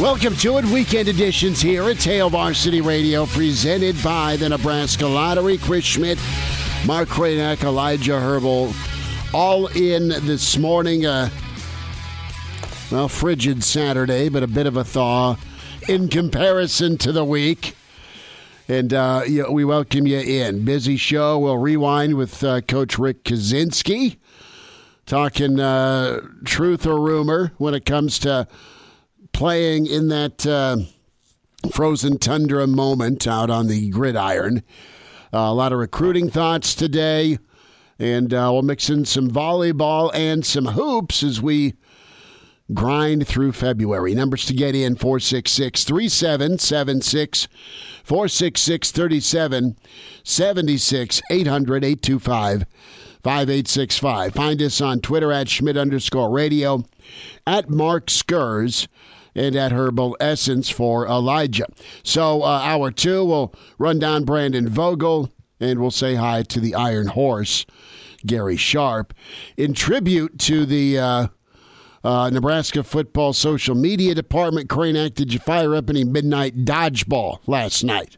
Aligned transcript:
Welcome 0.00 0.36
to 0.36 0.58
it. 0.58 0.64
Weekend 0.66 1.08
editions 1.08 1.60
here 1.60 1.90
at 1.90 1.96
Hail 1.96 2.30
Varsity 2.30 2.80
Radio, 2.80 3.26
presented 3.26 4.00
by 4.00 4.36
the 4.36 4.48
Nebraska 4.48 5.04
Lottery. 5.04 5.58
Chris 5.58 5.84
Schmidt, 5.84 6.20
Mark 6.86 7.08
Cranack, 7.08 7.64
Elijah 7.64 8.20
Herbal, 8.20 8.72
all 9.34 9.66
in 9.66 10.10
this 10.24 10.56
morning. 10.56 11.04
Uh, 11.04 11.30
well, 12.92 13.08
frigid 13.08 13.64
Saturday, 13.64 14.28
but 14.28 14.44
a 14.44 14.46
bit 14.46 14.68
of 14.68 14.76
a 14.76 14.84
thaw 14.84 15.34
in 15.88 16.06
comparison 16.06 16.96
to 16.98 17.10
the 17.10 17.24
week. 17.24 17.74
And 18.68 18.94
uh, 18.94 19.24
we 19.50 19.64
welcome 19.64 20.06
you 20.06 20.20
in. 20.20 20.64
Busy 20.64 20.96
show. 20.96 21.40
We'll 21.40 21.58
rewind 21.58 22.14
with 22.14 22.44
uh, 22.44 22.60
Coach 22.60 23.00
Rick 23.00 23.24
Kaczenski, 23.24 24.16
talking 25.06 25.58
uh, 25.58 26.20
truth 26.44 26.86
or 26.86 27.00
rumor 27.00 27.50
when 27.58 27.74
it 27.74 27.84
comes 27.84 28.20
to 28.20 28.46
playing 29.38 29.86
in 29.86 30.08
that 30.08 30.44
uh, 30.44 30.76
frozen 31.70 32.18
tundra 32.18 32.66
moment 32.66 33.24
out 33.24 33.50
on 33.50 33.68
the 33.68 33.88
gridiron. 33.90 34.64
Uh, 35.32 35.38
a 35.38 35.54
lot 35.54 35.72
of 35.72 35.78
recruiting 35.78 36.28
thoughts 36.28 36.74
today, 36.74 37.38
and 38.00 38.34
uh, 38.34 38.50
we'll 38.52 38.62
mix 38.62 38.90
in 38.90 39.04
some 39.04 39.30
volleyball 39.30 40.10
and 40.12 40.44
some 40.44 40.64
hoops 40.64 41.22
as 41.22 41.40
we 41.40 41.74
grind 42.74 43.28
through 43.28 43.52
February. 43.52 44.12
Numbers 44.12 44.44
to 44.46 44.54
get 44.54 44.74
in 44.74 44.96
466 44.96 45.84
3776, 45.84 47.46
466 48.02 48.90
3776, 48.90 51.22
800 51.30 51.84
825 51.84 52.64
5865. 53.22 54.34
Find 54.34 54.60
us 54.60 54.80
on 54.80 54.98
Twitter 54.98 55.30
at 55.30 55.48
Schmidt 55.48 55.76
underscore 55.76 56.28
radio, 56.28 56.82
at 57.46 57.70
Mark 57.70 58.08
Skurs 58.08 58.88
and 59.38 59.54
at 59.54 59.72
Herbal 59.72 60.16
Essence 60.20 60.68
for 60.68 61.06
Elijah. 61.06 61.66
So, 62.02 62.42
uh, 62.42 62.46
hour 62.46 62.90
two, 62.90 63.24
we'll 63.24 63.54
run 63.78 63.98
down 63.98 64.24
Brandon 64.24 64.68
Vogel 64.68 65.30
and 65.60 65.80
we'll 65.80 65.90
say 65.90 66.16
hi 66.16 66.42
to 66.42 66.60
the 66.60 66.74
Iron 66.74 67.08
Horse, 67.08 67.64
Gary 68.26 68.56
Sharp. 68.56 69.14
In 69.56 69.74
tribute 69.74 70.38
to 70.40 70.66
the 70.66 70.98
uh, 70.98 71.26
uh, 72.02 72.30
Nebraska 72.30 72.82
football 72.82 73.32
social 73.32 73.74
media 73.74 74.14
department, 74.14 74.68
Cranack, 74.68 75.14
did 75.14 75.32
you 75.32 75.38
fire 75.38 75.74
up 75.74 75.88
any 75.88 76.04
midnight 76.04 76.64
dodgeball 76.64 77.38
last 77.46 77.84
night? 77.84 78.16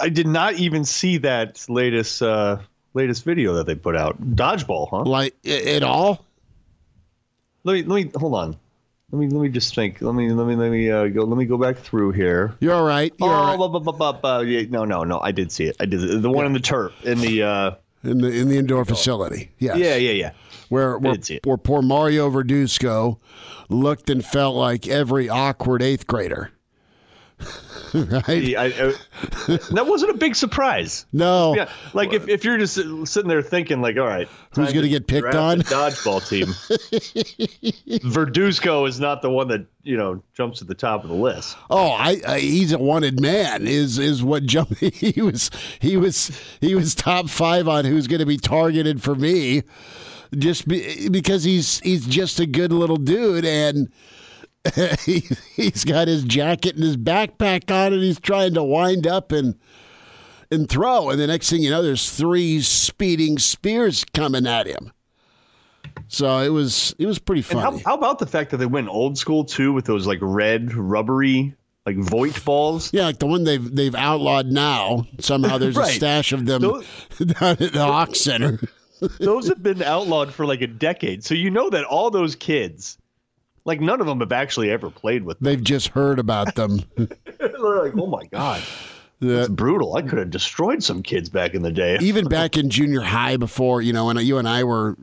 I 0.00 0.08
did 0.08 0.26
not 0.26 0.54
even 0.54 0.84
see 0.84 1.18
that 1.18 1.64
latest 1.68 2.22
uh, 2.22 2.58
latest 2.94 3.24
video 3.24 3.54
that 3.54 3.66
they 3.66 3.74
put 3.74 3.96
out. 3.96 4.20
Dodgeball, 4.34 4.88
huh? 4.90 5.02
Like 5.02 5.34
at 5.46 5.82
all? 5.82 6.24
Let 7.64 7.74
me 7.74 7.82
let 7.82 8.04
me 8.04 8.10
hold 8.16 8.34
on. 8.34 8.56
Let 9.14 9.20
me 9.20 9.28
let 9.28 9.42
me 9.42 9.48
just 9.48 9.76
think. 9.76 10.02
Let 10.02 10.12
me 10.12 10.32
let 10.32 10.44
me 10.44 10.56
let 10.56 10.72
me 10.72 10.90
uh, 10.90 11.06
go. 11.06 11.22
Let 11.22 11.38
me 11.38 11.44
go 11.44 11.56
back 11.56 11.76
through 11.76 12.10
here. 12.10 12.56
You're 12.58 12.74
all 12.74 12.82
right. 12.82 13.14
You're 13.20 13.30
oh, 13.30 13.32
all 13.32 13.68
bu- 13.68 14.44
yeah, 14.44 14.62
no, 14.68 14.84
no, 14.84 15.04
no. 15.04 15.20
I 15.20 15.30
did 15.30 15.52
see 15.52 15.66
it. 15.66 15.76
I 15.78 15.86
did 15.86 16.20
the 16.20 16.28
one 16.28 16.46
in 16.46 16.52
the 16.52 16.58
turf 16.58 16.92
in 17.04 17.20
the. 17.20 17.44
Uh, 17.44 17.70
in 18.02 18.18
the 18.18 18.28
in 18.28 18.48
the 18.48 18.58
indoor 18.58 18.84
facility. 18.84 19.52
Yes. 19.60 19.78
yeah, 19.78 19.94
yeah, 19.94 20.10
yeah. 20.10 20.32
Where 20.68 20.98
where, 20.98 21.14
it. 21.14 21.46
where 21.46 21.56
poor 21.56 21.80
Mario 21.80 22.28
Verduzco 22.28 23.18
looked 23.68 24.10
and 24.10 24.24
felt 24.24 24.56
like 24.56 24.88
every 24.88 25.28
awkward 25.28 25.80
eighth 25.80 26.08
grader. 26.08 26.50
right? 28.10 28.56
I, 28.56 28.64
I, 28.64 28.94
that 29.70 29.84
wasn't 29.86 30.10
a 30.10 30.18
big 30.18 30.34
surprise. 30.34 31.06
No. 31.12 31.54
Yeah, 31.54 31.70
like 31.92 32.12
if, 32.12 32.28
if 32.28 32.44
you're 32.44 32.58
just 32.58 32.74
sitting 32.74 33.28
there 33.28 33.40
thinking, 33.40 33.80
like, 33.80 33.96
all 33.96 34.06
right, 34.06 34.28
Who's 34.56 34.72
gonna 34.72 34.88
get 34.88 35.06
picked 35.06 35.34
on? 35.34 35.60
Dodgeball 35.60 36.28
team. 36.28 36.46
Verduzco 38.08 38.88
is 38.88 38.98
not 38.98 39.22
the 39.22 39.30
one 39.30 39.48
that 39.48 39.66
you 39.82 39.96
know 39.96 40.22
jumps 40.34 40.58
to 40.58 40.64
the 40.64 40.74
top 40.74 41.04
of 41.04 41.10
the 41.10 41.16
list. 41.16 41.56
Oh, 41.70 41.90
I, 41.92 42.20
I 42.26 42.38
he's 42.40 42.72
a 42.72 42.78
wanted 42.78 43.20
man. 43.20 43.66
Is 43.66 43.98
is 43.98 44.22
what 44.22 44.44
jumped? 44.44 44.74
He 44.94 45.20
was 45.20 45.50
he 45.80 45.96
was 45.96 46.30
he 46.60 46.74
was 46.74 46.94
top 46.94 47.28
five 47.28 47.68
on 47.68 47.84
who's 47.84 48.06
going 48.06 48.20
to 48.20 48.26
be 48.26 48.38
targeted 48.38 49.02
for 49.02 49.14
me, 49.14 49.62
just 50.36 50.66
be, 50.66 51.08
because 51.08 51.44
he's 51.44 51.80
he's 51.80 52.06
just 52.06 52.40
a 52.40 52.46
good 52.46 52.72
little 52.72 52.96
dude 52.96 53.44
and. 53.44 53.88
he, 55.04 55.28
he's 55.54 55.84
got 55.84 56.08
his 56.08 56.24
jacket 56.24 56.74
and 56.74 56.84
his 56.84 56.96
backpack 56.96 57.70
on, 57.70 57.92
and 57.92 58.02
he's 58.02 58.20
trying 58.20 58.54
to 58.54 58.62
wind 58.62 59.06
up 59.06 59.32
and 59.32 59.56
and 60.50 60.68
throw. 60.68 61.10
And 61.10 61.20
the 61.20 61.26
next 61.26 61.50
thing 61.50 61.62
you 61.62 61.70
know, 61.70 61.82
there's 61.82 62.10
three 62.10 62.60
speeding 62.60 63.38
spears 63.38 64.04
coming 64.14 64.46
at 64.46 64.66
him. 64.66 64.92
So 66.08 66.38
it 66.40 66.48
was 66.48 66.94
it 66.98 67.06
was 67.06 67.18
pretty 67.18 67.42
funny. 67.42 67.62
how, 67.62 67.90
how 67.90 67.94
about 67.94 68.18
the 68.18 68.26
fact 68.26 68.50
that 68.50 68.58
they 68.58 68.66
went 68.66 68.88
old 68.88 69.18
school 69.18 69.44
too 69.44 69.72
with 69.72 69.84
those 69.84 70.06
like 70.06 70.18
red 70.20 70.74
rubbery 70.74 71.54
like 71.86 71.96
Voit 71.96 72.42
balls? 72.44 72.92
Yeah, 72.92 73.04
like 73.04 73.18
the 73.18 73.26
one 73.26 73.44
they've 73.44 73.74
they've 73.74 73.94
outlawed 73.94 74.46
now. 74.46 75.06
Somehow 75.20 75.58
there's 75.58 75.76
a 75.76 75.84
stash 75.86 76.32
of 76.32 76.46
them 76.46 76.62
Those- 76.62 76.86
down 77.18 77.56
at 77.60 77.72
the 77.72 77.84
Hawk 77.84 78.16
Center. 78.16 78.58
those 79.18 79.48
have 79.48 79.62
been 79.62 79.82
outlawed 79.82 80.32
for 80.32 80.46
like 80.46 80.62
a 80.62 80.66
decade. 80.66 81.24
So 81.24 81.34
you 81.34 81.50
know 81.50 81.68
that 81.70 81.84
all 81.84 82.10
those 82.10 82.34
kids, 82.36 82.96
like 83.64 83.80
none 83.80 84.00
of 84.00 84.06
them 84.06 84.20
have 84.20 84.32
actually 84.32 84.70
ever 84.70 84.90
played 84.90 85.24
with 85.24 85.38
them. 85.38 85.44
They've 85.46 85.62
just 85.64 85.88
heard 85.88 86.18
about 86.18 86.54
them. 86.54 86.80
They're 86.96 87.08
like, 87.82 87.92
oh 87.96 88.06
my 88.06 88.24
god, 88.26 88.62
that's 89.20 89.48
brutal. 89.48 89.96
I 89.96 90.02
could 90.02 90.18
have 90.18 90.30
destroyed 90.30 90.82
some 90.82 91.02
kids 91.02 91.28
back 91.28 91.54
in 91.54 91.62
the 91.62 91.72
day. 91.72 91.98
Even 92.00 92.26
back 92.28 92.56
in 92.56 92.70
junior 92.70 93.00
high, 93.00 93.36
before 93.36 93.80
you 93.82 93.92
know, 93.92 94.06
when 94.06 94.18
you 94.18 94.38
and 94.38 94.48
I 94.48 94.64
were 94.64 94.96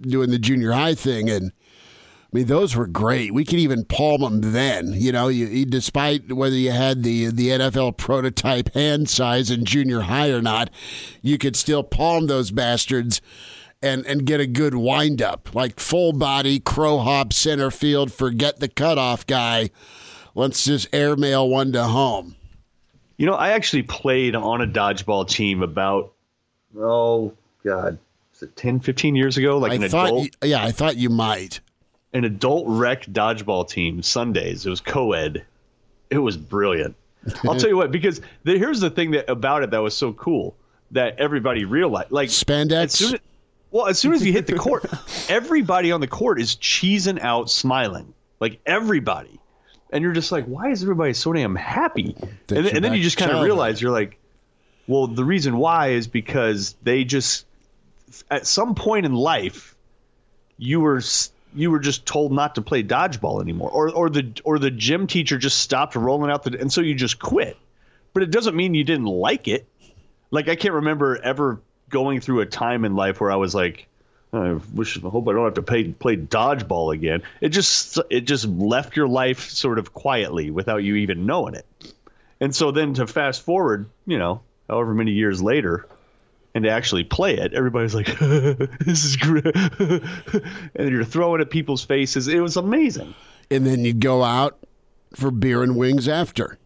doing 0.00 0.30
the 0.30 0.38
junior 0.38 0.72
high 0.72 0.94
thing, 0.94 1.28
and 1.30 1.50
I 1.52 2.36
mean 2.38 2.46
those 2.46 2.76
were 2.76 2.86
great. 2.86 3.32
We 3.34 3.44
could 3.44 3.58
even 3.58 3.84
palm 3.84 4.20
them 4.20 4.52
then. 4.52 4.92
You 4.94 5.12
know, 5.12 5.28
you, 5.28 5.46
you- 5.46 5.66
despite 5.66 6.32
whether 6.32 6.56
you 6.56 6.70
had 6.72 7.02
the 7.02 7.26
the 7.26 7.48
NFL 7.48 7.96
prototype 7.96 8.72
hand 8.74 9.08
size 9.08 9.50
in 9.50 9.64
junior 9.64 10.02
high 10.02 10.30
or 10.30 10.42
not, 10.42 10.70
you 11.22 11.38
could 11.38 11.56
still 11.56 11.82
palm 11.82 12.26
those 12.26 12.50
bastards. 12.50 13.20
And, 13.82 14.06
and 14.06 14.24
get 14.24 14.40
a 14.40 14.46
good 14.46 14.74
wind 14.74 15.20
up 15.20 15.54
like 15.54 15.78
full 15.78 16.14
body 16.14 16.58
crow 16.58 16.98
hop 16.98 17.34
center 17.34 17.70
field 17.70 18.10
forget 18.10 18.58
the 18.58 18.68
cutoff 18.68 19.26
guy 19.26 19.68
let's 20.34 20.64
just 20.64 20.88
airmail 20.94 21.46
one 21.48 21.72
to 21.72 21.84
home 21.84 22.34
You 23.18 23.26
know, 23.26 23.34
I 23.34 23.50
actually 23.50 23.82
played 23.82 24.34
on 24.34 24.62
a 24.62 24.66
dodgeball 24.66 25.28
team 25.28 25.62
about 25.62 26.12
oh 26.76 27.32
god, 27.64 27.98
was 28.32 28.42
it 28.42 28.56
10, 28.56 28.80
15 28.80 29.14
years 29.14 29.36
ago? 29.36 29.58
Like 29.58 29.72
I 29.72 29.74
an 29.76 29.88
thought, 29.88 30.06
adult, 30.08 30.24
you, 30.24 30.30
yeah, 30.48 30.64
I 30.64 30.72
thought 30.72 30.96
you 30.96 31.10
might. 31.10 31.60
an 32.12 32.24
adult 32.24 32.64
rec 32.66 33.04
dodgeball 33.04 33.68
team 33.68 34.02
Sundays. 34.02 34.66
It 34.66 34.70
was 34.70 34.80
co-ed. 34.80 35.44
It 36.10 36.18
was 36.18 36.36
brilliant. 36.36 36.96
I'll 37.44 37.56
tell 37.56 37.68
you 37.68 37.76
what, 37.76 37.90
because 37.90 38.20
the, 38.44 38.58
here's 38.58 38.80
the 38.80 38.90
thing 38.90 39.12
that 39.12 39.30
about 39.30 39.62
it 39.62 39.70
that 39.70 39.78
was 39.82 39.96
so 39.96 40.12
cool 40.14 40.56
that 40.90 41.18
everybody 41.18 41.64
realized. 41.64 42.10
Like 42.10 42.28
Spandex? 42.28 42.84
As 42.84 42.92
soon 42.92 43.14
as, 43.14 43.20
well, 43.74 43.86
as 43.88 43.98
soon 43.98 44.14
as 44.14 44.24
you 44.24 44.32
hit 44.32 44.46
the 44.46 44.54
court, 44.54 44.84
everybody 45.28 45.90
on 45.90 46.00
the 46.00 46.06
court 46.06 46.40
is 46.40 46.54
cheesing 46.54 47.18
out, 47.20 47.50
smiling. 47.50 48.14
Like 48.38 48.60
everybody. 48.64 49.40
And 49.90 50.02
you're 50.02 50.12
just 50.12 50.30
like, 50.32 50.44
why 50.46 50.70
is 50.70 50.82
everybody 50.82 51.12
so 51.12 51.32
damn 51.32 51.56
happy? 51.56 52.14
And, 52.20 52.36
then- 52.46 52.66
and 52.76 52.84
then 52.84 52.94
you 52.94 53.02
just 53.02 53.16
kind 53.16 53.30
of 53.32 53.42
realize 53.44 53.80
you're 53.82 53.90
like, 53.92 54.16
well, 54.86 55.06
the 55.08 55.24
reason 55.24 55.56
why 55.56 55.88
is 55.88 56.06
because 56.06 56.76
they 56.82 57.04
just, 57.04 57.46
at 58.30 58.46
some 58.46 58.74
point 58.76 59.06
in 59.06 59.14
life, 59.14 59.74
you 60.56 60.80
were 60.80 61.00
you 61.56 61.70
were 61.70 61.78
just 61.80 62.06
told 62.06 62.32
not 62.32 62.54
to 62.56 62.62
play 62.62 62.82
dodgeball 62.84 63.40
anymore, 63.42 63.70
or 63.70 63.90
or 63.90 64.08
the 64.10 64.32
or 64.44 64.58
the 64.60 64.70
gym 64.70 65.06
teacher 65.08 65.36
just 65.38 65.58
stopped 65.60 65.96
rolling 65.96 66.30
out 66.30 66.42
the, 66.44 66.58
and 66.60 66.72
so 66.72 66.80
you 66.80 66.94
just 66.94 67.18
quit. 67.18 67.56
but 68.12 68.22
it 68.22 68.30
doesn't 68.30 68.54
mean 68.54 68.74
you 68.74 68.84
didn't 68.84 69.06
like 69.06 69.48
it. 69.48 69.66
Like 70.30 70.48
I 70.48 70.54
can't 70.54 70.74
remember 70.74 71.16
ever 71.22 71.60
going 71.94 72.20
through 72.20 72.40
a 72.40 72.46
time 72.46 72.84
in 72.84 72.96
life 72.96 73.20
where 73.20 73.30
I 73.30 73.36
was 73.36 73.54
like, 73.54 73.86
oh, 74.32 74.42
I 74.42 74.60
wish, 74.74 74.98
I 74.98 75.08
hope 75.08 75.28
I 75.28 75.32
don't 75.32 75.44
have 75.44 75.54
to 75.54 75.62
play 75.62 75.84
play 75.92 76.16
dodgeball 76.16 76.92
again. 76.92 77.22
It 77.40 77.50
just 77.50 78.00
it 78.10 78.22
just 78.22 78.46
left 78.46 78.96
your 78.96 79.06
life 79.06 79.48
sort 79.48 79.78
of 79.78 79.94
quietly 79.94 80.50
without 80.50 80.78
you 80.78 80.96
even 80.96 81.24
knowing 81.24 81.54
it. 81.54 81.64
And 82.40 82.52
so 82.54 82.72
then 82.72 82.94
to 82.94 83.06
fast 83.06 83.42
forward, 83.42 83.86
you 84.06 84.18
know, 84.18 84.40
however 84.68 84.92
many 84.92 85.12
years 85.12 85.40
later, 85.40 85.86
and 86.52 86.64
to 86.64 86.70
actually 86.70 87.04
play 87.04 87.36
it, 87.36 87.54
everybody's 87.54 87.94
like, 87.94 88.06
"This 88.18 89.04
is 89.04 89.16
great," 89.16 89.46
and 90.74 90.90
you're 90.90 91.04
throwing 91.04 91.40
at 91.40 91.48
people's 91.48 91.84
faces. 91.84 92.26
It 92.26 92.40
was 92.40 92.56
amazing. 92.56 93.14
And 93.52 93.64
then 93.64 93.84
you 93.84 93.92
go 93.92 94.24
out 94.24 94.58
for 95.14 95.30
beer 95.30 95.62
and 95.62 95.76
wings 95.76 96.08
after. 96.08 96.58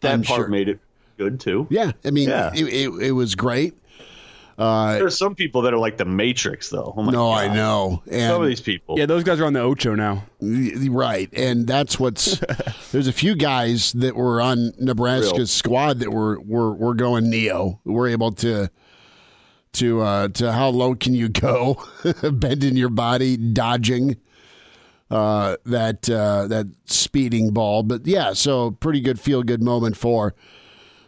That 0.00 0.12
I'm 0.12 0.22
part 0.24 0.40
sure. 0.40 0.48
made 0.48 0.68
it 0.68 0.78
good 1.16 1.40
too. 1.40 1.66
Yeah, 1.70 1.92
I 2.04 2.10
mean, 2.10 2.28
Yeah. 2.28 2.52
It, 2.54 2.64
it, 2.66 2.88
it 3.02 3.12
was 3.12 3.34
great. 3.34 3.74
There's 4.58 5.16
some 5.16 5.34
people 5.36 5.62
that 5.62 5.72
are 5.72 5.78
like 5.78 5.96
the 5.98 6.04
Matrix, 6.04 6.68
though. 6.68 6.92
Oh 6.96 7.02
my 7.02 7.12
No, 7.12 7.26
God. 7.30 7.44
I 7.44 7.54
know. 7.54 8.02
And 8.10 8.32
Some 8.32 8.42
of 8.42 8.48
these 8.48 8.60
people. 8.60 8.98
Yeah, 8.98 9.06
those 9.06 9.22
guys 9.22 9.38
are 9.40 9.44
on 9.46 9.52
the 9.52 9.60
Ocho 9.60 9.94
now. 9.94 10.24
Right, 10.40 11.28
and 11.32 11.66
that's 11.66 11.98
what's. 12.00 12.40
there's 12.92 13.06
a 13.06 13.12
few 13.12 13.36
guys 13.36 13.92
that 13.92 14.16
were 14.16 14.40
on 14.40 14.72
Nebraska's 14.78 15.38
Real. 15.38 15.46
squad 15.46 15.98
that 16.00 16.10
were 16.10 16.40
were 16.40 16.74
were 16.74 16.94
going 16.94 17.30
neo. 17.30 17.80
We're 17.84 18.08
able 18.08 18.32
to 18.32 18.68
to 19.74 20.00
uh, 20.00 20.28
to 20.28 20.52
how 20.52 20.68
low 20.70 20.94
can 20.96 21.14
you 21.14 21.28
go, 21.28 21.80
bending 22.32 22.76
your 22.76 22.88
body, 22.88 23.36
dodging 23.36 24.16
uh, 25.10 25.56
that 25.66 26.10
uh, 26.10 26.48
that 26.48 26.66
speeding 26.86 27.52
ball. 27.52 27.84
But 27.84 28.06
yeah, 28.06 28.32
so 28.32 28.72
pretty 28.72 29.00
good 29.00 29.20
feel 29.20 29.42
good 29.44 29.62
moment 29.62 29.96
for 29.96 30.34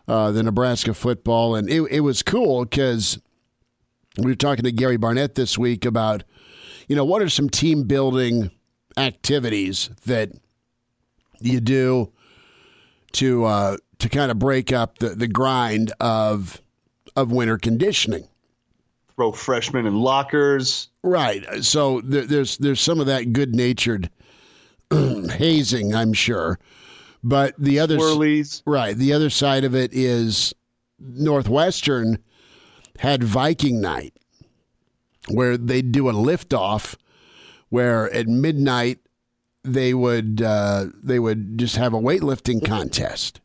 uh, 0.07 0.31
the 0.31 0.43
Nebraska 0.45 0.95
football, 0.95 1.57
and 1.57 1.69
it 1.69 1.81
it 1.91 2.01
was 2.01 2.23
cool 2.23 2.65
because 2.65 3.19
we 4.19 4.27
were 4.27 4.35
talking 4.35 4.65
to 4.65 4.73
Gary 4.73 4.97
Barnett 4.97 5.35
this 5.35 5.57
week 5.57 5.85
about 5.85 6.25
you 6.89 6.97
know 6.97 7.05
what 7.05 7.23
are 7.23 7.29
some 7.29 7.49
team 7.49 7.85
building 7.85 8.51
activities 8.97 9.91
that 10.07 10.31
you 11.41 11.61
do 11.61 12.13
to 13.13 13.45
uh, 13.45 13.77
to 13.99 14.09
kind 14.09 14.31
of 14.31 14.39
break 14.39 14.73
up 14.73 14.99
the, 14.99 15.11
the 15.11 15.29
grind 15.29 15.93
of 16.01 16.61
of 17.17 17.31
winter 17.33 17.59
conditioning. 17.59 18.29
Throw 19.17 19.33
freshmen 19.33 19.87
in 19.87 19.95
lockers. 19.95 20.89
Right. 21.03 21.63
So 21.65 22.01
there, 22.03 22.27
there's 22.27 22.57
there's 22.59 22.81
some 22.81 23.01
of 23.01 23.07
that 23.07 23.33
good 23.33 23.55
natured 23.55 24.11
hazing, 24.91 25.95
I'm 25.95 26.13
sure, 26.13 26.59
but 27.23 27.55
the 27.59 27.79
other 27.79 27.97
s- 27.97 28.01
Whirlies. 28.01 28.63
right 28.67 28.97
the 28.97 29.13
other 29.13 29.31
side 29.31 29.65
of 29.65 29.75
it 29.75 29.93
is 29.93 30.55
Northwestern 30.99 32.19
had 33.01 33.25
Viking 33.25 33.81
night 33.81 34.15
where 35.29 35.57
they'd 35.57 35.91
do 35.93 36.09
a 36.09 36.13
liftoff 36.13 36.97
where 37.71 38.13
at 38.13 38.27
midnight 38.27 38.99
they 39.65 39.95
would 39.95 40.43
uh, 40.43 40.87
they 41.03 41.19
would 41.19 41.59
just 41.59 41.77
have 41.77 41.95
a 41.95 42.01
weightlifting 42.01 42.65
contest 42.65 43.41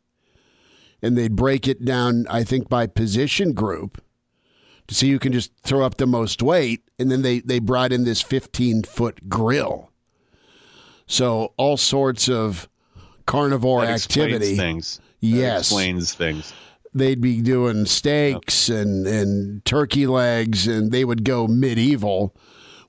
and 1.02 1.16
they'd 1.16 1.36
break 1.36 1.66
it 1.68 1.84
down 1.84 2.26
I 2.28 2.44
think 2.44 2.68
by 2.68 2.86
position 2.86 3.52
group 3.52 4.02
to 4.88 4.94
see 4.94 5.10
who 5.10 5.18
can 5.18 5.32
just 5.32 5.52
throw 5.62 5.84
up 5.84 5.96
the 5.96 6.06
most 6.06 6.42
weight 6.42 6.82
and 6.98 7.10
then 7.10 7.22
they 7.22 7.40
they 7.40 7.58
brought 7.58 7.92
in 7.92 8.04
this 8.04 8.20
15 8.22 8.82
foot 8.82 9.28
grill 9.28 9.90
so 11.06 11.52
all 11.56 11.76
sorts 11.76 12.28
of 12.28 12.68
carnivore 13.26 13.86
That 13.86 13.94
explains 13.94 14.32
activity 14.34 14.56
things. 14.56 14.96
That 15.20 15.26
Yes. 15.28 15.60
explains 15.60 16.14
things. 16.14 16.52
They'd 16.98 17.20
be 17.20 17.40
doing 17.40 17.86
steaks 17.86 18.68
and, 18.68 19.06
and 19.06 19.64
turkey 19.64 20.06
legs, 20.06 20.66
and 20.66 20.92
they 20.92 21.04
would 21.04 21.24
go 21.24 21.46
medieval, 21.46 22.34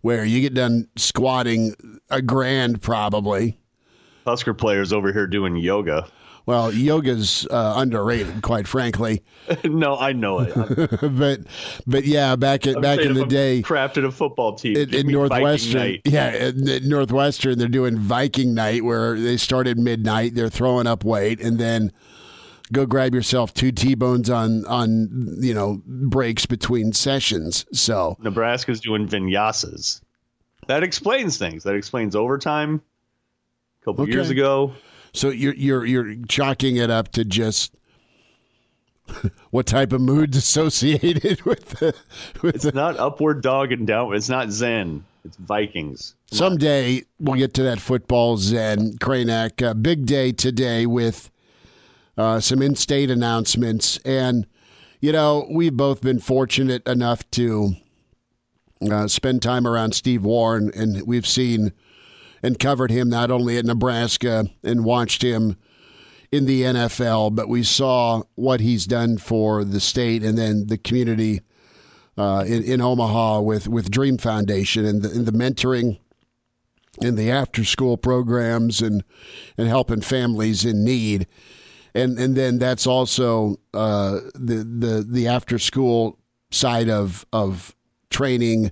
where 0.02 0.26
you 0.26 0.42
get 0.42 0.54
done 0.54 0.88
squatting 0.96 1.76
a 2.10 2.22
grand 2.22 2.82
probably. 2.82 3.60
Husker 4.26 4.54
players 4.54 4.92
over 4.92 5.14
here 5.14 5.28
doing 5.28 5.56
yoga. 5.56 6.08
Well, 6.48 6.72
yoga's 6.72 7.46
uh, 7.52 7.74
underrated, 7.76 8.42
quite 8.42 8.70
frankly. 8.70 9.22
no, 9.66 9.98
I 9.98 10.14
know 10.14 10.40
it. 10.40 10.54
But 11.18 11.42
but 11.86 12.06
yeah, 12.06 12.38
back 12.38 12.66
at, 12.66 12.78
I'm 12.78 12.82
back 12.82 13.00
in 13.00 13.16
the 13.16 13.24
I'm 13.24 13.28
day. 13.28 13.62
crafted 13.62 14.06
a 14.06 14.12
football 14.12 14.56
team. 14.56 14.78
in, 14.78 14.90
Give 14.90 15.00
at 15.02 15.06
me 15.06 15.14
Viking 15.14 15.30
Northwestern, 15.30 15.98
yeah, 16.06 16.28
at, 16.28 16.70
at 16.70 16.84
Northwestern, 16.84 17.58
they're 17.58 17.68
doing 17.68 17.98
Viking 17.98 18.54
night 18.54 18.86
where 18.86 19.20
they 19.20 19.36
start 19.36 19.68
at 19.68 19.78
midnight. 19.78 20.36
They're 20.36 20.50
throwing 20.50 20.88
up 20.88 21.04
weight, 21.04 21.42
and 21.42 21.60
then 21.60 21.92
go 22.74 22.86
grab 22.86 23.14
yourself 23.14 23.54
two 23.54 23.72
T-bones 23.72 24.30
on 24.30 24.66
on 24.66 25.38
you 25.40 25.54
know 25.54 25.82
breaks 25.86 26.46
between 26.46 26.94
sessions. 26.94 27.66
So 27.72 28.18
Nebraska's 28.20 28.80
doing 28.80 29.08
vinyasas. 29.08 30.02
That 30.68 30.84
explains 30.84 31.38
things. 31.38 31.64
That 31.64 31.76
explains 31.76 32.16
overtime. 32.16 32.82
A 33.82 33.86
couple 33.86 34.04
Okay. 34.04 34.12
years 34.14 34.30
ago, 34.30 34.74
So 35.14 35.30
you're 35.30 35.54
you're 35.56 35.86
you're 35.86 36.16
chalking 36.28 36.76
it 36.78 36.90
up 36.90 37.12
to 37.14 37.24
just 37.24 37.74
what 39.52 39.66
type 39.66 39.94
of 39.94 40.02
moods 40.02 40.36
associated 40.36 41.42
with 41.46 41.70
the, 41.80 41.96
with 42.42 42.56
it's 42.56 42.64
the, 42.66 42.72
not 42.74 42.98
upward 43.00 43.42
dog 43.42 43.72
and 43.72 43.88
down. 43.88 44.14
It's 44.14 44.30
not 44.30 44.50
Zen. 44.52 45.06
It's 45.24 45.38
Vikings. 45.38 46.16
someday 46.32 47.04
we'll 47.20 47.36
get 47.38 47.54
to 47.56 47.64
that 47.64 47.80
football 47.82 48.38
zen 48.38 48.94
Kranek 48.98 49.62
uh, 49.66 49.74
big 49.74 50.06
day 50.06 50.32
today 50.32 50.86
with 50.86 51.30
uh, 52.18 52.40
some 52.40 52.62
in-state 52.62 53.10
announcements 53.12 53.98
and 54.06 54.48
you 55.00 55.12
know 55.12 55.48
we've 55.52 55.78
both 55.78 56.02
been 56.02 56.20
fortunate 56.20 56.86
enough 56.88 57.30
to 57.32 57.74
uh, 58.90 59.08
spend 59.08 59.42
time 59.42 59.66
around 59.68 59.94
Steve 59.94 60.24
Warren 60.24 60.72
and 60.76 61.06
we've 61.08 61.28
seen 61.28 61.72
and 62.44 62.60
covered 62.60 62.92
him 62.92 63.10
not 63.10 63.32
only 63.32 63.58
at 63.58 63.66
Nebraska 63.66 64.46
and 64.64 64.86
watched 64.86 65.24
him 65.24 65.58
in 66.32 66.46
the 66.46 66.64
NFL, 66.64 67.36
but 67.36 67.48
we 67.48 67.64
saw 67.64 68.24
what 68.36 68.60
he's 68.60 68.86
done 68.86 69.18
for 69.18 69.64
the 69.64 69.80
state 69.80 70.24
and 70.24 70.38
then 70.38 70.68
the 70.68 70.78
community 70.78 71.42
uh, 72.18 72.44
in, 72.48 72.64
in 72.64 72.82
Omaha 72.82 73.42
with, 73.42 73.68
with 73.68 73.92
Dream 73.92 74.18
Foundation 74.18 74.86
and 74.86 75.02
the, 75.02 75.10
and 75.12 75.26
the 75.26 75.32
mentoring 75.32 76.00
and 77.02 77.18
the 77.18 77.30
after 77.32 77.64
school 77.64 77.96
programs 77.96 78.82
and, 78.82 79.04
and 79.58 79.68
helping 79.68 80.02
families 80.02 80.66
in 80.66 80.84
need. 80.84 81.28
And, 81.98 82.20
and 82.20 82.36
then 82.36 82.60
that's 82.60 82.86
also 82.86 83.58
uh, 83.74 84.20
the, 84.36 84.64
the, 84.64 85.06
the 85.10 85.28
after 85.28 85.58
school 85.58 86.20
side 86.52 86.90
of, 86.90 87.26
of 87.34 87.76
training, 88.12 88.72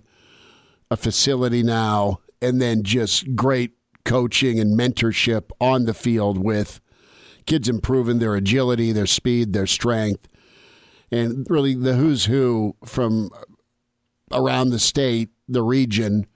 a 0.91 0.95
facility 0.95 1.63
now, 1.63 2.19
and 2.39 2.61
then 2.61 2.83
just 2.83 3.35
great 3.35 3.71
coaching 4.03 4.59
and 4.59 4.77
mentorship 4.79 5.49
on 5.59 5.85
the 5.85 5.93
field 5.95 6.37
with 6.37 6.79
kids 7.47 7.67
improving 7.67 8.19
their 8.19 8.35
agility, 8.35 8.91
their 8.91 9.07
speed, 9.07 9.53
their 9.53 9.65
strength, 9.65 10.27
and 11.09 11.47
really 11.49 11.73
the 11.73 11.95
who's 11.95 12.25
who 12.25 12.75
from 12.85 13.31
around 14.31 14.69
the 14.69 14.77
state, 14.79 15.29
the 15.47 15.63
region. 15.63 16.27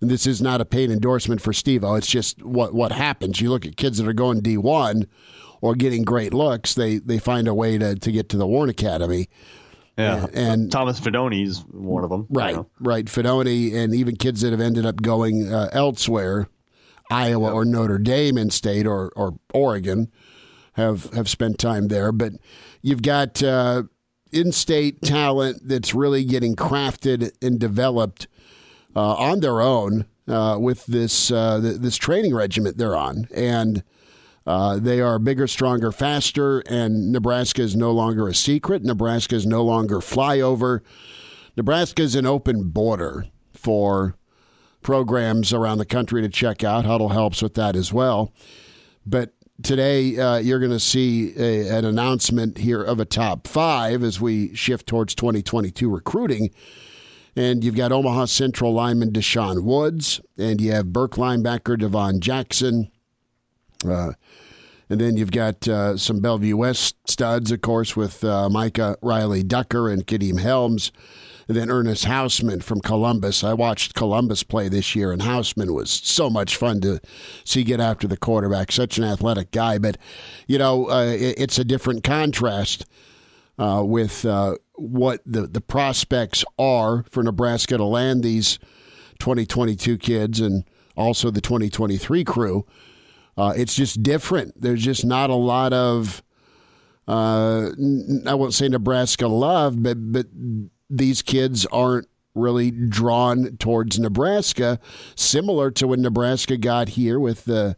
And 0.00 0.10
this 0.10 0.26
is 0.26 0.40
not 0.40 0.62
a 0.62 0.64
paid 0.64 0.90
endorsement 0.90 1.42
for 1.42 1.52
Steve 1.52 1.84
It's 1.84 2.06
just 2.06 2.42
what 2.42 2.72
what 2.72 2.92
happens. 2.92 3.40
You 3.42 3.50
look 3.50 3.66
at 3.66 3.76
kids 3.76 3.98
that 3.98 4.08
are 4.08 4.14
going 4.14 4.40
D 4.40 4.56
one 4.56 5.06
or 5.62 5.74
getting 5.74 6.02
great 6.02 6.34
looks, 6.34 6.74
they 6.74 6.98
they 6.98 7.18
find 7.18 7.48
a 7.48 7.54
way 7.54 7.78
to, 7.78 7.94
to 7.94 8.12
get 8.12 8.28
to 8.28 8.36
the 8.36 8.46
Warren 8.46 8.68
Academy. 8.68 9.28
Yeah, 9.96 10.26
And- 10.34 10.70
Thomas 10.72 10.98
Fidone's 11.00 11.60
one 11.70 12.02
of 12.04 12.10
them. 12.10 12.26
you 12.30 12.38
Right, 12.38 12.54
know. 12.54 12.66
right. 12.80 13.04
Fidone 13.06 13.74
and 13.74 13.94
even 13.94 14.16
kids 14.16 14.40
that 14.42 14.50
have 14.50 14.60
ended 14.60 14.84
up 14.86 15.00
going 15.02 15.52
uh, 15.52 15.68
elsewhere, 15.72 16.48
Iowa 17.10 17.52
or 17.52 17.64
Notre 17.66 17.98
Dame 17.98 18.36
in 18.38 18.50
state 18.50 18.86
or, 18.86 19.12
or 19.16 19.38
Oregon, 19.54 20.10
have 20.74 21.10
have 21.12 21.28
spent 21.28 21.58
time 21.58 21.88
there. 21.88 22.10
But 22.10 22.32
you've 22.80 23.02
got 23.02 23.42
uh, 23.42 23.82
in-state 24.32 25.02
talent 25.02 25.60
that's 25.68 25.94
really 25.94 26.24
getting 26.24 26.56
crafted 26.56 27.30
and 27.42 27.60
developed 27.60 28.28
uh, 28.96 29.14
on 29.16 29.40
their 29.40 29.60
own 29.60 30.06
uh, 30.26 30.56
with 30.58 30.86
this 30.86 31.30
uh, 31.30 31.60
th- 31.60 31.76
this 31.80 31.96
training 31.98 32.34
regiment 32.34 32.78
they're 32.78 32.96
on, 32.96 33.28
and 33.34 33.82
uh, 34.46 34.78
they 34.78 35.00
are 35.00 35.18
bigger, 35.18 35.46
stronger, 35.46 35.92
faster. 35.92 36.60
And 36.60 37.12
Nebraska 37.12 37.62
is 37.62 37.76
no 37.76 37.92
longer 37.92 38.28
a 38.28 38.34
secret. 38.34 38.82
Nebraska 38.82 39.36
is 39.36 39.46
no 39.46 39.62
longer 39.62 39.98
flyover. 39.98 40.80
Nebraska 41.56 42.02
is 42.02 42.14
an 42.14 42.26
open 42.26 42.70
border 42.70 43.26
for 43.52 44.16
programs 44.82 45.52
around 45.52 45.78
the 45.78 45.86
country 45.86 46.22
to 46.22 46.28
check 46.28 46.64
out. 46.64 46.84
Huddle 46.84 47.10
helps 47.10 47.42
with 47.42 47.54
that 47.54 47.76
as 47.76 47.92
well. 47.92 48.32
But 49.06 49.32
today, 49.62 50.18
uh, 50.18 50.38
you're 50.38 50.58
going 50.58 50.72
to 50.72 50.80
see 50.80 51.34
a, 51.36 51.68
an 51.68 51.84
announcement 51.84 52.58
here 52.58 52.82
of 52.82 52.98
a 52.98 53.04
top 53.04 53.46
five 53.46 54.02
as 54.02 54.20
we 54.20 54.54
shift 54.54 54.86
towards 54.86 55.14
2022 55.14 55.88
recruiting. 55.88 56.50
And 57.34 57.64
you've 57.64 57.76
got 57.76 57.92
Omaha 57.92 58.26
Central 58.26 58.74
lineman 58.74 59.12
Deshaun 59.12 59.62
Woods, 59.62 60.20
and 60.36 60.60
you 60.60 60.72
have 60.72 60.92
Burke 60.92 61.14
linebacker 61.14 61.78
Devon 61.78 62.20
Jackson. 62.20 62.90
Uh, 63.84 64.12
And 64.92 65.00
then 65.00 65.16
you've 65.16 65.30
got 65.30 65.66
uh, 65.66 65.96
some 65.96 66.20
Bellevue 66.20 66.54
West 66.54 66.96
studs, 67.08 67.50
of 67.50 67.62
course, 67.62 67.96
with 67.96 68.22
uh, 68.22 68.50
Micah 68.50 68.98
Riley 69.00 69.42
Ducker 69.42 69.88
and 69.88 70.06
Kaden 70.06 70.38
Helms. 70.38 70.92
And 71.48 71.56
then 71.56 71.70
Ernest 71.70 72.04
Hausmann 72.04 72.62
from 72.62 72.80
Columbus. 72.80 73.42
I 73.42 73.54
watched 73.54 73.94
Columbus 73.94 74.42
play 74.42 74.68
this 74.68 74.94
year, 74.94 75.10
and 75.10 75.22
Hausmann 75.22 75.74
was 75.74 75.90
so 75.90 76.28
much 76.28 76.56
fun 76.56 76.82
to 76.82 77.00
see 77.42 77.64
get 77.64 77.80
after 77.80 78.06
the 78.06 78.18
quarterback. 78.18 78.70
Such 78.70 78.98
an 78.98 79.04
athletic 79.04 79.50
guy. 79.50 79.78
But, 79.78 79.96
you 80.46 80.58
know, 80.58 80.90
uh, 80.90 81.06
it, 81.06 81.36
it's 81.38 81.58
a 81.58 81.64
different 81.64 82.04
contrast 82.04 82.84
uh, 83.58 83.82
with 83.84 84.26
uh, 84.26 84.56
what 84.74 85.22
the, 85.24 85.46
the 85.46 85.62
prospects 85.62 86.44
are 86.58 87.04
for 87.10 87.22
Nebraska 87.22 87.78
to 87.78 87.84
land 87.84 88.22
these 88.22 88.58
2022 89.20 89.96
kids 89.96 90.38
and 90.38 90.64
also 90.96 91.30
the 91.30 91.40
2023 91.40 92.24
crew. 92.24 92.66
Uh, 93.36 93.54
it's 93.56 93.74
just 93.74 94.02
different. 94.02 94.60
There's 94.60 94.82
just 94.82 95.04
not 95.04 95.30
a 95.30 95.34
lot 95.34 95.72
of, 95.72 96.22
uh, 97.08 97.70
I 98.26 98.34
won't 98.34 98.54
say 98.54 98.68
Nebraska 98.68 99.26
love, 99.26 99.82
but 99.82 100.12
but 100.12 100.26
these 100.90 101.22
kids 101.22 101.64
aren't 101.66 102.08
really 102.34 102.70
drawn 102.70 103.56
towards 103.56 103.98
Nebraska, 103.98 104.78
similar 105.14 105.70
to 105.72 105.86
when 105.86 106.02
Nebraska 106.02 106.56
got 106.56 106.90
here 106.90 107.18
with 107.18 107.44
the 107.44 107.76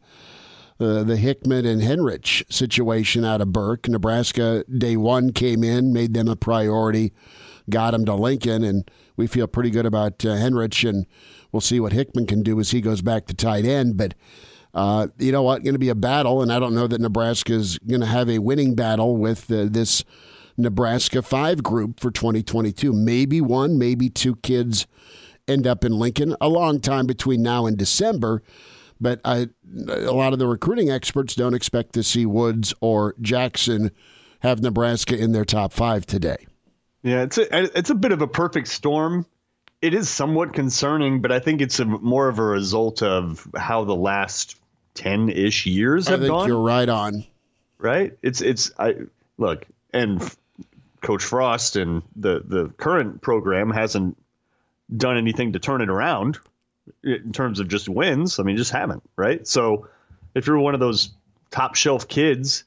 uh, 0.80 1.04
the 1.04 1.16
Hickman 1.16 1.64
and 1.64 1.80
Henrich 1.80 2.42
situation 2.52 3.25
out 3.25 3.40
of 3.40 3.52
Burke. 3.52 3.88
Nebraska 3.88 4.64
day 4.64 4.96
one 4.96 5.32
came 5.32 5.62
in, 5.62 5.92
made 5.92 6.14
them 6.14 6.26
a 6.28 6.37
priority, 6.37 7.12
got 7.70 7.92
them 7.92 8.04
to 8.06 8.14
Lincoln, 8.14 8.64
and 8.64 8.90
we 9.16 9.28
feel 9.28 9.46
pretty 9.46 9.70
good 9.70 9.87
about 9.87 10.25
uh, 10.25 10.30
Henrich, 10.30 10.88
and 10.88 11.06
we'll 11.52 11.61
see 11.61 11.78
what 11.78 11.92
Hickman 11.92 12.26
can 12.26 12.42
do 12.42 12.58
as 12.58 12.73
he 12.73 12.80
goes 12.80 13.02
back 13.02 13.26
to 13.26 13.34
tight 13.34 13.64
end. 13.64 13.96
But 13.96 14.14
uh, 14.74 15.06
you 15.18 15.32
know 15.32 15.42
what? 15.42 15.62
Going 15.62 15.74
to 15.74 15.78
be 15.78 15.88
a 15.88 15.94
battle, 15.94 16.42
and 16.42 16.52
I 16.52 16.58
don't 16.58 16.74
know 16.74 16.86
that 16.86 17.00
Nebraska 17.00 17.52
is 17.52 17.78
going 17.78 18.00
to 18.00 18.06
have 18.06 18.28
a 18.28 18.40
winning 18.40 18.74
battle 18.74 19.16
with 19.16 19.50
uh, 19.50 19.66
this 19.70 20.04
Nebraska 20.56 21.22
five 21.22 21.62
group 21.62 22.00
for 22.00 22.10
2022. 22.10 22.92
Maybe 22.92 23.40
one, 23.40 23.78
maybe 23.78 24.10
two 24.10 24.36
kids 24.36 24.86
end 25.46 25.66
up 25.66 25.84
in 25.84 25.98
Lincoln. 25.98 26.34
A 26.40 26.48
long 26.48 26.80
time 26.80 27.06
between 27.06 27.42
now 27.42 27.66
and 27.66 27.76
December. 27.76 28.42
But 29.00 29.20
I, 29.24 29.48
a 29.88 30.12
lot 30.12 30.32
of 30.32 30.38
the 30.38 30.46
recruiting 30.46 30.90
experts 30.90 31.34
don't 31.34 31.54
expect 31.54 31.92
to 31.94 32.02
see 32.02 32.26
Woods 32.26 32.72
or 32.80 33.14
Jackson 33.20 33.90
have 34.40 34.60
Nebraska 34.60 35.16
in 35.16 35.32
their 35.32 35.44
top 35.44 35.72
five 35.72 36.06
today. 36.06 36.46
Yeah, 37.02 37.22
it's 37.22 37.38
a 37.38 37.78
it's 37.78 37.90
a 37.90 37.94
bit 37.94 38.12
of 38.12 38.22
a 38.22 38.26
perfect 38.26 38.68
storm. 38.68 39.26
It 39.82 39.92
is 39.92 40.08
somewhat 40.08 40.54
concerning, 40.54 41.20
but 41.20 41.30
I 41.30 41.38
think 41.38 41.60
it's 41.60 41.78
a, 41.78 41.84
more 41.84 42.28
of 42.28 42.38
a 42.38 42.42
result 42.42 43.02
of 43.02 43.46
how 43.54 43.84
the 43.84 43.94
last 43.94 44.56
ten 44.94 45.28
ish 45.28 45.66
years 45.66 46.08
have 46.08 46.20
I 46.20 46.22
think 46.22 46.32
gone. 46.32 46.48
You're 46.48 46.60
right 46.60 46.88
on. 46.88 47.24
Right? 47.78 48.16
It's 48.22 48.40
it's 48.40 48.72
I 48.78 48.94
look 49.36 49.66
and 49.92 50.22
Coach 51.02 51.22
Frost 51.22 51.76
and 51.76 52.02
the 52.16 52.42
the 52.44 52.68
current 52.76 53.20
program 53.20 53.70
hasn't 53.70 54.16
done 54.94 55.16
anything 55.16 55.52
to 55.52 55.58
turn 55.58 55.80
it 55.82 55.90
around 55.90 56.38
in 57.02 57.32
terms 57.32 57.60
of 57.60 57.68
just 57.68 57.88
wins. 57.88 58.38
I 58.38 58.42
mean, 58.42 58.56
just 58.56 58.70
haven't, 58.70 59.02
right? 59.16 59.46
So 59.46 59.88
if 60.34 60.46
you're 60.46 60.58
one 60.58 60.74
of 60.74 60.80
those 60.80 61.10
top 61.50 61.74
shelf 61.74 62.08
kids 62.08 62.64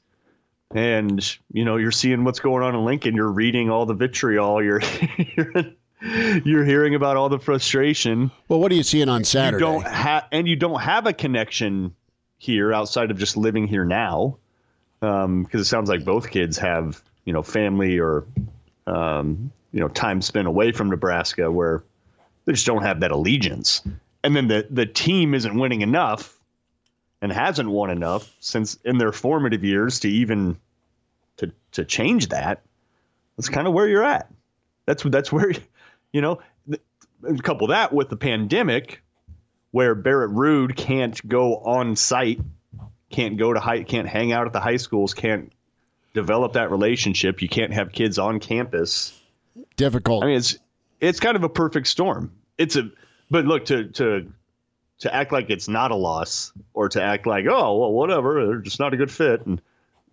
and 0.74 1.38
you 1.52 1.64
know 1.64 1.76
you're 1.76 1.90
seeing 1.90 2.24
what's 2.24 2.40
going 2.40 2.62
on 2.62 2.74
in 2.74 2.84
Lincoln, 2.84 3.14
you're 3.14 3.30
reading 3.30 3.70
all 3.70 3.86
the 3.86 3.94
vitriol, 3.94 4.62
you're 4.62 4.80
you're, 5.36 5.52
you're 6.44 6.64
hearing 6.64 6.94
about 6.94 7.16
all 7.16 7.28
the 7.28 7.38
frustration. 7.38 8.30
Well, 8.48 8.60
what 8.60 8.70
are 8.72 8.76
you 8.76 8.82
seeing 8.82 9.08
on 9.08 9.24
Saturday? 9.24 9.64
You 9.64 9.72
don't 9.72 9.86
have 9.86 10.26
and 10.32 10.48
you 10.48 10.56
don't 10.56 10.80
have 10.80 11.06
a 11.06 11.12
connection 11.12 11.94
here 12.38 12.72
outside 12.72 13.10
of 13.10 13.18
just 13.18 13.36
living 13.36 13.66
here 13.66 13.84
now, 13.84 14.38
because 15.00 15.24
um, 15.24 15.46
it 15.52 15.64
sounds 15.64 15.88
like 15.88 16.04
both 16.04 16.30
kids 16.30 16.58
have 16.58 17.02
you 17.24 17.32
know 17.32 17.42
family 17.42 17.98
or 17.98 18.24
um, 18.86 19.52
you 19.72 19.80
know 19.80 19.88
time 19.88 20.22
spent 20.22 20.48
away 20.48 20.72
from 20.72 20.90
Nebraska 20.90 21.50
where 21.50 21.82
they 22.44 22.52
just 22.52 22.66
don't 22.66 22.82
have 22.82 23.00
that 23.00 23.10
allegiance 23.10 23.82
and 24.22 24.34
then 24.34 24.48
the 24.48 24.66
the 24.70 24.86
team 24.86 25.34
isn't 25.34 25.58
winning 25.58 25.80
enough 25.80 26.38
and 27.20 27.32
hasn't 27.32 27.68
won 27.68 27.90
enough 27.90 28.32
since 28.40 28.74
in 28.84 28.98
their 28.98 29.12
formative 29.12 29.64
years 29.64 30.00
to 30.00 30.08
even 30.08 30.56
to 31.38 31.52
to 31.72 31.84
change 31.84 32.28
that. 32.28 32.62
That's 33.36 33.48
kind 33.48 33.66
of 33.66 33.72
where 33.72 33.88
you're 33.88 34.04
at. 34.04 34.30
That's 34.86 35.02
that's 35.02 35.32
where 35.32 35.52
you 36.12 36.20
know. 36.20 36.40
Couple 37.42 37.66
that 37.68 37.92
with 37.92 38.10
the 38.10 38.16
pandemic, 38.16 39.02
where 39.70 39.94
Barrett 39.94 40.30
Ruud 40.30 40.76
can't 40.76 41.26
go 41.26 41.56
on 41.56 41.96
site, 41.96 42.40
can't 43.10 43.36
go 43.36 43.52
to 43.52 43.60
high, 43.60 43.82
can't 43.82 44.08
hang 44.08 44.32
out 44.32 44.46
at 44.46 44.52
the 44.52 44.60
high 44.60 44.76
schools, 44.76 45.14
can't 45.14 45.52
develop 46.14 46.54
that 46.54 46.70
relationship. 46.70 47.42
You 47.42 47.48
can't 47.48 47.72
have 47.72 47.92
kids 47.92 48.18
on 48.18 48.40
campus. 48.40 49.18
Difficult. 49.76 50.24
I 50.24 50.28
mean, 50.28 50.36
it's 50.36 50.58
it's 51.00 51.20
kind 51.20 51.36
of 51.36 51.44
a 51.44 51.48
perfect 51.48 51.86
storm. 51.86 52.32
It's 52.56 52.76
a 52.76 52.90
but 53.30 53.44
look 53.44 53.66
to 53.66 53.88
to 53.88 54.32
to 55.00 55.14
act 55.14 55.32
like 55.32 55.50
it's 55.50 55.68
not 55.68 55.90
a 55.90 55.96
loss 55.96 56.52
or 56.74 56.88
to 56.88 57.02
act 57.02 57.26
like 57.26 57.46
oh 57.48 57.78
well 57.78 57.92
whatever 57.92 58.46
they're 58.46 58.58
just 58.58 58.80
not 58.80 58.94
a 58.94 58.96
good 58.96 59.10
fit 59.10 59.46
and 59.46 59.60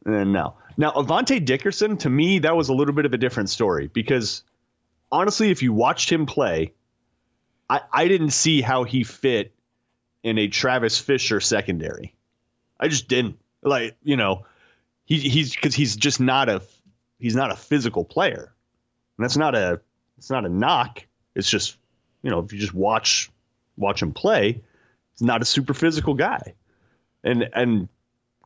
and 0.06 0.32
no 0.32 0.56
now 0.78 0.92
Avante 0.92 1.44
Dickerson 1.44 1.98
to 1.98 2.10
me 2.10 2.40
that 2.40 2.56
was 2.56 2.70
a 2.70 2.74
little 2.74 2.94
bit 2.94 3.06
of 3.06 3.14
a 3.14 3.18
different 3.18 3.50
story 3.50 3.88
because 3.88 4.44
honestly 5.12 5.50
if 5.50 5.64
you 5.64 5.74
watched 5.74 6.12
him 6.12 6.26
play 6.26 6.74
I 7.70 7.82
I 7.92 8.08
didn't 8.08 8.32
see 8.32 8.62
how 8.62 8.84
he 8.84 9.04
fit 9.04 9.54
in 10.24 10.38
a 10.38 10.48
Travis 10.48 11.00
Fisher 11.00 11.40
secondary 11.40 12.16
I 12.80 12.88
just 12.88 13.08
didn't 13.08 13.40
like 13.62 13.96
you 14.04 14.18
know 14.18 14.46
he 15.06 15.20
he's 15.20 15.54
because 15.54 15.76
he's 15.76 15.96
just 15.96 16.20
not 16.20 16.50
a 16.50 16.62
he's 17.20 17.36
not 17.36 17.52
a 17.52 17.56
physical 17.56 18.04
player 18.04 18.54
and 19.18 19.24
that's 19.24 19.38
not 19.38 19.56
a 19.56 19.82
it's 20.18 20.30
not 20.30 20.46
a 20.46 20.50
knock 20.50 21.06
it's 21.36 21.50
just 21.50 21.78
you 22.26 22.32
know, 22.32 22.40
if 22.40 22.52
you 22.52 22.58
just 22.58 22.74
watch 22.74 23.30
watch 23.78 24.02
him 24.02 24.12
play, 24.12 24.64
he's 25.14 25.22
not 25.22 25.44
a 25.44 25.46
super 25.46 25.76
physical 25.76 26.16
guy, 26.16 26.56
and 27.24 27.48
and 27.54 27.88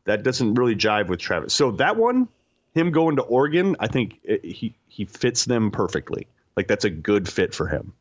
that 0.03 0.23
doesn't 0.23 0.55
really 0.55 0.75
jive 0.75 1.07
with 1.07 1.21
Travis. 1.21 1.53
So 1.53 1.71
that 1.71 1.95
one, 1.95 2.27
him 2.73 2.91
going 2.91 3.15
to 3.15 3.21
Oregon, 3.21 3.77
I 3.79 3.87
think 3.87 4.19
it, 4.23 4.43
he 4.43 4.75
he 4.89 5.05
fits 5.05 5.45
them 5.45 5.71
perfectly. 5.71 6.27
Like 6.57 6.67
that's 6.67 6.83
a 6.83 6.89
good 6.89 7.29
fit 7.29 7.55
for 7.55 7.67
him. 7.67 7.93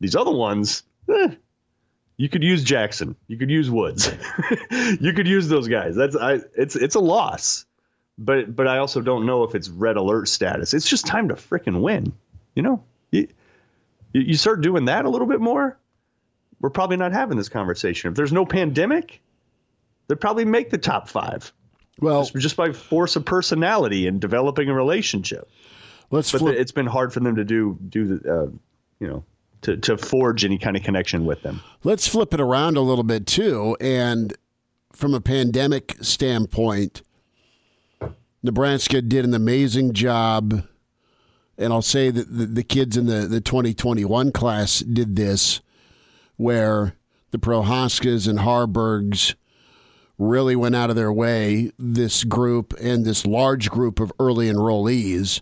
These 0.00 0.16
other 0.16 0.32
ones, 0.32 0.82
eh, 1.08 1.34
you 2.16 2.28
could 2.28 2.42
use 2.42 2.62
Jackson, 2.62 3.16
you 3.26 3.36
could 3.36 3.50
use 3.50 3.70
Woods, 3.70 4.12
you 5.00 5.12
could 5.12 5.26
use 5.26 5.48
those 5.48 5.68
guys. 5.68 5.96
That's 5.96 6.16
I. 6.16 6.40
It's 6.56 6.76
it's 6.76 6.94
a 6.94 7.00
loss, 7.00 7.66
but 8.18 8.54
but 8.54 8.68
I 8.68 8.78
also 8.78 9.00
don't 9.00 9.26
know 9.26 9.44
if 9.44 9.54
it's 9.54 9.68
red 9.68 9.96
alert 9.96 10.28
status. 10.28 10.74
It's 10.74 10.88
just 10.88 11.06
time 11.06 11.28
to 11.28 11.34
freaking 11.34 11.80
win. 11.80 12.12
You 12.54 12.62
know. 12.62 12.84
You 13.10 13.28
you 14.12 14.34
start 14.34 14.60
doing 14.60 14.84
that 14.84 15.04
a 15.04 15.10
little 15.10 15.26
bit 15.26 15.40
more, 15.40 15.76
we're 16.64 16.70
probably 16.70 16.96
not 16.96 17.12
having 17.12 17.36
this 17.36 17.50
conversation. 17.50 18.08
If 18.10 18.16
there's 18.16 18.32
no 18.32 18.46
pandemic, 18.46 19.20
they'd 20.08 20.18
probably 20.18 20.46
make 20.46 20.70
the 20.70 20.78
top 20.78 21.08
five. 21.08 21.52
Well, 21.98 22.22
just, 22.22 22.36
just 22.36 22.56
by 22.56 22.72
force 22.72 23.16
of 23.16 23.26
personality 23.26 24.06
and 24.06 24.18
developing 24.18 24.70
a 24.70 24.74
relationship. 24.74 25.46
Let's. 26.10 26.32
But 26.32 26.38
flip. 26.38 26.56
it's 26.56 26.72
been 26.72 26.86
hard 26.86 27.12
for 27.12 27.20
them 27.20 27.36
to 27.36 27.44
do 27.44 27.78
do 27.86 28.16
the, 28.16 28.32
uh, 28.32 28.46
you 28.98 29.08
know, 29.08 29.24
to 29.64 29.76
to 29.78 29.98
forge 29.98 30.44
any 30.44 30.58
kind 30.58 30.76
of 30.76 30.82
connection 30.82 31.26
with 31.26 31.42
them. 31.42 31.60
Let's 31.82 32.08
flip 32.08 32.32
it 32.32 32.40
around 32.40 32.76
a 32.76 32.80
little 32.80 33.04
bit 33.04 33.26
too, 33.26 33.76
and 33.80 34.34
from 34.92 35.12
a 35.12 35.20
pandemic 35.20 35.96
standpoint, 36.00 37.02
Nebraska 38.42 39.02
did 39.02 39.24
an 39.24 39.34
amazing 39.34 39.92
job 39.92 40.64
and 41.56 41.72
I'll 41.72 41.82
say 41.82 42.10
that 42.10 42.36
the, 42.36 42.46
the 42.46 42.62
kids 42.62 42.96
in 42.96 43.06
the, 43.06 43.26
the 43.26 43.40
2021 43.40 44.32
class 44.32 44.80
did 44.80 45.16
this, 45.16 45.60
where 46.36 46.96
the 47.30 47.38
Prochazkas 47.38 48.28
and 48.28 48.40
Haarbergs 48.40 49.34
really 50.18 50.56
went 50.56 50.76
out 50.76 50.90
of 50.90 50.96
their 50.96 51.12
way, 51.12 51.72
this 51.78 52.24
group 52.24 52.74
and 52.80 53.04
this 53.04 53.26
large 53.26 53.70
group 53.70 54.00
of 54.00 54.12
early 54.18 54.50
enrollees 54.50 55.40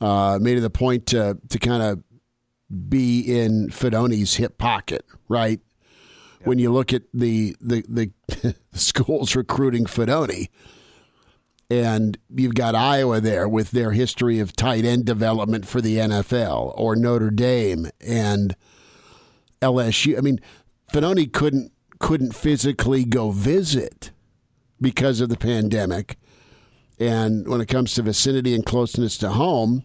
uh, 0.00 0.38
made 0.40 0.58
it 0.58 0.64
a 0.64 0.70
point 0.70 1.06
to, 1.06 1.38
to 1.48 1.58
kind 1.58 1.82
of 1.82 2.02
be 2.88 3.20
in 3.20 3.68
Fidone's 3.68 4.36
hip 4.36 4.58
pocket, 4.58 5.04
right? 5.28 5.60
Yep. 6.40 6.46
When 6.46 6.58
you 6.58 6.72
look 6.72 6.92
at 6.92 7.02
the, 7.12 7.56
the, 7.60 7.84
the 7.88 8.54
schools 8.72 9.36
recruiting 9.36 9.84
Fidone, 9.84 10.48
and 11.70 12.18
you've 12.28 12.54
got 12.54 12.74
Iowa 12.74 13.20
there 13.20 13.48
with 13.48 13.70
their 13.70 13.92
history 13.92 14.40
of 14.40 14.54
tight 14.54 14.84
end 14.84 15.06
development 15.06 15.66
for 15.66 15.80
the 15.80 15.96
NFL, 15.96 16.74
or 16.76 16.96
Notre 16.96 17.30
Dame 17.30 17.88
and 18.00 18.54
LSU. 19.62 20.18
I 20.18 20.20
mean, 20.20 20.38
Fidone 20.92 21.32
couldn't 21.32 21.72
couldn't 21.98 22.34
physically 22.34 23.04
go 23.04 23.30
visit 23.30 24.10
because 24.80 25.20
of 25.20 25.28
the 25.28 25.36
pandemic. 25.36 26.18
And 26.98 27.48
when 27.48 27.60
it 27.60 27.68
comes 27.68 27.94
to 27.94 28.02
vicinity 28.02 28.54
and 28.54 28.66
closeness 28.66 29.16
to 29.18 29.30
home, 29.30 29.84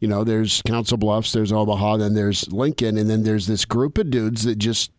you 0.00 0.08
know, 0.08 0.24
there's 0.24 0.62
Council 0.62 0.96
Bluffs, 0.96 1.32
there's 1.32 1.52
Omaha, 1.52 1.98
then 1.98 2.14
there's 2.14 2.50
Lincoln, 2.50 2.96
and 2.96 3.08
then 3.08 3.22
there's 3.22 3.46
this 3.46 3.66
group 3.66 3.98
of 3.98 4.10
dudes 4.10 4.44
that 4.44 4.56
just 4.56 4.90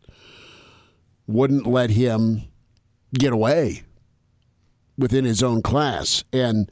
wouldn't 1.27 1.65
let 1.65 1.89
him 1.89 2.43
get 3.17 3.34
away 3.34 3.84
within 4.98 5.25
his 5.25 5.41
own 5.41 5.63
class. 5.63 6.24
And 6.31 6.72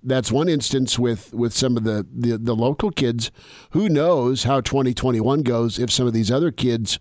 that's 0.00 0.30
one 0.30 0.48
instance 0.48 0.98
with, 0.98 1.34
with 1.34 1.52
some 1.52 1.76
of 1.76 1.82
the, 1.82 2.06
the, 2.14 2.38
the 2.38 2.54
local 2.54 2.92
kids. 2.92 3.32
Who 3.70 3.88
knows 3.88 4.44
how 4.44 4.60
2021 4.60 5.42
goes 5.42 5.78
if 5.78 5.90
some 5.90 6.06
of 6.06 6.12
these 6.12 6.30
other 6.30 6.52
kids 6.52 7.00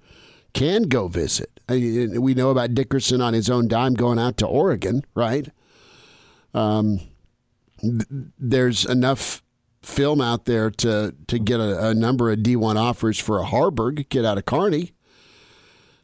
can 0.53 0.83
go 0.83 1.07
visit. 1.07 1.51
I 1.69 2.07
we 2.17 2.33
know 2.33 2.49
about 2.49 2.73
Dickerson 2.73 3.21
on 3.21 3.33
his 3.33 3.49
own 3.49 3.67
dime 3.67 3.93
going 3.93 4.17
out 4.17 4.37
to 4.37 4.47
Oregon, 4.47 5.03
right? 5.13 5.49
Um, 6.53 7.01
th- 7.81 8.05
there's 8.39 8.85
enough 8.85 9.43
film 9.85 10.19
out 10.19 10.45
there 10.45 10.69
to 10.69 11.15
to 11.27 11.39
get 11.39 11.59
a, 11.59 11.89
a 11.89 11.93
number 11.93 12.31
of 12.31 12.39
D1 12.39 12.75
offers 12.75 13.19
for 13.19 13.39
a 13.39 13.45
Haarberg, 13.45 14.09
get 14.09 14.25
out 14.25 14.37
of 14.37 14.45
Kearney. 14.45 14.91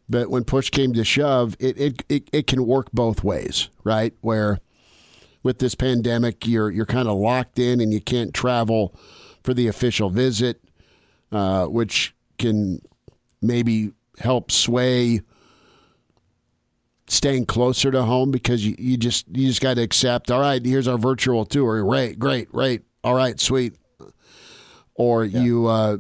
But 0.10 0.30
when 0.30 0.44
push 0.44 0.70
came 0.70 0.92
to 0.94 1.06
shove, 1.06 1.56
it, 1.58 1.80
it, 1.80 2.04
it, 2.10 2.30
it 2.34 2.48
can 2.48 2.66
work 2.66 2.92
both 2.92 3.24
ways, 3.24 3.70
right? 3.86 4.14
Where 4.20 4.60
with 5.42 5.60
this 5.60 5.74
pandemic, 5.74 6.46
you're 6.46 6.70
you're 6.70 6.86
kind 6.86 7.08
of 7.08 7.18
locked 7.18 7.60
in 7.60 7.80
and 7.80 7.94
you 7.94 8.02
can't 8.02 8.34
travel 8.34 8.96
for 9.44 9.54
the 9.54 9.68
official 9.68 10.10
visit, 10.10 10.62
uh, 11.32 11.66
which 11.66 12.14
can 12.38 12.82
maybe 13.42 13.92
help 14.20 14.52
sway 14.52 15.22
staying 17.08 17.46
closer 17.46 17.92
to 17.92 18.04
home 18.04 18.32
because 18.32 18.66
you, 18.66 18.76
you 18.78 18.98
just 18.98 19.28
you 19.30 19.48
just 19.48 19.62
got 19.62 19.76
to 19.76 19.82
accept. 19.82 20.30
All 20.30 20.42
right, 20.42 20.64
here's 20.64 20.88
our 20.88 20.98
virtual 20.98 21.46
tour. 21.46 21.82
Great, 21.84 22.20
great, 22.20 22.52
great. 22.52 22.84
All 23.04 23.16
right, 23.16 23.40
sweet. 23.40 23.76
Or 24.96 25.26
yeah. 25.26 25.42
you 25.42 25.68
uh, 25.68 25.98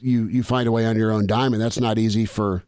you 0.00 0.26
you 0.26 0.42
find 0.42 0.68
a 0.68 0.72
way 0.72 0.86
on 0.86 0.96
your 0.96 1.12
own 1.12 1.26
dime, 1.26 1.52
and 1.52 1.62
that's 1.62 1.80
not 1.80 1.98
easy 1.98 2.24
for 2.24 2.64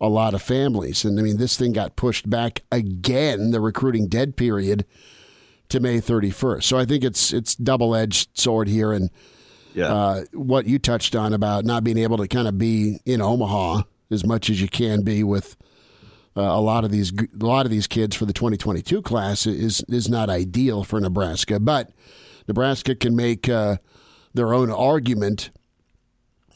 a 0.00 0.08
lot 0.08 0.34
of 0.34 0.42
families. 0.42 1.04
And 1.04 1.18
I 1.18 1.22
mean, 1.22 1.36
this 1.36 1.56
thing 1.56 1.72
got 1.72 1.96
pushed 1.96 2.28
back 2.28 2.62
again, 2.72 3.50
the 3.50 3.60
recruiting 3.60 4.08
dead 4.08 4.36
period, 4.36 4.86
to 5.68 5.80
May 5.80 6.00
31st. 6.00 6.62
So 6.64 6.78
I 6.78 6.84
think 6.84 7.04
it's 7.04 7.32
it's 7.32 7.54
double 7.54 7.94
edged 7.94 8.36
sword 8.38 8.68
here, 8.68 8.92
and 8.92 9.10
yeah. 9.74 9.92
uh, 9.92 10.24
what 10.32 10.66
you 10.66 10.78
touched 10.78 11.14
on 11.14 11.32
about 11.32 11.64
not 11.64 11.84
being 11.84 11.98
able 11.98 12.16
to 12.18 12.28
kind 12.28 12.48
of 12.48 12.58
be 12.58 13.00
in 13.04 13.20
Omaha 13.20 13.82
as 14.10 14.24
much 14.24 14.50
as 14.50 14.60
you 14.60 14.68
can 14.68 15.02
be 15.02 15.22
with 15.22 15.56
uh, 16.36 16.42
a 16.42 16.60
lot 16.60 16.84
of 16.84 16.90
these 16.90 17.12
a 17.12 17.44
lot 17.44 17.66
of 17.66 17.70
these 17.70 17.86
kids 17.86 18.16
for 18.16 18.24
the 18.24 18.32
2022 18.32 19.02
class 19.02 19.46
is 19.46 19.84
is 19.88 20.08
not 20.08 20.30
ideal 20.30 20.84
for 20.84 21.00
Nebraska, 21.00 21.60
but 21.60 21.90
Nebraska 22.50 22.96
can 22.96 23.14
make 23.14 23.48
uh, 23.48 23.76
their 24.34 24.52
own 24.52 24.72
argument 24.72 25.50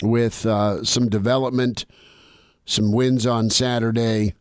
with 0.02 0.44
uh, 0.44 0.82
some 0.82 1.08
development, 1.08 1.86
some 2.66 2.90
wins 2.90 3.26
on 3.26 3.48
Saturday, 3.48 4.34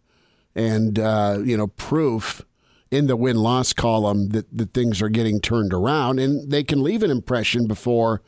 and 0.55 0.97
uh, 0.97 1.37
you 1.45 1.55
know 1.55 1.67
proof 1.67 2.41
in 2.89 3.05
the 3.05 3.15
win 3.15 3.37
loss 3.37 3.71
column 3.71 4.29
that, 4.29 4.47
that 4.57 4.73
things 4.73 4.99
are 4.99 5.09
getting 5.09 5.39
turned 5.39 5.73
around, 5.73 6.17
and 6.17 6.51
they 6.51 6.63
can 6.63 6.81
leave 6.81 7.03
an 7.03 7.11
impression 7.11 7.67
before 7.67 8.23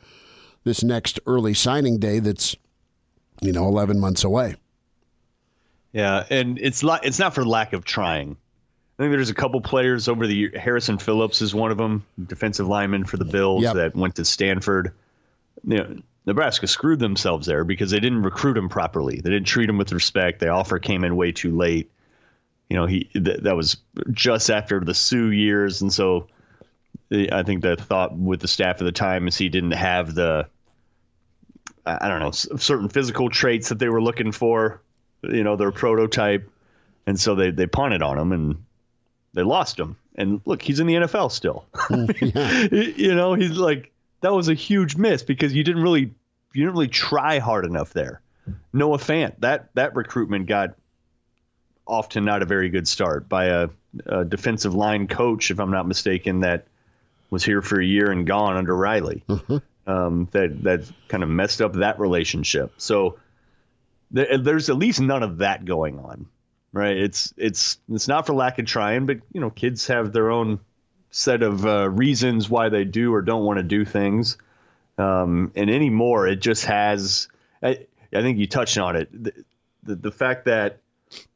this 0.62 0.84
next 0.84 1.18
early 1.26 1.52
signing 1.52 1.98
day 1.98 2.20
that's 2.20 2.54
you 3.40 3.50
know 3.50 3.66
11 3.66 3.98
months 3.98 4.22
away. 4.22 4.54
Yeah, 5.92 6.24
and 6.30 6.60
it's 6.60 6.84
it's 7.02 7.18
not 7.18 7.34
for 7.34 7.44
lack 7.44 7.72
of 7.72 7.84
trying. 7.84 8.36
I 8.98 9.02
think 9.02 9.12
there's 9.12 9.30
a 9.30 9.34
couple 9.34 9.60
players 9.60 10.08
over 10.08 10.26
the 10.26 10.34
year. 10.34 10.52
Harrison 10.54 10.98
Phillips 10.98 11.42
is 11.42 11.54
one 11.54 11.70
of 11.70 11.76
them, 11.76 12.06
defensive 12.26 12.66
lineman 12.66 13.04
for 13.04 13.18
the 13.18 13.26
Bills 13.26 13.62
yep. 13.62 13.74
that 13.74 13.94
went 13.94 14.16
to 14.16 14.24
Stanford. 14.24 14.92
You 15.64 15.76
know, 15.76 15.96
Nebraska 16.24 16.66
screwed 16.66 16.98
themselves 16.98 17.46
there 17.46 17.64
because 17.64 17.90
they 17.90 18.00
didn't 18.00 18.22
recruit 18.22 18.56
him 18.56 18.68
properly. 18.68 19.20
They 19.20 19.30
didn't 19.30 19.46
treat 19.46 19.68
him 19.68 19.76
with 19.76 19.92
respect. 19.92 20.40
The 20.40 20.48
offer 20.48 20.78
came 20.78 21.04
in 21.04 21.14
way 21.14 21.32
too 21.32 21.54
late. 21.54 21.90
You 22.70 22.76
know, 22.76 22.86
he 22.86 23.04
th- 23.12 23.42
that 23.42 23.54
was 23.54 23.76
just 24.10 24.50
after 24.50 24.80
the 24.80 24.94
Suh 24.94 25.28
years, 25.28 25.82
and 25.82 25.92
so 25.92 26.28
I 27.12 27.42
think 27.42 27.62
the 27.62 27.76
thought 27.76 28.16
with 28.16 28.40
the 28.40 28.48
staff 28.48 28.80
at 28.80 28.84
the 28.84 28.92
time 28.92 29.28
is 29.28 29.36
he 29.36 29.48
didn't 29.48 29.72
have 29.72 30.14
the 30.14 30.48
I 31.84 32.08
don't 32.08 32.20
know 32.20 32.32
certain 32.32 32.88
physical 32.88 33.28
traits 33.28 33.68
that 33.68 33.78
they 33.78 33.88
were 33.88 34.02
looking 34.02 34.32
for 34.32 34.80
you 35.22 35.44
know, 35.44 35.56
their 35.56 35.72
prototype. 35.72 36.50
And 37.06 37.18
so 37.18 37.34
they, 37.34 37.50
they 37.50 37.66
punted 37.66 38.02
on 38.02 38.18
him 38.18 38.32
and 38.32 38.64
they 39.36 39.42
lost 39.42 39.78
him. 39.78 39.96
And 40.16 40.40
look, 40.46 40.62
he's 40.62 40.80
in 40.80 40.86
the 40.86 40.94
NFL 40.94 41.30
still. 41.30 41.66
you 42.98 43.14
know, 43.14 43.34
he's 43.34 43.50
like, 43.50 43.92
that 44.22 44.32
was 44.32 44.48
a 44.48 44.54
huge 44.54 44.96
miss 44.96 45.22
because 45.22 45.52
you 45.52 45.62
didn't 45.62 45.82
really, 45.82 46.00
you 46.54 46.64
didn't 46.64 46.72
really 46.72 46.88
try 46.88 47.38
hard 47.38 47.66
enough 47.66 47.92
there. 47.92 48.22
Noah 48.72 48.96
Fant, 48.96 49.34
that, 49.40 49.68
that 49.74 49.94
recruitment 49.94 50.46
got 50.46 50.74
off 51.86 52.08
to 52.10 52.20
not 52.22 52.42
a 52.42 52.46
very 52.46 52.70
good 52.70 52.88
start 52.88 53.28
by 53.28 53.46
a, 53.46 53.68
a 54.06 54.24
defensive 54.24 54.74
line 54.74 55.06
coach, 55.06 55.50
if 55.50 55.60
I'm 55.60 55.70
not 55.70 55.86
mistaken, 55.86 56.40
that 56.40 56.66
was 57.28 57.44
here 57.44 57.60
for 57.60 57.78
a 57.78 57.84
year 57.84 58.10
and 58.10 58.26
gone 58.26 58.56
under 58.56 58.74
Riley. 58.74 59.22
Mm-hmm. 59.28 59.58
Um, 59.88 60.28
that 60.32 60.64
that 60.64 60.90
kind 61.06 61.22
of 61.22 61.28
messed 61.28 61.62
up 61.62 61.74
that 61.74 62.00
relationship. 62.00 62.72
So 62.78 63.20
there, 64.10 64.36
there's 64.36 64.68
at 64.68 64.76
least 64.76 65.00
none 65.00 65.22
of 65.22 65.38
that 65.38 65.64
going 65.64 66.00
on, 66.00 66.26
right? 66.72 66.96
It's 66.96 67.32
it's 67.36 67.78
it's 67.90 68.08
not 68.08 68.26
for 68.26 68.34
lack 68.34 68.58
of 68.58 68.66
trying, 68.66 69.06
but 69.06 69.18
you 69.32 69.40
know, 69.40 69.50
kids 69.50 69.86
have 69.88 70.12
their 70.12 70.30
own 70.30 70.60
set 71.10 71.42
of 71.42 71.64
uh, 71.64 71.88
reasons 71.88 72.50
why 72.50 72.68
they 72.68 72.84
do 72.84 73.14
or 73.14 73.22
don't 73.22 73.44
want 73.44 73.58
to 73.58 73.62
do 73.62 73.84
things. 73.84 74.36
Um, 74.98 75.52
and 75.54 75.70
anymore, 75.70 76.26
it 76.26 76.36
just 76.36 76.64
has. 76.66 77.28
I, 77.62 77.86
I 78.12 78.22
think 78.22 78.38
you 78.38 78.46
touched 78.46 78.78
on 78.78 78.96
it. 78.96 79.08
The, 79.12 79.32
the, 79.82 79.94
the 79.96 80.10
fact 80.10 80.46
that 80.46 80.80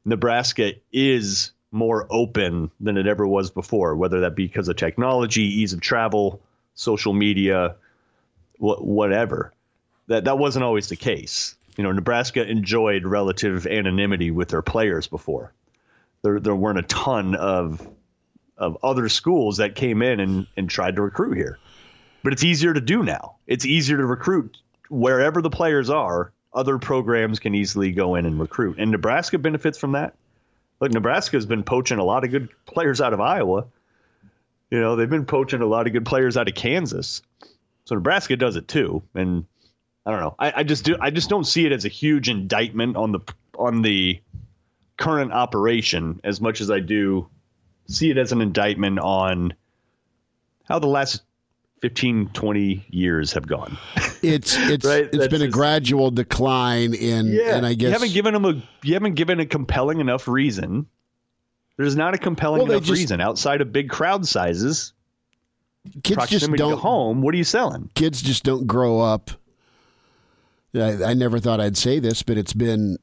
Nebraska 0.04 0.72
is 0.92 1.52
more 1.72 2.06
open 2.10 2.70
than 2.80 2.96
it 2.96 3.06
ever 3.06 3.26
was 3.26 3.50
before, 3.50 3.96
whether 3.96 4.20
that 4.20 4.34
be 4.34 4.46
because 4.46 4.68
of 4.68 4.76
technology, 4.76 5.42
ease 5.42 5.72
of 5.72 5.80
travel, 5.80 6.40
social 6.74 7.12
media, 7.12 7.76
wh- 8.58 8.82
whatever. 8.82 9.52
That 10.08 10.24
that 10.24 10.38
wasn't 10.38 10.64
always 10.64 10.88
the 10.88 10.96
case. 10.96 11.56
You 11.76 11.84
know, 11.84 11.92
Nebraska 11.92 12.46
enjoyed 12.46 13.04
relative 13.04 13.66
anonymity 13.66 14.30
with 14.30 14.48
their 14.48 14.62
players 14.62 15.06
before. 15.06 15.52
There, 16.22 16.40
there 16.40 16.54
weren't 16.54 16.78
a 16.78 16.82
ton 16.82 17.34
of 17.34 17.86
of 18.60 18.76
other 18.82 19.08
schools 19.08 19.56
that 19.56 19.74
came 19.74 20.02
in 20.02 20.20
and, 20.20 20.46
and 20.56 20.68
tried 20.68 20.96
to 20.96 21.02
recruit 21.02 21.36
here. 21.36 21.58
But 22.22 22.34
it's 22.34 22.44
easier 22.44 22.74
to 22.74 22.80
do 22.80 23.02
now. 23.02 23.36
It's 23.46 23.64
easier 23.64 23.96
to 23.96 24.04
recruit 24.04 24.58
wherever 24.90 25.40
the 25.40 25.50
players 25.50 25.88
are. 25.88 26.32
Other 26.52 26.78
programs 26.78 27.38
can 27.38 27.54
easily 27.54 27.92
go 27.92 28.16
in 28.16 28.26
and 28.26 28.38
recruit, 28.38 28.76
and 28.78 28.90
Nebraska 28.90 29.38
benefits 29.38 29.78
from 29.78 29.92
that. 29.92 30.14
Look, 30.80 30.92
Nebraska 30.92 31.36
has 31.36 31.46
been 31.46 31.62
poaching 31.62 31.98
a 31.98 32.04
lot 32.04 32.24
of 32.24 32.30
good 32.30 32.48
players 32.66 33.00
out 33.00 33.12
of 33.12 33.20
Iowa. 33.20 33.66
You 34.70 34.80
know, 34.80 34.96
they've 34.96 35.08
been 35.08 35.26
poaching 35.26 35.62
a 35.62 35.66
lot 35.66 35.86
of 35.86 35.92
good 35.92 36.04
players 36.04 36.36
out 36.36 36.48
of 36.48 36.54
Kansas. 36.54 37.22
So 37.84 37.94
Nebraska 37.94 38.36
does 38.36 38.56
it 38.56 38.68
too, 38.68 39.02
and 39.14 39.46
I 40.06 40.10
don't 40.10 40.20
know. 40.20 40.34
I, 40.38 40.52
I 40.56 40.62
just 40.62 40.84
do. 40.84 40.96
I 41.00 41.10
just 41.10 41.28
don't 41.28 41.44
see 41.44 41.66
it 41.66 41.72
as 41.72 41.84
a 41.84 41.88
huge 41.88 42.28
indictment 42.28 42.96
on 42.96 43.12
the 43.12 43.20
on 43.58 43.82
the 43.82 44.20
current 44.96 45.32
operation 45.32 46.20
as 46.24 46.40
much 46.40 46.60
as 46.60 46.70
I 46.70 46.80
do 46.80 47.28
see 47.88 48.10
it 48.10 48.18
as 48.18 48.32
an 48.32 48.40
indictment 48.40 48.98
on 48.98 49.54
how 50.64 50.78
the 50.78 50.86
last 50.86 51.22
15 51.80 52.30
20 52.32 52.86
years 52.90 53.32
have 53.32 53.46
gone 53.46 53.76
it's 54.22 54.56
it's 54.58 54.86
right? 54.86 55.04
it's 55.04 55.16
That's 55.16 55.28
been 55.28 55.40
just, 55.40 55.42
a 55.42 55.48
gradual 55.48 56.10
decline 56.10 56.94
in 56.94 57.26
yeah, 57.32 57.56
and 57.56 57.66
i 57.66 57.74
guess 57.74 57.86
you 57.86 57.92
haven't 57.92 58.12
given 58.12 58.34
them 58.34 58.44
a 58.44 58.62
you 58.82 58.94
haven't 58.94 59.14
given 59.14 59.40
a 59.40 59.46
compelling 59.46 60.00
enough 60.00 60.28
reason 60.28 60.86
there's 61.78 61.96
not 61.96 62.14
a 62.14 62.18
compelling 62.18 62.62
well, 62.62 62.72
enough 62.72 62.84
just, 62.84 63.00
reason 63.00 63.20
outside 63.20 63.62
of 63.62 63.72
big 63.72 63.88
crowd 63.88 64.26
sizes 64.26 64.92
kids 66.02 66.28
just 66.28 66.52
don't, 66.52 66.78
home 66.78 67.22
what 67.22 67.34
are 67.34 67.38
you 67.38 67.44
selling 67.44 67.90
kids 67.94 68.20
just 68.20 68.44
don't 68.44 68.66
grow 68.66 69.00
up 69.00 69.30
I, 70.74 71.10
I 71.10 71.14
never 71.14 71.38
thought 71.38 71.60
I'd 71.60 71.76
say 71.76 71.98
this, 71.98 72.22
but 72.22 72.38
it's 72.38 72.52
been 72.52 72.98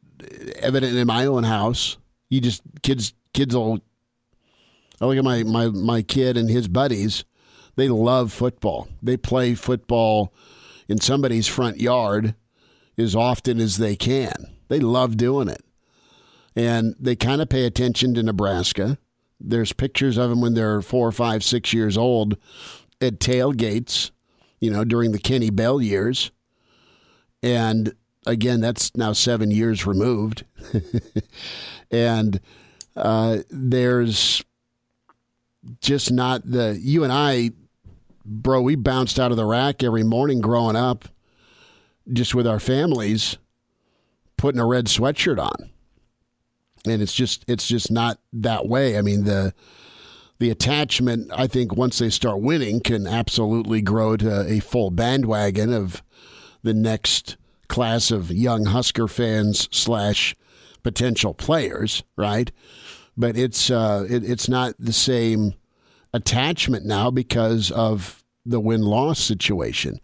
evident 0.58 0.95
in 0.97 1.08
my 1.08 1.25
own 1.25 1.43
house. 1.43 1.97
You 2.30 2.41
just 2.41 2.62
kids 2.82 3.13
kids 3.34 3.56
will. 3.56 3.80
I 4.99 5.06
look 5.06 5.17
at 5.17 5.23
my 5.23 5.43
my 5.43 5.67
my 5.67 6.01
kid 6.01 6.38
and 6.38 6.49
his 6.49 6.67
buddies. 6.67 7.25
They 7.75 7.89
love 7.89 8.34
football. 8.34 8.88
They 9.01 9.17
play 9.17 9.53
football 9.53 10.34
in 10.88 10.99
somebody's 10.99 11.47
front 11.47 11.80
yard 11.80 12.36
as 12.97 13.15
often 13.15 13.60
as 13.60 13.77
they 13.77 13.95
can. 13.95 14.56
They 14.69 14.80
love 14.80 15.17
doing 15.17 15.47
it, 15.47 15.63
and 16.56 16.95
they 16.99 17.15
kind 17.15 17.41
of 17.41 17.49
pay 17.49 17.65
attention 17.65 18.13
to 18.15 18.23
Nebraska. 18.23 18.97
There's 19.39 19.73
pictures 19.73 20.17
of 20.17 20.32
them 20.32 20.41
when 20.41 20.56
they're 20.56 20.82
four, 20.82 21.12
five, 21.12 21.43
six 21.43 21.71
years 21.71 21.97
old 21.97 22.38
at 22.99 23.19
tailgates. 23.19 24.12
You 24.60 24.71
know, 24.71 24.84
during 24.84 25.12
the 25.12 25.19
Kenny 25.19 25.51
Bell 25.51 25.80
years 25.80 26.32
and 27.43 27.93
again, 28.26 28.62
that's 28.62 28.95
now 28.95 29.13
seven 29.13 29.52
years 29.52 29.86
removed. 29.86 30.43
and 31.91 32.39
uh, 32.95 33.39
there's 33.50 34.43
just 35.82 36.12
not 36.12 36.50
the, 36.50 36.78
you 36.80 37.04
and 37.04 37.13
I, 37.13 37.52
bro, 38.26 38.62
we 38.62 38.76
bounced 38.76 39.19
out 39.19 39.32
of 39.32 39.38
the 39.38 39.45
rack 39.45 39.84
every 39.84 40.04
morning 40.04 40.41
growing 40.41 40.76
up 40.76 41.08
just 42.12 42.34
with 42.34 42.47
our 42.47 42.60
families 42.60 43.38
putting 44.38 44.62
a 44.62 44.65
red 44.65 44.86
sweatshirt 44.86 45.39
on. 45.39 45.69
And 46.86 47.02
it's 47.02 47.13
just 47.13 47.43
it's 47.50 47.67
just 47.67 47.91
not 47.91 48.19
that 48.32 48.67
way. 48.67 48.97
I 48.97 49.02
mean 49.02 49.26
the 49.26 49.54
the 50.39 50.50
attachment, 50.52 51.32
I 51.34 51.47
think, 51.47 51.76
once 51.76 51.97
they 51.97 52.10
start 52.12 52.39
winning, 52.39 52.80
can 52.80 53.08
absolutely 53.08 53.82
grow 53.82 54.15
to 54.17 54.47
a 54.47 54.60
full 54.60 54.91
bandwagon 54.91 55.73
of 55.73 56.04
the 56.67 56.73
next 56.73 57.38
class 57.69 58.12
of 58.12 58.30
young 58.30 58.65
Husker 58.65 59.08
fans 59.08 59.69
slash 59.71 60.36
potential 60.84 61.34
players, 61.34 62.03
right? 62.15 62.51
But 63.15 63.38
it's 63.38 63.71
uh, 63.71 64.06
it, 64.10 64.23
it's 64.23 64.47
not 64.47 64.75
the 64.77 64.93
same 64.93 65.56
attachment 66.13 66.86
now 66.86 67.10
because 67.10 67.71
of 67.71 68.23
the 68.45 68.60
win 68.60 68.82
loss 68.82 69.19
situation. 69.19 69.99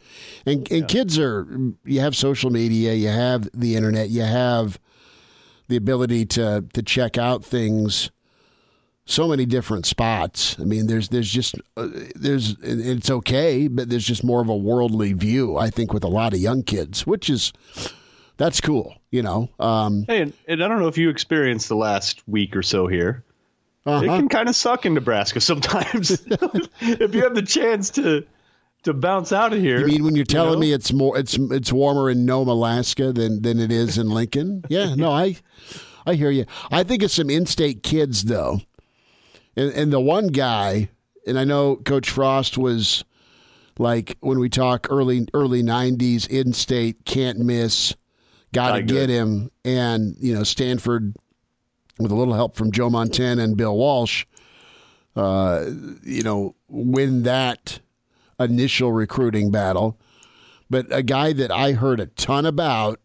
And 0.46 0.70
and 0.72 0.88
kids 0.88 1.20
are 1.20 1.48
you 1.86 2.00
have 2.00 2.16
social 2.16 2.50
media, 2.50 2.94
you 2.94 3.10
have 3.10 3.50
the 3.54 3.76
internet, 3.76 4.10
you 4.10 4.24
have 4.24 4.80
the 5.68 5.76
ability 5.76 6.26
to 6.28 6.66
to 6.74 6.82
check 6.82 7.18
out 7.18 7.44
things 7.44 8.10
so 9.06 9.28
many 9.28 9.46
different 9.46 9.86
spots. 9.86 10.58
I 10.60 10.64
mean, 10.64 10.88
there's 10.88 11.10
there's 11.10 11.30
just 11.30 11.56
uh, 11.78 11.88
there's 12.16 12.56
it's 12.62 13.10
okay, 13.10 13.68
but 13.68 13.90
there's 13.90 14.06
just 14.06 14.24
more 14.24 14.42
of 14.42 14.50
a 14.50 14.56
worldly 14.56 15.14
view. 15.14 15.58
I 15.58 15.70
think 15.70 15.94
with 15.94 16.04
a 16.04 16.10
lot 16.10 16.34
of 16.34 16.40
young 16.40 16.64
kids, 16.64 17.06
which 17.06 17.30
is 17.30 17.52
that's 18.38 18.62
cool, 18.62 18.96
you 19.12 19.22
know. 19.22 19.50
Um, 19.60 20.06
hey, 20.08 20.22
and, 20.22 20.34
and 20.48 20.64
I 20.64 20.68
don't 20.68 20.80
know 20.80 20.88
if 20.88 20.98
you 20.98 21.10
experienced 21.10 21.70
the 21.70 21.76
last 21.76 22.28
week 22.28 22.56
or 22.56 22.64
so 22.64 22.88
here. 22.88 23.24
Uh-huh. 23.86 24.04
It 24.04 24.08
can 24.08 24.30
kind 24.30 24.48
of 24.48 24.56
suck 24.56 24.86
in 24.86 24.94
Nebraska 24.94 25.42
sometimes. 25.42 26.12
if 26.80 27.14
you 27.14 27.24
have 27.24 27.36
the 27.36 27.42
chance 27.42 27.90
to 27.92 28.26
to 28.84 28.94
bounce 28.94 29.32
out 29.32 29.54
of 29.54 29.60
here. 29.60 29.80
You 29.80 29.88
mean 29.88 30.04
when 30.04 30.16
you're 30.16 30.26
telling 30.26 30.52
you 30.52 30.56
know? 30.56 30.62
me 30.62 30.74
it's 30.74 30.94
more 30.94 31.18
it's 31.18 31.38
it's 31.38 31.72
warmer 31.74 32.10
in 32.10 32.26
Nome, 32.26 32.48
Alaska 32.48 33.12
than 33.12 33.42
than 33.42 33.60
it 33.60 33.72
is 33.72 33.98
in 33.98 34.10
Lincoln? 34.10 34.64
Yeah, 34.70 34.96
no, 34.96 35.12
I 35.12 35.38
I 36.06 36.16
hear 36.16 36.32
you. 36.32 36.46
I 36.72 36.84
think 36.84 37.04
it's 37.04 37.14
some 37.14 37.30
in-state 37.30 37.84
kids 37.84 38.26
though, 38.26 38.62
and 39.56 39.72
and 39.74 39.94
the 39.94 40.00
one 40.00 40.28
guy, 40.28 40.90
and 41.28 41.38
I 41.38 41.44
know 41.44 41.76
Coach 41.78 42.10
Frost 42.10 42.58
was 42.58 43.04
like 43.78 44.18
when 44.20 44.40
we 44.40 44.50
talk 44.50 44.88
early 44.90 45.28
early 45.34 45.64
'90s 45.64 46.28
in-state 46.28 47.06
can't 47.06 47.40
miss, 47.40 47.96
got 48.54 48.76
to 48.76 48.84
get 48.84 49.10
him, 49.10 49.52
and 49.64 50.16
you 50.20 50.34
know 50.34 50.44
Stanford 50.44 51.16
with 52.00 52.12
a 52.12 52.16
little 52.16 52.34
help 52.34 52.56
from 52.56 52.72
Joe 52.72 52.90
Montana 52.90 53.44
and 53.44 53.58
Bill 53.58 53.76
Walsh. 53.76 54.26
Uh, 55.16 55.66
you 56.02 56.24
know, 56.24 56.56
win 56.68 57.22
that 57.22 57.80
initial 58.40 58.92
recruiting 58.92 59.52
battle. 59.52 60.00
But 60.70 60.88
a 60.90 61.04
guy 61.04 61.34
that 61.34 61.52
I 61.52 61.74
heard 61.74 62.00
a 62.00 62.08
ton 62.08 62.48
about 62.48 63.00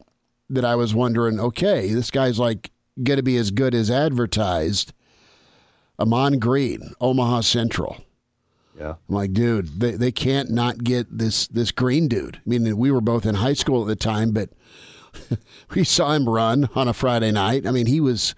that 0.48 0.64
I 0.64 0.74
was 0.74 0.94
wondering, 0.94 1.38
okay, 1.38 1.92
this 1.92 2.10
guy's 2.10 2.38
like 2.38 2.70
going 3.02 3.18
to 3.18 3.22
be 3.22 3.36
as 3.36 3.50
good 3.50 3.74
as 3.74 3.90
advertised. 3.90 4.94
Ahman 5.98 6.38
Green, 6.38 6.92
Omaha 7.00 7.40
Central. 7.40 7.96
Yeah. 8.78 8.94
I'm 9.08 9.14
like, 9.14 9.32
dude, 9.32 9.80
they, 9.80 9.92
they 9.92 10.12
can't 10.12 10.50
not 10.50 10.84
get 10.84 11.18
this 11.18 11.48
this 11.48 11.72
green 11.72 12.06
dude. 12.06 12.36
I 12.36 12.40
mean, 12.48 12.76
we 12.76 12.92
were 12.92 13.00
both 13.00 13.26
in 13.26 13.36
high 13.36 13.54
school 13.54 13.82
at 13.82 13.88
the 13.88 13.96
time, 13.96 14.30
but 14.30 14.50
we 15.74 15.82
saw 15.82 16.12
him 16.12 16.28
run 16.28 16.68
on 16.74 16.86
a 16.86 16.92
Friday 16.92 17.32
night. 17.32 17.66
I 17.66 17.72
mean, 17.72 17.86
he 17.86 18.00
was 18.00 18.34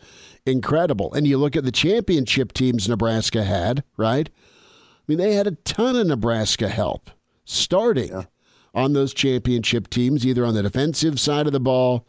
incredible. 0.46 1.12
And 1.12 1.26
you 1.26 1.36
look 1.36 1.56
at 1.56 1.64
the 1.64 1.72
championship 1.72 2.52
teams 2.52 2.88
Nebraska 2.88 3.44
had, 3.44 3.84
right? 3.96 4.28
I 4.32 5.02
mean, 5.06 5.18
they 5.18 5.34
had 5.34 5.46
a 5.46 5.52
ton 5.52 5.96
of 5.96 6.06
Nebraska 6.06 6.68
help 6.68 7.10
starting 7.44 8.10
yeah. 8.10 8.24
on 8.74 8.92
those 8.92 9.12
championship 9.12 9.90
teams, 9.90 10.26
either 10.26 10.44
on 10.44 10.54
the 10.54 10.62
defensive 10.62 11.20
side 11.20 11.46
of 11.46 11.52
the 11.52 11.60
ball, 11.60 12.06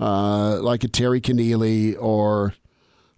uh, 0.00 0.58
like 0.60 0.84
a 0.84 0.88
Terry 0.88 1.20
Connealy 1.20 1.96
or 2.00 2.54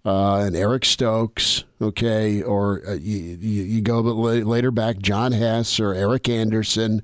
uh, 0.05 0.37
an 0.37 0.55
Eric 0.55 0.85
Stokes, 0.85 1.63
okay, 1.81 2.41
or 2.41 2.81
uh, 2.87 2.93
you, 2.93 3.37
you, 3.39 3.63
you, 3.63 3.81
go 3.81 3.99
later 4.01 4.71
back, 4.71 4.97
John 4.99 5.31
Hess 5.31 5.79
or 5.79 5.93
Eric 5.93 6.27
Anderson. 6.27 7.03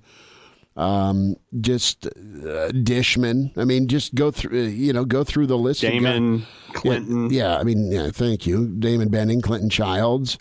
Um, 0.75 1.35
just 1.59 2.05
uh, 2.07 2.69
Dishman. 2.71 3.51
I 3.57 3.65
mean, 3.65 3.87
just 3.87 4.15
go 4.15 4.31
through. 4.31 4.59
Uh, 4.59 4.67
you 4.67 4.93
know, 4.93 5.05
go 5.05 5.23
through 5.23 5.47
the 5.47 5.57
list. 5.57 5.81
Damon 5.81 6.45
Clinton. 6.73 7.29
Yeah, 7.31 7.51
yeah, 7.53 7.57
I 7.59 7.63
mean, 7.63 7.91
yeah, 7.91 8.09
thank 8.11 8.45
you, 8.47 8.67
Damon 8.67 9.09
Benning, 9.09 9.41
Clinton 9.41 9.69
Childs. 9.69 10.37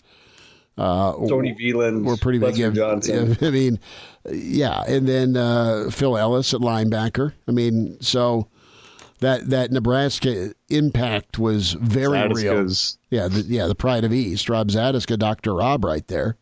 Uh, 0.77 1.13
Tony 1.27 1.55
Veland, 1.55 2.05
we're 2.05 2.17
pretty 2.17 2.37
big. 2.37 2.55
Yeah, 2.55 2.69
Johnson. 2.69 3.37
I 3.41 3.49
mean, 3.49 3.79
yeah, 4.31 4.83
and 4.87 5.07
then 5.07 5.35
uh, 5.35 5.89
Phil 5.91 6.17
Ellis 6.17 6.53
at 6.53 6.61
linebacker. 6.61 7.33
I 7.47 7.51
mean, 7.51 7.97
so 7.99 8.47
that 9.19 9.49
that 9.49 9.71
Nebraska 9.71 10.53
impact 10.69 11.39
was 11.39 11.73
very 11.73 12.17
Zatechka's. 12.17 12.97
real. 13.11 13.21
Yeah, 13.21 13.27
the, 13.27 13.41
yeah, 13.41 13.67
the 13.67 13.75
pride 13.75 14.03
of 14.03 14.13
East, 14.13 14.49
Rob 14.49 14.69
Zatechka, 14.69 15.17
Doctor 15.17 15.55
Rob, 15.55 15.83
right 15.83 16.07
there. 16.07 16.37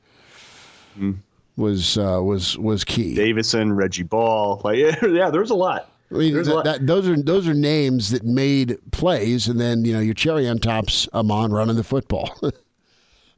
Mm-hmm. 0.98 1.20
Was 1.58 1.98
uh, 1.98 2.20
was 2.22 2.58
was 2.58 2.84
key. 2.84 3.16
Davison, 3.16 3.74
Reggie 3.74 4.04
Baul, 4.04 4.64
like 4.64 4.78
yeah, 5.02 5.30
there 5.30 5.42
was 5.42 5.52
a 5.52 5.56
lot. 5.56 5.90
I 6.12 6.16
mean, 6.16 6.34
that, 6.36 6.64
that, 6.66 6.88
those 6.88 7.08
are 7.08 7.16
those 7.16 7.48
are 7.48 7.54
names 7.54 8.12
that 8.12 8.24
made 8.24 8.78
plays, 8.92 9.48
and 9.48 9.60
then 9.60 9.86
you 9.86 9.94
know 9.94 10.00
your 10.00 10.14
cherry 10.14 10.48
on 10.48 10.60
top's 10.60 11.08
Ahman 11.14 11.52
running 11.52 11.78
the 11.78 11.84
football. 11.84 12.38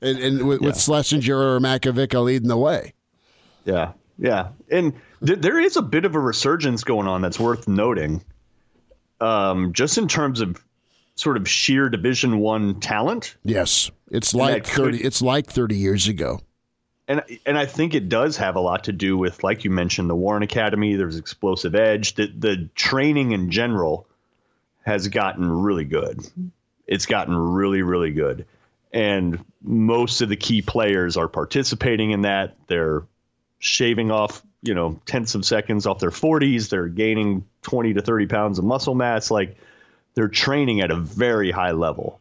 and, 0.01 0.17
and 0.19 0.47
with, 0.47 0.61
yeah. 0.61 0.67
with 0.67 0.79
Schlesinger 0.79 1.55
or 1.55 1.59
Makovicka 1.59 2.21
leading 2.23 2.49
the 2.49 2.57
way. 2.57 2.93
Yeah, 3.65 3.93
yeah, 4.17 4.49
and 4.69 4.93
th- 5.25 5.39
there 5.39 5.59
is 5.59 5.77
a 5.77 5.81
bit 5.81 6.03
of 6.03 6.15
a 6.15 6.19
resurgence 6.19 6.83
going 6.83 7.07
on 7.07 7.21
that's 7.21 7.39
worth 7.39 7.67
noting, 7.67 8.23
um, 9.19 9.73
just 9.73 9.97
in 9.97 10.07
terms 10.07 10.41
of 10.41 10.63
sort 11.15 11.37
of 11.37 11.49
sheer 11.49 11.89
Division 11.89 12.39
One 12.39 12.79
talent. 12.79 13.35
Yes, 13.43 13.91
it's 14.11 14.33
like 14.33 14.65
thirty. 14.65 14.97
Could, 14.97 15.05
it's 15.05 15.21
like 15.21 15.47
thirty 15.47 15.75
years 15.75 16.07
ago. 16.07 16.41
And 17.07 17.23
and 17.45 17.57
I 17.57 17.65
think 17.65 17.93
it 17.93 18.09
does 18.09 18.37
have 18.37 18.55
a 18.55 18.59
lot 18.59 18.85
to 18.85 18.91
do 18.91 19.17
with, 19.17 19.43
like 19.43 19.63
you 19.63 19.71
mentioned, 19.71 20.09
the 20.09 20.15
Warren 20.15 20.43
Academy. 20.43 20.95
There's 20.95 21.17
explosive 21.17 21.75
edge. 21.75 22.15
The 22.15 22.27
the 22.27 22.69
training 22.75 23.31
in 23.31 23.51
general 23.51 24.07
has 24.85 25.07
gotten 25.07 25.49
really 25.49 25.85
good. 25.85 26.19
It's 26.85 27.05
gotten 27.05 27.35
really 27.35 27.81
really 27.81 28.11
good 28.11 28.45
and 28.91 29.43
most 29.61 30.21
of 30.21 30.29
the 30.29 30.35
key 30.35 30.61
players 30.61 31.17
are 31.17 31.27
participating 31.27 32.11
in 32.11 32.21
that. 32.21 32.55
They're 32.67 33.03
shaving 33.59 34.11
off, 34.11 34.41
you 34.61 34.73
know, 34.73 34.99
tenths 35.05 35.35
of 35.35 35.45
seconds 35.45 35.85
off 35.85 35.99
their 35.99 36.09
40s. 36.09 36.69
They're 36.69 36.87
gaining 36.87 37.45
20 37.63 37.93
to 37.93 38.01
30 38.01 38.27
pounds 38.27 38.59
of 38.59 38.65
muscle 38.65 38.95
mass. 38.95 39.29
Like 39.31 39.57
they're 40.15 40.27
training 40.27 40.81
at 40.81 40.91
a 40.91 40.95
very 40.95 41.51
high 41.51 41.71
level. 41.71 42.19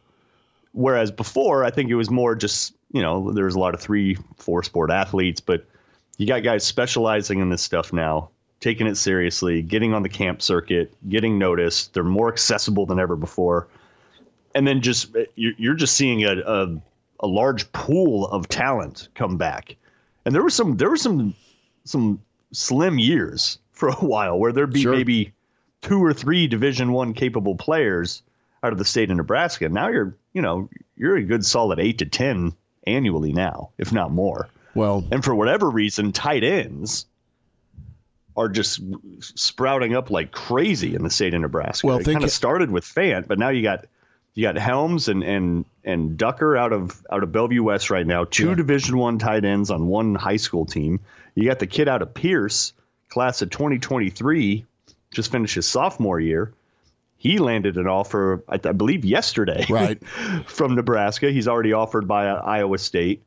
Whereas 0.73 1.11
before, 1.11 1.63
I 1.63 1.71
think 1.71 1.89
it 1.89 1.95
was 1.95 2.09
more 2.09 2.35
just, 2.35 2.73
you 2.91 3.01
know, 3.01 3.31
there's 3.31 3.55
a 3.55 3.59
lot 3.59 3.73
of 3.73 3.81
three, 3.81 4.17
four 4.37 4.63
sport 4.63 4.91
athletes, 4.91 5.41
but 5.41 5.65
you 6.17 6.27
got 6.27 6.43
guys 6.43 6.63
specializing 6.63 7.39
in 7.39 7.49
this 7.49 7.63
stuff 7.63 7.91
now, 7.91 8.29
taking 8.59 8.85
it 8.85 8.95
seriously, 8.95 9.61
getting 9.61 9.93
on 9.93 10.03
the 10.03 10.09
camp 10.09 10.41
circuit, 10.41 10.93
getting 11.09 11.39
noticed. 11.39 11.93
They're 11.93 12.03
more 12.03 12.31
accessible 12.31 12.85
than 12.85 12.99
ever 12.99 13.15
before 13.15 13.67
and 14.57 14.67
then 14.67 14.81
just 14.81 15.15
you're 15.35 15.75
just 15.75 15.95
seeing 15.95 16.23
a, 16.23 16.35
a, 16.39 16.81
a 17.19 17.27
large 17.27 17.71
pool 17.73 18.25
of 18.25 18.49
talent 18.49 19.07
come 19.13 19.37
back. 19.37 19.75
And 20.25 20.33
there 20.33 20.41
was 20.41 20.55
some 20.55 20.77
there 20.77 20.89
were 20.89 20.97
some 20.97 21.35
some 21.85 22.19
slim 22.51 22.99
years 22.99 23.59
for 23.71 23.89
a 23.89 23.95
while 23.95 24.37
where 24.39 24.51
there'd 24.51 24.73
be 24.73 24.81
sure. 24.81 24.93
maybe 24.95 25.33
two 25.81 26.03
or 26.03 26.13
three 26.13 26.47
Division 26.47 26.91
One 26.91 27.13
capable 27.13 27.55
players 27.55 28.23
out 28.63 28.71
of 28.71 28.79
the 28.79 28.85
state 28.85 29.11
of 29.11 29.17
Nebraska. 29.17 29.69
Now 29.69 29.89
you're 29.89 30.15
you 30.33 30.41
know 30.41 30.69
you're 30.95 31.17
a 31.17 31.23
good 31.23 31.45
solid 31.45 31.79
eight 31.79 31.99
to 31.99 32.05
ten 32.05 32.53
annually 32.85 33.33
now, 33.33 33.69
if 33.77 33.91
not 33.91 34.11
more. 34.11 34.49
Well, 34.73 35.05
and 35.11 35.23
for 35.23 35.33
whatever 35.33 35.69
reason, 35.69 36.11
tight 36.11 36.43
ends 36.43 37.05
are 38.35 38.49
just 38.49 38.79
sprouting 39.19 39.95
up 39.95 40.11
like 40.11 40.31
crazy 40.31 40.93
in 40.93 41.03
the 41.03 41.09
state 41.09 41.33
of 41.33 41.41
Nebraska. 41.41 41.87
Well, 41.87 41.97
it 41.97 42.05
kind 42.05 42.23
of 42.23 42.31
started 42.31 42.69
with 42.69 42.85
Fant, 42.85 43.27
but 43.27 43.39
now 43.39 43.49
you 43.49 43.63
got 43.63 43.85
you 44.35 44.43
got 44.43 44.55
Helms 44.55 45.07
and 45.07 45.23
and 45.23 45.65
and 45.83 46.17
Ducker 46.17 46.55
out 46.55 46.71
of 46.71 47.03
out 47.11 47.23
of 47.23 47.31
Bellevue 47.31 47.63
West 47.63 47.89
right 47.89 48.05
now. 48.05 48.23
Two 48.23 48.49
yeah. 48.49 48.55
Division 48.55 48.97
One 48.97 49.17
tight 49.17 49.43
ends 49.43 49.71
on 49.71 49.87
one 49.87 50.13
high 50.13 50.37
school 50.37 50.65
team. 50.65 50.99
You 51.37 51.45
got 51.45 51.59
the 51.59 51.67
kid 51.67 51.87
out 51.87 52.01
of 52.01 52.15
Pierce, 52.15 52.73
class 53.09 53.43
of 53.43 53.51
2023, 53.51 54.65
just 55.11 55.31
finished 55.31 55.53
his 55.53 55.67
sophomore 55.67 56.19
year. 56.19 56.51
He 57.15 57.37
landed 57.37 57.77
an 57.77 57.85
offer, 57.85 58.43
I, 58.49 58.55
I 58.55 58.71
believe, 58.71 59.05
yesterday, 59.05 59.63
right, 59.69 60.03
from 60.47 60.73
Nebraska. 60.73 61.29
He's 61.29 61.47
already 61.47 61.73
offered 61.73 62.07
by 62.07 62.29
uh, 62.29 62.41
Iowa 62.41 62.79
State, 62.79 63.23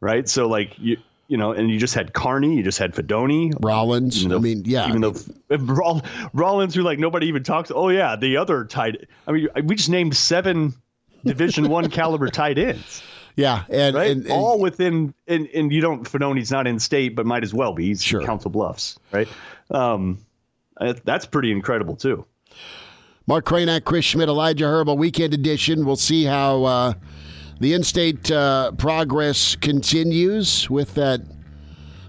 right? 0.00 0.28
So 0.28 0.48
like 0.48 0.76
you 0.78 0.96
you 1.28 1.36
know, 1.36 1.52
and 1.52 1.70
you 1.70 1.78
just 1.78 1.94
had 1.94 2.12
Kearney, 2.12 2.56
you 2.56 2.64
just 2.64 2.78
had 2.78 2.92
Fidone, 2.94 3.54
Rollins. 3.60 4.26
Though, 4.26 4.36
I 4.36 4.40
mean, 4.40 4.62
yeah, 4.64 4.88
even 4.88 5.00
though 5.00 5.14
Rollins, 6.32 6.74
who 6.74 6.82
like 6.82 6.98
nobody 6.98 7.28
even 7.28 7.44
talks. 7.44 7.70
Oh 7.72 7.88
yeah, 7.88 8.16
the 8.16 8.38
other 8.38 8.64
tight. 8.64 9.06
I 9.28 9.32
mean, 9.32 9.48
we 9.62 9.76
just 9.76 9.90
named 9.90 10.16
seven 10.16 10.74
Division 11.24 11.68
One 11.68 11.88
caliber 11.90 12.28
tight 12.28 12.58
ends. 12.58 13.00
Yeah, 13.38 13.64
and, 13.70 13.94
right? 13.94 14.10
and, 14.10 14.22
and, 14.24 14.32
all 14.32 14.58
within, 14.58 15.14
and, 15.26 15.48
and 15.54 15.72
you 15.72 15.80
don't. 15.80 16.06
Fidone's 16.06 16.50
not 16.50 16.66
in 16.66 16.78
state, 16.78 17.14
but 17.16 17.24
might 17.24 17.44
as 17.44 17.54
well 17.54 17.72
be. 17.72 17.86
He's 17.86 18.02
sure. 18.02 18.22
Council 18.22 18.50
Bluffs, 18.50 18.98
right? 19.12 19.28
Um, 19.70 20.18
that's 21.04 21.24
pretty 21.24 21.52
incredible 21.52 21.96
too. 21.96 22.26
Mark 23.26 23.46
Cranack, 23.46 23.84
Chris 23.84 24.04
Schmidt, 24.04 24.28
Elijah 24.28 24.66
Herbal, 24.66 24.98
Weekend 24.98 25.32
Edition. 25.32 25.86
We'll 25.86 25.96
see 25.96 26.24
how. 26.24 26.64
Uh, 26.64 26.92
The 27.60 27.74
in 27.74 27.82
state 27.82 28.30
uh, 28.30 28.70
progress 28.78 29.56
continues 29.56 30.70
with 30.70 30.94
that 30.94 31.20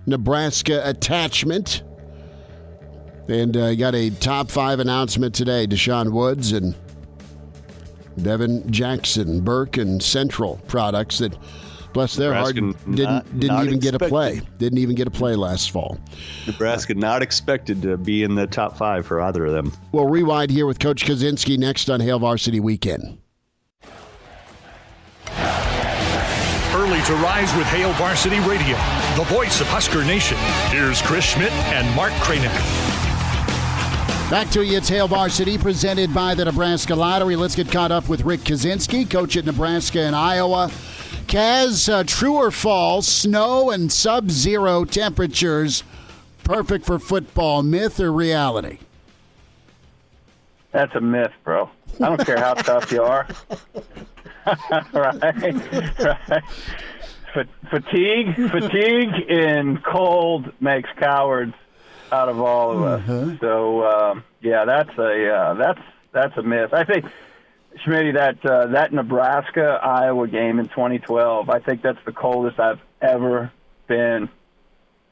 Nebraska 0.06 0.82
attachment. 0.88 1.82
And 3.28 3.58
uh, 3.58 3.74
got 3.74 3.96
a 3.96 4.12
top 4.12 4.52
five 4.52 4.80
announcement 4.80 5.34
today. 5.34 5.66
Deshaun 5.66 6.12
Woods 6.12 6.52
and 6.52 6.76
Devin 8.24 8.72
Jackson, 8.72 9.42
Burke, 9.42 9.78
and 9.78 10.02
Central 10.02 10.60
products 10.68 11.18
that, 11.20 11.36
bless 11.94 12.16
their 12.16 12.34
heart, 12.34 12.54
didn't 12.56 12.86
not- 12.98 13.40
didn't 13.40 13.56
not 13.56 13.66
even 13.66 13.80
get 13.80 13.96
a 13.96 14.00
play. 14.00 14.42
Didn't 14.60 14.78
even 14.80 14.96
get 14.96 15.08
a 15.08 15.12
play 15.12 15.36
last 15.36 15.72
fall. 15.72 15.98
Nebraska 16.46 16.94
not 16.94 17.22
expected 17.24 17.82
to 17.82 17.98
be 17.98 18.24
in 18.24 18.36
the 18.36 18.46
top 18.48 18.78
five 18.78 19.06
for 19.06 19.22
either 19.22 19.46
of 19.46 19.54
them. 19.54 19.72
We'll 19.92 20.08
rewind 20.08 20.52
here 20.52 20.66
with 20.68 20.80
Coach 20.80 21.06
Kaczenski 21.06 21.58
next 21.58 21.90
on 21.90 22.00
Hail 22.00 22.20
Varsity 22.20 22.60
Weekend. 22.60 23.18
Early 26.72 27.02
to 27.04 27.14
rise 27.16 27.54
with 27.56 27.66
Hail 27.68 27.92
Varsity 27.94 28.40
Radio, 28.42 28.78
the 29.18 29.26
voice 29.34 29.60
of 29.62 29.68
Husker 29.68 30.04
Nation. 30.06 30.38
Here's 30.70 31.02
Chris 31.02 31.26
Schmidt 31.26 31.52
and 31.74 31.94
Mark 31.96 32.12
Kranek. 32.14 33.09
Back 34.30 34.52
to 34.52 34.64
you, 34.64 34.78
it's 34.78 34.88
Hail 34.88 35.08
Varsity, 35.08 35.58
presented 35.58 36.14
by 36.14 36.36
the 36.36 36.46
Nebraska 36.46 36.94
Lottery. 36.94 37.36
Let's 37.36 37.56
get 37.56 37.72
caught 37.72 37.92
up 37.92 38.08
with 38.08 38.22
Rick 38.22 38.42
Kaczenski, 38.42 39.10
coach 39.10 39.36
at 39.36 39.44
Nebraska 39.44 40.02
and 40.02 40.16
Iowa. 40.16 40.70
Kaz, 41.26 41.92
uh, 41.92 42.04
true 42.04 42.36
or 42.36 42.52
false, 42.52 43.08
snow 43.08 43.72
and 43.72 43.92
sub 43.92 44.30
zero 44.30 44.86
temperatures, 44.86 45.84
perfect 46.44 46.86
for 46.86 47.00
football, 47.00 47.64
myth 47.64 48.00
or 48.00 48.12
reality? 48.12 48.78
That's 50.74 50.94
a 50.94 51.02
myth, 51.02 51.34
bro. 51.44 51.68
I 52.00 52.10
don't 52.10 52.24
care 52.24 52.38
how 52.38 52.54
tough 52.54 52.92
you 52.92 53.02
are. 53.02 53.28
right? 54.94 55.44
right. 56.00 56.44
Fa- 57.34 57.48
Fatigue, 57.72 58.36
fatigue 58.36 59.28
in 59.28 59.80
cold 59.84 60.52
makes 60.62 60.90
cowards 61.00 61.56
out 62.12 62.30
of 62.30 62.40
all 62.40 62.72
of 62.72 62.84
us. 62.84 63.40
So 63.40 63.84
um, 63.86 64.24
yeah, 64.42 64.66
that's 64.66 64.98
a 64.98 65.30
uh, 65.30 65.54
that's 65.56 65.82
that's 66.12 66.38
a 66.38 66.44
myth. 66.44 66.74
I 66.74 66.84
think, 66.84 67.06
Schmitty, 67.86 68.14
that 68.16 68.46
uh, 68.46 68.68
that 68.68 68.94
Nebraska 68.94 69.80
Iowa 69.82 70.28
game 70.28 70.60
in 70.60 70.68
2012. 70.68 71.50
I 71.50 71.60
think 71.60 71.82
that's 71.82 72.04
the 72.06 72.12
coldest 72.12 72.60
I've 72.60 72.80
ever 73.02 73.52
been 73.88 74.30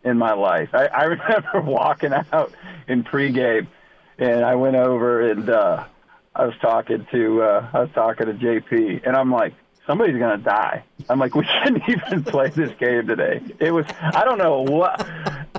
in 0.03 0.17
my 0.17 0.33
life. 0.33 0.69
I, 0.73 0.85
I 0.87 1.03
remember 1.05 1.61
walking 1.61 2.13
out 2.13 2.53
in 2.87 3.03
pregame, 3.03 3.67
and 4.17 4.43
I 4.43 4.55
went 4.55 4.75
over 4.75 5.29
and 5.29 5.49
uh, 5.49 5.85
I 6.35 6.45
was 6.45 6.55
talking 6.61 7.05
to 7.11 7.41
uh, 7.41 7.69
I 7.73 7.79
was 7.81 7.89
talking 7.93 8.27
to 8.27 8.33
JP, 8.33 9.05
and 9.05 9.15
I'm 9.15 9.31
like, 9.31 9.53
somebody's 9.87 10.19
gonna 10.19 10.37
die. 10.37 10.83
I'm 11.09 11.17
like, 11.17 11.33
we 11.33 11.47
shouldn't 11.63 11.83
even 11.87 12.23
play 12.23 12.49
this 12.49 12.71
game 12.77 13.07
today. 13.07 13.41
It 13.59 13.71
was 13.71 13.85
I 13.99 14.23
don't 14.25 14.37
know 14.37 14.61
what 14.61 15.01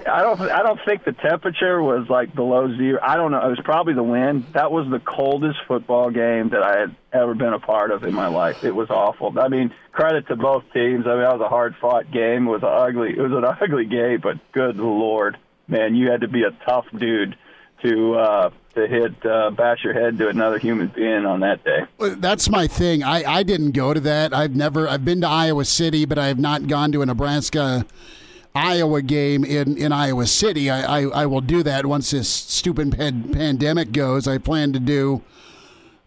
I 0.07 0.23
don't 0.23 0.41
I 0.41 0.63
don't 0.63 0.79
think 0.85 1.05
the 1.05 1.13
temperature 1.13 1.83
was 1.83 2.09
like 2.09 2.35
below 2.35 2.69
zero. 2.77 3.01
I 3.03 3.17
don't 3.17 3.33
know. 3.33 3.45
It 3.45 3.51
was 3.51 3.61
probably 3.65 3.95
the 3.95 4.03
wind. 4.03 4.47
That 4.53 4.71
was 4.71 4.89
the 4.89 5.01
coldest 5.01 5.59
football 5.67 6.11
game 6.11 6.51
that 6.51 6.63
I 6.63 6.79
had 6.79 6.97
ever 7.13 7.35
been 7.35 7.55
a 7.55 7.59
part 7.59 7.91
of 7.91 8.05
in 8.05 8.15
my 8.15 8.29
life. 8.29 8.63
It 8.63 8.75
was 8.75 8.91
awful. 8.91 9.37
I 9.41 9.49
mean, 9.49 9.75
credit 9.93 10.29
to 10.29 10.37
both 10.37 10.65
teams. 10.73 11.07
I 11.07 11.15
mean, 11.15 11.23
that 11.23 11.33
was 11.39 11.43
a 11.45 11.49
hard 11.49 11.75
fought 11.81 12.11
game. 12.13 12.47
It 12.47 12.51
was 12.51 12.63
ugly 12.63 13.11
it 13.11 13.21
was 13.21 13.33
an 13.33 13.45
ugly 13.61 13.87
game, 13.87 14.21
but 14.23 14.37
good 14.53 14.77
lord, 14.77 15.39
man, 15.67 15.97
you 15.97 16.11
had 16.11 16.21
to 16.21 16.29
be 16.29 16.43
a 16.45 16.51
tough 16.65 16.87
dude 16.97 17.37
to 17.83 18.15
uh 18.15 18.51
to 18.79 18.87
hit 18.89 19.27
uh 19.27 19.51
bash 19.51 19.85
your 19.85 19.93
head 19.93 20.19
to 20.19 20.29
another 20.29 20.59
human 20.59 20.89
being 20.89 21.27
on 21.27 21.41
that 21.41 21.65
day. 21.65 21.81
Well, 21.99 22.17
That's 22.19 22.49
my 22.49 22.67
thing. 22.67 23.03
I, 23.03 23.25
I 23.39 23.43
didn't 23.43 23.73
go 23.73 23.93
to 23.95 24.01
that. 24.01 24.33
I've 24.33 24.57
never. 24.57 24.89
I've 24.89 25.05
been 25.05 25.21
to 25.21 25.29
Iowa 25.29 25.65
City, 25.65 26.05
but 26.05 26.19
I 26.19 26.27
have 26.29 26.39
not 26.39 26.67
gone 26.67 26.93
to 26.93 27.03
a 27.03 27.07
Nebraska 27.07 27.85
Iowa 28.55 29.03
game 29.03 29.45
in, 29.45 29.77
in 29.77 29.93
Iowa 29.93 30.27
City. 30.27 30.71
I, 30.71 31.01
I, 31.01 31.23
I 31.23 31.27
will 31.27 31.41
do 31.41 31.63
that 31.63 31.87
once 31.87 32.11
this 32.11 32.29
stupid 32.29 32.97
pan- 32.97 33.33
pandemic 33.33 33.93
goes. 33.93 34.27
I 34.27 34.39
plan 34.39 34.73
to 34.73 34.81
do. 34.81 35.23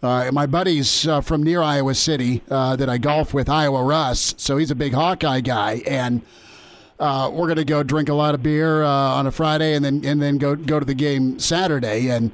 Uh, 0.03 0.31
my 0.33 0.47
buddy's 0.47 1.07
uh, 1.07 1.21
from 1.21 1.43
near 1.43 1.61
Iowa 1.61 1.93
City 1.93 2.41
uh, 2.49 2.75
that 2.75 2.89
I 2.89 2.97
golf 2.97 3.33
with, 3.33 3.47
Iowa 3.47 3.83
Russ. 3.83 4.33
So 4.37 4.57
he's 4.57 4.71
a 4.71 4.75
big 4.75 4.93
Hawkeye 4.93 5.41
guy, 5.41 5.83
and 5.85 6.23
uh, 6.99 7.29
we're 7.31 7.47
gonna 7.47 7.63
go 7.63 7.83
drink 7.83 8.09
a 8.09 8.13
lot 8.13 8.33
of 8.33 8.41
beer 8.41 8.83
uh, 8.83 8.89
on 8.89 9.27
a 9.27 9.31
Friday, 9.31 9.75
and 9.75 9.85
then 9.85 10.03
and 10.03 10.21
then 10.21 10.37
go 10.39 10.55
go 10.55 10.79
to 10.79 10.85
the 10.85 10.95
game 10.95 11.39
Saturday. 11.39 12.09
And 12.09 12.31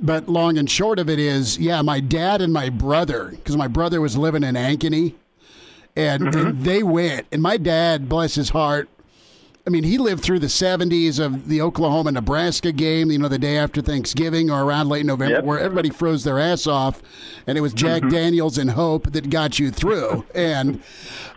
but 0.00 0.28
long 0.28 0.58
and 0.58 0.70
short 0.70 0.98
of 0.98 1.10
it 1.10 1.18
is, 1.18 1.58
yeah, 1.58 1.82
my 1.82 2.00
dad 2.00 2.40
and 2.40 2.52
my 2.52 2.70
brother, 2.70 3.28
because 3.30 3.56
my 3.56 3.68
brother 3.68 4.00
was 4.00 4.16
living 4.16 4.42
in 4.42 4.54
Ankeny, 4.54 5.14
and, 5.96 6.22
and 6.22 6.34
mm-hmm. 6.34 6.62
they 6.62 6.82
went. 6.82 7.26
And 7.30 7.42
my 7.42 7.56
dad, 7.56 8.08
bless 8.08 8.34
his 8.34 8.50
heart, 8.50 8.88
I 9.70 9.72
mean, 9.72 9.84
he 9.84 9.98
lived 9.98 10.24
through 10.24 10.40
the 10.40 10.48
70s 10.48 11.24
of 11.24 11.46
the 11.46 11.62
Oklahoma 11.62 12.10
Nebraska 12.10 12.72
game, 12.72 13.08
you 13.12 13.18
know, 13.20 13.28
the 13.28 13.38
day 13.38 13.56
after 13.56 13.80
Thanksgiving 13.80 14.50
or 14.50 14.64
around 14.64 14.88
late 14.88 15.06
November, 15.06 15.36
Yep. 15.36 15.44
where 15.44 15.60
everybody 15.60 15.90
froze 15.90 16.24
their 16.24 16.40
ass 16.40 16.66
off, 16.66 17.00
and 17.46 17.56
it 17.56 17.60
was 17.60 17.72
Jack 17.72 18.02
Daniels 18.08 18.58
and 18.58 18.72
hope 18.72 19.12
that 19.12 19.30
got 19.30 19.60
you 19.60 19.70
through. 19.70 20.24
And, 20.34 20.82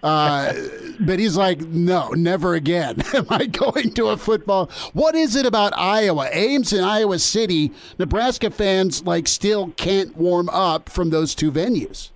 uh, 0.01 0.51
but 0.99 1.19
he's 1.19 1.37
like, 1.37 1.61
no, 1.61 2.09
never 2.09 2.55
again 2.55 3.03
am 3.13 3.27
I 3.29 3.45
going 3.45 3.93
to 3.93 4.07
a 4.07 4.17
football. 4.17 4.71
What 4.93 5.13
is 5.13 5.35
it 5.35 5.45
about 5.45 5.77
Iowa? 5.77 6.27
Ames 6.31 6.73
and 6.73 6.83
Iowa 6.83 7.19
City, 7.19 7.71
Nebraska 7.99 8.49
fans, 8.49 9.05
like, 9.05 9.27
still 9.27 9.67
can't 9.77 10.17
warm 10.17 10.49
up 10.49 10.89
from 10.89 11.11
those 11.11 11.35
two 11.35 11.51
venues. 11.51 12.09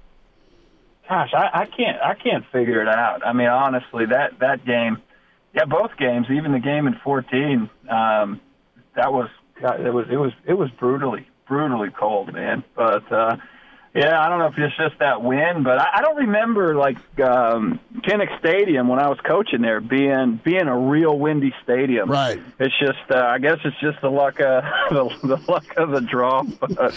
Gosh, 1.08 1.32
I, 1.36 1.62
I 1.62 1.65
can't 1.67 2.01
I 2.01 2.15
can't 2.15 2.43
figure 2.51 2.82
it 2.82 2.88
out. 2.89 3.25
I 3.25 3.34
mean, 3.34 3.47
honestly, 3.49 4.08
that 4.08 4.39
that 4.39 4.65
game, 4.65 4.97
yeah, 5.58 5.65
both 5.65 5.98
games, 5.98 6.28
even 6.30 6.52
the 6.52 6.60
game 6.60 6.86
in 6.86 6.93
14, 7.04 7.67
um, 7.89 8.39
that 8.96 9.12
was 9.12 9.28
it 9.60 9.91
was 9.91 10.06
it 10.12 10.17
was 10.17 10.32
it 10.46 10.54
was 10.54 10.70
brutally 10.72 11.28
brutally 11.48 11.89
cold, 11.89 12.32
man. 12.32 12.63
But 12.76 13.12
uh, 13.12 13.38
yeah, 13.96 14.22
I 14.22 14.30
don't 14.30 14.38
know 14.38 14.46
if 14.46 14.58
it's 14.58 14.78
just 14.78 15.00
that 15.00 15.24
wind, 15.24 15.63
but 15.63 15.80
I, 15.80 15.88
I 15.96 16.02
don't 16.02 16.17
remember 16.17 16.76
like 16.76 16.98
um, 17.20 17.80
Kinnick 18.02 18.38
Stadium 18.38 18.88
when 18.88 19.00
I 19.00 19.10
was 19.10 19.17
coaching 19.26 19.63
there 19.63 19.82
being 19.82 20.39
being 20.43 20.67
a 20.67 20.78
real 20.78 21.17
windy 21.17 21.56
stadium. 21.63 22.08
Right. 22.12 22.39
It's 22.60 22.78
just, 22.78 23.10
uh, 23.10 23.17
I 23.17 23.39
guess 23.39 23.58
it's 23.65 23.80
just 23.80 24.00
the 24.02 24.12
luck 24.12 24.39
of 24.39 24.63
the, 24.91 25.28
the 25.28 25.52
luck 25.52 25.76
of 25.76 25.89
the 25.89 26.02
draw. 26.02 26.43
But 26.60 26.93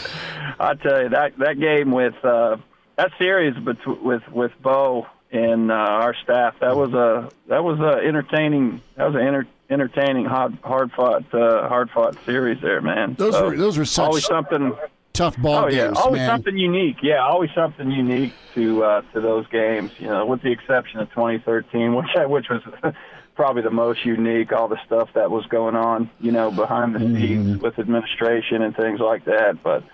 I 0.58 0.74
tell 0.74 1.02
you 1.02 1.08
that 1.10 1.38
that 1.38 1.58
game 1.58 1.92
with 1.92 2.22
uh, 2.22 2.58
that 2.96 3.12
series 3.18 3.54
with 3.64 4.28
with 4.28 4.52
Bo 4.60 5.06
and 5.32 5.70
uh, 5.70 5.74
our 5.74 6.14
staff, 6.24 6.54
that 6.60 6.76
was 6.76 6.92
a 6.92 7.30
that 7.48 7.62
was 7.62 7.78
a 7.80 8.06
entertaining 8.06 8.82
that 8.96 9.04
was 9.06 9.14
an 9.14 9.20
enter, 9.26 9.46
entertaining 9.68 10.24
hard 10.26 10.58
hard 10.62 10.90
fought 10.92 11.32
uh, 11.34 11.68
hard 11.68 11.90
fought 11.90 12.16
series 12.26 12.60
there, 12.60 12.80
man. 12.80 13.14
Those 13.18 13.34
So, 13.34 13.46
were 13.46 13.56
those 13.56 13.78
were 13.78 13.84
such 13.84 14.04
always 14.06 14.24
something. 14.26 14.74
tough 15.12 15.36
ball 15.38 15.64
Oh 15.64 15.68
yeah, 15.68 15.86
games, 15.86 15.98
always 15.98 16.18
man. 16.20 16.28
something 16.30 16.56
unique. 16.56 16.96
Yeah, 17.02 17.22
always 17.24 17.50
something 17.54 17.90
unique 17.90 18.32
to 18.54 18.82
uh, 18.84 19.00
to 19.12 19.20
those 19.20 19.46
games. 19.48 19.92
You 19.98 20.08
know, 20.08 20.26
with 20.26 20.42
the 20.42 20.50
exception 20.50 21.00
of 21.00 21.08
2013, 21.10 21.94
which 21.94 22.06
I, 22.16 22.26
which 22.34 22.46
was 22.48 22.62
probably 23.36 23.62
the 23.62 23.70
most 23.70 24.04
unique. 24.04 24.52
All 24.52 24.66
the 24.68 24.78
stuff 24.86 25.10
that 25.14 25.30
was 25.30 25.46
going 25.46 25.76
on, 25.76 26.10
you 26.20 26.32
know, 26.32 26.50
behind 26.50 26.94
the 26.94 26.98
Mm-hmm. 27.00 27.16
scenes 27.16 27.62
with 27.62 27.78
administration 27.78 28.62
and 28.62 28.74
things 28.76 28.98
like 28.98 29.24
that. 29.26 29.62
But 29.62 29.84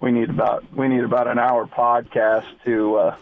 we 0.00 0.12
need 0.12 0.30
about 0.30 0.64
we 0.72 0.86
need 0.86 1.02
about 1.02 1.26
an 1.26 1.38
hour 1.40 1.66
podcast 1.66 2.46
to. 2.64 2.96
Uh, 2.96 3.16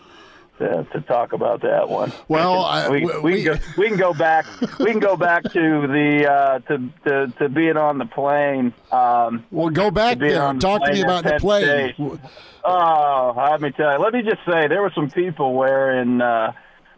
to, 0.59 0.87
to 0.93 1.01
talk 1.03 1.33
about 1.33 1.62
that 1.62 1.88
one. 1.88 2.12
Well, 2.29 2.62
I- 2.65 2.88
we, 2.88 3.05
we- 3.05 3.21
we, 3.21 3.43
can 3.43 3.55
go, 3.55 3.61
we 3.79 3.88
can 3.88 3.97
go 3.99 4.12
back. 4.15 4.47
We 4.79 4.87
can 4.93 5.01
go 5.01 5.17
back 5.17 5.43
to 5.45 5.51
the 5.51 6.29
uh, 6.31 6.59
to, 6.61 6.88
to 7.07 7.33
to 7.38 7.49
being 7.49 7.77
on 7.77 7.99
the 7.99 8.07
plane. 8.07 8.73
Um, 8.93 9.45
Well, 9.51 9.71
go 9.71 9.91
back 9.91 10.19
being 10.19 10.33
there. 10.33 10.43
on 10.43 10.59
Talk 10.59 10.85
to 10.85 10.93
me 10.93 11.01
about 11.03 11.25
the 11.25 11.38
plane. 11.41 11.95
State. 11.95 12.21
Oh, 12.65 13.35
let 13.51 13.61
me 13.61 13.71
tell 13.73 13.93
you. 13.93 13.99
Let 13.99 14.12
me 14.12 14.23
just 14.23 14.45
say, 14.47 14.69
there 14.69 14.83
were 14.83 14.93
some 14.95 15.11
people 15.11 15.55
wearing 15.55 16.21
uh, 16.21 16.53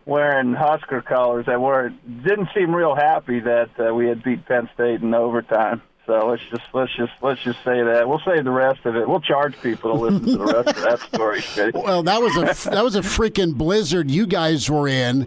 wearing 0.05 0.53
Husker 0.55 1.01
colors 1.01 1.47
that 1.47 1.61
were 1.61 1.88
didn't 2.07 2.49
seem 2.55 2.75
real 2.75 2.95
happy 2.95 3.40
that 3.40 3.71
uh, 3.79 3.95
we 3.95 4.07
had 4.09 4.23
beat 4.23 4.45
Penn 4.47 4.69
State 4.75 5.01
in 5.01 5.14
overtime. 5.14 5.81
So 6.07 6.27
let's 6.29 6.43
just 6.51 6.62
let's 6.75 6.95
just 6.97 7.12
let's 7.23 7.40
just 7.43 7.59
say 7.64 7.83
that 7.83 8.07
we'll 8.09 8.21
save 8.27 8.45
the 8.45 8.51
rest 8.51 8.85
of 8.85 8.95
it. 8.97 9.09
We'll 9.09 9.21
charge 9.21 9.59
people 9.62 9.95
to 9.95 9.99
listen 10.01 10.27
to 10.27 10.37
the 10.37 10.45
rest 10.45 10.69
of 10.77 10.83
that 10.83 11.01
story. 11.01 11.43
Well, 11.75 12.03
that 12.03 12.21
was 12.21 12.37
a 12.37 12.71
that 12.71 12.85
was 12.85 12.95
a 12.97 13.01
freaking 13.01 13.55
blizzard 13.55 14.11
you 14.11 14.27
guys 14.27 14.69
were 14.71 14.88
in, 14.88 15.27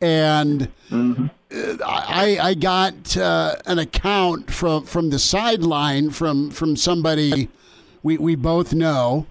and 0.00 0.68
Mm-hmm. 0.90 1.26
uh, 1.52 1.76
I 1.84 2.38
I 2.40 2.54
got 2.54 3.16
uh, 3.16 3.56
an 3.66 3.78
account 3.78 4.50
from 4.50 4.84
from 4.84 5.10
the 5.10 5.18
sideline 5.18 6.10
from 6.10 6.50
from 6.50 6.76
somebody 6.76 7.48
we 8.02 8.16
we 8.16 8.36
both 8.36 8.72
know, 8.72 9.26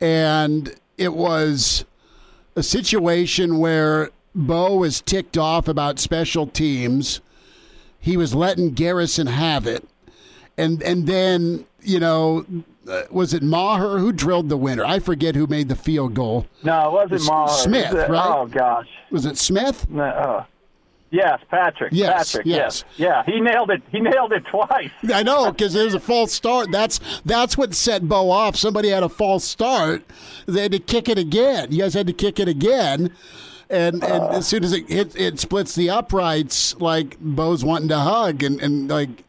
and 0.00 0.74
it 0.98 1.12
was 1.14 1.84
a 2.56 2.62
situation 2.62 3.58
where 3.58 4.10
Bo 4.34 4.76
was 4.76 5.00
ticked 5.02 5.36
off 5.38 5.68
about 5.68 5.98
special 5.98 6.46
teams. 6.46 7.20
He 8.00 8.16
was 8.16 8.34
letting 8.34 8.72
Garrison 8.72 9.26
have 9.26 9.66
it, 9.66 9.86
and 10.58 10.82
and 10.82 11.06
then 11.06 11.66
you 11.82 12.00
know 12.00 12.44
uh, 12.88 13.02
was 13.10 13.34
it 13.34 13.42
Maher 13.42 13.98
who 13.98 14.12
drilled 14.12 14.48
the 14.48 14.56
winner? 14.56 14.84
I 14.84 14.98
forget 14.98 15.34
who 15.34 15.46
made 15.46 15.68
the 15.68 15.76
field 15.76 16.14
goal. 16.14 16.46
No, 16.62 16.88
it 16.88 16.92
wasn't 16.92 17.20
S- 17.22 17.26
Maher. 17.28 17.48
Smith, 17.48 17.92
Was 17.92 18.02
it- 18.04 18.10
right? 18.10 18.36
Oh 18.38 18.46
gosh. 18.46 18.88
Was 19.10 19.26
it 19.26 19.36
Smith? 19.38 19.88
No, 19.90 20.04
uh, 20.04 20.44
yes, 21.10 21.40
Patrick. 21.50 21.92
Yes, 21.92 22.32
Patrick. 22.32 22.46
yes. 22.46 22.84
Yeah, 22.96 23.22
he 23.24 23.40
nailed 23.40 23.70
it. 23.70 23.82
He 23.90 24.00
nailed 24.00 24.32
it 24.32 24.44
twice. 24.46 24.90
I 25.12 25.22
know 25.22 25.50
because 25.52 25.72
there 25.72 25.84
was 25.84 25.94
a 25.94 26.00
false 26.00 26.32
start. 26.32 26.70
That's 26.72 27.00
that's 27.24 27.56
what 27.58 27.74
set 27.74 28.08
Bo 28.08 28.30
off. 28.30 28.56
Somebody 28.56 28.88
had 28.90 29.02
a 29.02 29.08
false 29.08 29.44
start. 29.44 30.02
They 30.46 30.62
had 30.62 30.72
to 30.72 30.78
kick 30.78 31.08
it 31.08 31.18
again. 31.18 31.72
You 31.72 31.82
guys 31.82 31.94
had 31.94 32.06
to 32.08 32.12
kick 32.12 32.38
it 32.40 32.48
again. 32.48 33.10
And, 33.68 34.04
and 34.04 34.22
as 34.32 34.46
soon 34.46 34.62
as 34.62 34.72
it, 34.72 34.88
it 34.88 35.16
it 35.16 35.40
splits 35.40 35.74
the 35.74 35.90
uprights, 35.90 36.76
like 36.80 37.18
Bo's 37.18 37.64
wanting 37.64 37.88
to 37.88 37.98
hug, 37.98 38.44
and, 38.44 38.60
and 38.62 38.88
like 38.88 39.24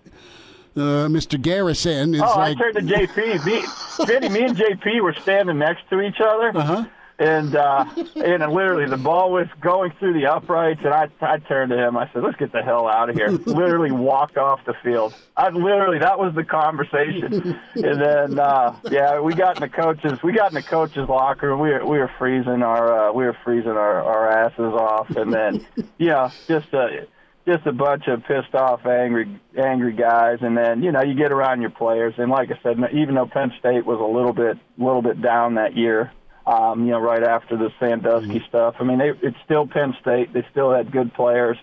uh, 0.78 1.08
Mr. 1.08 1.42
Garrison 1.42 2.14
is 2.14 2.22
Oh, 2.22 2.26
like, 2.38 2.58
I 2.58 2.62
turned 2.62 2.76
to 2.76 2.82
JP. 2.96 3.46
Me, 3.46 4.06
Vinny, 4.06 4.30
me 4.30 4.44
and 4.46 4.56
JP 4.58 5.02
were 5.02 5.14
standing 5.22 5.58
next 5.60 5.90
to 5.90 6.02
each 6.02 6.20
other. 6.22 6.52
Uh-huh. 6.56 6.86
And 7.20 7.56
uh, 7.56 7.86
and 8.16 8.48
literally, 8.54 8.86
the 8.86 8.96
ball 8.96 9.32
was 9.32 9.48
going 9.60 9.92
through 9.98 10.14
the 10.14 10.28
uprights, 10.28 10.82
and 10.84 10.94
I 10.94 11.10
I 11.20 11.40
turned 11.40 11.72
to 11.72 11.78
him. 11.88 11.98
I 11.98 12.08
said, 12.14 12.22
"Let's 12.22 12.38
get 12.38 12.52
the 12.52 12.62
hell 12.62 12.88
out 12.88 13.10
of 13.10 13.16
here." 13.16 13.30
literally 13.48 13.90
walked 13.90 14.38
off 14.38 14.60
the 14.68 14.76
field. 14.84 15.16
I 15.36 15.50
literally 15.50 15.98
that 15.98 16.20
was 16.20 16.36
the 16.36 16.44
conversation. 16.44 17.60
and 17.74 18.00
then 18.00 18.38
uh, 18.38 18.76
yeah, 18.92 19.20
we 19.20 19.34
got 19.34 19.56
in 19.56 19.62
the 19.62 19.70
coaches 19.76 20.22
we 20.22 20.32
got 20.32 20.52
in 20.52 20.56
the 20.56 20.62
coaches 20.62 21.10
locker. 21.10 21.58
We 21.58 21.72
were 21.72 21.86
we 21.88 21.98
were 21.98 22.12
freezing 22.20 22.62
our 22.62 23.10
uh, 23.10 23.12
we 23.14 23.26
were 23.26 23.36
freezing 23.44 23.72
our, 23.72 24.04
our 24.04 24.30
asses 24.30 24.60
off, 24.60 25.10
and 25.10 25.34
then 25.34 25.66
yeah, 25.98 26.30
just 26.48 26.72
a 26.74 27.08
just 27.48 27.66
a 27.66 27.72
bunch 27.72 28.08
of 28.08 28.24
pissed 28.26 28.54
off, 28.54 28.86
angry, 28.86 29.40
angry 29.58 29.94
guys, 29.94 30.40
and 30.42 30.58
then 30.58 30.84
you 30.84 30.92
know 30.92 31.02
you 31.02 31.16
get 31.16 31.32
around 31.32 31.62
your 31.62 31.70
players, 31.70 32.14
and 32.18 32.30
like 32.30 32.52
I 32.52 32.60
said, 32.62 32.78
even 32.94 33.16
though 33.16 33.26
Penn 33.26 33.54
State 33.58 33.86
was 33.86 34.00
a 34.00 34.04
little 34.04 34.34
bit, 34.34 34.58
little 34.78 35.02
bit 35.02 35.22
down 35.22 35.56
that 35.56 35.76
year, 35.76 36.12
um, 36.46 36.86
you 36.86 36.92
know, 36.92 37.00
right 37.00 37.24
after 37.24 37.56
the 37.58 37.72
Sandusky 37.80 38.44
stuff, 38.50 38.76
I 38.80 38.84
mean, 38.84 39.00
they, 39.00 39.12
it's 39.22 39.38
still 39.46 39.66
Penn 39.66 39.96
State. 40.02 40.34
They 40.34 40.46
still 40.52 40.74
had 40.74 40.92
good 40.92 41.14
players, 41.14 41.58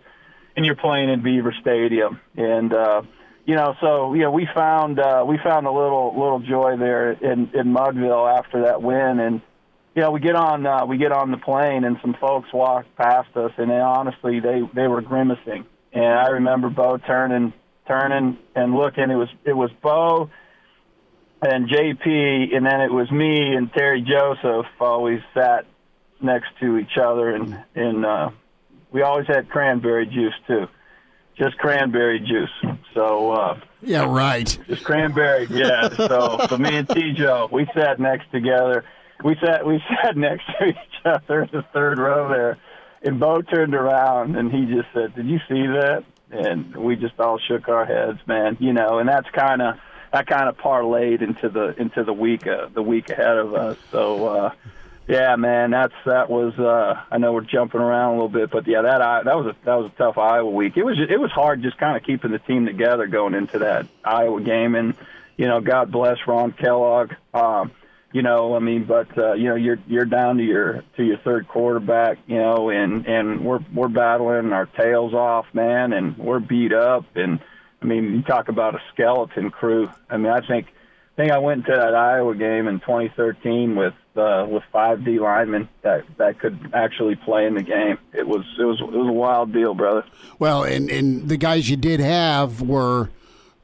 and 0.56 0.64
you're 0.64 0.74
playing 0.74 1.10
in 1.10 1.22
Beaver 1.22 1.54
Stadium, 1.60 2.18
and 2.34 2.72
uh, 2.72 3.02
you 3.44 3.54
know, 3.54 3.74
so 3.82 4.14
you 4.14 4.22
know, 4.22 4.30
we 4.30 4.48
found 4.54 4.98
uh, 4.98 5.22
we 5.28 5.38
found 5.44 5.66
a 5.66 5.72
little 5.72 6.14
little 6.18 6.40
joy 6.40 6.78
there 6.78 7.12
in 7.12 7.50
in 7.52 7.74
Mudville 7.74 8.38
after 8.38 8.62
that 8.62 8.80
win, 8.80 9.20
and 9.20 9.42
you 9.94 10.00
know, 10.00 10.12
we 10.12 10.20
get 10.20 10.34
on 10.34 10.64
uh, 10.64 10.86
we 10.86 10.96
get 10.96 11.12
on 11.12 11.30
the 11.30 11.36
plane, 11.36 11.84
and 11.84 11.98
some 12.00 12.16
folks 12.18 12.50
walk 12.54 12.86
past 12.96 13.36
us, 13.36 13.52
and 13.58 13.70
they, 13.70 13.78
honestly, 13.78 14.40
they 14.40 14.62
they 14.72 14.88
were 14.88 15.02
grimacing. 15.02 15.66
And 15.94 16.04
I 16.04 16.28
remember 16.28 16.68
Bo 16.68 16.98
turning 16.98 17.52
turning 17.86 18.38
and 18.54 18.74
looking. 18.74 19.10
It 19.10 19.16
was 19.16 19.28
it 19.44 19.52
was 19.52 19.70
Bo 19.82 20.30
and 21.42 21.68
JP, 21.68 22.54
and 22.54 22.66
then 22.66 22.80
it 22.80 22.92
was 22.92 23.10
me 23.10 23.54
and 23.54 23.72
Terry 23.72 24.02
Joseph. 24.02 24.66
Always 24.80 25.20
sat 25.34 25.66
next 26.20 26.48
to 26.60 26.78
each 26.78 26.98
other, 27.00 27.30
and 27.30 27.56
and 27.74 28.04
uh, 28.04 28.30
we 28.90 29.02
always 29.02 29.26
had 29.26 29.48
cranberry 29.48 30.06
juice 30.06 30.34
too, 30.46 30.66
just 31.36 31.56
cranberry 31.58 32.20
juice. 32.20 32.76
So. 32.94 33.32
Uh, 33.32 33.60
yeah, 33.86 34.06
right. 34.08 34.58
just 34.66 34.84
cranberry, 34.84 35.46
yeah. 35.50 35.88
So, 35.90 36.46
so 36.48 36.56
me 36.56 36.76
and 36.76 36.88
T. 36.88 37.12
Joe, 37.12 37.48
we 37.52 37.68
sat 37.74 38.00
next 38.00 38.30
together. 38.32 38.84
We 39.22 39.36
sat 39.44 39.66
we 39.66 39.82
sat 40.02 40.16
next 40.16 40.44
to 40.58 40.68
each 40.68 40.76
other 41.04 41.42
in 41.42 41.50
the 41.52 41.62
third 41.72 41.98
row 41.98 42.28
there, 42.28 42.58
and 43.04 43.20
Bo 43.20 43.42
turned 43.42 43.74
around 43.74 44.36
and 44.36 44.50
he 44.50 44.66
just 44.66 44.88
said, 44.92 45.14
"Did 45.14 45.26
you 45.26 45.38
see 45.48 45.66
that?" 45.66 46.04
And 46.30 46.74
we 46.74 46.96
just 46.96 47.18
all 47.20 47.38
shook 47.38 47.68
our 47.68 47.84
heads, 47.84 48.18
man. 48.26 48.56
You 48.60 48.72
know, 48.72 48.98
and 48.98 49.08
that's 49.08 49.28
kind 49.30 49.62
of 49.62 49.76
that 50.12 50.26
kind 50.26 50.48
of 50.48 50.56
parlayed 50.56 51.22
into 51.22 51.48
the 51.48 51.80
into 51.80 52.02
the 52.04 52.12
week 52.12 52.46
uh, 52.46 52.68
the 52.72 52.82
week 52.82 53.10
ahead 53.10 53.36
of 53.36 53.54
us. 53.54 53.76
So. 53.90 54.26
uh 54.26 54.50
yeah, 55.06 55.36
man, 55.36 55.70
that's 55.70 55.92
that 56.06 56.30
was. 56.30 56.58
uh 56.58 56.98
I 57.10 57.18
know 57.18 57.34
we're 57.34 57.42
jumping 57.42 57.80
around 57.82 58.12
a 58.12 58.14
little 58.14 58.28
bit, 58.30 58.50
but 58.50 58.66
yeah, 58.66 58.80
that 58.80 59.02
I, 59.02 59.22
that 59.22 59.36
was 59.36 59.48
a 59.48 59.56
that 59.66 59.74
was 59.74 59.92
a 59.92 59.98
tough 59.98 60.16
Iowa 60.16 60.48
week. 60.48 60.78
It 60.78 60.82
was 60.82 60.96
it 60.98 61.20
was 61.20 61.30
hard 61.30 61.62
just 61.62 61.76
kind 61.76 61.94
of 61.94 62.02
keeping 62.04 62.30
the 62.30 62.38
team 62.38 62.64
together 62.64 63.06
going 63.06 63.34
into 63.34 63.58
that 63.58 63.86
Iowa 64.02 64.40
game, 64.40 64.74
and 64.74 64.94
you 65.36 65.46
know, 65.46 65.60
God 65.60 65.92
bless 65.92 66.26
Ron 66.26 66.52
Kellogg. 66.52 67.12
Um, 67.34 67.72
you 68.14 68.22
know, 68.22 68.54
I 68.54 68.60
mean, 68.60 68.84
but 68.84 69.18
uh, 69.18 69.32
you 69.32 69.48
know, 69.48 69.56
you're 69.56 69.80
you're 69.88 70.04
down 70.04 70.36
to 70.36 70.44
your 70.44 70.84
to 70.96 71.02
your 71.02 71.18
third 71.18 71.48
quarterback, 71.48 72.18
you 72.28 72.38
know, 72.38 72.70
and 72.70 73.04
and 73.06 73.44
we're 73.44 73.58
we're 73.74 73.88
battling 73.88 74.52
our 74.52 74.66
tails 74.66 75.12
off, 75.12 75.46
man, 75.52 75.92
and 75.92 76.16
we're 76.16 76.38
beat 76.38 76.72
up, 76.72 77.04
and 77.16 77.40
I 77.82 77.86
mean, 77.86 78.14
you 78.14 78.22
talk 78.22 78.48
about 78.48 78.76
a 78.76 78.78
skeleton 78.92 79.50
crew. 79.50 79.90
I 80.08 80.16
mean, 80.16 80.30
I 80.30 80.46
think 80.46 80.68
I 80.68 81.16
think 81.16 81.32
I 81.32 81.38
went 81.38 81.66
to 81.66 81.72
that 81.72 81.92
Iowa 81.96 82.36
game 82.36 82.68
in 82.68 82.78
2013 82.78 83.74
with 83.74 83.94
uh, 84.14 84.46
with 84.48 84.62
five 84.70 85.04
D 85.04 85.18
linemen 85.18 85.68
that 85.82 86.04
that 86.18 86.38
could 86.38 86.70
actually 86.72 87.16
play 87.16 87.46
in 87.46 87.56
the 87.56 87.64
game. 87.64 87.98
It 88.12 88.28
was 88.28 88.44
it 88.60 88.64
was 88.64 88.78
it 88.80 88.92
was 88.92 89.08
a 89.08 89.12
wild 89.12 89.52
deal, 89.52 89.74
brother. 89.74 90.04
Well, 90.38 90.62
and 90.62 90.88
and 90.88 91.28
the 91.28 91.36
guys 91.36 91.68
you 91.68 91.76
did 91.76 91.98
have 91.98 92.62
were 92.62 93.10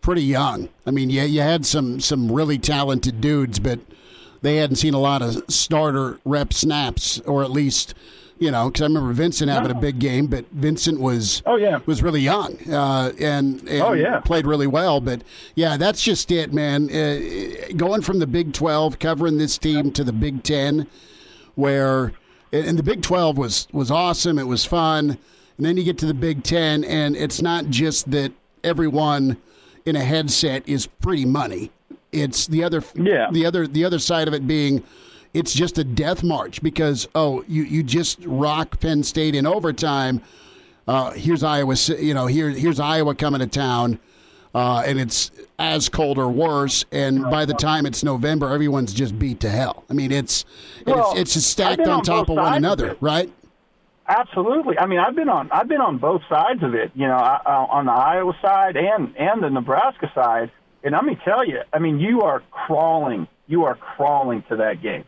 pretty 0.00 0.24
young. 0.24 0.70
I 0.84 0.90
mean, 0.90 1.08
yeah, 1.08 1.22
you 1.22 1.40
had 1.40 1.64
some 1.64 2.00
some 2.00 2.32
really 2.32 2.58
talented 2.58 3.20
dudes, 3.20 3.60
but 3.60 3.78
they 4.42 4.56
hadn't 4.56 4.76
seen 4.76 4.94
a 4.94 5.00
lot 5.00 5.22
of 5.22 5.42
starter 5.48 6.18
rep 6.24 6.52
snaps, 6.52 7.20
or 7.20 7.42
at 7.44 7.50
least, 7.50 7.94
you 8.38 8.50
know, 8.50 8.68
because 8.70 8.82
I 8.82 8.86
remember 8.86 9.12
Vincent 9.12 9.50
having 9.50 9.70
a 9.70 9.74
big 9.78 9.98
game, 9.98 10.26
but 10.26 10.46
Vincent 10.50 10.98
was 11.00 11.42
Oh, 11.46 11.56
yeah. 11.56 11.80
was 11.86 12.02
really 12.02 12.20
young 12.22 12.56
uh, 12.72 13.12
and, 13.20 13.60
and 13.68 13.82
Oh, 13.82 13.92
yeah. 13.92 14.20
played 14.20 14.46
really 14.46 14.66
well. 14.66 15.00
But 15.00 15.22
yeah, 15.54 15.76
that's 15.76 16.02
just 16.02 16.30
it, 16.30 16.52
man. 16.54 16.88
Uh, 16.90 17.72
going 17.76 18.00
from 18.02 18.18
the 18.18 18.26
Big 18.26 18.52
Twelve, 18.52 18.98
covering 18.98 19.36
this 19.38 19.58
team 19.58 19.92
to 19.92 20.02
the 20.04 20.12
Big 20.12 20.42
Ten, 20.42 20.86
where 21.54 22.12
and 22.52 22.78
the 22.78 22.82
Big 22.82 23.02
12 23.02 23.38
was 23.38 23.68
was 23.72 23.90
awesome. 23.90 24.38
It 24.38 24.46
was 24.46 24.64
fun. 24.64 25.18
And 25.56 25.66
then 25.66 25.76
you 25.76 25.84
get 25.84 25.98
to 25.98 26.06
the 26.06 26.14
Big 26.14 26.42
10 26.42 26.84
and 26.84 27.14
it's 27.14 27.42
not 27.42 27.66
just 27.66 28.10
that 28.12 28.32
everyone 28.64 29.36
in 29.84 29.94
a 29.94 30.00
headset 30.02 30.66
is 30.66 30.86
pretty 30.86 31.26
money. 31.26 31.70
It's 32.12 32.46
the 32.46 32.64
other 32.64 32.82
Yeah. 32.94 33.28
the 33.30 33.46
other 33.46 33.66
the 33.66 33.84
other 33.84 33.98
side 33.98 34.28
of 34.28 34.34
it 34.34 34.46
being 34.46 34.82
it's 35.32 35.52
just 35.54 35.78
a 35.78 35.84
death 35.84 36.22
march 36.22 36.62
because 36.62 37.08
oh, 37.14 37.44
you 37.46 37.62
you 37.62 37.82
just 37.82 38.18
rock 38.24 38.80
Penn 38.80 39.02
State 39.02 39.34
in 39.34 39.46
overtime. 39.46 40.22
Uh, 40.88 41.12
here's 41.12 41.44
Iowa, 41.44 41.76
you 41.98 42.14
know, 42.14 42.26
here 42.26 42.50
here's 42.50 42.80
Iowa 42.80 43.14
coming 43.14 43.40
to 43.40 43.46
town. 43.46 43.98
Uh, 44.52 44.82
and 44.84 44.98
it's 44.98 45.30
as 45.60 45.88
cold 45.88 46.18
or 46.18 46.28
worse. 46.28 46.84
And 46.90 47.22
by 47.30 47.44
the 47.44 47.54
time 47.54 47.86
it's 47.86 48.02
November, 48.02 48.52
everyone's 48.52 48.92
just 48.92 49.16
beat 49.16 49.38
to 49.40 49.48
hell. 49.48 49.84
I 49.88 49.92
mean, 49.92 50.10
it's 50.10 50.44
Well, 50.84 51.12
it's, 51.12 51.20
it's 51.20 51.34
just 51.34 51.50
stacked 51.50 51.82
on 51.82 51.88
on 51.88 52.02
top 52.02 52.28
of 52.28 52.34
one 52.34 52.44
sides 52.44 52.56
of 52.56 52.56
another, 52.56 52.96
right? 53.00 53.32
Absolutely. 54.08 54.76
I 54.76 54.86
mean, 54.86 54.98
I've 54.98 55.14
been 55.14 55.28
on 55.28 55.48
I've 55.52 55.68
been 55.68 55.80
on 55.80 55.98
both 55.98 56.22
sides 56.28 56.64
of 56.64 56.74
it. 56.74 56.90
You 56.96 57.06
know, 57.06 57.14
I, 57.14 57.40
on 57.70 57.86
the 57.86 57.92
Iowa 57.92 58.36
side 58.42 58.76
and 58.76 59.16
and 59.16 59.40
the 59.40 59.50
Nebraska 59.50 60.10
side. 60.12 60.50
And 60.82 60.94
let 60.94 61.04
me 61.04 61.16
tell 61.24 61.46
you, 61.46 61.60
I 61.72 61.78
mean, 61.78 61.98
you 62.00 62.22
are 62.22 62.42
crawling. 62.50 63.28
You 63.46 63.64
are 63.64 63.74
crawling 63.74 64.44
to 64.48 64.56
that 64.56 64.82
game, 64.82 65.04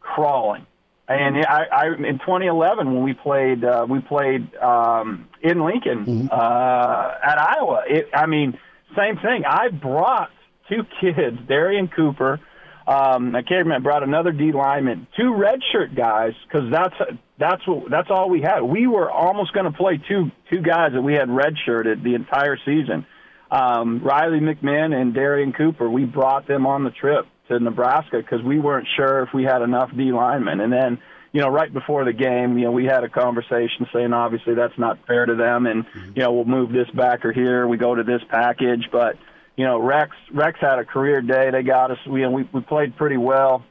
crawling. 0.00 0.66
And 1.08 1.38
I, 1.38 1.64
I 1.72 1.86
in 1.86 2.18
2011 2.18 2.92
when 2.92 3.02
we 3.02 3.14
played 3.14 3.64
uh, 3.64 3.86
we 3.88 4.00
played 4.00 4.54
um, 4.56 5.28
in 5.40 5.64
Lincoln 5.64 6.28
uh, 6.30 7.14
at 7.22 7.38
Iowa. 7.38 7.84
It, 7.88 8.10
I 8.12 8.26
mean, 8.26 8.58
same 8.94 9.16
thing. 9.16 9.44
I 9.46 9.68
brought 9.68 10.30
two 10.68 10.84
kids, 11.00 11.38
Darian 11.48 11.88
Cooper. 11.88 12.40
Um, 12.86 13.34
I 13.34 13.42
can't 13.42 13.64
remember. 13.64 13.88
Brought 13.88 14.02
another 14.02 14.32
D 14.32 14.52
lineman, 14.52 15.06
two 15.16 15.32
redshirt 15.34 15.94
guys, 15.96 16.32
because 16.46 16.70
that's 16.70 16.94
that's 17.38 17.66
what 17.66 17.90
that's 17.90 18.08
all 18.10 18.28
we 18.28 18.42
had. 18.42 18.60
We 18.60 18.86
were 18.86 19.10
almost 19.10 19.54
going 19.54 19.66
to 19.66 19.76
play 19.76 20.00
two 20.08 20.30
two 20.50 20.60
guys 20.60 20.92
that 20.92 21.02
we 21.02 21.14
had 21.14 21.28
redshirted 21.28 22.02
the 22.02 22.14
entire 22.14 22.58
season. 22.64 23.06
Um, 23.50 24.00
Riley 24.02 24.40
McMahon 24.40 24.94
and 24.94 25.14
Darian 25.14 25.52
Cooper. 25.52 25.88
We 25.88 26.04
brought 26.04 26.46
them 26.46 26.66
on 26.66 26.84
the 26.84 26.90
trip 26.90 27.26
to 27.48 27.58
Nebraska 27.58 28.18
because 28.18 28.42
we 28.42 28.58
weren't 28.58 28.86
sure 28.96 29.22
if 29.22 29.30
we 29.32 29.44
had 29.44 29.62
enough 29.62 29.90
D 29.96 30.12
linemen. 30.12 30.60
And 30.60 30.72
then, 30.72 30.98
you 31.32 31.40
know, 31.40 31.48
right 31.48 31.72
before 31.72 32.04
the 32.04 32.12
game, 32.12 32.58
you 32.58 32.66
know, 32.66 32.72
we 32.72 32.84
had 32.84 33.04
a 33.04 33.08
conversation 33.08 33.86
saying 33.92 34.12
obviously 34.12 34.54
that's 34.54 34.78
not 34.78 34.98
fair 35.06 35.26
to 35.26 35.34
them, 35.34 35.66
and 35.66 35.84
you 36.14 36.22
know 36.22 36.32
we'll 36.32 36.44
move 36.44 36.72
this 36.72 36.88
backer 36.94 37.32
here. 37.32 37.66
We 37.66 37.76
go 37.76 37.94
to 37.94 38.02
this 38.02 38.22
package, 38.28 38.88
but 38.92 39.16
you 39.56 39.64
know 39.64 39.78
Rex 39.78 40.14
Rex 40.32 40.58
had 40.60 40.78
a 40.78 40.84
career 40.84 41.20
day. 41.20 41.50
They 41.50 41.62
got 41.62 41.90
us. 41.90 41.98
We 42.06 42.26
we, 42.26 42.48
we 42.52 42.60
played 42.60 42.96
pretty 42.96 43.18
well. 43.18 43.64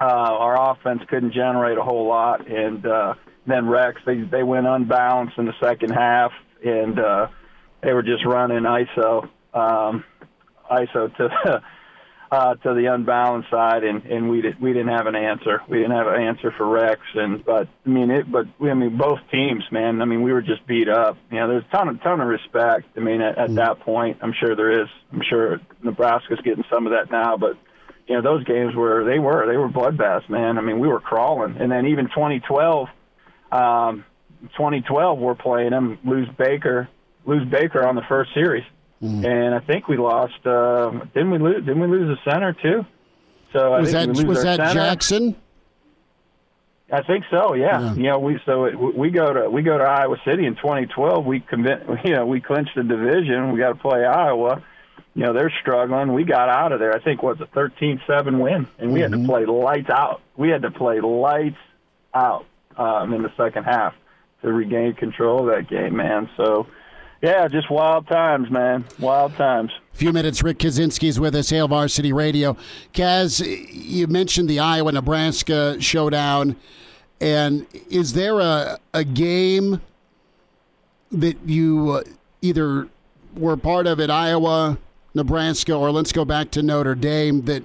Uh, 0.00 0.06
our 0.06 0.72
offense 0.72 1.02
couldn't 1.08 1.32
generate 1.32 1.78
a 1.78 1.82
whole 1.82 2.06
lot, 2.06 2.48
and 2.48 2.84
uh, 2.86 3.14
then 3.46 3.68
Rex 3.68 4.00
they 4.06 4.20
they 4.20 4.42
went 4.42 4.66
unbalanced 4.66 5.38
in 5.38 5.46
the 5.46 5.54
second 5.60 5.90
half, 5.90 6.32
and 6.64 6.98
uh, 6.98 7.26
they 7.84 7.92
were 7.92 8.02
just 8.02 8.24
running 8.24 8.62
ISO 8.62 9.28
um, 9.54 10.04
ISO 10.70 11.14
to 11.16 11.62
uh, 12.32 12.54
to 12.56 12.74
the 12.74 12.86
unbalanced 12.92 13.50
side, 13.50 13.84
and, 13.84 14.04
and 14.04 14.28
we 14.28 14.40
did, 14.40 14.60
we 14.60 14.72
didn't 14.72 14.88
have 14.88 15.06
an 15.06 15.14
answer. 15.14 15.62
We 15.68 15.78
didn't 15.78 15.96
have 15.96 16.08
an 16.08 16.20
answer 16.20 16.52
for 16.56 16.66
Rex, 16.66 17.00
and 17.14 17.44
but 17.44 17.68
I 17.86 17.88
mean 17.88 18.10
it. 18.10 18.30
But 18.30 18.46
I 18.60 18.74
mean 18.74 18.96
both 18.96 19.20
teams, 19.30 19.64
man. 19.70 20.02
I 20.02 20.04
mean 20.04 20.22
we 20.22 20.32
were 20.32 20.42
just 20.42 20.66
beat 20.66 20.88
up. 20.88 21.16
You 21.30 21.38
know, 21.38 21.48
there's 21.48 21.64
a 21.70 21.76
ton 21.76 21.88
of 21.88 22.02
ton 22.02 22.20
of 22.20 22.26
respect. 22.26 22.88
I 22.96 23.00
mean 23.00 23.20
at, 23.20 23.38
at 23.38 23.54
that 23.54 23.80
point, 23.80 24.18
I'm 24.22 24.34
sure 24.38 24.56
there 24.56 24.82
is. 24.82 24.88
I'm 25.12 25.22
sure 25.28 25.60
Nebraska's 25.82 26.40
getting 26.42 26.64
some 26.70 26.86
of 26.86 26.92
that 26.92 27.10
now, 27.10 27.36
but 27.36 27.56
you 28.08 28.16
know 28.16 28.22
those 28.22 28.44
games 28.44 28.74
were 28.74 29.04
they 29.04 29.18
were 29.18 29.46
they 29.46 29.56
were 29.56 29.68
bloodbaths, 29.68 30.28
man. 30.28 30.58
I 30.58 30.60
mean, 30.60 30.78
we 30.80 30.88
were 30.88 31.00
crawling, 31.00 31.56
and 31.58 31.70
then 31.70 31.86
even 31.86 32.06
2012, 32.06 32.88
um, 33.52 34.04
2012 34.56 35.18
we're 35.18 35.34
playing 35.34 35.70
them 35.70 35.98
lose 36.04 36.28
Baker, 36.36 36.88
lose 37.26 37.48
Baker 37.48 37.86
on 37.86 37.94
the 37.94 38.02
first 38.02 38.32
series, 38.34 38.64
mm. 39.02 39.24
and 39.24 39.54
I 39.54 39.60
think 39.60 39.88
we 39.88 39.96
lost. 39.96 40.46
Uh, 40.46 40.90
didn't 41.14 41.30
we 41.30 41.38
lose? 41.38 41.64
Didn't 41.64 41.80
we 41.80 41.86
lose 41.86 42.16
the 42.16 42.30
center 42.30 42.52
too? 42.52 42.84
So 43.52 43.72
I 43.72 43.80
was 43.80 43.92
that 43.92 44.08
was 44.08 44.42
that 44.42 44.56
center. 44.56 44.74
Jackson? 44.74 45.36
I 46.92 47.02
think 47.02 47.24
so. 47.30 47.54
Yeah. 47.54 47.80
yeah. 47.80 47.94
You 47.94 48.02
know, 48.04 48.18
we 48.18 48.40
so 48.44 48.64
it, 48.64 48.76
we 48.76 49.10
go 49.10 49.32
to 49.32 49.50
we 49.50 49.62
go 49.62 49.78
to 49.78 49.84
Iowa 49.84 50.16
City 50.24 50.46
in 50.46 50.54
2012. 50.56 51.24
We 51.24 51.40
convinced, 51.40 51.86
you 52.04 52.12
know 52.12 52.26
we 52.26 52.40
clinched 52.40 52.74
the 52.76 52.82
division. 52.82 53.52
We 53.52 53.58
got 53.58 53.70
to 53.70 53.74
play 53.76 54.04
Iowa 54.04 54.62
you 55.14 55.22
know 55.22 55.32
they're 55.32 55.52
struggling. 55.60 56.12
We 56.12 56.24
got 56.24 56.48
out 56.48 56.72
of 56.72 56.80
there. 56.80 56.94
I 56.94 57.00
think 57.00 57.22
was 57.22 57.40
a 57.40 57.46
13-7 57.46 58.40
win, 58.40 58.66
and 58.78 58.92
we 58.92 59.00
mm-hmm. 59.00 59.02
had 59.02 59.10
to 59.12 59.16
mm-hmm. 59.18 59.26
play 59.26 59.46
lights 59.46 59.90
out. 59.90 60.20
We 60.36 60.48
had 60.48 60.62
to 60.62 60.70
play 60.70 61.00
lights 61.00 61.56
out 62.12 62.46
um, 62.76 63.14
in 63.14 63.22
the 63.22 63.32
second 63.36 63.64
half 63.64 63.94
to 64.42 64.52
regain 64.52 64.94
control 64.94 65.48
of 65.48 65.54
that 65.54 65.68
game, 65.68 65.96
man. 65.96 66.28
So. 66.36 66.66
Yeah, 67.24 67.48
just 67.48 67.70
wild 67.70 68.06
times, 68.06 68.50
man. 68.50 68.84
Wild 68.98 69.34
times. 69.36 69.70
A 69.94 69.96
few 69.96 70.12
minutes. 70.12 70.42
Rick 70.42 70.58
Kaczenski's 70.58 71.18
with 71.18 71.34
us, 71.34 71.48
Hail 71.48 71.66
Varsity 71.66 72.12
Radio. 72.12 72.54
Kaz, 72.92 73.42
you 73.72 74.06
mentioned 74.08 74.46
the 74.46 74.58
Iowa 74.58 74.92
Nebraska 74.92 75.80
showdown. 75.80 76.54
And 77.22 77.66
is 77.88 78.12
there 78.12 78.40
a, 78.40 78.78
a 78.92 79.04
game 79.04 79.80
that 81.12 81.38
you 81.46 81.92
uh, 81.92 82.02
either 82.42 82.88
were 83.34 83.56
part 83.56 83.86
of 83.86 84.00
at 84.00 84.10
Iowa 84.10 84.76
Nebraska, 85.14 85.74
or 85.74 85.90
let's 85.90 86.12
go 86.12 86.26
back 86.26 86.50
to 86.50 86.62
Notre 86.62 86.94
Dame 86.94 87.46
that 87.46 87.62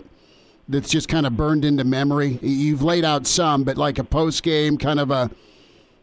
that's 0.69 0.89
just 0.89 1.09
kind 1.09 1.25
of 1.25 1.35
burned 1.35 1.65
into 1.65 1.83
memory? 1.83 2.39
You've 2.41 2.81
laid 2.81 3.03
out 3.03 3.27
some, 3.27 3.65
but 3.65 3.75
like 3.75 3.99
a 3.99 4.05
post 4.05 4.41
game 4.41 4.77
kind 4.77 5.01
of 5.01 5.11
a 5.11 5.29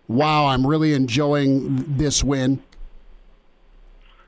wow, 0.09 0.45
I'm 0.47 0.67
really 0.67 0.93
enjoying 0.93 1.97
this 1.97 2.23
win. 2.23 2.63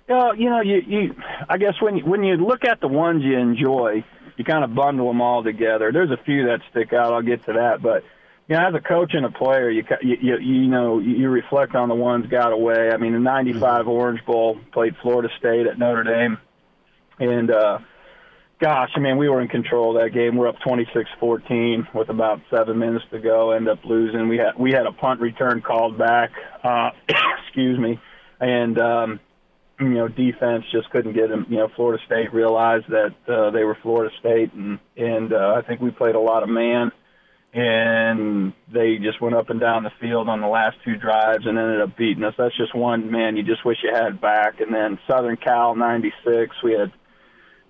Well, 0.08 0.34
you 0.34 0.48
know, 0.48 0.60
you, 0.60 0.82
you 0.86 1.14
I 1.48 1.58
guess 1.58 1.74
when 1.80 1.98
you, 1.98 2.04
when 2.04 2.24
you 2.24 2.36
look 2.36 2.64
at 2.64 2.80
the 2.80 2.88
ones 2.88 3.22
you 3.22 3.36
enjoy, 3.36 4.04
you 4.36 4.44
kind 4.44 4.64
of 4.64 4.74
bundle 4.74 5.08
them 5.08 5.20
all 5.20 5.42
together. 5.42 5.90
There's 5.92 6.10
a 6.10 6.22
few 6.24 6.46
that 6.46 6.60
stick 6.70 6.92
out. 6.92 7.12
I'll 7.12 7.22
get 7.22 7.44
to 7.46 7.52
that, 7.54 7.82
but 7.82 8.04
you 8.48 8.56
know, 8.56 8.66
as 8.66 8.74
a 8.74 8.80
coach 8.80 9.12
and 9.12 9.26
a 9.26 9.30
player, 9.30 9.70
you 9.70 9.84
you 10.00 10.38
you 10.38 10.68
know 10.68 10.98
you 10.98 11.28
reflect 11.28 11.74
on 11.74 11.90
the 11.90 11.94
ones 11.94 12.26
got 12.28 12.52
away. 12.52 12.90
I 12.90 12.96
mean, 12.96 13.12
the 13.12 13.18
'95 13.18 13.60
mm-hmm. 13.60 13.90
Orange 13.90 14.24
Bowl 14.24 14.58
played 14.72 14.96
Florida 15.02 15.28
State 15.38 15.66
at 15.66 15.78
Notre 15.78 16.04
Dame. 16.04 16.38
And 17.18 17.50
uh, 17.50 17.78
gosh, 18.58 18.90
I 18.96 19.00
mean, 19.00 19.18
we 19.18 19.28
were 19.28 19.42
in 19.42 19.48
control 19.48 19.94
of 19.94 20.02
that 20.02 20.14
game. 20.14 20.36
We're 20.36 20.48
up 20.48 20.56
26-14 20.66 21.92
with 21.94 22.08
about 22.08 22.40
seven 22.50 22.78
minutes 22.78 23.04
to 23.10 23.18
go. 23.18 23.50
End 23.50 23.68
up 23.68 23.84
losing. 23.84 24.28
We 24.28 24.38
had 24.38 24.58
we 24.58 24.72
had 24.72 24.86
a 24.86 24.92
punt 24.92 25.20
return 25.20 25.60
called 25.60 25.98
back. 25.98 26.30
Uh, 26.64 26.90
excuse 27.44 27.78
me, 27.78 28.00
and 28.40 28.78
um, 28.78 29.20
you 29.80 29.88
know, 29.88 30.08
defense 30.08 30.64
just 30.72 30.90
couldn't 30.90 31.14
get 31.14 31.28
them. 31.28 31.46
You 31.48 31.58
know, 31.58 31.68
Florida 31.76 32.02
State 32.06 32.32
realized 32.32 32.86
that 32.88 33.14
uh, 33.28 33.50
they 33.50 33.64
were 33.64 33.76
Florida 33.82 34.14
State, 34.20 34.52
and 34.52 34.78
and 34.96 35.32
uh, 35.32 35.54
I 35.56 35.66
think 35.66 35.80
we 35.80 35.90
played 35.90 36.14
a 36.14 36.20
lot 36.20 36.42
of 36.42 36.48
man 36.48 36.92
and 37.50 38.52
they 38.70 38.98
just 38.98 39.22
went 39.22 39.34
up 39.34 39.48
and 39.48 39.58
down 39.58 39.82
the 39.82 39.90
field 40.00 40.28
on 40.28 40.42
the 40.42 40.46
last 40.46 40.76
two 40.84 40.96
drives 40.96 41.46
and 41.46 41.58
ended 41.58 41.80
up 41.80 41.96
beating 41.96 42.22
us. 42.22 42.34
That's 42.36 42.56
just 42.58 42.74
one 42.74 43.10
man 43.10 43.38
you 43.38 43.42
just 43.42 43.64
wish 43.64 43.78
you 43.82 43.90
had 43.92 44.20
back. 44.20 44.60
And 44.60 44.72
then 44.74 44.98
Southern 45.08 45.36
Cal 45.36 45.74
'96, 45.74 46.54
we 46.62 46.72
had 46.72 46.92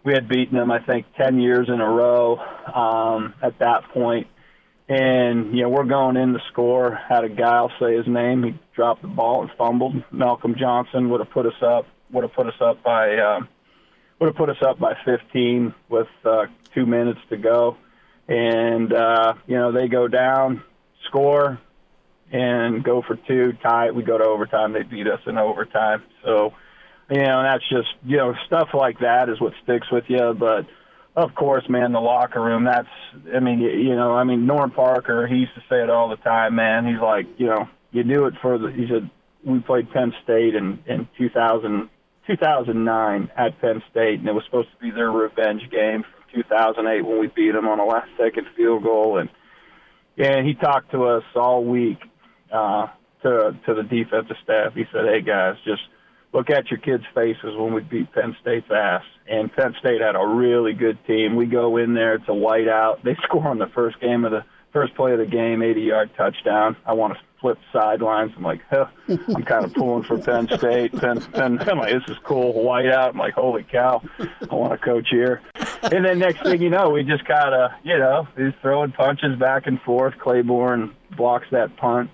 we 0.05 0.15
had 0.15 0.29
beaten 0.29 0.57
them, 0.57 0.71
I 0.71 0.81
think, 0.81 1.07
10 1.17 1.39
years 1.41 1.69
in 1.69 1.81
a 1.81 1.89
row 1.89 2.39
um, 2.75 3.35
at 3.43 3.59
that 3.59 3.91
point. 3.93 4.27
And, 4.89 5.55
you 5.55 5.65
know, 5.65 5.69
we're 5.69 5.85
going 5.85 6.17
in 6.17 6.33
to 6.33 6.39
score. 6.51 6.99
Had 7.09 7.25
a 7.25 7.29
guy, 7.29 7.57
I'll 7.57 7.73
say 7.79 7.97
his 7.97 8.07
name, 8.07 8.43
he 8.43 8.59
dropped 8.75 9.03
the 9.03 9.09
ball 9.09 9.43
and 9.43 9.51
fumbled. 9.59 10.03
Malcolm 10.11 10.55
Johnson 10.59 11.11
would 11.11 11.21
have 11.21 11.31
put 11.31 11.45
us 11.45 11.63
up, 11.63 11.87
would 12.11 12.25
have 12.25 12.33
put 12.33 12.47
us 12.47 12.61
up 12.61 12.83
by, 12.83 13.17
uh, 13.17 13.41
would 14.19 14.27
have 14.27 14.37
put 14.37 14.51
us 14.51 14.63
up 14.63 14.79
by 14.79 14.95
15 15.05 15.75
with 15.89 16.09
uh, 16.25 16.47
two 16.75 16.87
minutes 16.87 17.21
to 17.31 17.37
go. 17.37 17.77
And, 18.29 18.93
uh, 18.93 19.35
you 19.47 19.57
know, 19.57 19.73
they 19.73 19.89
go 19.89 20.09
down, 20.09 20.63
score, 21.07 21.59
and 22.31 22.85
go 22.85 23.03
for 23.03 23.17
two, 23.17 23.55
tie. 23.63 23.91
We 23.91 24.03
go 24.03 24.19
to 24.19 24.25
overtime. 24.25 24.73
They 24.73 24.83
beat 24.83 25.07
us 25.07 25.21
in 25.27 25.39
overtime. 25.39 26.03
So, 26.25 26.55
you 27.11 27.23
know, 27.23 27.43
that's 27.43 27.67
just 27.69 27.89
you 28.05 28.19
know 28.19 28.35
stuff 28.47 28.69
like 28.75 29.01
that 29.01 29.29
is 29.29 29.41
what 29.41 29.55
sticks 29.63 29.91
with 29.91 30.05
you. 30.09 30.35
But 30.39 30.67
of 31.17 31.35
course, 31.35 31.65
man, 31.69 31.93
the 31.93 32.01
locker 32.01 32.43
room. 32.43 32.65
That's 32.65 32.89
I 33.35 33.41
mean, 33.41 33.61
you, 33.61 33.97
know, 33.97 34.13
I 34.13 34.25
mean 34.25 34.47
Norm 34.47 34.71
Parker. 34.71 35.27
He 35.27 35.37
used 35.37 35.55
to 35.55 35.63
say 35.69 35.83
it 35.83 35.91
all 35.91 36.09
the 36.09 36.17
time, 36.17 36.55
man. 36.55 36.87
He's 36.87 37.01
like, 37.01 37.27
you 37.39 37.47
know, 37.47 37.69
you 37.93 38.03
do 38.03 38.27
it 38.27 38.35
for 38.43 38.59
the. 38.59 38.71
He 38.71 38.87
said 38.89 39.11
we 39.45 39.61
played 39.61 39.91
Penn 39.91 40.13
State 40.23 40.55
in 40.55 40.83
in 40.87 41.09
2000, 41.17 41.89
2009 42.29 43.31
at 43.37 43.61
Penn 43.61 43.83
State, 43.91 44.21
and 44.21 44.29
it 44.29 44.33
was 44.33 44.45
supposed 44.45 44.69
to 44.71 44.79
be 44.81 44.91
their 44.91 45.11
revenge 45.11 45.63
game 45.71 46.05
from 46.05 46.43
2008 46.43 47.03
when 47.05 47.19
we 47.19 47.27
beat 47.29 47.53
them 47.53 47.67
on 47.67 47.81
a 47.81 47.85
last 47.85 48.11
second 48.17 48.47
field 48.57 48.83
goal, 48.85 49.19
and 49.19 49.29
and 50.17 50.47
he 50.47 50.55
talked 50.55 50.91
to 50.93 51.05
us 51.05 51.25
all 51.35 51.65
week 51.65 51.99
uh, 52.53 52.87
to 53.23 53.59
to 53.67 53.75
the 53.75 53.83
defensive 53.83 54.37
staff. 54.45 54.75
He 54.75 54.85
said, 54.93 55.07
"Hey 55.07 55.23
guys, 55.23 55.57
just." 55.65 55.83
look 56.35 56.51
at 56.51 56.71
your 56.71 56.79
kids' 56.81 57.05
faces 57.15 57.57
when 57.57 57.73
we 57.73 57.81
beat 57.81 58.13
Penn 58.13 58.37
State's 58.43 58.71
ass. 58.71 59.03
And 59.27 59.51
Penn 59.51 59.75
State 59.81 60.01
had 60.01 60.15
a 60.15 60.27
really 60.27 60.73
good 60.73 60.99
team. 61.07 61.37
We 61.37 61.47
go 61.47 61.77
in 61.77 61.95
there, 61.95 62.15
it's 62.15 62.29
a 62.29 62.33
whiteout. 62.33 63.03
They 63.03 63.17
score 63.25 63.49
on 63.49 63.59
the 63.59 63.71
first 63.75 64.01
game 64.01 64.25
of 64.25 64.33
the 64.33 64.45
first 64.73 64.95
play 64.95 65.13
of 65.13 65.19
the 65.19 65.27
game, 65.27 65.63
80 65.63 65.81
yard 65.81 66.11
touchdown. 66.17 66.77
I 66.87 66.93
want 66.93 67.15
to 67.15 67.21
flip 67.41 67.59
sidelines. 67.73 68.33
I'm 68.37 68.43
like, 68.43 68.61
huh, 68.69 68.87
I'm 69.09 69.45
kind 69.45 69.65
of 69.65 69.73
pulling 69.75 70.03
for 70.03 70.19
Penn 70.19 70.49
State. 70.57 70.93
Penn, 70.93 71.21
Penn, 71.21 71.59
I'm 71.61 71.79
like, 71.79 71.93
this 71.93 72.09
is 72.09 72.17
cool. 72.25 72.53
Whiteout. 72.55 73.11
I'm 73.11 73.19
like, 73.19 73.35
holy 73.35 73.63
cow, 73.63 74.03
I 74.19 74.55
want 74.55 74.73
to 74.73 74.79
coach 74.79 75.09
here. 75.11 75.41
And 75.83 76.05
then 76.05 76.19
next 76.19 76.43
thing 76.43 76.61
you 76.61 76.71
know, 76.71 76.91
we 76.91 77.05
just 77.05 77.25
kind 77.25 77.55
of, 77.55 77.71
you 77.85 77.99
know, 77.99 78.27
he's 78.37 78.55
throwing 78.61 78.93
punches 78.93 79.39
back 79.39 79.67
and 79.67 79.81
forth. 79.83 80.15
Clayborn 80.15 80.93
blocks 81.17 81.47
that 81.53 81.77
punt 81.77 82.11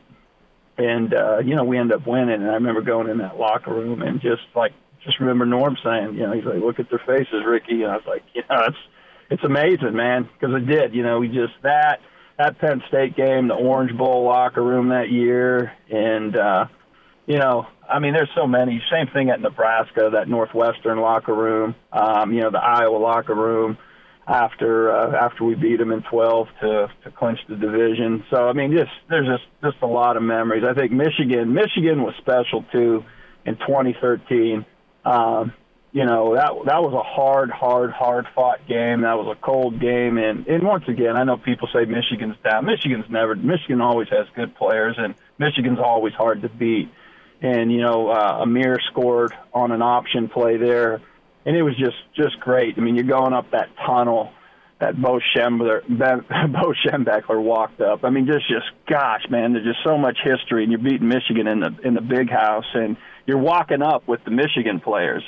and 0.77 1.15
uh, 1.15 1.39
you 1.39 1.55
know 1.55 1.65
we 1.65 1.79
end 1.79 1.93
up 1.93 2.07
winning. 2.07 2.43
And 2.43 2.51
I 2.51 2.55
remember 2.55 2.83
going 2.83 3.09
in 3.09 3.19
that 3.19 3.39
locker 3.39 3.73
room 3.73 4.03
and 4.03 4.21
just 4.21 4.43
like 4.55 4.73
just 5.05 5.21
remember 5.21 5.45
Norm 5.45 5.77
saying, 5.85 6.15
you 6.15 6.21
know, 6.21 6.33
he's 6.33 6.45
like, 6.45 6.61
look 6.61 6.81
at 6.81 6.89
their 6.89 7.03
faces, 7.07 7.45
Ricky, 7.47 7.83
and 7.83 7.93
I 7.93 7.97
was 7.97 8.07
like, 8.07 8.23
you 8.35 8.43
know, 8.49 8.65
it's 8.67 8.77
it's 9.31 9.45
amazing, 9.45 9.95
man, 9.95 10.29
because 10.33 10.55
it 10.55 10.67
did. 10.67 10.95
You 10.95 11.03
know, 11.03 11.21
we 11.21 11.29
just 11.29 11.55
that 11.63 12.01
that 12.39 12.59
Penn 12.59 12.83
State 12.89 13.17
game, 13.17 13.49
the 13.49 13.55
Orange 13.55 13.97
Bowl 13.97 14.25
locker 14.25 14.63
room 14.63 14.89
that 14.89 15.11
year, 15.11 15.73
and 15.91 16.37
uh, 16.37 16.67
you 17.27 17.39
know, 17.39 17.67
I 17.89 17.99
mean, 17.99 18.13
there's 18.13 18.31
so 18.35 18.47
many. 18.47 18.83
Same 18.91 19.07
thing 19.13 19.31
at 19.31 19.41
Nebraska, 19.41 20.11
that 20.13 20.29
Northwestern 20.29 21.01
locker 21.01 21.35
room, 21.35 21.75
um, 21.93 22.33
you 22.33 22.41
know, 22.41 22.51
the 22.51 22.63
Iowa 22.63 22.97
locker 22.97 23.35
room 23.35 23.79
after 24.27 24.91
uh, 24.91 25.17
after 25.17 25.45
we 25.45 25.55
beat 25.55 25.79
them 25.79 25.93
in 25.93 26.03
12 26.03 26.49
to 26.61 26.89
to 27.05 27.11
clinch 27.11 27.39
the 27.49 27.57
division. 27.57 28.25
So 28.31 28.49
I 28.49 28.53
mean, 28.53 28.73
just 28.73 28.91
there's 29.09 29.27
just 29.27 29.45
just 29.63 29.83
a 29.83 29.87
lot 29.87 30.17
of 30.17 30.23
memories. 30.23 30.65
I 30.69 30.75
think 30.75 30.93
Michigan 30.93 31.53
Michigan 31.53 32.03
was 32.03 32.15
special 32.19 32.65
too 32.73 33.05
in 33.45 33.57
2013. 33.57 34.65
Um, 35.05 35.53
you 35.95 36.05
know 36.05 36.35
that 36.35 36.53
that 36.67 36.83
was 36.83 36.93
a 36.93 37.03
hard, 37.03 37.51
hard, 37.51 37.91
hard 37.91 38.27
fought 38.35 38.67
game. 38.69 39.01
That 39.01 39.17
was 39.17 39.35
a 39.35 39.41
cold 39.41 39.81
game, 39.81 40.19
and 40.19 40.47
and 40.47 40.63
once 40.63 40.85
again, 40.87 41.17
I 41.17 41.25
know 41.25 41.39
people 41.39 41.69
say 41.73 41.87
Michigan's 41.87 42.37
down. 42.45 42.67
Michigan's 42.67 43.07
never. 43.09 43.35
Michigan 43.35 43.81
always 43.81 44.09
has 44.11 44.27
good 44.37 44.55
players, 44.55 44.97
and 44.99 45.15
Michigan's 45.39 45.79
always 45.79 46.13
hard 46.13 46.43
to 46.43 46.51
beat. 46.51 46.91
And 47.41 47.73
you 47.73 47.81
know, 47.81 48.09
uh, 48.09 48.45
Ameer 48.45 48.77
scored 48.91 49.33
on 49.55 49.73
an 49.73 49.81
option 49.81 50.29
play 50.29 50.59
there 50.59 51.01
and 51.45 51.57
it 51.57 51.63
was 51.63 51.77
just 51.77 51.97
just 52.17 52.39
great. 52.41 52.75
I 52.77 52.81
mean, 52.81 52.95
you're 52.95 53.05
going 53.05 53.33
up 53.33 53.51
that 53.53 53.69
tunnel 53.87 54.31
that 54.81 55.01
Bo 55.01 55.21
Schembler, 55.35 55.87
Bo 55.89 56.75
Schembechler 56.85 57.43
walked 57.43 57.81
up. 57.81 58.05
I 58.05 58.11
mean, 58.11 58.27
just 58.27 58.49
just 58.49 58.67
gosh, 58.89 59.23
man, 59.31 59.53
there's 59.53 59.65
just 59.65 59.85
so 59.85 59.99
much 59.99 60.19
history, 60.23 60.63
and 60.63 60.73
you're 60.73 60.81
beating 60.81 61.09
Michigan 61.09 61.47
in 61.47 61.61
the 61.61 61.77
in 61.85 61.95
the 61.95 62.01
big 62.01 62.31
house, 62.31 62.67
and 62.75 62.97
you're 63.27 63.39
walking 63.39 63.83
up 63.83 64.07
with 64.09 64.25
the 64.25 64.31
Michigan 64.31 64.81
players, 64.81 65.23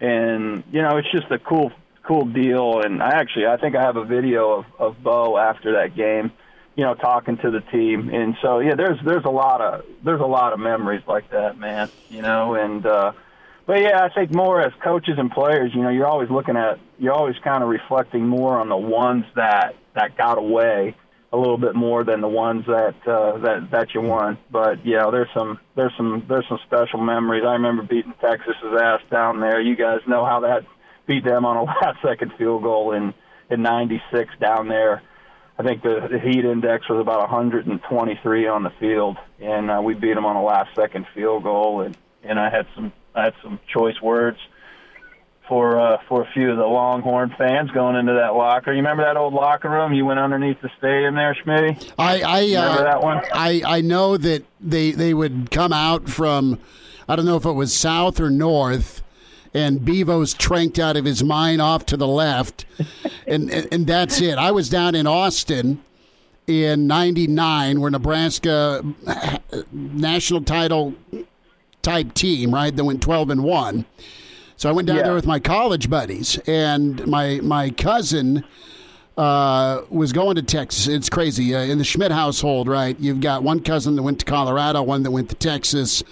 and 0.00 0.64
you 0.70 0.82
know 0.82 0.96
it's 0.98 1.10
just 1.10 1.30
a 1.30 1.38
cool 1.38 1.72
cool 2.02 2.26
deal. 2.26 2.80
And 2.80 3.02
I 3.02 3.10
actually 3.20 3.46
I 3.46 3.56
think 3.56 3.76
I 3.76 3.82
have 3.82 3.96
a 3.96 4.04
video 4.04 4.58
of 4.58 4.64
of 4.78 5.02
Bo 5.02 5.38
after 5.38 5.72
that 5.72 5.96
game, 5.96 6.32
you 6.76 6.84
know, 6.84 6.94
talking 6.94 7.36
to 7.38 7.50
the 7.50 7.60
team, 7.60 8.10
and 8.12 8.36
so 8.42 8.60
yeah, 8.60 8.74
there's 8.76 8.98
there's 9.04 9.24
a 9.24 9.30
lot 9.30 9.60
of 9.60 9.84
there's 10.04 10.20
a 10.20 10.26
lot 10.26 10.52
of 10.52 10.58
memories 10.58 11.02
like 11.06 11.30
that, 11.30 11.58
man, 11.58 11.90
you 12.08 12.22
know, 12.22 12.54
and. 12.54 12.86
uh 12.86 13.12
but 13.66 13.82
yeah, 13.82 14.00
I 14.00 14.10
think 14.14 14.32
more 14.32 14.60
as 14.62 14.72
coaches 14.80 15.14
and 15.18 15.28
players, 15.28 15.72
you 15.74 15.82
know, 15.82 15.88
you're 15.88 16.06
always 16.06 16.30
looking 16.30 16.56
at, 16.56 16.78
you're 17.00 17.12
always 17.12 17.34
kind 17.42 17.64
of 17.64 17.68
reflecting 17.68 18.24
more 18.24 18.60
on 18.60 18.68
the 18.68 18.76
ones 18.76 19.24
that 19.34 19.74
that 19.94 20.16
got 20.16 20.38
away 20.38 20.94
a 21.32 21.36
little 21.36 21.58
bit 21.58 21.74
more 21.74 22.04
than 22.04 22.20
the 22.20 22.28
ones 22.28 22.64
that 22.66 22.94
uh, 23.06 23.38
that 23.38 23.68
that 23.70 23.94
you 23.94 24.00
won. 24.00 24.38
But 24.50 24.86
yeah, 24.86 25.10
there's 25.10 25.28
some 25.34 25.58
there's 25.74 25.92
some 25.96 26.24
there's 26.28 26.46
some 26.48 26.58
special 26.66 27.00
memories. 27.00 27.44
I 27.46 27.52
remember 27.52 27.82
beating 27.82 28.14
Texas's 28.20 28.80
ass 28.80 29.00
down 29.10 29.40
there. 29.40 29.60
You 29.60 29.76
guys 29.76 30.00
know 30.06 30.24
how 30.24 30.40
that 30.40 30.64
beat 31.06 31.24
them 31.24 31.44
on 31.44 31.56
a 31.56 31.62
last 31.82 31.98
second 32.06 32.32
field 32.38 32.62
goal 32.62 32.92
in 32.92 33.12
in 33.50 33.62
'96 33.62 34.30
down 34.40 34.68
there. 34.68 35.02
I 35.58 35.62
think 35.62 35.82
the, 35.82 36.06
the 36.10 36.18
heat 36.18 36.44
index 36.44 36.86
was 36.88 37.00
about 37.00 37.20
123 37.20 38.46
on 38.46 38.62
the 38.62 38.72
field, 38.78 39.16
and 39.40 39.70
uh, 39.70 39.80
we 39.82 39.94
beat 39.94 40.12
them 40.12 40.26
on 40.26 40.36
a 40.36 40.44
last-second 40.44 41.06
field 41.14 41.44
goal. 41.44 41.80
And 41.80 41.96
and 42.22 42.38
I 42.38 42.50
had 42.50 42.66
some 42.74 42.92
I 43.14 43.24
had 43.24 43.34
some 43.42 43.58
choice 43.72 44.00
words 44.02 44.38
for 45.48 45.78
uh, 45.78 45.98
for 46.08 46.22
a 46.22 46.32
few 46.32 46.50
of 46.50 46.56
the 46.56 46.66
Longhorn 46.66 47.34
fans 47.36 47.70
going 47.70 47.96
into 47.96 48.14
that 48.14 48.34
locker. 48.34 48.72
You 48.72 48.78
remember 48.78 49.04
that 49.04 49.16
old 49.16 49.34
locker 49.34 49.70
room? 49.70 49.92
You 49.92 50.04
went 50.04 50.20
underneath 50.20 50.60
the 50.60 50.70
stadium 50.78 51.14
there, 51.14 51.34
Schmitty. 51.34 51.92
I 51.98 52.20
I 52.20 52.44
remember 52.44 52.80
uh, 52.80 52.84
that 52.84 53.02
one. 53.02 53.22
I 53.32 53.62
I 53.64 53.80
know 53.80 54.16
that 54.16 54.44
they 54.60 54.92
they 54.92 55.14
would 55.14 55.50
come 55.50 55.72
out 55.72 56.08
from 56.08 56.58
I 57.08 57.16
don't 57.16 57.26
know 57.26 57.36
if 57.36 57.44
it 57.44 57.52
was 57.52 57.72
south 57.72 58.20
or 58.20 58.30
north. 58.30 59.02
And 59.54 59.86
Bevo's 59.86 60.34
tranked 60.34 60.78
out 60.78 60.98
of 60.98 61.06
his 61.06 61.24
mind 61.24 61.62
off 61.62 61.86
to 61.86 61.96
the 61.96 62.06
left, 62.06 62.66
and, 63.26 63.50
and 63.50 63.68
and 63.72 63.86
that's 63.86 64.20
it. 64.20 64.36
I 64.36 64.50
was 64.50 64.68
down 64.68 64.94
in 64.94 65.06
Austin 65.06 65.82
in 66.46 66.86
'99, 66.86 67.80
where 67.80 67.90
Nebraska 67.90 68.84
national 69.72 70.42
title 70.42 70.94
type 71.86 72.12
team, 72.14 72.52
right? 72.52 72.74
That 72.74 72.84
went 72.84 73.00
12 73.00 73.30
and 73.30 73.44
one. 73.44 73.86
So 74.56 74.68
I 74.68 74.72
went 74.72 74.88
down 74.88 74.96
Yeah. 74.98 75.02
there 75.04 75.14
with 75.14 75.26
my 75.26 75.38
college 75.38 75.90
buddies, 75.90 76.38
and 76.46 77.06
my 77.06 77.40
my 77.42 77.70
cousin 77.70 78.44
uh, 79.16 79.80
was 79.90 80.12
going 80.12 80.36
to 80.36 80.42
Texas. 80.42 80.86
It's 80.88 81.08
crazy 81.08 81.54
uh, 81.54 81.60
in 81.60 81.78
the 81.78 81.84
Schmidt 81.84 82.12
household, 82.12 82.68
right? 82.68 82.98
You've 83.00 83.20
got 83.20 83.42
one 83.42 83.60
cousin 83.60 83.96
that 83.96 84.02
went 84.02 84.18
to 84.20 84.24
Colorado, 84.26 84.82
one 84.82 85.02
that 85.04 85.10
went 85.10 85.28
to 85.30 85.34
Texas. 85.36 86.02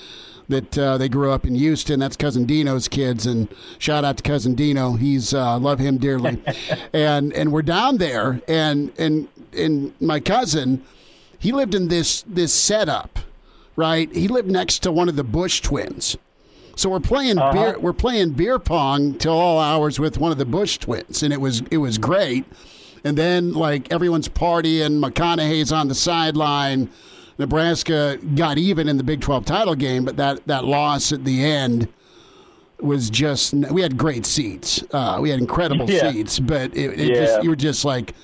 That 0.51 0.77
uh, 0.77 0.99
they 0.99 1.09
grew 1.09 1.31
up 1.33 1.47
in 1.47 1.55
Houston. 1.55 1.99
That's 2.01 2.17
cousin 2.19 2.45
Dino's 2.45 2.87
kids, 2.87 3.25
and 3.25 3.49
shout 3.79 4.05
out 4.05 4.19
to 4.19 4.23
cousin 4.23 4.55
Dino. 4.55 4.93
He's 4.93 5.33
uh, 5.33 5.59
love 5.59 5.79
him 5.79 5.97
dearly, 5.97 6.39
and 6.93 7.33
and 7.33 7.51
we're 7.51 7.63
down 7.63 7.97
there, 7.97 8.43
and 8.47 8.93
and 8.99 9.27
and 9.57 9.95
my 10.03 10.21
cousin, 10.21 10.83
he 11.39 11.51
lived 11.51 11.75
in 11.75 11.89
this 11.89 12.25
this 12.29 12.53
setup, 12.53 13.21
right? 13.75 14.15
He 14.15 14.29
lived 14.29 14.51
next 14.51 14.81
to 14.83 14.93
one 14.93 15.09
of 15.09 15.17
the 15.17 15.25
Bush 15.25 15.63
twins. 15.63 16.19
So 16.77 16.91
we're 16.91 17.01
playing 17.01 17.37
beer. 17.37 17.79
We're 17.79 17.93
playing 17.93 18.31
beer 18.31 18.59
pong 18.59 19.15
till 19.15 19.33
all 19.33 19.59
hours 19.61 19.99
with 19.99 20.19
one 20.19 20.33
of 20.33 20.39
the 20.39 20.45
Bush 20.45 20.79
twins, 20.79 21.23
and 21.23 21.33
it 21.33 21.41
was 21.41 21.63
it 21.71 21.79
was 21.79 21.99
great. 21.99 22.45
And 23.05 23.17
then 23.19 23.53
like 23.53 23.93
everyone's 23.93 24.29
partying, 24.29 24.99
McConaughey's 25.03 25.73
on 25.73 25.89
the 25.89 25.95
sideline. 25.95 26.91
Nebraska 27.39 28.19
got 28.37 28.59
even 28.59 28.89
in 28.89 28.97
the 28.97 29.03
Big 29.05 29.21
Twelve 29.21 29.45
title 29.45 29.75
game, 29.75 30.05
but 30.05 30.17
that 30.17 30.47
that 30.47 30.65
loss 30.65 31.13
at 31.13 31.25
the 31.25 31.45
end 31.45 31.89
was 32.81 33.09
just. 33.11 33.55
We 33.55 33.83
had 33.83 33.97
great 33.97 34.27
seats. 34.27 34.83
Uh, 34.93 35.19
we 35.21 35.31
had 35.31 35.39
incredible 35.41 35.89
Yeah. 35.91 36.11
seats, 36.13 36.39
but 36.41 36.77
it, 36.77 36.99
it 37.01 37.09
Yeah. 37.09 37.15
just 37.15 37.43
you 37.45 37.51
were 37.51 37.57
just 37.57 37.85
like 37.85 38.15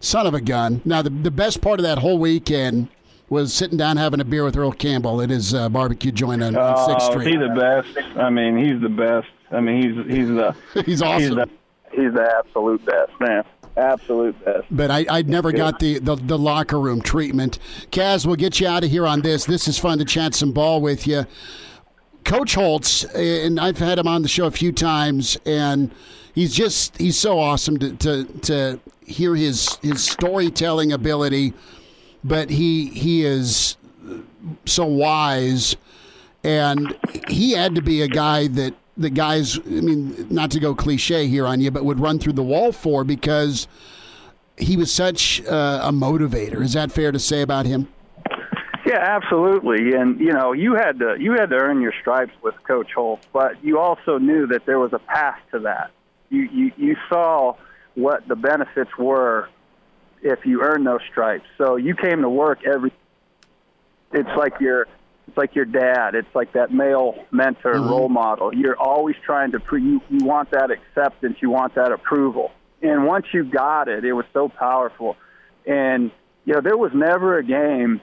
son 0.00 0.26
of 0.26 0.34
a 0.34 0.40
gun. 0.40 0.82
Now 0.84 1.00
the 1.02 1.10
the 1.10 1.30
best 1.30 1.60
part 1.60 1.78
of 1.80 1.84
that 1.84 1.98
whole 1.98 2.18
weekend 2.18 2.88
was 3.30 3.52
sitting 3.54 3.78
down 3.78 3.96
having 3.96 4.20
a 4.20 4.24
beer 4.24 4.44
with 4.44 4.56
Earl 4.56 4.72
Campbell 4.72 5.20
at 5.22 5.30
his 5.30 5.54
uh, 5.54 5.68
barbecue 5.68 6.12
joint 6.12 6.42
on, 6.42 6.52
Sixth 6.52 7.08
Oh, 7.08 7.10
Street. 7.12 7.28
he's 7.28 7.38
the 7.40 7.54
best. 7.94 8.18
I 8.18 8.30
mean, 8.30 8.56
he's 8.56 8.80
the 8.80 8.88
best. 8.88 9.28
I 9.50 9.60
mean, 9.60 9.82
he's 9.82 10.16
he's 10.16 10.28
the 10.28 10.54
He's 10.84 11.02
awesome. 11.02 11.20
He's 11.20 11.30
the, 11.34 11.48
he's 11.92 12.12
the 12.12 12.34
absolute 12.38 12.84
best, 12.84 13.12
man. 13.20 13.44
Absolute 13.76 14.44
best. 14.44 14.66
but 14.70 14.90
I, 14.90 15.04
I 15.10 15.22
never 15.22 15.50
Yeah. 15.50 15.56
got 15.56 15.78
the, 15.80 15.98
the, 15.98 16.14
the 16.14 16.38
locker 16.38 16.78
room 16.78 17.00
treatment. 17.02 17.58
Kaz, 17.90 18.24
we'll 18.24 18.36
get 18.36 18.60
you 18.60 18.68
out 18.68 18.84
of 18.84 18.90
here 18.90 19.04
on 19.06 19.22
this. 19.22 19.46
This 19.46 19.66
is 19.66 19.78
fun 19.78 19.98
to 19.98 20.04
chat 20.04 20.34
some 20.34 20.52
ball 20.52 20.80
with 20.80 21.06
you. 21.08 21.26
Coach 22.24 22.54
Holtz, 22.54 23.04
and 23.14 23.58
I've 23.60 23.78
had 23.78 23.98
him 23.98 24.06
on 24.08 24.22
the 24.22 24.28
show 24.28 24.46
a 24.46 24.50
few 24.50 24.70
times, 24.72 25.36
and 25.44 25.90
he's 26.34 26.54
just 26.54 26.96
he's 26.98 27.18
so 27.18 27.38
awesome 27.38 27.78
to 27.78 27.92
to, 27.96 28.24
to 28.42 28.80
hear 29.06 29.34
his 29.36 29.76
his 29.82 30.02
storytelling 30.04 30.92
ability, 30.92 31.52
but 32.24 32.50
he 32.50 32.86
he 32.86 33.24
is 33.24 33.76
so 34.64 34.86
wise, 34.86 35.76
and 36.42 36.96
he 37.28 37.52
had 37.52 37.74
to 37.74 37.82
be 37.82 38.02
a 38.02 38.08
guy 38.08 38.48
that 38.48 38.74
the 38.96 39.10
guys. 39.10 39.58
I 39.58 39.80
mean, 39.80 40.26
not 40.30 40.50
to 40.52 40.60
go 40.60 40.74
cliche 40.74 41.28
here 41.28 41.46
on 41.46 41.60
you, 41.60 41.70
but 41.70 41.84
would 41.84 42.00
run 42.00 42.18
through 42.18 42.32
the 42.32 42.42
wall 42.42 42.72
for 42.72 43.04
because 43.04 43.68
he 44.56 44.76
was 44.76 44.92
such 44.92 45.44
uh, 45.46 45.80
a 45.82 45.92
motivator. 45.92 46.62
Is 46.62 46.72
that 46.72 46.90
fair 46.90 47.12
to 47.12 47.18
say 47.18 47.42
about 47.42 47.66
him? 47.66 47.88
Yeah, 48.86 48.98
absolutely. 48.98 49.94
And 49.94 50.20
you 50.20 50.32
know, 50.32 50.52
you 50.52 50.74
had 50.74 50.98
to 51.00 51.16
you 51.18 51.32
had 51.32 51.50
to 51.50 51.56
earn 51.56 51.80
your 51.80 51.94
stripes 52.00 52.32
with 52.42 52.54
Coach 52.66 52.92
Holtz, 52.94 53.26
but 53.32 53.62
you 53.62 53.78
also 53.78 54.18
knew 54.18 54.46
that 54.48 54.66
there 54.66 54.78
was 54.78 54.92
a 54.92 54.98
path 54.98 55.38
to 55.52 55.60
that. 55.60 55.90
You 56.30 56.42
you, 56.42 56.72
you 56.76 56.96
saw 57.08 57.56
what 57.94 58.26
the 58.28 58.36
benefits 58.36 58.90
were 58.98 59.48
if 60.24 60.44
you 60.46 60.62
earned 60.62 60.86
those 60.86 61.02
stripes. 61.10 61.46
So 61.58 61.76
you 61.76 61.94
came 61.94 62.22
to 62.22 62.28
work 62.28 62.60
every. 62.66 62.92
It's 64.12 64.36
like 64.36 64.58
your 64.58 64.88
it's 65.28 65.36
like 65.36 65.54
your 65.54 65.66
dad. 65.66 66.14
It's 66.14 66.34
like 66.34 66.54
that 66.54 66.72
male 66.72 67.14
mentor 67.30 67.72
and 67.72 67.86
role 67.86 68.08
model. 68.08 68.52
You're 68.54 68.76
always 68.76 69.16
trying 69.24 69.52
to 69.52 69.60
pre- 69.60 69.82
you 69.82 70.00
you 70.08 70.24
want 70.24 70.50
that 70.50 70.70
acceptance. 70.70 71.36
You 71.40 71.50
want 71.50 71.74
that 71.76 71.92
approval. 71.92 72.50
And 72.82 73.06
once 73.06 73.26
you 73.32 73.44
got 73.44 73.88
it, 73.88 74.04
it 74.04 74.12
was 74.12 74.26
so 74.32 74.48
powerful. 74.48 75.16
And 75.66 76.10
you 76.44 76.54
know, 76.54 76.60
there 76.60 76.76
was 76.76 76.92
never 76.94 77.38
a 77.38 77.44
game 77.44 78.00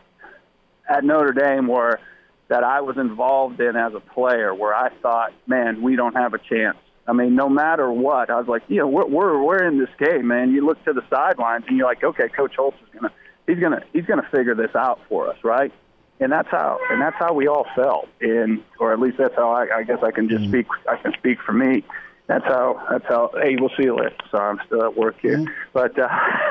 at 0.88 1.04
Notre 1.04 1.34
Dame 1.34 1.68
where 1.68 2.00
that 2.48 2.64
I 2.64 2.82
was 2.82 2.98
involved 2.98 3.62
in 3.62 3.76
as 3.76 3.94
a 3.94 4.00
player 4.00 4.54
where 4.54 4.76
I 4.76 4.90
thought, 5.02 5.34
man, 5.48 5.82
we 5.82 5.96
don't 5.96 6.16
have 6.16 6.34
a 6.34 6.38
chance. 6.38 6.78
I 7.12 7.14
mean, 7.14 7.36
no 7.36 7.50
matter 7.50 7.92
what, 7.92 8.30
I 8.30 8.40
was 8.40 8.48
like, 8.48 8.64
you 8.70 8.78
know, 8.78 8.88
we're 8.88 9.06
we're, 9.06 9.44
we're 9.44 9.68
in 9.68 9.78
this 9.78 9.90
game, 10.00 10.28
man. 10.28 10.54
You 10.54 10.66
look 10.66 10.82
to 10.86 10.94
the 10.94 11.04
sidelines 11.10 11.66
and 11.68 11.76
you're 11.76 11.86
like, 11.86 12.02
okay, 12.06 12.30
Coach 12.30 12.56
Holtz 12.56 12.78
is 12.82 12.88
gonna 12.94 13.14
he's 13.46 13.60
gonna 13.60 13.84
he's 13.92 14.06
gonna 14.06 14.26
figure 14.32 14.56
this 14.56 14.74
out 14.76 14.98
for 15.10 15.28
us, 15.28 15.36
right? 15.44 15.74
And 16.22 16.32
that's 16.32 16.48
how 16.50 16.80
and 16.90 17.02
that's 17.02 17.18
how 17.20 17.34
we 17.34 17.48
all 17.48 17.66
felt, 17.76 18.08
and 18.22 18.64
or 18.80 18.94
at 18.94 19.02
least 19.02 19.18
that's 19.18 19.36
how 19.36 19.52
I, 19.52 19.80
I 19.80 19.84
guess 19.84 19.98
I 20.02 20.12
can 20.12 20.30
just 20.30 20.46
speak 20.46 20.68
I 20.90 20.96
can 20.96 21.12
speak 21.20 21.40
for 21.46 21.52
me. 21.52 21.84
That's 22.28 22.46
how 22.46 22.82
that's 22.90 23.06
how. 23.10 23.32
Hey, 23.34 23.58
we'll 23.60 23.72
see 23.76 23.84
you 23.84 23.98
later. 23.98 24.16
Sorry, 24.30 24.50
I'm 24.50 24.66
still 24.66 24.86
at 24.86 24.96
work 24.96 25.20
here, 25.22 25.44
but 25.74 26.00
uh, 26.00 26.08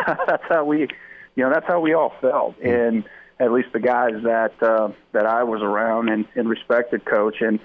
that's 0.26 0.44
how 0.46 0.66
we, 0.66 0.80
you 1.36 1.42
know, 1.42 1.50
that's 1.50 1.66
how 1.66 1.80
we 1.80 1.94
all 1.94 2.12
felt, 2.20 2.58
and 2.58 3.04
at 3.38 3.50
least 3.50 3.68
the 3.72 3.80
guys 3.80 4.12
that 4.24 4.62
uh, 4.62 4.90
that 5.12 5.24
I 5.24 5.42
was 5.44 5.62
around 5.62 6.10
and, 6.10 6.26
and 6.34 6.50
respected 6.50 7.06
coach 7.06 7.36
and 7.40 7.60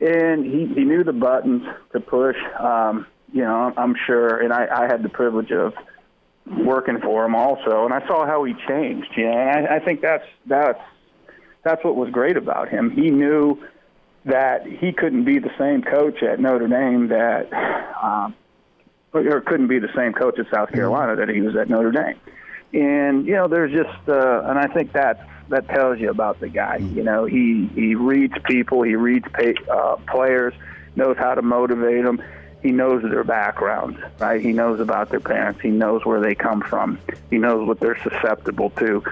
and 0.00 0.44
he, 0.44 0.66
he 0.74 0.84
knew 0.84 1.04
the 1.04 1.12
buttons 1.12 1.62
to 1.92 2.00
push. 2.00 2.36
Um, 2.58 3.06
you 3.32 3.42
know, 3.42 3.72
I'm 3.76 3.94
sure, 4.06 4.40
and 4.40 4.52
I, 4.52 4.66
I 4.70 4.82
had 4.86 5.02
the 5.02 5.08
privilege 5.08 5.50
of 5.50 5.74
working 6.46 7.00
for 7.00 7.24
him 7.24 7.34
also, 7.34 7.84
and 7.84 7.92
I 7.92 8.06
saw 8.06 8.26
how 8.26 8.44
he 8.44 8.54
changed. 8.68 9.08
You 9.16 9.24
know, 9.24 9.32
and 9.32 9.66
I, 9.66 9.76
I 9.76 9.78
think 9.80 10.00
that's 10.00 10.26
that's 10.46 10.80
that's 11.62 11.82
what 11.84 11.96
was 11.96 12.10
great 12.10 12.36
about 12.36 12.68
him. 12.68 12.90
He 12.90 13.10
knew 13.10 13.64
that 14.24 14.66
he 14.66 14.92
couldn't 14.92 15.24
be 15.24 15.38
the 15.38 15.50
same 15.58 15.82
coach 15.82 16.22
at 16.22 16.40
Notre 16.40 16.68
Dame 16.68 17.08
that, 17.08 17.52
um, 18.02 18.34
or 19.12 19.40
couldn't 19.40 19.68
be 19.68 19.78
the 19.78 19.92
same 19.96 20.12
coach 20.12 20.38
at 20.38 20.46
South 20.52 20.72
Carolina 20.72 21.16
that 21.16 21.28
he 21.28 21.40
was 21.40 21.56
at 21.56 21.68
Notre 21.68 21.90
Dame. 21.90 22.20
And 22.72 23.26
you 23.26 23.34
know, 23.34 23.48
there's 23.48 23.72
just, 23.72 24.08
uh, 24.08 24.42
and 24.44 24.58
I 24.58 24.66
think 24.66 24.92
that 24.92 25.28
that 25.48 25.68
tells 25.68 25.98
you 25.98 26.10
about 26.10 26.40
the 26.40 26.48
guy. 26.48 26.76
You 26.76 27.02
know, 27.02 27.24
he 27.24 27.68
he 27.74 27.94
reads 27.94 28.34
people, 28.44 28.82
he 28.82 28.96
reads 28.96 29.26
pay, 29.32 29.54
uh, 29.70 29.96
players, 30.08 30.54
knows 30.96 31.16
how 31.16 31.34
to 31.34 31.42
motivate 31.42 32.04
them. 32.04 32.22
He 32.62 32.70
knows 32.70 33.02
their 33.02 33.24
background, 33.24 34.02
right? 34.18 34.40
He 34.40 34.52
knows 34.52 34.80
about 34.80 35.10
their 35.10 35.20
parents. 35.20 35.60
He 35.60 35.68
knows 35.68 36.04
where 36.06 36.20
they 36.20 36.34
come 36.34 36.62
from. 36.62 36.98
He 37.28 37.36
knows 37.36 37.68
what 37.68 37.78
they're 37.78 38.00
susceptible 38.02 38.70
to. 38.70 39.02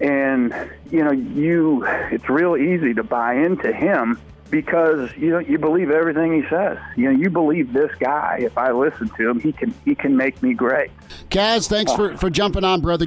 And 0.00 0.54
you 0.90 1.02
know, 1.02 1.12
you 1.12 1.84
it's 2.10 2.28
real 2.28 2.56
easy 2.56 2.94
to 2.94 3.02
buy 3.02 3.34
into 3.34 3.72
him 3.72 4.20
because 4.50 5.10
you 5.16 5.30
know 5.30 5.38
you 5.38 5.58
believe 5.58 5.90
everything 5.90 6.42
he 6.42 6.48
says. 6.48 6.78
You 6.96 7.12
know, 7.12 7.18
you 7.18 7.30
believe 7.30 7.72
this 7.72 7.90
guy. 7.98 8.40
If 8.42 8.56
I 8.58 8.72
listen 8.72 9.08
to 9.10 9.28
him, 9.28 9.40
he 9.40 9.52
can 9.52 9.74
he 9.84 9.94
can 9.94 10.16
make 10.16 10.42
me 10.42 10.54
great. 10.54 10.90
Kaz, 11.30 11.68
thanks 11.68 11.92
for, 11.92 12.16
for 12.16 12.30
jumping 12.30 12.64
on, 12.64 12.80
brother. 12.80 13.06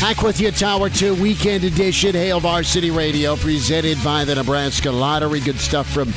Back 0.00 0.22
with 0.22 0.38
you, 0.38 0.50
Tower 0.50 0.90
2 0.90 1.14
Weekend 1.14 1.64
Edition, 1.64 2.14
Hail 2.14 2.38
Varsity 2.38 2.90
Radio, 2.90 3.36
presented 3.36 4.02
by 4.04 4.24
the 4.24 4.34
Nebraska 4.34 4.90
Lottery. 4.90 5.40
Good 5.40 5.58
stuff 5.58 5.90
from 5.90 6.12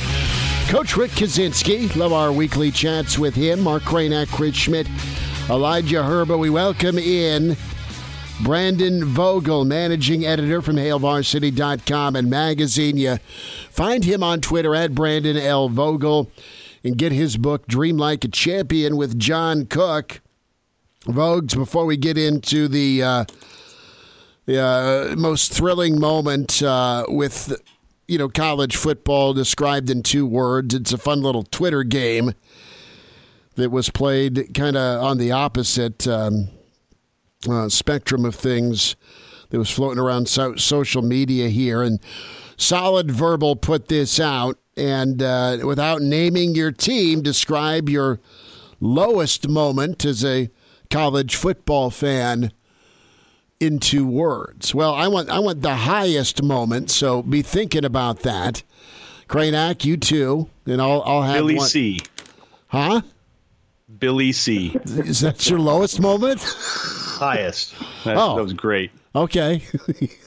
Coach 0.68 0.94
Rick 0.96 1.12
Kaczenski. 1.12 1.94
Love 1.96 2.12
our 2.12 2.30
weekly 2.30 2.70
chats 2.70 3.18
with 3.18 3.34
him. 3.34 3.60
Mark 3.60 3.84
Cranack, 3.84 4.28
Chris 4.28 4.54
Schmidt, 4.54 4.86
Elijah 5.48 6.02
Herba. 6.02 6.36
We 6.36 6.50
welcome 6.50 6.98
in 6.98 7.56
Brandon 8.42 9.06
Vogel, 9.06 9.64
managing 9.64 10.26
editor 10.26 10.60
from 10.60 10.76
HailVarsity.com 10.76 12.14
and 12.14 12.28
magazine. 12.28 12.98
You 12.98 13.16
find 13.70 14.04
him 14.04 14.22
on 14.22 14.42
Twitter 14.42 14.74
at 14.74 14.94
Brandon 14.94 15.38
L. 15.38 15.70
Vogel 15.70 16.30
and 16.84 16.98
get 16.98 17.10
his 17.12 17.38
book, 17.38 17.66
Dream 17.66 17.96
Like 17.96 18.22
a 18.24 18.28
Champion 18.28 18.98
with 18.98 19.18
John 19.18 19.64
Cook. 19.64 20.20
Vogues, 21.06 21.56
before 21.56 21.86
we 21.86 21.96
get 21.96 22.18
into 22.18 22.68
the, 22.68 23.02
uh, 23.02 23.24
the 24.48 24.62
uh, 24.62 25.14
most 25.14 25.52
thrilling 25.52 26.00
moment 26.00 26.62
uh, 26.62 27.04
with 27.06 27.60
you 28.06 28.16
know 28.16 28.30
college 28.30 28.76
football 28.76 29.34
described 29.34 29.90
in 29.90 30.02
two 30.02 30.26
words, 30.26 30.74
it's 30.74 30.90
a 30.90 30.96
fun 30.96 31.20
little 31.20 31.42
Twitter 31.42 31.82
game 31.82 32.32
that 33.56 33.70
was 33.70 33.90
played 33.90 34.54
kind 34.54 34.74
of 34.74 35.04
on 35.04 35.18
the 35.18 35.30
opposite 35.30 36.08
um, 36.08 36.48
uh, 37.46 37.68
spectrum 37.68 38.24
of 38.24 38.34
things 38.34 38.96
that 39.50 39.58
was 39.58 39.70
floating 39.70 39.98
around 39.98 40.30
so- 40.30 40.56
social 40.56 41.02
media 41.02 41.50
here. 41.50 41.82
And 41.82 42.00
Solid 42.56 43.10
Verbal 43.10 43.54
put 43.54 43.88
this 43.88 44.18
out, 44.18 44.58
and 44.78 45.22
uh, 45.22 45.58
without 45.62 46.00
naming 46.00 46.54
your 46.54 46.72
team, 46.72 47.20
describe 47.20 47.90
your 47.90 48.18
lowest 48.80 49.46
moment 49.46 50.06
as 50.06 50.24
a 50.24 50.48
college 50.88 51.36
football 51.36 51.90
fan 51.90 52.50
in 53.60 53.78
two 53.78 54.06
words. 54.06 54.74
Well, 54.74 54.94
I 54.94 55.08
want 55.08 55.28
I 55.30 55.38
want 55.38 55.62
the 55.62 55.74
highest 55.74 56.42
moment, 56.42 56.90
so 56.90 57.22
be 57.22 57.42
thinking 57.42 57.84
about 57.84 58.20
that. 58.20 58.62
Cranack, 59.28 59.84
you 59.84 59.96
too, 59.96 60.48
and 60.66 60.80
I'll 60.80 61.02
I'll 61.04 61.22
have 61.22 61.36
Billy 61.36 61.56
one. 61.56 61.66
C. 61.68 62.00
Huh? 62.68 63.02
Billy 63.98 64.32
C. 64.32 64.76
Is 64.84 65.20
that 65.20 65.48
your 65.48 65.58
lowest 65.58 66.00
moment? 66.00 66.40
Highest. 66.42 67.74
That, 68.04 68.16
Oh. 68.16 68.36
that 68.36 68.42
was 68.42 68.52
great. 68.52 68.90
Okay. 69.16 69.62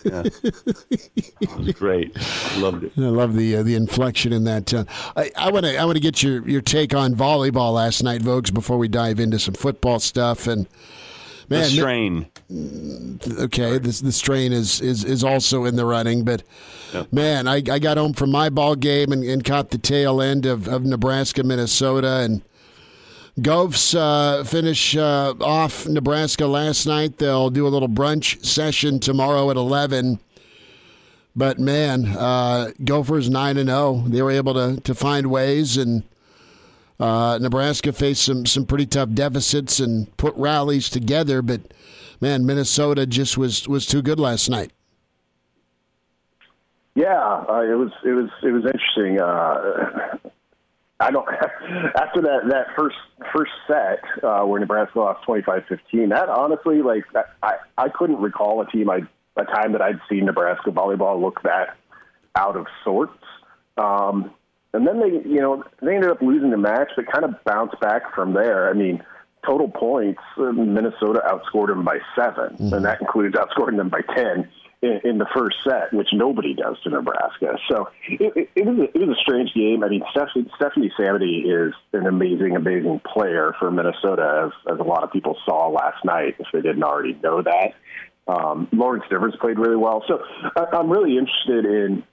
It 0.03 1.57
was 1.57 1.73
great. 1.73 2.15
Loved 2.57 2.83
it. 2.83 2.91
I 2.97 3.01
love 3.01 3.35
the 3.35 3.57
uh, 3.57 3.63
the 3.63 3.75
inflection 3.75 4.33
in 4.33 4.43
that. 4.45 4.73
Uh, 4.73 4.83
I 5.15 5.51
want 5.51 5.65
to 5.65 5.77
I 5.77 5.85
want 5.85 5.95
to 5.95 6.01
get 6.01 6.21
your 6.23 6.47
your 6.47 6.61
take 6.61 6.93
on 6.93 7.15
volleyball 7.15 7.73
last 7.73 8.03
night, 8.03 8.21
Vogues, 8.21 8.53
before 8.53 8.77
we 8.77 8.87
dive 8.87 9.19
into 9.19 9.39
some 9.39 9.53
football 9.53 9.99
stuff. 9.99 10.47
And 10.47 10.67
The 11.51 11.65
strain. 11.65 12.27
okay, 13.39 13.77
this 13.77 13.99
the 14.01 14.11
strain 14.11 14.53
is 14.53 14.81
is 14.81 15.03
is 15.03 15.23
also 15.23 15.65
in 15.65 15.75
the 15.75 15.85
running, 15.85 16.23
but 16.23 16.43
man, 17.11 17.47
I, 17.47 17.55
I 17.55 17.79
got 17.79 17.97
home 17.97 18.13
from 18.13 18.31
my 18.31 18.49
ball 18.49 18.75
game 18.75 19.11
and, 19.11 19.23
and 19.23 19.43
caught 19.43 19.69
the 19.71 19.77
tail 19.77 20.21
end 20.21 20.45
of, 20.45 20.67
of 20.67 20.85
Nebraska, 20.85 21.43
Minnesota, 21.43 22.17
and 22.19 22.41
Govs 23.39 23.95
uh, 23.97 24.43
finish 24.43 24.95
uh, 24.95 25.33
off 25.39 25.87
Nebraska 25.87 26.45
last 26.47 26.85
night. 26.85 27.17
They'll 27.17 27.49
do 27.49 27.65
a 27.65 27.69
little 27.69 27.89
brunch 27.89 28.45
session 28.45 28.99
tomorrow 28.99 29.49
at 29.49 29.57
eleven. 29.57 30.19
But 31.35 31.59
man, 31.59 32.07
uh, 32.07 32.71
Gophers 32.83 33.29
nine 33.29 33.57
and 33.57 33.69
zero. 33.69 34.03
They 34.07 34.21
were 34.21 34.31
able 34.31 34.53
to 34.53 34.81
to 34.81 34.93
find 34.93 35.27
ways, 35.27 35.77
and 35.77 36.03
uh, 37.01 37.39
Nebraska 37.41 37.91
faced 37.91 38.23
some 38.23 38.45
some 38.45 38.65
pretty 38.65 38.85
tough 38.85 39.09
deficits 39.13 39.79
and 39.79 40.15
put 40.17 40.35
rallies 40.35 40.87
together. 40.89 41.41
But 41.41 41.73
man, 42.21 42.45
Minnesota 42.45 43.07
just 43.07 43.37
was 43.37 43.67
was 43.67 43.87
too 43.87 44.03
good 44.03 44.19
last 44.19 44.49
night. 44.49 44.71
Yeah, 46.93 47.43
uh, 47.49 47.61
it 47.61 47.75
was 47.75 47.91
it 48.05 48.11
was 48.11 48.29
it 48.43 48.51
was 48.51 48.65
interesting. 48.65 49.19
Uh, 49.19 50.17
I 50.99 51.09
don't 51.09 51.27
after 51.95 52.21
that 52.21 52.41
that 52.49 52.67
first 52.77 52.97
first 53.33 53.51
set 53.67 54.03
uh, 54.23 54.43
where 54.43 54.59
Nebraska 54.59 54.99
lost 54.99 55.25
25-15, 55.27 56.09
That 56.09 56.29
honestly, 56.29 56.83
like 56.83 57.05
I 57.41 57.53
I 57.77 57.89
couldn't 57.89 58.21
recall 58.21 58.61
a 58.61 58.69
team 58.69 58.89
I 58.91 58.99
a 59.37 59.45
time 59.45 59.71
that 59.71 59.81
I'd 59.81 59.99
seen 60.07 60.25
Nebraska 60.25 60.69
volleyball 60.69 61.19
look 61.19 61.41
that 61.43 61.77
out 62.35 62.55
of 62.55 62.67
sorts. 62.83 63.17
Um, 63.77 64.31
and 64.73 64.87
then 64.87 64.99
they 64.99 65.29
you 65.29 65.41
know 65.41 65.63
they 65.81 65.95
ended 65.95 66.11
up 66.11 66.21
losing 66.21 66.51
the 66.51 66.57
match, 66.57 66.89
but 66.95 67.05
kind 67.11 67.25
of 67.25 67.43
bounced 67.43 67.79
back 67.79 68.13
from 68.15 68.33
there. 68.33 68.69
I 68.69 68.73
mean. 68.73 69.03
Total 69.43 69.67
points, 69.67 70.21
uh, 70.37 70.51
Minnesota 70.51 71.19
outscored 71.25 71.69
them 71.69 71.83
by 71.83 71.97
7 72.15 72.57
and 72.59 72.85
that 72.85 73.01
includes 73.01 73.35
outscoring 73.35 73.75
them 73.75 73.89
by 73.89 74.01
ten 74.15 74.47
in, 74.81 74.99
in 75.03 75.17
the 75.17 75.27
first 75.35 75.57
set, 75.63 75.93
which 75.93 76.09
nobody 76.11 76.53
does 76.53 76.75
to 76.83 76.89
Nebraska. 76.89 77.57
So 77.69 77.89
it, 78.09 78.33
it, 78.35 78.49
it, 78.55 78.65
was 78.65 78.77
a, 78.79 78.83
it 78.97 79.07
was 79.07 79.17
a 79.17 79.21
strange 79.21 79.53
game. 79.53 79.83
I 79.83 79.89
mean, 79.89 80.03
Stephanie, 80.11 80.49
Stephanie 80.55 80.91
Samedy 80.99 81.45
is 81.45 81.73
an 81.93 82.07
amazing, 82.07 82.55
amazing 82.55 83.01
player 83.13 83.53
for 83.59 83.71
Minnesota, 83.71 84.47
as, 84.47 84.73
as 84.73 84.79
a 84.79 84.83
lot 84.83 85.03
of 85.03 85.11
people 85.11 85.37
saw 85.45 85.67
last 85.67 86.03
night, 86.03 86.35
if 86.39 86.47
they 86.51 86.61
didn't 86.61 86.83
already 86.83 87.13
know 87.23 87.41
that. 87.41 87.73
Um, 88.27 88.67
Lauren 88.71 89.01
Stivrins 89.09 89.37
played 89.39 89.59
really 89.59 89.75
well. 89.75 90.03
So 90.07 90.23
I, 90.55 90.65
I'm 90.77 90.89
really 90.89 91.17
interested 91.17 91.65
in 91.65 92.03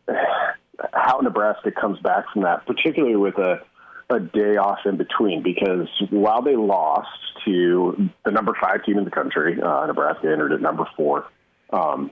how 0.93 1.19
Nebraska 1.19 1.71
comes 1.71 1.99
back 2.01 2.25
from 2.33 2.43
that, 2.43 2.67
particularly 2.67 3.17
with 3.17 3.39
a 3.39 3.61
a 4.11 4.21
day 4.21 4.57
off 4.57 4.79
in 4.87 4.97
between 4.97 5.43
because 5.43 5.87
while 6.11 6.41
they 6.41 6.57
lost 6.57 7.09
to 7.45 8.09
the 8.25 8.31
number 8.31 8.57
five 8.59 8.83
team 8.85 8.97
in 8.97 9.05
the 9.05 9.11
country, 9.11 9.61
uh, 9.61 9.85
Nebraska 9.87 10.29
entered 10.33 10.53
at 10.53 10.63
number 10.63 10.87
four. 10.97 11.27
Um, 11.71 12.11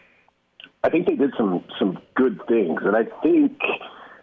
I 0.85 0.91
think 0.91 1.07
they 1.07 1.17
did 1.17 1.33
some 1.39 1.65
some 1.79 1.99
good 2.15 2.41
things, 2.49 2.81
and 2.85 2.95
I 2.95 3.05
think 3.23 3.59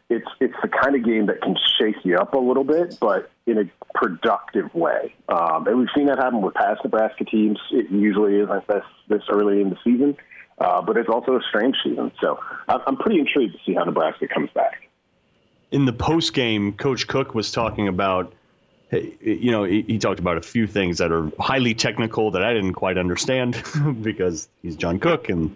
it's 0.09 0.27
it's 0.39 0.53
the 0.61 0.69
kind 0.69 0.95
of 0.95 1.03
game 1.03 1.25
that 1.27 1.41
can 1.41 1.55
shake 1.79 1.95
you 2.03 2.17
up 2.17 2.33
a 2.33 2.39
little 2.39 2.63
bit, 2.63 2.97
but 3.01 3.31
in 3.47 3.57
a 3.57 3.63
productive 3.95 4.73
way. 4.73 5.15
Um, 5.27 5.67
and 5.67 5.77
we've 5.77 5.89
seen 5.95 6.05
that 6.05 6.19
happen 6.19 6.41
with 6.41 6.53
past 6.53 6.81
Nebraska 6.83 7.25
teams. 7.25 7.59
It 7.71 7.89
usually 7.89 8.39
isn't 8.39 8.67
this 8.67 8.83
this 9.09 9.23
early 9.29 9.61
in 9.61 9.71
the 9.71 9.77
season, 9.83 10.15
uh, 10.57 10.81
but 10.81 10.97
it's 10.97 11.09
also 11.09 11.37
a 11.37 11.41
strange 11.49 11.75
season. 11.83 12.11
So 12.21 12.39
I'm, 12.67 12.97
pretty 12.97 13.19
intrigued 13.19 13.53
to 13.53 13.59
see 13.65 13.73
how 13.73 13.83
Nebraska 13.83 14.27
comes 14.27 14.49
back. 14.51 14.89
in 15.71 15.85
the 15.85 15.93
post 15.93 16.33
game, 16.33 16.73
Coach 16.73 17.07
Cook 17.07 17.33
was 17.33 17.51
talking 17.51 17.87
about, 17.87 18.33
you 18.91 19.51
know, 19.51 19.63
he, 19.63 19.81
he 19.81 19.97
talked 19.97 20.19
about 20.19 20.37
a 20.37 20.41
few 20.41 20.67
things 20.67 20.99
that 20.99 21.11
are 21.11 21.31
highly 21.39 21.73
technical 21.73 22.31
that 22.31 22.43
I 22.43 22.53
didn't 22.53 22.73
quite 22.73 22.97
understand 22.97 23.61
because 24.01 24.47
he's 24.61 24.75
John 24.75 24.99
Cook 24.99 25.29
and 25.29 25.55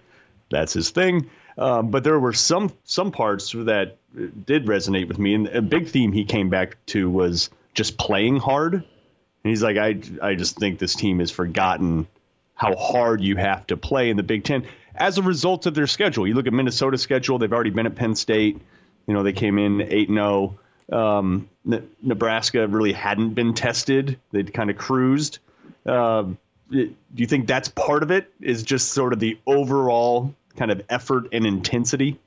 that's 0.49 0.73
his 0.73 0.89
thing. 0.89 1.29
Um, 1.57 1.89
but 1.89 2.03
there 2.03 2.19
were 2.19 2.33
some 2.33 2.71
some 2.83 3.11
parts 3.11 3.51
that 3.51 3.97
did 4.13 4.65
resonate 4.65 5.07
with 5.07 5.17
me, 5.17 5.33
and 5.33 5.47
a 5.47 5.61
big 5.61 5.87
theme 5.87 6.11
he 6.11 6.23
came 6.23 6.49
back 6.49 6.77
to 6.87 7.09
was 7.09 7.49
just 7.73 7.97
playing 7.97 8.37
hard. 8.37 8.75
And 8.75 8.83
he's 9.43 9.63
like, 9.63 9.77
I 9.77 9.99
I 10.21 10.35
just 10.35 10.57
think 10.57 10.77
this 10.77 10.93
team 10.93 11.19
has 11.19 11.31
forgotten 11.31 12.07
how 12.53 12.75
hard 12.75 13.21
you 13.21 13.37
have 13.37 13.65
to 13.67 13.77
play 13.77 14.09
in 14.09 14.17
the 14.17 14.23
Big 14.23 14.43
Ten 14.43 14.65
as 14.97 15.17
a 15.17 15.21
result 15.21 15.65
of 15.65 15.75
their 15.75 15.87
schedule. 15.87 16.27
You 16.27 16.33
look 16.33 16.47
at 16.47 16.53
Minnesota's 16.53 17.01
schedule; 17.01 17.37
they've 17.37 17.51
already 17.51 17.69
been 17.69 17.85
at 17.85 17.95
Penn 17.95 18.15
State. 18.15 18.59
You 19.07 19.13
know, 19.13 19.23
they 19.23 19.33
came 19.33 19.57
in 19.57 19.81
eight 19.81 20.09
and 20.09 20.17
zero. 20.17 20.59
Um, 20.91 21.49
Nebraska 22.01 22.67
really 22.67 22.93
hadn't 22.93 23.33
been 23.33 23.53
tested; 23.53 24.19
they'd 24.31 24.53
kind 24.53 24.69
of 24.69 24.77
cruised. 24.77 25.39
Uh, 25.85 26.23
do 26.69 26.93
you 27.15 27.27
think 27.27 27.47
that's 27.47 27.69
part 27.69 28.03
of 28.03 28.11
it? 28.11 28.31
Is 28.41 28.63
just 28.63 28.91
sort 28.91 29.13
of 29.13 29.19
the 29.19 29.37
overall 29.45 30.33
kind 30.55 30.71
of 30.71 30.81
effort 30.89 31.29
and 31.31 31.45
intensity? 31.45 32.19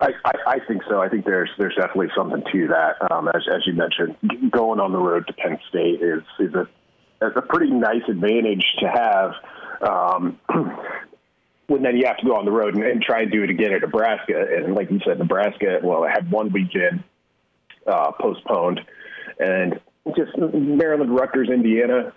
I, 0.00 0.08
I, 0.24 0.32
I 0.46 0.58
think 0.66 0.82
so. 0.88 1.00
I 1.00 1.08
think 1.08 1.24
there's 1.24 1.50
there's 1.56 1.74
definitely 1.74 2.10
something 2.14 2.42
to 2.52 2.68
that. 2.68 3.10
Um, 3.10 3.28
as 3.28 3.46
as 3.52 3.66
you 3.66 3.72
mentioned, 3.72 4.16
going 4.50 4.78
on 4.80 4.92
the 4.92 4.98
road 4.98 5.26
to 5.26 5.32
Penn 5.32 5.58
State 5.70 6.02
is 6.02 6.22
is 6.38 6.54
a 6.54 6.68
is 7.22 7.32
a 7.34 7.42
pretty 7.42 7.72
nice 7.72 8.02
advantage 8.08 8.64
to 8.80 8.88
have. 8.88 9.32
Um, 9.80 10.38
when 11.66 11.82
then 11.82 11.96
you 11.96 12.06
have 12.06 12.16
to 12.18 12.26
go 12.26 12.36
on 12.36 12.44
the 12.44 12.52
road 12.52 12.74
and, 12.74 12.84
and 12.84 13.02
try 13.02 13.22
and 13.22 13.32
do 13.32 13.42
it 13.42 13.50
again 13.50 13.72
at 13.72 13.80
Nebraska, 13.80 14.46
and 14.56 14.74
like 14.74 14.90
you 14.90 15.00
said, 15.04 15.18
Nebraska 15.18 15.80
well 15.82 16.04
had 16.04 16.30
one 16.30 16.52
weekend 16.52 17.02
uh, 17.86 18.12
postponed, 18.12 18.80
and 19.38 19.80
just 20.16 20.36
Maryland, 20.38 21.14
Rutgers, 21.14 21.48
Indiana. 21.48 22.12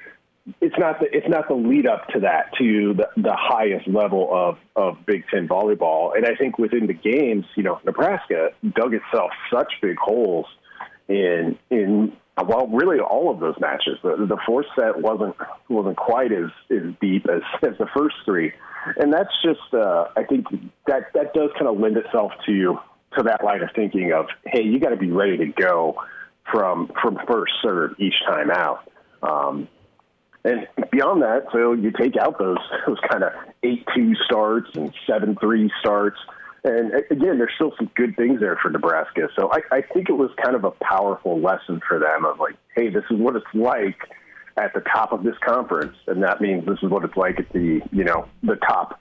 It's 0.61 0.75
not 0.77 0.99
the 0.99 1.05
it's 1.11 1.27
not 1.27 1.47
the 1.47 1.55
lead 1.55 1.85
up 1.85 2.07
to 2.09 2.21
that 2.21 2.53
to 2.57 2.93
the, 2.95 3.09
the 3.17 3.35
highest 3.35 3.87
level 3.87 4.29
of, 4.31 4.57
of 4.75 5.05
Big 5.05 5.25
Ten 5.29 5.47
volleyball, 5.47 6.15
and 6.15 6.25
I 6.25 6.35
think 6.35 6.57
within 6.57 6.87
the 6.87 6.93
games, 6.93 7.45
you 7.55 7.63
know, 7.63 7.79
Nebraska 7.85 8.49
dug 8.75 8.93
itself 8.93 9.31
such 9.51 9.73
big 9.81 9.97
holes 9.97 10.45
in 11.07 11.57
in 11.69 12.13
well, 12.45 12.67
really 12.67 12.99
all 12.99 13.31
of 13.31 13.39
those 13.39 13.55
matches. 13.59 13.97
The, 14.03 14.25
the 14.27 14.37
fourth 14.45 14.65
set 14.77 15.01
wasn't 15.01 15.35
wasn't 15.67 15.97
quite 15.97 16.31
as, 16.31 16.49
as 16.69 16.93
deep 17.01 17.25
as, 17.27 17.41
as 17.63 17.77
the 17.77 17.87
first 17.95 18.15
three, 18.25 18.53
and 18.97 19.11
that's 19.11 19.33
just 19.43 19.73
uh, 19.73 20.05
I 20.15 20.23
think 20.23 20.47
that 20.87 21.13
that 21.13 21.33
does 21.33 21.49
kind 21.53 21.67
of 21.67 21.79
lend 21.79 21.97
itself 21.97 22.31
to 22.45 22.79
to 23.17 23.23
that 23.23 23.43
line 23.43 23.61
of 23.61 23.69
thinking 23.75 24.13
of 24.13 24.27
hey, 24.45 24.63
you 24.63 24.79
got 24.79 24.89
to 24.89 24.97
be 24.97 25.11
ready 25.11 25.37
to 25.37 25.47
go 25.47 25.95
from 26.51 26.91
from 27.01 27.17
first 27.27 27.53
serve 27.61 27.91
each 27.99 28.15
time 28.27 28.51
out. 28.51 28.89
Um, 29.21 29.67
and 30.43 30.67
beyond 30.91 31.21
that, 31.23 31.47
so 31.51 31.73
you 31.73 31.91
take 31.91 32.15
out 32.15 32.39
those 32.39 32.57
those 32.87 32.99
kind 33.09 33.23
of 33.23 33.31
eight 33.63 33.85
two 33.95 34.13
starts 34.25 34.69
and 34.75 34.93
seven 35.07 35.35
three 35.39 35.71
starts, 35.81 36.19
and 36.63 36.93
again, 37.09 37.37
there's 37.37 37.53
still 37.55 37.73
some 37.77 37.89
good 37.95 38.15
things 38.15 38.39
there 38.39 38.57
for 38.61 38.69
Nebraska. 38.69 39.29
So 39.37 39.51
I, 39.51 39.77
I 39.77 39.81
think 39.81 40.09
it 40.09 40.13
was 40.13 40.29
kind 40.43 40.55
of 40.55 40.63
a 40.63 40.71
powerful 40.71 41.39
lesson 41.39 41.81
for 41.87 41.99
them 41.99 42.25
of 42.25 42.39
like, 42.39 42.55
hey, 42.75 42.89
this 42.89 43.03
is 43.09 43.17
what 43.17 43.35
it's 43.35 43.45
like 43.53 43.97
at 44.57 44.73
the 44.73 44.81
top 44.81 45.13
of 45.13 45.23
this 45.23 45.35
conference, 45.45 45.95
and 46.07 46.21
that 46.23 46.41
means 46.41 46.65
this 46.65 46.79
is 46.83 46.89
what 46.89 47.05
it's 47.05 47.15
like 47.15 47.39
at 47.39 47.49
the 47.53 47.81
you 47.91 48.03
know 48.03 48.27
the 48.43 48.55
top 48.55 48.99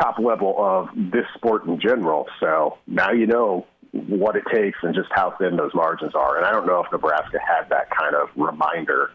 top 0.00 0.18
level 0.18 0.54
of 0.58 0.88
this 0.94 1.26
sport 1.34 1.66
in 1.66 1.80
general. 1.80 2.26
So 2.38 2.78
now 2.86 3.10
you 3.10 3.26
know 3.26 3.66
what 3.92 4.36
it 4.36 4.44
takes 4.52 4.78
and 4.82 4.94
just 4.94 5.08
how 5.10 5.32
thin 5.38 5.56
those 5.56 5.74
margins 5.74 6.14
are. 6.14 6.36
And 6.36 6.46
I 6.46 6.52
don't 6.52 6.66
know 6.66 6.84
if 6.84 6.92
Nebraska 6.92 7.40
had 7.40 7.68
that 7.70 7.90
kind 7.90 8.14
of 8.14 8.28
reminder 8.36 9.10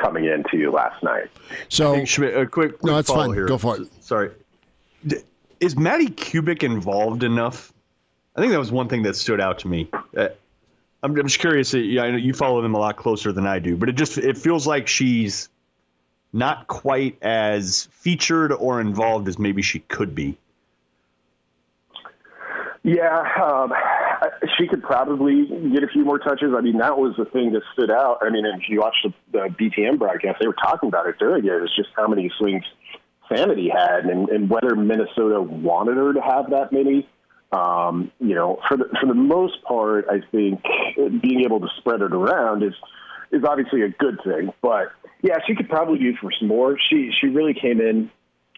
coming 0.00 0.24
into 0.24 0.56
you 0.56 0.70
last 0.72 1.02
night. 1.02 1.30
So, 1.68 2.04
Schmidt, 2.04 2.34
a 2.36 2.46
quick, 2.46 2.78
quick 2.78 2.84
No, 2.84 2.98
it's 2.98 3.10
fine. 3.10 3.34
here. 3.34 3.46
Go 3.46 3.58
for 3.58 3.76
it. 3.76 4.02
Sorry. 4.02 4.30
Is 5.64 5.76
Madi 5.76 6.08
Kubik 6.08 6.62
involved 6.62 7.22
enough? 7.22 7.72
I 8.36 8.40
think 8.40 8.52
that 8.52 8.58
was 8.58 8.70
one 8.70 8.88
thing 8.88 9.04
that 9.04 9.16
stood 9.16 9.40
out 9.40 9.60
to 9.60 9.68
me. 9.68 9.88
Uh, 10.14 10.28
I'm, 11.02 11.16
I'm 11.16 11.26
just 11.26 11.38
curious. 11.38 11.72
uh, 11.72 11.78
Yeah, 11.78 12.16
you 12.16 12.34
follow 12.34 12.60
them 12.60 12.74
a 12.74 12.78
lot 12.78 12.96
closer 12.96 13.32
than 13.32 13.46
I 13.46 13.60
do, 13.60 13.74
but 13.74 13.88
it 13.88 13.94
just 13.94 14.18
it 14.18 14.36
feels 14.36 14.66
like 14.66 14.88
she's 14.88 15.48
not 16.34 16.66
quite 16.66 17.16
as 17.22 17.88
featured 17.92 18.52
or 18.52 18.78
involved 18.78 19.26
as 19.26 19.38
maybe 19.38 19.62
she 19.62 19.78
could 19.78 20.14
be. 20.14 20.36
Yeah, 22.82 23.26
um, 23.42 23.72
she 24.58 24.68
could 24.68 24.82
probably 24.82 25.46
get 25.72 25.82
a 25.82 25.88
few 25.88 26.04
more 26.04 26.18
touches. 26.18 26.52
I 26.54 26.60
mean, 26.60 26.76
that 26.76 26.98
was 26.98 27.14
the 27.16 27.24
thing 27.24 27.52
that 27.52 27.62
stood 27.72 27.90
out. 27.90 28.18
I 28.20 28.28
mean, 28.28 28.44
if 28.44 28.68
you 28.68 28.80
watch 28.80 28.96
the, 29.02 29.14
the 29.32 29.48
BTN 29.48 29.98
broadcast, 29.98 30.40
they 30.40 30.46
were 30.46 30.52
talking 30.52 30.90
about 30.90 31.06
it 31.06 31.18
during 31.18 31.46
it. 31.46 31.52
It 31.52 31.62
was 31.62 31.74
just 31.74 31.88
how 31.96 32.06
many 32.06 32.30
swings 32.36 32.64
Samedy 33.30 33.70
had, 33.70 34.04
and, 34.04 34.28
and 34.28 34.50
whether 34.50 34.74
Minnesota 34.76 35.40
wanted 35.40 35.96
her 35.96 36.12
to 36.12 36.20
have 36.20 36.50
that 36.50 36.72
many. 36.72 37.08
Um, 37.52 38.10
you 38.18 38.34
know, 38.34 38.58
for 38.68 38.76
the 38.76 38.84
for 39.00 39.06
the 39.06 39.14
most 39.14 39.62
part, 39.62 40.06
I 40.10 40.20
think 40.32 40.62
being 41.22 41.42
able 41.44 41.60
to 41.60 41.68
spread 41.78 42.00
it 42.00 42.12
around 42.12 42.62
is 42.62 42.74
is 43.30 43.44
obviously 43.44 43.82
a 43.82 43.90
good 43.90 44.18
thing. 44.24 44.52
But 44.60 44.88
yeah, 45.22 45.36
she 45.46 45.54
could 45.54 45.68
probably 45.68 46.00
use 46.00 46.18
for 46.20 46.32
some 46.38 46.48
more. 46.48 46.76
She 46.90 47.10
she 47.20 47.28
really 47.28 47.54
came 47.54 47.80
in 47.80 48.10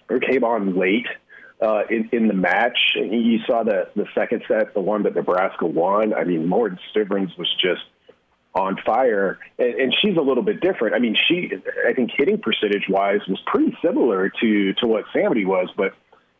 or 0.09 0.19
came 0.19 0.45
on 0.45 0.79
late 0.79 1.07
uh, 1.61 1.83
in, 1.91 2.09
in 2.13 2.29
the 2.29 2.35
match. 2.35 2.79
You 2.95 3.39
saw 3.47 3.63
the 3.63 3.89
the 3.97 4.07
second 4.15 4.45
set, 4.49 4.75
the 4.75 4.81
one 4.81 5.03
that 5.03 5.15
Nebraska 5.15 5.67
won. 5.67 6.15
I 6.15 6.25
mean, 6.25 6.49
Lauren 6.49 6.79
Stivrins 6.95 7.37
was 7.39 7.53
just 7.61 7.83
on 8.57 8.79
fire, 8.85 9.39
and, 9.59 9.75
and 9.75 9.97
she's 10.01 10.17
a 10.17 10.21
little 10.21 10.43
bit 10.43 10.61
different. 10.61 10.95
I 10.95 10.99
mean, 10.99 11.17
she 11.29 11.51
I 11.89 11.93
think 11.93 12.11
hitting 12.17 12.39
percentage 12.39 12.89
wise 12.89 13.21
was 13.29 13.39
pretty 13.47 13.77
similar 13.85 14.31
to 14.41 14.73
to 14.75 14.87
what 14.87 15.05
Samedy 15.15 15.47
was, 15.47 15.69
but 15.77 15.93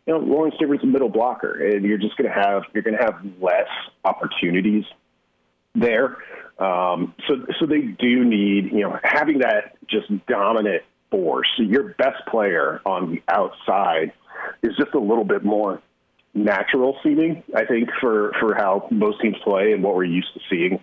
you 0.07 0.15
know, 0.15 0.21
Lauren 0.21 0.53
Stivrins 0.53 0.83
a 0.83 0.87
middle 0.87 1.09
blocker, 1.09 1.53
and 1.53 1.85
you're 1.85 1.99
just 1.99 2.17
going 2.17 2.29
to 2.29 2.35
have 2.35 2.63
you're 2.73 2.83
going 2.83 2.97
to 2.97 3.05
have 3.05 3.21
less 3.41 3.69
opportunities 4.05 4.85
there. 5.75 6.17
Um, 6.59 7.15
so, 7.29 7.35
so 7.61 7.67
they 7.67 7.83
do 7.83 8.25
need, 8.25 8.73
you 8.73 8.81
know, 8.81 8.99
having 9.03 9.41
that 9.41 9.77
just 9.89 10.07
dominant 10.27 10.83
force. 11.11 11.49
Your 11.59 11.95
best 11.99 12.25
player 12.29 12.81
on 12.87 13.13
the 13.13 13.23
outside 13.29 14.13
is 14.63 14.75
just 14.79 14.95
a 14.95 14.99
little 14.99 15.25
bit 15.25 15.45
more 15.45 15.83
natural 16.33 16.97
seeming, 17.03 17.43
I 17.55 17.67
think, 17.67 17.91
for, 18.01 18.33
for 18.41 18.55
how 18.55 18.89
most 18.91 19.21
teams 19.21 19.37
play 19.45 19.73
and 19.73 19.83
what 19.83 19.95
we're 19.95 20.05
used 20.05 20.33
to 20.35 20.41
seeing 20.49 20.81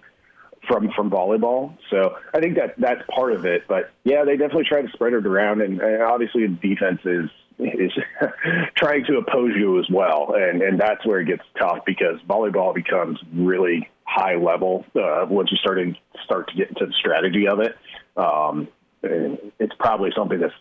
from 0.68 0.92
from 0.96 1.10
volleyball. 1.10 1.78
So 1.90 2.18
I 2.34 2.40
think 2.40 2.56
that 2.56 2.76
that's 2.78 3.02
part 3.14 3.34
of 3.34 3.46
it. 3.46 3.64
But 3.68 3.92
yeah, 4.04 4.24
they 4.26 4.38
definitely 4.38 4.66
try 4.66 4.82
to 4.82 4.90
spread 4.94 5.14
it 5.14 5.26
around, 5.26 5.62
and, 5.62 5.80
and 5.82 6.04
obviously 6.04 6.48
the 6.48 6.56
defense 6.56 7.02
is 7.06 7.30
is 7.60 7.92
trying 8.78 9.06
to 9.06 9.18
oppose 9.18 9.52
you 9.56 9.80
as 9.80 9.86
well, 9.92 10.34
and 10.36 10.62
and 10.62 10.80
that's 10.80 11.06
where 11.06 11.20
it 11.20 11.26
gets 11.26 11.44
tough 11.60 11.80
because 11.86 12.20
volleyball 12.28 12.74
becomes 12.74 13.20
really 13.34 13.90
high 14.06 14.36
level 14.36 14.86
uh, 14.96 15.26
once 15.30 15.52
you 15.52 15.58
start 15.58 15.80
in, 15.80 15.96
start 16.26 16.50
to 16.50 16.56
get 16.56 16.70
into 16.70 16.86
the 16.86 16.94
strategy 17.00 17.48
of 17.48 17.60
it. 17.60 17.76
Um, 18.18 18.68
it's 19.02 19.74
probably 19.80 20.12
something 20.16 20.40
that's 20.40 20.54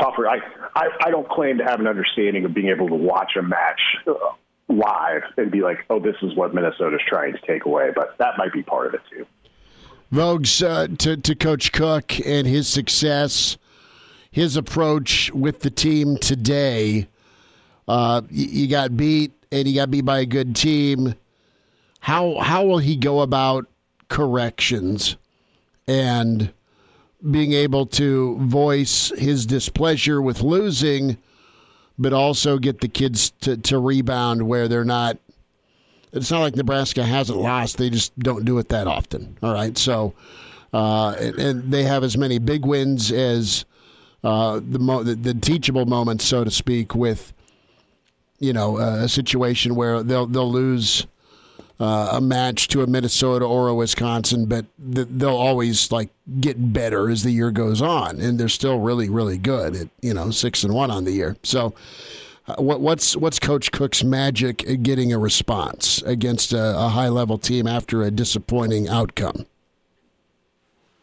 tougher. 0.00 0.28
I, 0.28 0.38
I 0.74 0.88
I 1.06 1.10
don't 1.10 1.28
claim 1.28 1.58
to 1.58 1.64
have 1.64 1.80
an 1.80 1.86
understanding 1.86 2.44
of 2.44 2.54
being 2.54 2.68
able 2.68 2.88
to 2.88 2.94
watch 2.94 3.32
a 3.38 3.42
match. 3.42 3.80
Uh, 4.06 4.12
live 4.68 5.22
and 5.36 5.50
be 5.50 5.60
like, 5.60 5.78
oh, 5.90 6.00
this 6.00 6.16
is 6.22 6.34
what 6.34 6.54
Minnesota's 6.54 7.00
trying 7.06 7.32
to 7.32 7.38
take 7.46 7.64
away, 7.66 7.90
but 7.94 8.16
that 8.18 8.34
might 8.36 8.52
be 8.52 8.62
part 8.62 8.88
of 8.88 8.94
it 8.94 9.00
too. 9.10 9.26
Vogues 10.12 10.64
uh, 10.64 10.94
to 10.98 11.16
to 11.16 11.34
Coach 11.34 11.72
Cook 11.72 12.20
and 12.24 12.46
his 12.46 12.68
success, 12.68 13.58
his 14.30 14.56
approach 14.56 15.30
with 15.32 15.60
the 15.60 15.70
team 15.70 16.16
today. 16.16 17.08
Uh, 17.88 18.22
you 18.30 18.68
got 18.68 18.96
beat, 18.96 19.32
and 19.50 19.66
you 19.66 19.74
got 19.74 19.90
beat 19.90 20.04
by 20.04 20.20
a 20.20 20.26
good 20.26 20.54
team. 20.54 21.14
How 22.00 22.38
how 22.38 22.64
will 22.64 22.78
he 22.78 22.96
go 22.96 23.20
about 23.20 23.66
corrections 24.08 25.16
and 25.88 26.52
being 27.30 27.52
able 27.52 27.86
to 27.86 28.36
voice 28.38 29.10
his 29.16 29.46
displeasure 29.46 30.20
with 30.22 30.42
losing, 30.42 31.18
but 31.98 32.12
also 32.12 32.58
get 32.58 32.80
the 32.80 32.88
kids 32.88 33.30
to, 33.40 33.56
to 33.56 33.78
rebound 33.78 34.46
where 34.46 34.68
they're 34.68 34.84
not 34.84 35.18
it's 36.12 36.30
not 36.30 36.40
like 36.40 36.56
Nebraska 36.56 37.04
hasn't 37.04 37.38
lost. 37.38 37.78
They 37.78 37.90
just 37.90 38.18
don't 38.18 38.44
do 38.44 38.58
it 38.58 38.68
that 38.70 38.86
often. 38.86 39.36
All 39.42 39.52
right. 39.52 39.76
So, 39.76 40.14
uh, 40.72 41.10
and, 41.18 41.38
and 41.38 41.72
they 41.72 41.82
have 41.84 42.04
as 42.04 42.16
many 42.16 42.38
big 42.38 42.64
wins 42.64 43.12
as 43.12 43.64
uh, 44.24 44.60
the, 44.66 44.78
mo- 44.78 45.02
the 45.02 45.14
the 45.14 45.34
teachable 45.34 45.86
moments, 45.86 46.24
so 46.24 46.42
to 46.42 46.50
speak, 46.50 46.94
with 46.94 47.32
you 48.38 48.52
know 48.52 48.78
uh, 48.78 49.04
a 49.04 49.08
situation 49.08 49.74
where 49.74 50.02
they'll 50.02 50.26
they'll 50.26 50.50
lose 50.50 51.06
uh, 51.78 52.10
a 52.12 52.20
match 52.20 52.68
to 52.68 52.82
a 52.82 52.86
Minnesota 52.86 53.44
or 53.44 53.68
a 53.68 53.74
Wisconsin, 53.74 54.46
but 54.46 54.64
th- 54.94 55.08
they'll 55.10 55.30
always 55.30 55.92
like 55.92 56.10
get 56.40 56.72
better 56.72 57.08
as 57.10 57.22
the 57.22 57.30
year 57.30 57.50
goes 57.50 57.80
on, 57.80 58.20
and 58.20 58.40
they're 58.40 58.48
still 58.48 58.80
really 58.80 59.08
really 59.08 59.38
good 59.38 59.76
at 59.76 59.88
you 60.00 60.14
know 60.14 60.30
six 60.30 60.64
and 60.64 60.74
one 60.74 60.90
on 60.90 61.04
the 61.04 61.12
year. 61.12 61.36
So. 61.42 61.74
Uh, 62.48 62.54
what, 62.62 62.80
what's 62.80 63.16
what's 63.16 63.38
Coach 63.38 63.72
Cook's 63.72 64.04
magic 64.04 64.82
getting 64.82 65.12
a 65.12 65.18
response 65.18 66.00
against 66.02 66.52
a, 66.52 66.78
a 66.78 66.88
high 66.88 67.08
level 67.08 67.38
team 67.38 67.66
after 67.66 68.02
a 68.02 68.10
disappointing 68.10 68.88
outcome? 68.88 69.46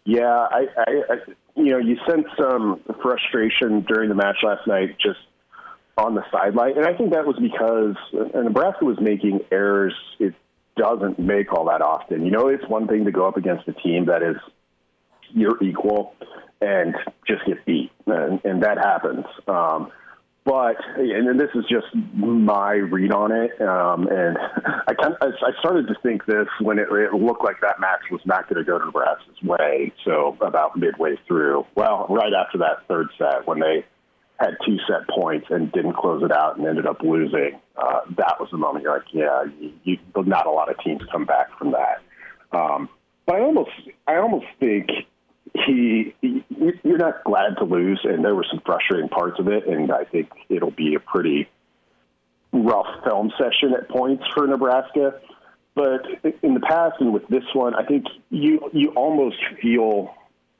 Yeah, 0.06 0.24
I, 0.26 0.68
I, 0.78 0.92
I, 1.10 1.16
you 1.56 1.72
know, 1.72 1.78
you 1.78 1.98
sense 2.10 2.28
some 2.38 2.82
frustration 3.02 3.86
during 3.88 4.10
the 4.10 4.16
match 4.16 4.38
last 4.44 4.68
night, 4.68 4.98
just 5.00 5.20
on 5.98 6.16
the 6.16 6.24
sideline, 6.32 6.78
and 6.78 6.86
I 6.86 6.94
think 6.98 7.14
that 7.14 7.26
was 7.26 7.38
because 7.40 7.96
uh, 8.14 8.40
Nebraska 8.42 8.86
was 8.86 8.98
making 9.00 9.42
errors 9.52 9.94
it 10.20 10.34
doesn't 10.76 11.20
make 11.20 11.54
all 11.54 11.66
that 11.66 11.82
often. 11.82 12.26
You 12.26 12.32
know, 12.32 12.48
it's 12.48 12.68
one 12.68 12.88
thing 12.88 13.06
to 13.06 13.12
go 13.12 13.28
up 13.28 13.38
against 13.38 13.68
a 13.68 13.74
team 13.74 14.06
that 14.06 14.24
is 14.24 14.38
your 15.30 15.62
equal 15.62 16.16
and 16.62 16.96
just 17.28 17.46
get 17.46 17.64
beat, 17.66 17.92
and, 18.08 18.40
and 18.44 18.64
that 18.64 18.78
happens. 18.78 19.26
Um, 19.48 19.92
but 20.46 20.76
and 20.98 21.40
this 21.40 21.50
is 21.56 21.64
just 21.70 21.88
my 22.14 22.74
read 22.74 23.14
on 23.14 23.32
it, 23.32 23.62
um, 23.62 24.08
and 24.08 24.38
I 24.88 24.94
kind 24.94 25.16
of, 25.22 25.34
I 25.42 25.60
started 25.60 25.88
to 25.88 25.96
think 26.04 26.26
this 26.26 26.48
when 26.60 26.80
it, 26.80 26.88
it 26.92 27.14
looked 27.14 27.44
like 27.44 27.62
that 27.62 27.80
match 27.80 28.02
was 28.12 28.20
not 28.26 28.50
going 28.50 28.64
to 28.64 28.70
go 28.70 28.78
to 28.78 28.86
Nebraska's 28.86 29.42
way. 29.42 29.94
So 30.04 30.38
about 30.42 30.76
midway 30.78 31.16
through, 31.28 31.66
well, 31.76 32.08
right 32.10 32.34
after 32.34 32.58
that 32.58 32.86
third 32.90 33.08
set, 33.18 33.48
when 33.48 33.60
they 33.60 33.86
had 34.38 34.58
two 34.66 34.78
set 34.86 35.08
points 35.08 35.48
and 35.50 35.72
didn't 35.72 35.94
close 35.94 36.22
it 36.24 36.32
out 36.32 36.58
and 36.58 36.68
ended 36.68 36.88
up 36.88 37.02
losing, 37.02 37.60
uh, 37.78 38.02
that 38.18 38.36
was 38.40 38.50
the 38.52 38.58
moment 38.58 38.84
you're 38.84 38.98
like, 38.98 39.08
yeah, 39.14 39.44
you, 39.60 39.72
you, 39.84 39.98
not 40.26 40.46
a 40.46 40.52
lot 40.52 40.70
of 40.70 40.78
teams 40.84 41.02
come 41.10 41.26
back 41.26 41.58
from 41.58 41.72
that. 41.72 42.02
Um, 42.58 42.90
but 43.26 43.38
I 43.38 43.40
almost, 43.40 43.72
I 44.08 44.18
almost 44.18 44.48
think 44.60 44.90
he, 45.54 46.16
he, 46.22 46.44
you're 46.84 46.98
not 46.98 47.24
glad 47.24 47.58
to 47.60 47.66
lose, 47.66 48.02
and 48.04 48.24
there 48.26 48.36
were 48.36 48.46
some 48.50 48.62
frustrating 48.66 49.10
parts 49.10 49.40
of 49.40 49.48
it, 49.48 49.68
and 49.68 49.92
I 49.92 50.04
think 50.04 50.30
it'll 50.50 50.72
be 50.72 50.96
a 50.96 51.00
pretty 51.00 51.48
rough 52.52 52.88
film 53.04 53.32
session 53.38 53.74
at 53.78 53.90
points 53.90 54.24
for 54.34 54.48
Nebraska. 54.48 55.20
But 55.76 56.06
in 56.44 56.54
the 56.54 56.60
past 56.60 56.96
and 57.00 57.14
with 57.14 57.28
this 57.28 57.44
one, 57.54 57.74
I 57.74 57.84
think 57.84 58.06
you 58.30 58.70
you 58.74 58.90
almost 58.90 59.38
feel 59.62 60.14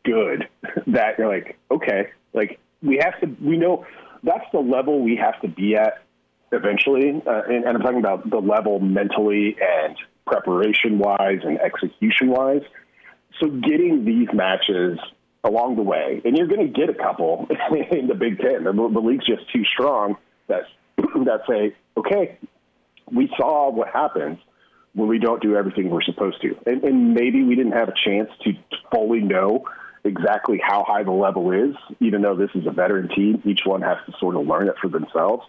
good 0.04 0.48
that 0.88 1.18
you're 1.18 1.28
like, 1.28 1.58
okay, 1.70 2.10
like 2.34 2.60
we 2.82 3.00
have 3.02 3.20
to, 3.22 3.28
we 3.42 3.58
know 3.58 3.86
that's 4.24 4.46
the 4.52 4.60
level 4.60 5.02
we 5.02 5.16
have 5.16 5.40
to 5.42 5.48
be 5.48 5.76
at 5.76 6.04
eventually, 6.52 7.22
uh, 7.28 7.42
and, 7.48 7.66
and 7.66 7.78
I'm 7.78 7.82
talking 7.82 8.00
about 8.00 8.30
the 8.30 8.40
level 8.40 8.80
mentally 8.80 9.56
and 9.62 9.96
preparation 10.26 11.00
wise 11.00 11.40
and 11.44 11.60
execution 11.60 12.30
wise. 12.30 12.62
So 13.40 13.50
getting 13.50 14.06
these 14.06 14.28
matches 14.34 15.00
along 15.44 15.76
the 15.76 15.82
way, 15.82 16.22
and 16.24 16.38
you're 16.38 16.48
going 16.48 16.66
to 16.66 16.74
get 16.74 16.90
a 16.90 16.94
couple 16.94 17.48
in 17.92 18.08
the 18.08 18.16
Big 18.16 18.40
Ten. 18.40 18.64
The, 18.64 18.72
the 18.72 19.00
league's 19.00 19.26
just 19.26 19.52
too 19.54 19.64
strong 19.74 20.18
that 20.48 20.64
that 20.98 21.42
say, 21.50 21.76
okay, 21.98 22.38
we 23.12 23.30
saw 23.38 23.72
what 23.72 23.90
happens 23.90 24.40
when 24.94 25.10
we 25.10 25.20
don't 25.20 25.42
do 25.42 25.56
everything 25.56 25.90
we're 25.90 26.04
supposed 26.04 26.42
to, 26.42 26.56
and, 26.66 26.84
and 26.84 27.14
maybe 27.14 27.44
we 27.44 27.56
didn't 27.56 27.72
have 27.74 27.90
a 27.90 27.94
chance 28.06 28.30
to 28.44 28.52
fully 28.92 29.20
know 29.20 29.66
exactly 30.04 30.60
how 30.62 30.84
high 30.88 31.04
the 31.04 31.12
level 31.12 31.52
is, 31.52 31.76
even 32.00 32.22
though 32.22 32.36
this 32.36 32.50
is 32.56 32.68
a 32.68 32.72
veteran 32.72 33.10
team. 33.10 33.42
Each 33.46 33.62
one 33.66 33.82
has 33.82 33.98
to 34.06 34.14
sort 34.20 34.36
of 34.36 34.46
learn 34.46 34.68
it 34.68 34.76
for 34.82 34.90
themselves. 34.90 35.44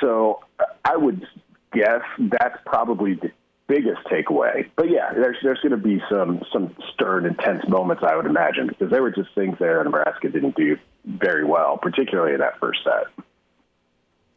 So 0.00 0.40
I 0.84 0.96
would 0.96 1.26
guess 1.72 2.02
that's 2.18 2.58
probably 2.64 3.14
the 3.14 3.30
biggest 3.68 4.02
takeaway. 4.10 4.68
But 4.74 4.90
yeah, 4.90 5.12
there's 5.12 5.36
there's 5.42 5.60
going 5.60 5.70
to 5.70 5.76
be 5.76 6.02
some 6.10 6.42
some 6.52 6.74
stern, 6.92 7.26
intense 7.26 7.68
moments, 7.68 8.02
I 8.02 8.16
would 8.16 8.26
imagine, 8.26 8.66
because 8.66 8.90
there 8.90 9.02
were 9.02 9.12
just 9.12 9.32
things 9.34 9.56
there 9.60 9.82
Nebraska 9.84 10.28
didn't 10.28 10.56
do 10.56 10.76
very 11.04 11.44
well, 11.44 11.78
particularly 11.78 12.32
in 12.32 12.40
that 12.40 12.58
first 12.58 12.80
set. 12.82 13.24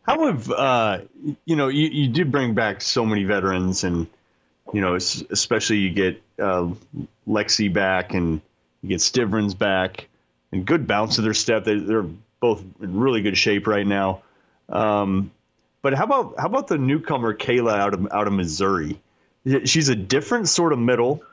How 0.04 0.28
have 0.28 0.52
uh, 0.52 1.00
you 1.46 1.56
know 1.56 1.70
you, 1.70 1.88
you 1.88 2.10
did 2.10 2.32
bring 2.32 2.54
back 2.54 2.82
so 2.82 3.06
many 3.06 3.24
veterans, 3.24 3.84
and 3.84 4.08
you 4.74 4.82
know 4.82 4.96
especially 4.96 5.78
you 5.78 5.92
get 5.92 6.22
uh, 6.40 6.70
Lexi 7.28 7.74
back 7.74 8.14
and 8.14 8.42
you 8.82 8.90
get 8.90 9.00
Stivrins 9.00 9.58
back, 9.58 10.08
and 10.52 10.66
good 10.66 10.86
bounce 10.88 11.16
to 11.16 11.22
their 11.22 11.34
step. 11.34 11.64
They, 11.64 11.80
they're 11.80 12.06
both 12.40 12.64
in 12.82 13.00
really 13.00 13.22
good 13.22 13.38
shape 13.38 13.68
right 13.68 13.88
now. 13.88 14.24
Um, 14.68 15.32
but 15.82 15.94
how 15.94 16.04
about 16.04 16.36
how 16.38 16.48
about 16.48 16.68
the 16.68 16.78
newcomer 16.78 17.34
Kayla 17.34 17.78
out 17.78 17.94
of 17.94 18.08
out 18.12 18.28
of 18.28 18.34
Missouri? 18.34 19.00
She's 19.46 19.89
a 19.89 19.96
different 19.96 20.50
sort 20.50 20.74
of 20.74 20.80
middle, 20.80 21.24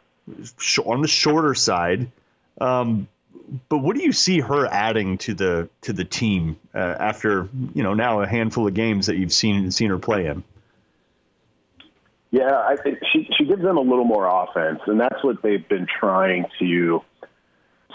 on 0.84 1.02
the 1.02 1.08
shorter 1.08 1.54
side. 1.54 2.10
Um, 2.60 3.08
but 3.68 3.78
what 3.78 3.96
do 3.96 4.02
you 4.02 4.12
see 4.12 4.40
her 4.40 4.66
adding 4.66 5.18
to 5.18 5.34
the 5.34 5.68
to 5.82 5.92
the 5.92 6.04
team 6.04 6.58
uh, 6.74 6.78
after 6.78 7.48
you 7.74 7.82
know 7.82 7.94
now 7.94 8.20
a 8.20 8.26
handful 8.26 8.66
of 8.66 8.74
games 8.74 9.06
that 9.06 9.16
you've 9.16 9.32
seen 9.32 9.70
seen 9.70 9.90
her 9.90 9.98
play 9.98 10.26
in? 10.26 10.44
Yeah, 12.30 12.54
I 12.54 12.76
think 12.76 12.98
she 13.10 13.28
she 13.36 13.44
gives 13.44 13.62
them 13.62 13.78
a 13.78 13.80
little 13.80 14.04
more 14.04 14.26
offense, 14.26 14.80
and 14.86 15.00
that's 15.00 15.22
what 15.22 15.42
they've 15.42 15.66
been 15.66 15.86
trying 15.86 16.46
to 16.58 17.02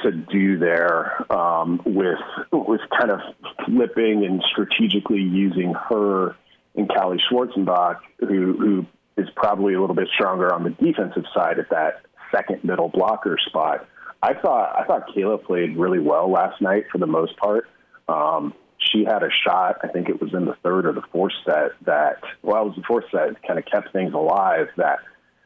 to 0.02 0.12
do 0.12 0.58
there 0.58 1.32
um, 1.32 1.82
with 1.86 2.20
with 2.52 2.82
kind 2.98 3.12
of 3.12 3.20
flipping 3.66 4.26
and 4.26 4.44
strategically 4.52 5.22
using 5.22 5.74
her 5.74 6.36
and 6.76 6.90
Callie 6.90 7.22
Schwarzenbach, 7.30 8.00
who 8.20 8.54
who 8.58 8.86
is 9.18 9.28
probably 9.36 9.74
a 9.74 9.82
little 9.82 9.96
bit 9.96 10.08
stronger 10.14 10.54
on 10.54 10.64
the 10.64 10.72
defensive 10.72 11.24
side 11.34 11.60
at 11.60 11.70
that 11.70 12.02
second 12.34 12.64
middle 12.64 12.90
blocker 12.90 13.38
spot. 13.46 13.88
I 14.22 14.34
thought 14.34 14.76
I 14.78 14.86
thought 14.86 15.10
Kayla 15.16 15.44
played 15.44 15.78
really 15.78 16.00
well 16.00 16.32
last 16.32 16.62
night 16.62 16.86
for 16.92 16.98
the 16.98 17.08
most 17.08 17.38
part. 17.38 17.68
Um, 18.08 18.54
she 18.92 19.06
had 19.06 19.24
a 19.24 19.30
shot, 19.46 19.78
I 19.84 19.88
think 19.88 20.10
it 20.10 20.22
was 20.22 20.34
in 20.34 20.46
the 20.46 20.56
third 20.64 20.86
or 20.86 20.94
the 20.94 21.04
fourth 21.12 21.34
set 21.46 21.72
that 21.86 22.22
well, 22.42 22.64
it 22.64 22.66
was 22.68 22.76
the 22.78 22.84
fourth 22.88 23.06
set, 23.12 23.42
kind 23.46 23.60
of 23.60 23.66
kept 23.66 23.92
things 23.94 24.14
alive 24.14 24.68
that 24.78 25.00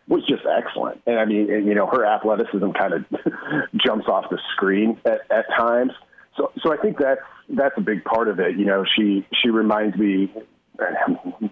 was 0.07 0.25
just 0.27 0.43
excellent. 0.45 1.01
And 1.05 1.19
I 1.19 1.25
mean, 1.25 1.51
and, 1.51 1.67
you 1.67 1.75
know, 1.75 1.87
her 1.87 2.05
athleticism 2.05 2.71
kind 2.71 2.93
of 2.93 3.05
jumps 3.85 4.07
off 4.07 4.29
the 4.29 4.39
screen 4.55 4.99
at, 5.05 5.21
at 5.29 5.45
times. 5.57 5.91
So, 6.37 6.51
so 6.63 6.73
I 6.73 6.77
think 6.77 6.97
that's 6.97 7.21
that's 7.49 7.75
a 7.77 7.81
big 7.81 8.03
part 8.03 8.27
of 8.27 8.39
it. 8.39 8.57
You 8.57 8.65
know, 8.65 8.85
she 8.95 9.25
she 9.41 9.49
reminds 9.49 9.97
me 9.97 10.31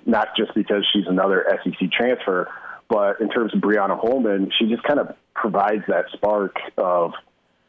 not 0.05 0.29
just 0.37 0.53
because 0.53 0.85
she's 0.93 1.05
another 1.07 1.45
SEC 1.63 1.91
transfer, 1.91 2.49
but 2.89 3.19
in 3.19 3.29
terms 3.29 3.53
of 3.53 3.61
Briana 3.61 3.99
Holman, 3.99 4.51
she 4.57 4.67
just 4.67 4.83
kind 4.83 4.99
of 4.99 5.15
provides 5.33 5.83
that 5.87 6.05
spark 6.13 6.55
of, 6.77 7.13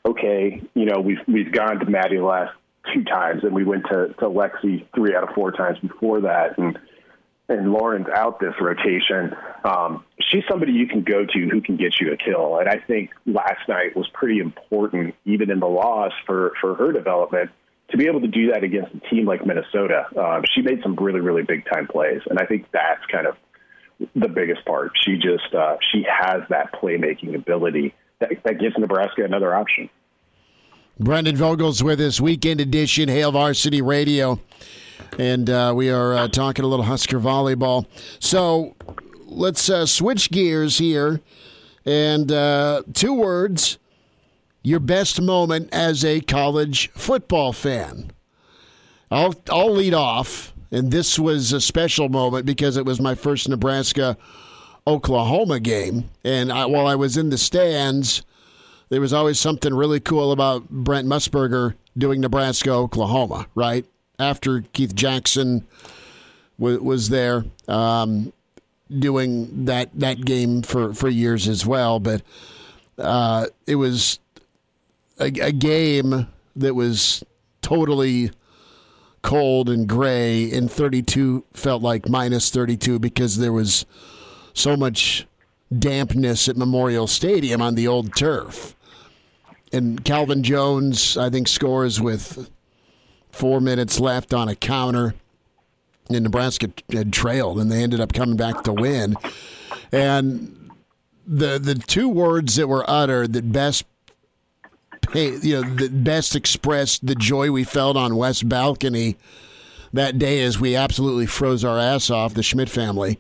okay, 0.05 0.63
you 0.75 0.85
know, 0.85 1.01
we've 1.01 1.21
we've 1.27 1.53
gone 1.53 1.79
to 1.79 1.87
Maddie 1.87 2.19
last 2.19 2.53
two 2.93 3.05
times, 3.05 3.43
and 3.43 3.55
we 3.55 3.65
went 3.65 3.85
to 3.91 4.09
to 4.19 4.27
Lexi 4.29 4.87
three 4.95 5.15
out 5.15 5.25
of 5.25 5.35
four 5.35 5.53
times 5.53 5.79
before 5.79 6.23
that, 6.23 6.59
and 6.59 6.79
and 7.49 7.73
Lauren's 7.73 8.09
out 8.09 8.41
this 8.41 8.55
rotation. 8.61 9.35
Um, 9.65 10.05
she's 10.21 10.43
somebody 10.51 10.73
you 10.73 10.87
can 10.87 11.03
go 11.03 11.25
to 11.25 11.49
who 11.49 11.61
can 11.61 11.77
get 11.77 11.99
you 12.01 12.13
a 12.13 12.17
kill, 12.17 12.59
and 12.59 12.69
I 12.69 12.79
think 12.87 13.11
last 13.25 13.69
night 13.69 13.97
was 13.97 14.09
pretty 14.13 14.39
important, 14.41 15.15
even 15.25 15.51
in 15.51 15.61
the 15.61 15.69
loss 15.69 16.13
for 16.27 16.53
for 16.61 16.75
her 16.75 16.93
development 16.93 17.51
to 17.91 17.97
be 17.97 18.07
able 18.07 18.21
to 18.21 18.29
do 18.29 18.51
that 18.53 18.65
against 18.65 18.95
a 18.95 19.01
team 19.09 19.27
like 19.27 19.47
Minnesota, 19.47 20.07
um, 20.19 20.43
she 20.55 20.63
made 20.63 20.83
some 20.83 20.97
really, 20.97 21.21
really 21.21 21.43
big 21.43 21.65
time 21.73 21.87
plays, 21.87 22.21
and 22.29 22.39
I 22.39 22.47
think 22.47 22.67
that's 22.73 23.05
kind 23.11 23.27
of 23.27 23.37
the 24.15 24.29
biggest 24.29 24.65
part. 24.65 24.93
She 25.05 25.17
just 25.17 25.55
uh, 25.55 25.77
she 25.93 26.05
has 26.09 26.43
that 26.51 26.73
playmaking 26.73 27.35
ability 27.35 27.95
that, 28.19 28.31
that 28.45 28.59
gives 28.59 28.77
Nebraska 28.79 29.25
another 29.25 29.55
option. 29.55 29.89
Brandon 30.99 31.37
Vogel's 31.37 31.85
with 31.85 32.01
us, 32.01 32.21
weekend 32.21 32.61
edition, 32.61 33.09
Hail 33.09 33.31
Varsity 33.33 33.83
Radio, 33.83 34.41
and 35.19 35.49
uh, 35.49 35.73
we 35.77 35.91
are 35.91 36.15
uh, 36.15 36.29
talking 36.29 36.65
a 36.65 36.69
little 36.69 36.87
Husker 36.87 37.21
volleyball. 37.21 37.87
So 38.19 38.75
let's 39.27 39.69
uh, 39.71 39.87
switch 39.87 40.31
gears 40.31 40.79
here, 40.79 41.21
and 41.85 42.33
uh, 42.33 42.83
two 42.95 43.15
words 43.15 43.79
your 44.67 44.81
best 44.81 45.23
moment 45.23 45.69
as 45.71 46.05
a 46.05 46.21
college 46.21 46.91
football 46.91 47.53
fan. 47.53 48.11
I'll 49.13 49.33
I'll 49.49 49.73
lead 49.73 49.95
off, 49.95 50.53
and 50.73 50.91
this 50.91 51.21
was 51.21 51.53
a 51.53 51.61
special 51.61 52.09
moment 52.09 52.47
because 52.47 52.77
it 52.77 52.85
was 52.85 53.01
my 53.01 53.15
first 53.15 53.49
Nebraska 53.49 54.17
Oklahoma 54.85 55.61
game, 55.61 56.11
and 56.25 56.51
I, 56.51 56.67
while 56.67 56.89
I 56.89 56.97
was 56.97 57.17
in 57.17 57.31
the 57.31 57.39
stands, 57.39 58.25
there 58.89 59.01
was 59.01 59.13
always 59.13 59.39
something 59.39 59.73
really 59.73 60.01
cool 60.01 60.33
about 60.33 60.69
Brent 60.69 61.07
Musburger 61.07 61.75
doing 61.97 62.21
Nebraska 62.21 62.71
Oklahoma. 62.71 63.47
Right 63.55 63.87
after 64.19 64.63
Keith 64.73 64.97
Jackson 64.97 65.65
w- 66.59 66.83
was 66.83 67.09
there. 67.09 67.45
Um, 67.69 68.33
doing 68.91 69.67
that 69.67 69.91
that 69.95 70.25
game 70.25 70.63
for, 70.63 70.93
for 70.93 71.09
years 71.09 71.47
as 71.47 71.65
well, 71.65 72.01
but 72.01 72.23
uh, 72.99 73.47
it 73.69 73.77
was 73.77 74.19
a, 75.19 75.27
a 75.41 75.53
game 75.53 76.29
that 76.55 76.75
was 76.75 77.25
totally 77.63 78.31
cold 79.23 79.69
and 79.69 79.89
gray, 79.89 80.51
and 80.53 80.71
32 80.71 81.45
felt 81.53 81.83
like 81.83 82.09
minus 82.09 82.51
32 82.51 82.99
because 82.99 83.39
there 83.39 83.53
was 83.53 83.85
so 84.55 84.77
much 84.77 85.27
dampness 85.77 86.49
at 86.49 86.57
Memorial 86.57 87.07
Stadium 87.07 87.61
on 87.61 87.75
the 87.75 87.89
old 87.89 88.15
turf. 88.15 88.77
And 89.73 90.05
Calvin 90.05 90.43
Jones, 90.43 91.17
I 91.17 91.29
think, 91.29 91.49
scores 91.49 92.01
with 92.01 92.51
four 93.31 93.61
minutes 93.61 93.99
left 93.99 94.33
on 94.33 94.49
a 94.49 94.55
counter. 94.55 95.15
And 96.09 96.23
Nebraska 96.23 96.71
had 96.93 97.13
trailed, 97.13 97.59
and 97.59 97.71
they 97.71 97.83
ended 97.83 98.01
up 98.01 98.13
coming 98.13 98.37
back 98.37 98.63
to 98.63 98.73
win. 98.73 99.17
And 99.91 100.71
the 101.27 101.59
the 101.59 101.75
two 101.75 102.09
words 102.09 102.55
that 102.55 102.69
were 102.69 102.89
uttered 102.89 103.33
that 103.33 103.51
best 103.51 103.85
hey, 105.13 105.37
you 105.43 105.61
know, 105.61 105.75
that 105.77 106.05
best 106.05 106.37
expressed 106.37 107.07
the 107.07 107.15
joy 107.15 107.51
we 107.51 107.65
felt 107.65 107.97
on 107.97 108.17
West 108.17 108.49
Balcony 108.49 109.17
that 109.93 110.19
day 110.19 110.43
as 110.43 110.59
we 110.59 110.77
absolutely 110.77 111.27
froze 111.27 111.65
our 111.65 111.79
ass 111.79 112.11
off, 112.11 112.35
the 112.35 112.43
Schmidt 112.43 112.69
family, 112.69 113.19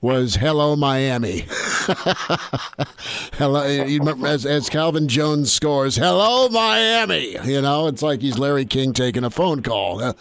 was 0.00 0.36
Hello 0.36 0.74
Miami. 0.74 1.46
Hello, 3.34 3.62
as, 4.24 4.44
as 4.44 4.68
Calvin 4.68 5.06
Jones 5.06 5.52
scores, 5.52 5.96
Hello 5.96 6.48
Miami. 6.48 7.36
You 7.44 7.62
know, 7.62 7.86
it's 7.86 8.02
like 8.02 8.20
he's 8.20 8.38
Larry 8.38 8.64
King 8.64 8.92
taking 8.92 9.22
a 9.22 9.30
phone 9.30 9.62
call. 9.62 10.02
Uh, 10.02 10.12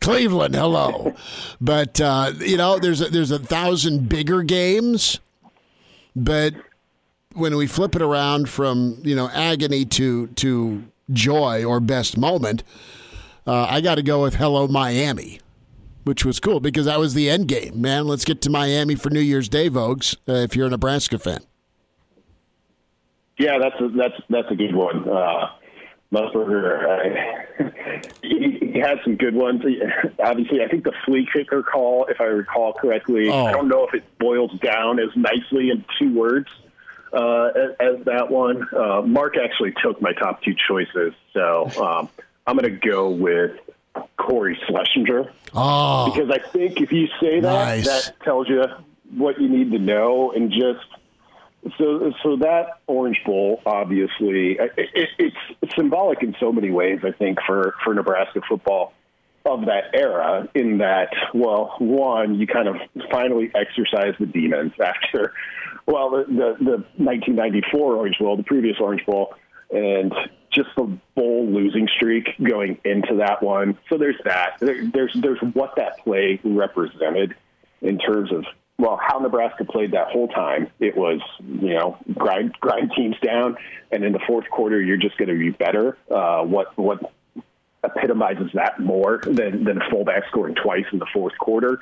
Cleveland, 0.00 0.54
hello. 0.54 1.14
But, 1.60 2.00
uh, 2.00 2.32
you 2.40 2.56
know, 2.56 2.78
there's 2.78 3.00
a, 3.00 3.06
there's 3.06 3.30
a 3.30 3.38
thousand 3.38 4.08
bigger 4.08 4.42
games, 4.42 5.18
but 6.14 6.54
when 7.34 7.56
we 7.56 7.66
flip 7.66 7.94
it 7.96 8.02
around 8.02 8.48
from 8.48 8.98
you 9.02 9.14
know 9.14 9.28
agony 9.30 9.84
to 9.84 10.28
to 10.28 10.84
joy 11.10 11.64
or 11.64 11.80
best 11.80 12.16
moment, 12.16 12.62
uh, 13.46 13.66
I 13.68 13.80
got 13.80 13.96
to 13.96 14.02
go 14.02 14.22
with 14.22 14.36
Hello 14.36 14.68
Miami, 14.68 15.40
which 16.04 16.24
was 16.24 16.40
cool 16.40 16.60
because 16.60 16.86
that 16.86 16.98
was 16.98 17.14
the 17.14 17.28
end 17.28 17.48
game. 17.48 17.80
Man, 17.80 18.06
let's 18.06 18.24
get 18.24 18.40
to 18.42 18.50
Miami 18.50 18.94
for 18.94 19.10
New 19.10 19.20
Year's 19.20 19.48
Day, 19.48 19.68
Vogues. 19.68 20.16
Uh, 20.28 20.34
if 20.34 20.56
you're 20.56 20.66
a 20.66 20.70
Nebraska 20.70 21.18
fan. 21.18 21.40
Yeah, 23.38 23.58
that's 23.58 23.80
a, 23.80 23.88
that's 23.88 24.14
that's 24.28 24.50
a 24.50 24.54
good 24.54 24.74
one. 24.74 25.08
Uh, 25.08 25.50
Musburger, 26.12 27.46
he, 28.22 28.70
he, 28.74 28.78
had 28.78 28.98
some 29.02 29.16
good 29.16 29.34
ones. 29.34 29.62
Obviously, 30.22 30.62
I 30.62 30.68
think 30.68 30.84
the 30.84 30.92
flea 31.06 31.26
kicker 31.32 31.62
call, 31.62 32.04
if 32.10 32.20
I 32.20 32.24
recall 32.24 32.74
correctly, 32.74 33.30
oh. 33.30 33.46
I 33.46 33.52
don't 33.52 33.68
know 33.68 33.86
if 33.86 33.94
it 33.94 34.04
boils 34.18 34.52
down 34.60 35.00
as 35.00 35.08
nicely 35.16 35.70
in 35.70 35.82
two 35.98 36.14
words 36.14 36.48
uh, 37.12 37.50
as, 37.54 37.70
as, 37.80 38.04
that 38.06 38.30
one. 38.30 38.66
Uh, 38.74 39.02
Mark 39.02 39.36
actually 39.36 39.72
took 39.82 40.00
my 40.00 40.12
top 40.12 40.42
two 40.42 40.54
choices, 40.68 41.12
so 41.32 41.68
um, 41.82 42.08
I'm 42.46 42.56
going 42.56 42.72
to 42.72 42.88
go 42.88 43.10
with 43.10 43.58
Cory 44.16 44.58
Schlesinger. 44.66 45.32
Oh, 45.54 46.10
because 46.10 46.30
I 46.30 46.38
think 46.38 46.80
if 46.80 46.92
you 46.92 47.08
say 47.20 47.40
that, 47.40 47.64
nice. 47.64 47.86
that 47.86 48.20
tells 48.24 48.48
you 48.48 48.64
what 49.16 49.40
you 49.40 49.48
need 49.48 49.72
to 49.72 49.78
know, 49.78 50.32
and 50.32 50.50
just 50.50 50.86
so 51.78 52.12
so 52.22 52.36
that 52.36 52.78
Orange 52.86 53.20
Bowl, 53.24 53.62
obviously, 53.66 54.52
it, 54.52 54.72
it, 54.76 55.08
it's, 55.18 55.36
it's 55.60 55.74
symbolic 55.76 56.22
in 56.22 56.34
so 56.40 56.52
many 56.52 56.70
ways. 56.70 57.00
I 57.04 57.12
think 57.12 57.38
for 57.46 57.74
for 57.84 57.94
Nebraska 57.94 58.40
football 58.48 58.94
of 59.44 59.66
that 59.66 59.94
era 59.94 60.48
in 60.54 60.78
that, 60.78 61.12
well, 61.34 61.74
one, 61.78 62.38
you 62.38 62.46
kind 62.46 62.68
of 62.68 62.76
finally 63.10 63.50
exercise 63.54 64.14
the 64.18 64.26
demons 64.26 64.72
after 64.80 65.32
well, 65.86 66.10
the, 66.10 66.24
the, 66.28 66.64
the 66.64 66.76
1994 67.02 67.96
Orange 67.96 68.18
Bowl, 68.18 68.36
the 68.36 68.42
previous 68.42 68.76
Orange 68.80 69.04
Bowl, 69.06 69.34
and 69.70 70.12
just 70.50 70.68
the 70.76 70.98
bowl 71.14 71.46
losing 71.46 71.88
streak 71.96 72.28
going 72.42 72.78
into 72.84 73.16
that 73.16 73.42
one. 73.42 73.78
So 73.88 73.98
there's 73.98 74.20
that. 74.24 74.58
There, 74.60 74.86
there's 74.86 75.12
there's 75.14 75.40
what 75.54 75.76
that 75.76 75.98
play 76.04 76.40
represented 76.44 77.34
in 77.80 77.98
terms 77.98 78.32
of 78.32 78.44
well, 78.78 78.98
how 79.00 79.18
Nebraska 79.18 79.64
played 79.64 79.92
that 79.92 80.08
whole 80.08 80.28
time, 80.28 80.68
it 80.80 80.96
was, 80.96 81.20
you 81.38 81.74
know, 81.74 81.98
grind 82.14 82.52
grind 82.60 82.90
teams 82.96 83.16
down, 83.22 83.56
and 83.92 84.04
in 84.04 84.12
the 84.12 84.18
fourth 84.26 84.48
quarter, 84.50 84.80
you're 84.80 84.96
just 84.96 85.16
going 85.18 85.28
to 85.28 85.38
be 85.38 85.50
better. 85.50 85.96
Uh, 86.10 86.42
what 86.42 86.76
what 86.76 87.12
epitomizes 87.84 88.50
that 88.54 88.80
more 88.80 89.20
than 89.24 89.64
than 89.64 89.80
a 89.80 89.90
fullback 89.90 90.24
scoring 90.28 90.54
twice 90.54 90.86
in 90.92 90.98
the 90.98 91.06
fourth 91.12 91.36
quarter? 91.38 91.80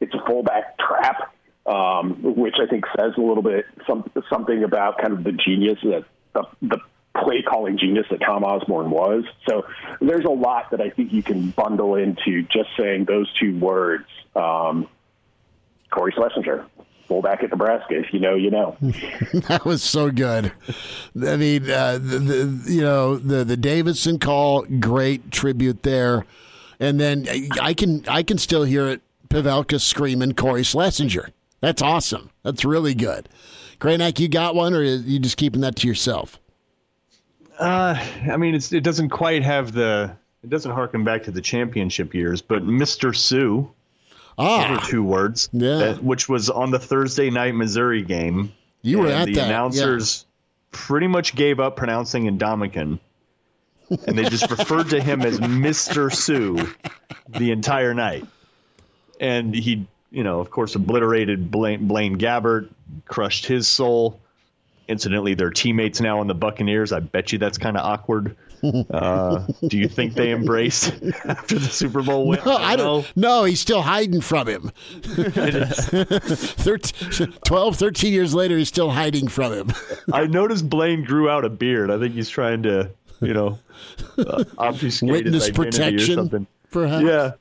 It's 0.00 0.14
a 0.14 0.24
fullback 0.26 0.78
trap, 0.78 1.34
um, 1.68 2.16
which 2.22 2.54
I 2.60 2.66
think 2.66 2.84
says 2.96 3.12
a 3.16 3.20
little 3.20 3.42
bit 3.42 3.66
some, 3.86 4.10
something 4.30 4.64
about 4.64 4.98
kind 4.98 5.12
of 5.12 5.22
the 5.22 5.32
genius 5.32 5.78
that 5.82 6.04
the, 6.32 6.42
the 6.62 6.78
play 7.22 7.42
calling 7.42 7.78
genius 7.78 8.06
that 8.10 8.20
Tom 8.20 8.42
Osborne 8.42 8.90
was. 8.90 9.24
So 9.48 9.66
there's 10.00 10.24
a 10.24 10.30
lot 10.30 10.70
that 10.70 10.80
I 10.80 10.90
think 10.90 11.12
you 11.12 11.22
can 11.22 11.50
bundle 11.50 11.94
into 11.94 12.42
just 12.44 12.70
saying 12.78 13.04
those 13.04 13.30
two 13.38 13.58
words. 13.58 14.06
Um, 14.34 14.88
Cory 15.90 16.12
Schlesinger, 16.12 16.66
fullback 17.06 17.42
at 17.42 17.50
Nebraska. 17.50 17.98
If 17.98 18.14
you 18.14 18.20
know, 18.20 18.34
you 18.34 18.50
know. 18.50 18.76
that 18.80 19.62
was 19.64 19.82
so 19.82 20.10
good. 20.10 20.52
I 21.22 21.36
mean, 21.36 21.68
uh, 21.68 21.98
the, 21.98 22.18
the, 22.18 22.72
you 22.72 22.82
know 22.82 23.16
the 23.16 23.44
the 23.44 23.56
Davison 23.56 24.18
call, 24.18 24.62
great 24.62 25.30
tribute 25.30 25.82
there, 25.82 26.24
and 26.78 27.00
then 27.00 27.26
I 27.60 27.74
can 27.74 28.04
I 28.08 28.22
can 28.22 28.38
still 28.38 28.64
hear 28.64 28.88
it. 28.88 29.02
Pavelka 29.28 29.78
screaming 29.78 30.32
Cory 30.32 30.62
Schlesinger. 30.62 31.30
That's 31.60 31.82
awesome. 31.82 32.30
That's 32.42 32.64
really 32.64 32.94
good. 32.94 33.28
Kraynak, 33.80 34.18
you 34.18 34.28
got 34.28 34.54
one, 34.54 34.74
or 34.74 34.78
are 34.78 34.84
you 34.84 35.18
just 35.18 35.36
keeping 35.36 35.60
that 35.60 35.76
to 35.76 35.88
yourself? 35.88 36.38
Uh, 37.58 37.98
I 38.30 38.36
mean, 38.36 38.54
it's, 38.54 38.72
it 38.72 38.82
doesn't 38.82 39.10
quite 39.10 39.42
have 39.42 39.72
the. 39.72 40.16
It 40.44 40.50
doesn't 40.50 40.70
harken 40.70 41.02
back 41.02 41.24
to 41.24 41.32
the 41.32 41.40
championship 41.40 42.14
years, 42.14 42.40
but 42.40 42.62
Mr. 42.62 43.14
Suh 43.14 43.68
Ah, 44.38 44.84
two 44.88 45.02
words. 45.02 45.48
Yeah. 45.52 45.94
which 45.94 46.28
was 46.28 46.48
on 46.48 46.70
the 46.70 46.78
Thursday 46.78 47.28
night 47.28 47.56
Missouri 47.56 48.02
game. 48.02 48.52
You 48.82 49.00
were 49.00 49.08
at 49.08 49.26
the 49.26 49.34
that, 49.34 49.46
announcers 49.46 50.24
pretty 50.70 51.08
much 51.08 51.34
gave 51.34 51.58
up 51.58 51.74
pronouncing 51.76 52.24
Ndamukong. 52.38 53.00
and 54.06 54.18
they 54.18 54.28
just 54.28 54.48
referred 54.50 54.90
to 54.90 55.00
him 55.02 55.22
as 55.22 55.40
Mr. 55.40 56.14
Suh 56.14 56.64
the 57.36 57.50
entire 57.50 57.94
night. 57.94 58.24
And 59.20 59.52
he, 59.52 59.88
you 60.10 60.24
know, 60.24 60.40
of 60.40 60.50
course, 60.50 60.74
obliterated 60.74 61.50
Blaine, 61.50 61.86
Blaine 61.86 62.16
Gabbert, 62.18 62.68
crushed 63.06 63.44
his 63.46 63.68
soul. 63.68 64.18
Incidentally, 64.88 65.34
they're 65.34 65.50
teammates 65.50 66.00
now 66.00 66.20
on 66.20 66.26
the 66.28 66.34
Buccaneers. 66.34 66.92
I 66.92 67.00
bet 67.00 67.30
you 67.32 67.38
that's 67.38 67.58
kind 67.58 67.76
of 67.76 67.84
awkward. 67.84 68.34
Uh, 68.90 69.46
do 69.68 69.78
you 69.78 69.86
think 69.86 70.14
they 70.14 70.32
embraced 70.32 70.88
after 71.24 71.60
the 71.60 71.68
Super 71.68 72.02
Bowl 72.02 72.26
win? 72.26 72.40
No, 72.44 72.56
I 72.56 72.74
don't. 72.74 73.06
No, 73.16 73.44
he's 73.44 73.60
still 73.60 73.82
hiding 73.82 74.20
from 74.20 74.48
him. 74.48 74.72
13, 75.02 77.34
12, 77.44 77.76
13 77.76 78.12
years 78.12 78.34
later, 78.34 78.58
he's 78.58 78.66
still 78.66 78.90
hiding 78.90 79.28
from 79.28 79.52
him. 79.52 79.70
I 80.12 80.26
noticed 80.26 80.68
Blaine 80.68 81.04
grew 81.04 81.30
out 81.30 81.44
a 81.44 81.48
beard. 81.48 81.88
I 81.92 82.00
think 82.00 82.14
he's 82.14 82.28
trying 82.28 82.64
to, 82.64 82.90
you 83.20 83.32
know, 83.32 83.60
uh, 84.18 84.42
obfuscate 84.58 85.08
Witness 85.08 85.46
his 85.46 85.50
identity 85.50 85.60
or 85.60 85.64
protection, 85.70 86.14
something. 86.16 86.46
perhaps. 86.72 87.04
Yeah. 87.04 87.34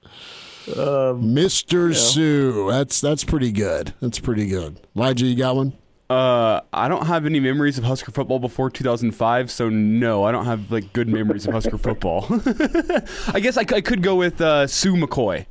Mr. 0.68 1.96
Suh. 1.96 2.72
That's 2.72 3.00
that's 3.02 3.24
pretty 3.24 3.52
good. 3.52 3.94
That's 4.02 4.20
pretty 4.20 4.48
good. 4.48 4.80
Elijah, 4.96 5.26
you 5.26 5.36
got 5.36 5.56
one? 5.56 5.74
Uh, 6.10 6.62
I 6.72 6.88
don't 6.88 7.06
have 7.08 7.26
any 7.26 7.40
memories 7.42 7.78
of 7.78 7.84
Husker 7.84 8.12
football 8.12 8.40
before 8.40 8.70
2005, 8.70 9.52
so 9.52 9.68
no, 9.68 10.24
I 10.24 10.32
don't 10.32 10.46
have 10.46 10.72
like 10.72 10.94
good 10.94 11.10
memories 11.10 11.46
of 11.46 11.54
Husker 11.54 11.78
football. 11.78 12.26
I 13.34 13.40
guess 13.42 13.58
I 13.58 13.66
could 13.66 14.02
go 14.02 14.16
with 14.16 14.40
uh, 14.40 14.68
Suh 14.68 14.92
McCoy. 14.92 15.46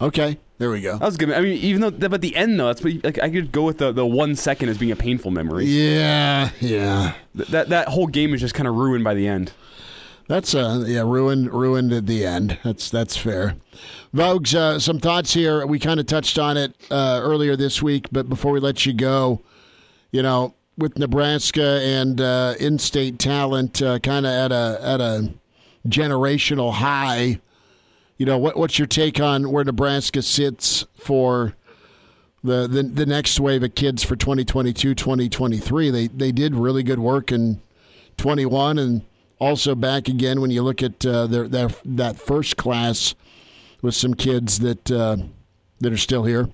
Okay, 0.00 0.38
there 0.56 0.70
we 0.70 0.80
go. 0.80 0.96
That 0.96 1.04
was 1.04 1.16
good. 1.18 1.30
I 1.32 1.42
mean, 1.42 1.58
even 1.58 1.82
though 1.82 1.90
but 2.08 2.22
the 2.22 2.34
end 2.34 2.58
though, 2.58 2.72
that's 2.72 2.82
like 2.82 3.18
I 3.18 3.28
could 3.28 3.52
go 3.52 3.64
with 3.64 3.78
the, 3.78 3.92
the 3.92 4.06
one 4.06 4.34
second 4.34 4.70
as 4.70 4.78
being 4.78 4.92
a 4.92 4.96
painful 4.96 5.30
memory. 5.30 5.66
Yeah, 5.66 6.48
yeah. 6.60 7.14
Th- 7.36 7.48
That 7.48 7.68
that 7.68 7.88
whole 7.88 8.06
game 8.06 8.32
is 8.32 8.40
just 8.40 8.54
kind 8.54 8.66
of 8.66 8.74
ruined 8.74 9.04
by 9.04 9.12
the 9.14 9.28
end. 9.28 9.52
That's 10.32 10.54
uh 10.54 10.82
yeah 10.86 11.02
ruined 11.02 11.52
ruined 11.52 11.92
at 11.92 12.06
the 12.06 12.24
end. 12.24 12.56
That's 12.64 12.88
that's 12.88 13.18
fair. 13.18 13.54
Vogues, 14.14 14.54
uh, 14.54 14.78
some 14.78 14.98
thoughts 14.98 15.34
here. 15.34 15.66
We 15.66 15.78
kind 15.78 16.00
of 16.00 16.06
touched 16.06 16.38
on 16.38 16.56
it 16.56 16.74
uh, 16.90 17.20
earlier 17.22 17.54
this 17.54 17.82
week, 17.82 18.06
but 18.10 18.30
before 18.30 18.52
we 18.52 18.58
let 18.58 18.86
you 18.86 18.94
go, 18.94 19.42
you 20.10 20.22
know, 20.22 20.54
with 20.78 20.96
Nebraska 20.96 21.82
and 21.82 22.18
uh, 22.18 22.54
in-state 22.58 23.18
talent, 23.18 23.82
uh, 23.82 23.98
kind 23.98 24.24
of 24.24 24.32
at 24.32 24.52
a 24.52 24.78
at 24.80 25.00
a 25.02 25.34
generational 25.86 26.72
high. 26.72 27.38
You 28.16 28.24
know, 28.24 28.38
what 28.38 28.56
what's 28.56 28.78
your 28.78 28.88
take 28.88 29.20
on 29.20 29.52
where 29.52 29.64
Nebraska 29.64 30.22
sits 30.22 30.86
for 30.94 31.52
the 32.42 32.66
the, 32.66 32.84
the 32.84 33.04
next 33.04 33.38
wave 33.38 33.62
of 33.62 33.74
kids 33.74 34.02
for 34.02 34.16
2022, 34.16 34.94
2023? 34.94 35.90
They 35.90 36.06
they 36.06 36.32
did 36.32 36.54
really 36.54 36.82
good 36.82 37.00
work 37.00 37.30
in 37.30 37.60
21 38.16 38.78
and 38.78 39.02
also 39.42 39.74
back 39.74 40.06
again 40.06 40.40
when 40.40 40.52
you 40.52 40.62
look 40.62 40.82
at 40.82 41.04
uh, 41.04 41.26
their, 41.26 41.48
their 41.48 41.68
that 41.84 42.16
first 42.16 42.56
class 42.56 43.16
with 43.82 43.94
some 43.94 44.14
kids 44.14 44.60
that 44.60 44.90
uh, 44.90 45.16
that 45.80 45.92
are 45.92 45.98
still 45.98 46.24
here. 46.24 46.48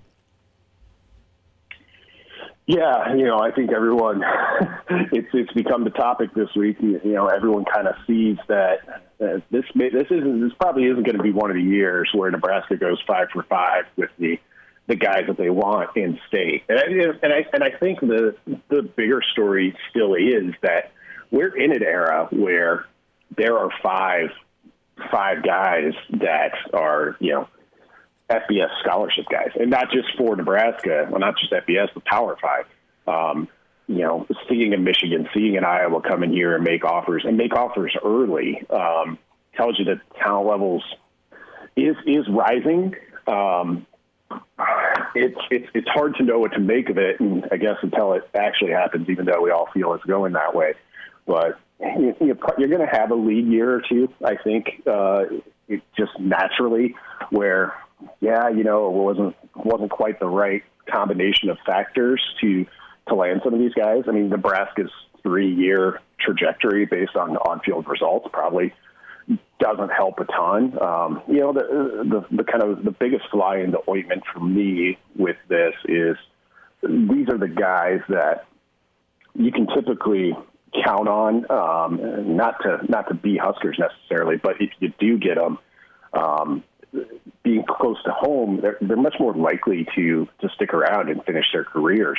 Yeah, 2.66 3.14
you 3.14 3.24
know, 3.24 3.38
I 3.38 3.50
think 3.50 3.72
everyone 3.72 4.22
it's 5.12 5.28
it's 5.34 5.52
become 5.52 5.84
the 5.84 5.90
topic 5.90 6.34
this 6.34 6.48
week. 6.56 6.78
You, 6.80 7.00
you 7.04 7.12
know, 7.12 7.26
everyone 7.26 7.66
kind 7.66 7.86
of 7.86 7.94
sees 8.06 8.38
that 8.48 9.04
uh, 9.20 9.40
this 9.50 9.64
may, 9.74 9.90
this 9.90 10.06
isn't 10.10 10.40
this 10.40 10.52
probably 10.58 10.84
isn't 10.84 11.02
going 11.02 11.16
to 11.16 11.22
be 11.22 11.32
one 11.32 11.50
of 11.50 11.56
the 11.56 11.62
years 11.62 12.08
where 12.14 12.30
Nebraska 12.30 12.76
goes 12.76 13.02
five 13.06 13.28
for 13.32 13.42
five 13.42 13.84
with 13.96 14.10
the 14.18 14.40
the 14.86 14.96
guys 14.96 15.24
that 15.28 15.36
they 15.36 15.50
want 15.50 15.94
in 15.94 16.18
state. 16.26 16.64
And 16.70 16.78
I, 16.78 16.82
and 17.22 17.32
I 17.34 17.46
and 17.52 17.62
I 17.62 17.70
think 17.78 18.00
the 18.00 18.34
the 18.70 18.82
bigger 18.82 19.20
story 19.32 19.76
still 19.90 20.14
is 20.14 20.54
that 20.62 20.92
we're 21.30 21.56
in 21.56 21.72
an 21.72 21.82
era 21.82 22.28
where 22.30 22.86
there 23.36 23.58
are 23.58 23.70
five 23.82 24.30
five 25.12 25.42
guys 25.42 25.92
that 26.10 26.52
are 26.72 27.16
you 27.20 27.32
know 27.32 27.48
FBS 28.30 28.68
scholarship 28.84 29.24
guys, 29.30 29.50
and 29.58 29.70
not 29.70 29.90
just 29.90 30.08
for 30.16 30.36
Nebraska, 30.36 31.08
well, 31.10 31.20
not 31.20 31.34
just 31.38 31.52
FBS, 31.52 31.92
the 31.94 32.00
Power 32.00 32.36
Five. 32.40 32.66
Um, 33.06 33.48
you 33.86 34.00
know, 34.00 34.26
seeing 34.50 34.74
in 34.74 34.84
Michigan, 34.84 35.28
seeing 35.34 35.54
in 35.54 35.64
Iowa 35.64 36.02
come 36.02 36.22
in 36.22 36.30
here 36.30 36.54
and 36.54 36.62
make 36.62 36.84
offers 36.84 37.24
and 37.26 37.38
make 37.38 37.54
offers 37.54 37.96
early 38.04 38.62
um, 38.68 39.18
tells 39.56 39.78
you 39.78 39.86
that 39.86 40.00
talent 40.22 40.46
levels 40.46 40.84
is 41.74 41.96
is 42.06 42.26
rising. 42.28 42.94
Um, 43.26 43.86
it's 45.14 45.40
it's 45.50 45.66
it's 45.74 45.88
hard 45.88 46.16
to 46.16 46.24
know 46.24 46.38
what 46.38 46.52
to 46.52 46.60
make 46.60 46.90
of 46.90 46.98
it, 46.98 47.18
and 47.20 47.46
I 47.50 47.56
guess 47.56 47.76
until 47.82 48.12
it 48.12 48.28
actually 48.34 48.72
happens, 48.72 49.08
even 49.08 49.24
though 49.24 49.40
we 49.40 49.50
all 49.50 49.68
feel 49.72 49.94
it's 49.94 50.04
going 50.04 50.34
that 50.34 50.54
way. 50.54 50.74
But 51.28 51.60
you, 51.78 52.16
you're 52.20 52.68
going 52.68 52.80
to 52.80 52.90
have 52.90 53.12
a 53.12 53.14
lead 53.14 53.46
year 53.46 53.72
or 53.72 53.82
two, 53.88 54.12
I 54.24 54.34
think, 54.42 54.82
uh, 54.86 55.24
it 55.68 55.82
just 55.96 56.18
naturally, 56.18 56.96
where 57.30 57.74
yeah, 58.20 58.48
you 58.48 58.64
know, 58.64 58.86
it 58.86 58.92
wasn't 58.92 59.36
wasn't 59.54 59.90
quite 59.90 60.18
the 60.18 60.26
right 60.26 60.62
combination 60.90 61.50
of 61.50 61.58
factors 61.66 62.22
to 62.40 62.66
to 63.08 63.14
land 63.14 63.42
some 63.44 63.54
of 63.54 63.60
these 63.60 63.74
guys. 63.74 64.04
I 64.08 64.12
mean, 64.12 64.30
Nebraska's 64.30 64.90
three 65.22 65.52
year 65.54 66.00
trajectory 66.18 66.86
based 66.86 67.16
on 67.16 67.36
on 67.36 67.60
field 67.60 67.86
results 67.86 68.28
probably 68.32 68.72
doesn't 69.60 69.90
help 69.90 70.18
a 70.20 70.24
ton. 70.24 70.78
Um, 70.80 71.22
you 71.28 71.40
know, 71.40 71.52
the, 71.52 72.24
the 72.30 72.36
the 72.36 72.44
kind 72.44 72.62
of 72.62 72.84
the 72.84 72.92
biggest 72.92 73.24
fly 73.30 73.58
in 73.58 73.72
the 73.72 73.80
ointment 73.88 74.22
for 74.32 74.40
me 74.40 74.98
with 75.16 75.36
this 75.48 75.74
is 75.84 76.16
these 76.82 77.28
are 77.28 77.38
the 77.38 77.52
guys 77.54 78.00
that 78.08 78.46
you 79.34 79.52
can 79.52 79.66
typically 79.66 80.34
count 80.84 81.08
on, 81.08 81.50
um, 81.50 82.36
not 82.36 82.56
to 82.62 82.78
not 82.88 83.08
to 83.08 83.14
be 83.14 83.36
Huskers 83.36 83.78
necessarily, 83.78 84.36
but 84.36 84.60
if 84.60 84.70
you 84.80 84.92
do 84.98 85.18
get 85.18 85.36
them, 85.36 85.58
um, 86.12 86.64
being 87.42 87.64
close 87.68 88.02
to 88.04 88.10
home, 88.10 88.60
they're, 88.60 88.78
they're 88.80 88.96
much 88.96 89.16
more 89.20 89.34
likely 89.34 89.86
to 89.94 90.28
to 90.40 90.48
stick 90.54 90.72
around 90.74 91.08
and 91.08 91.24
finish 91.24 91.46
their 91.52 91.64
careers 91.64 92.18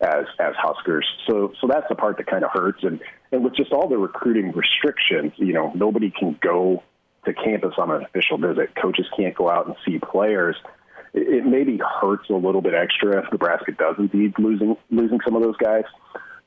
as 0.00 0.24
as 0.38 0.54
Huskers. 0.56 1.06
So 1.28 1.52
so 1.60 1.66
that's 1.66 1.86
the 1.88 1.94
part 1.94 2.16
that 2.18 2.26
kind 2.26 2.44
of 2.44 2.50
hurts. 2.52 2.82
And 2.82 3.00
and 3.32 3.44
with 3.44 3.54
just 3.56 3.72
all 3.72 3.88
the 3.88 3.98
recruiting 3.98 4.52
restrictions, 4.52 5.32
you 5.36 5.52
know, 5.52 5.72
nobody 5.74 6.10
can 6.10 6.38
go 6.40 6.82
to 7.24 7.34
campus 7.34 7.74
on 7.78 7.90
an 7.90 8.04
official 8.04 8.38
visit. 8.38 8.74
Coaches 8.80 9.06
can't 9.16 9.34
go 9.34 9.50
out 9.50 9.66
and 9.66 9.76
see 9.84 9.98
players. 9.98 10.56
It, 11.14 11.44
maybe 11.44 11.80
hurts 12.00 12.28
a 12.30 12.34
little 12.34 12.60
bit 12.60 12.74
extra 12.74 13.24
if 13.24 13.32
Nebraska 13.32 13.72
does 13.72 13.96
indeed 13.98 14.34
losing 14.38 14.76
losing 14.90 15.20
some 15.24 15.36
of 15.36 15.42
those 15.42 15.56
guys, 15.56 15.84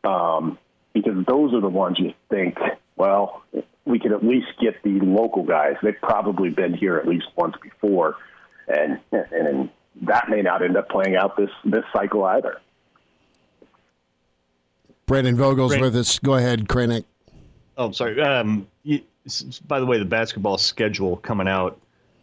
um, 0.03 0.57
because 0.93 1.25
those 1.25 1.53
are 1.53 1.61
the 1.61 1.69
ones 1.69 1.97
you 1.99 2.13
think, 2.29 2.57
well, 2.95 3.43
we 3.85 3.99
could 3.99 4.11
at 4.11 4.23
least 4.23 4.47
get 4.59 4.81
the 4.83 4.99
local 4.99 5.43
guys. 5.43 5.75
They've 5.81 5.95
probably 6.01 6.49
been 6.49 6.73
here 6.73 6.97
at 6.97 7.07
least 7.07 7.27
once 7.35 7.55
before, 7.61 8.15
and 8.67 8.99
and 9.11 9.69
that 10.03 10.29
may 10.29 10.41
not 10.41 10.61
end 10.63 10.77
up 10.77 10.89
playing 10.89 11.15
out 11.15 11.35
this 11.37 11.49
this 11.65 11.83
cycle 11.93 12.23
either. 12.25 12.59
Brandon 15.05 15.35
Vogel's 15.35 15.71
Brand- 15.71 15.83
with 15.83 15.95
us. 15.95 16.19
Go 16.19 16.35
ahead, 16.35 16.67
Kraynak. 16.67 17.03
Oh, 17.77 17.91
sorry. 17.91 18.21
Um, 18.21 18.67
you, 18.83 19.01
s- 19.25 19.43
s- 19.47 19.59
by 19.59 19.79
the 19.79 19.85
way, 19.85 19.97
the 19.97 20.05
basketball 20.05 20.57
schedule 20.57 21.17
coming 21.17 21.47
out. 21.47 21.79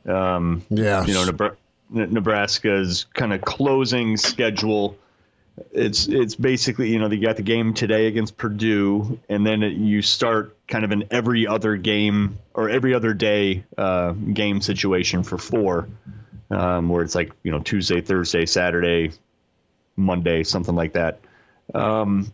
Um, 0.06 0.62
Yeah. 0.70 1.04
You 1.04 1.14
know, 1.14 1.50
Nebraska's 1.90 3.06
kind 3.14 3.32
of 3.32 3.40
closing 3.42 4.16
schedule. 4.16 4.96
It's 5.72 6.06
it's 6.06 6.34
basically 6.34 6.90
you 6.90 6.98
know 6.98 7.10
you 7.10 7.20
got 7.20 7.36
the 7.36 7.42
game 7.42 7.74
today 7.74 8.06
against 8.06 8.36
Purdue, 8.36 9.18
and 9.28 9.46
then 9.46 9.62
it, 9.62 9.72
you 9.72 10.02
start 10.02 10.56
kind 10.66 10.84
of 10.84 10.90
an 10.90 11.04
every 11.10 11.46
other 11.46 11.76
game 11.76 12.38
or 12.54 12.68
every 12.68 12.94
other 12.94 13.14
day 13.14 13.64
uh, 13.76 14.12
game 14.12 14.60
situation 14.60 15.22
for 15.22 15.38
four, 15.38 15.88
um, 16.50 16.88
where 16.88 17.02
it's 17.02 17.14
like 17.14 17.32
you 17.42 17.50
know 17.50 17.60
Tuesday, 17.60 18.00
Thursday, 18.00 18.46
Saturday, 18.46 19.12
Monday, 19.96 20.44
something 20.44 20.74
like 20.74 20.94
that. 20.94 21.20
Um, 21.74 22.32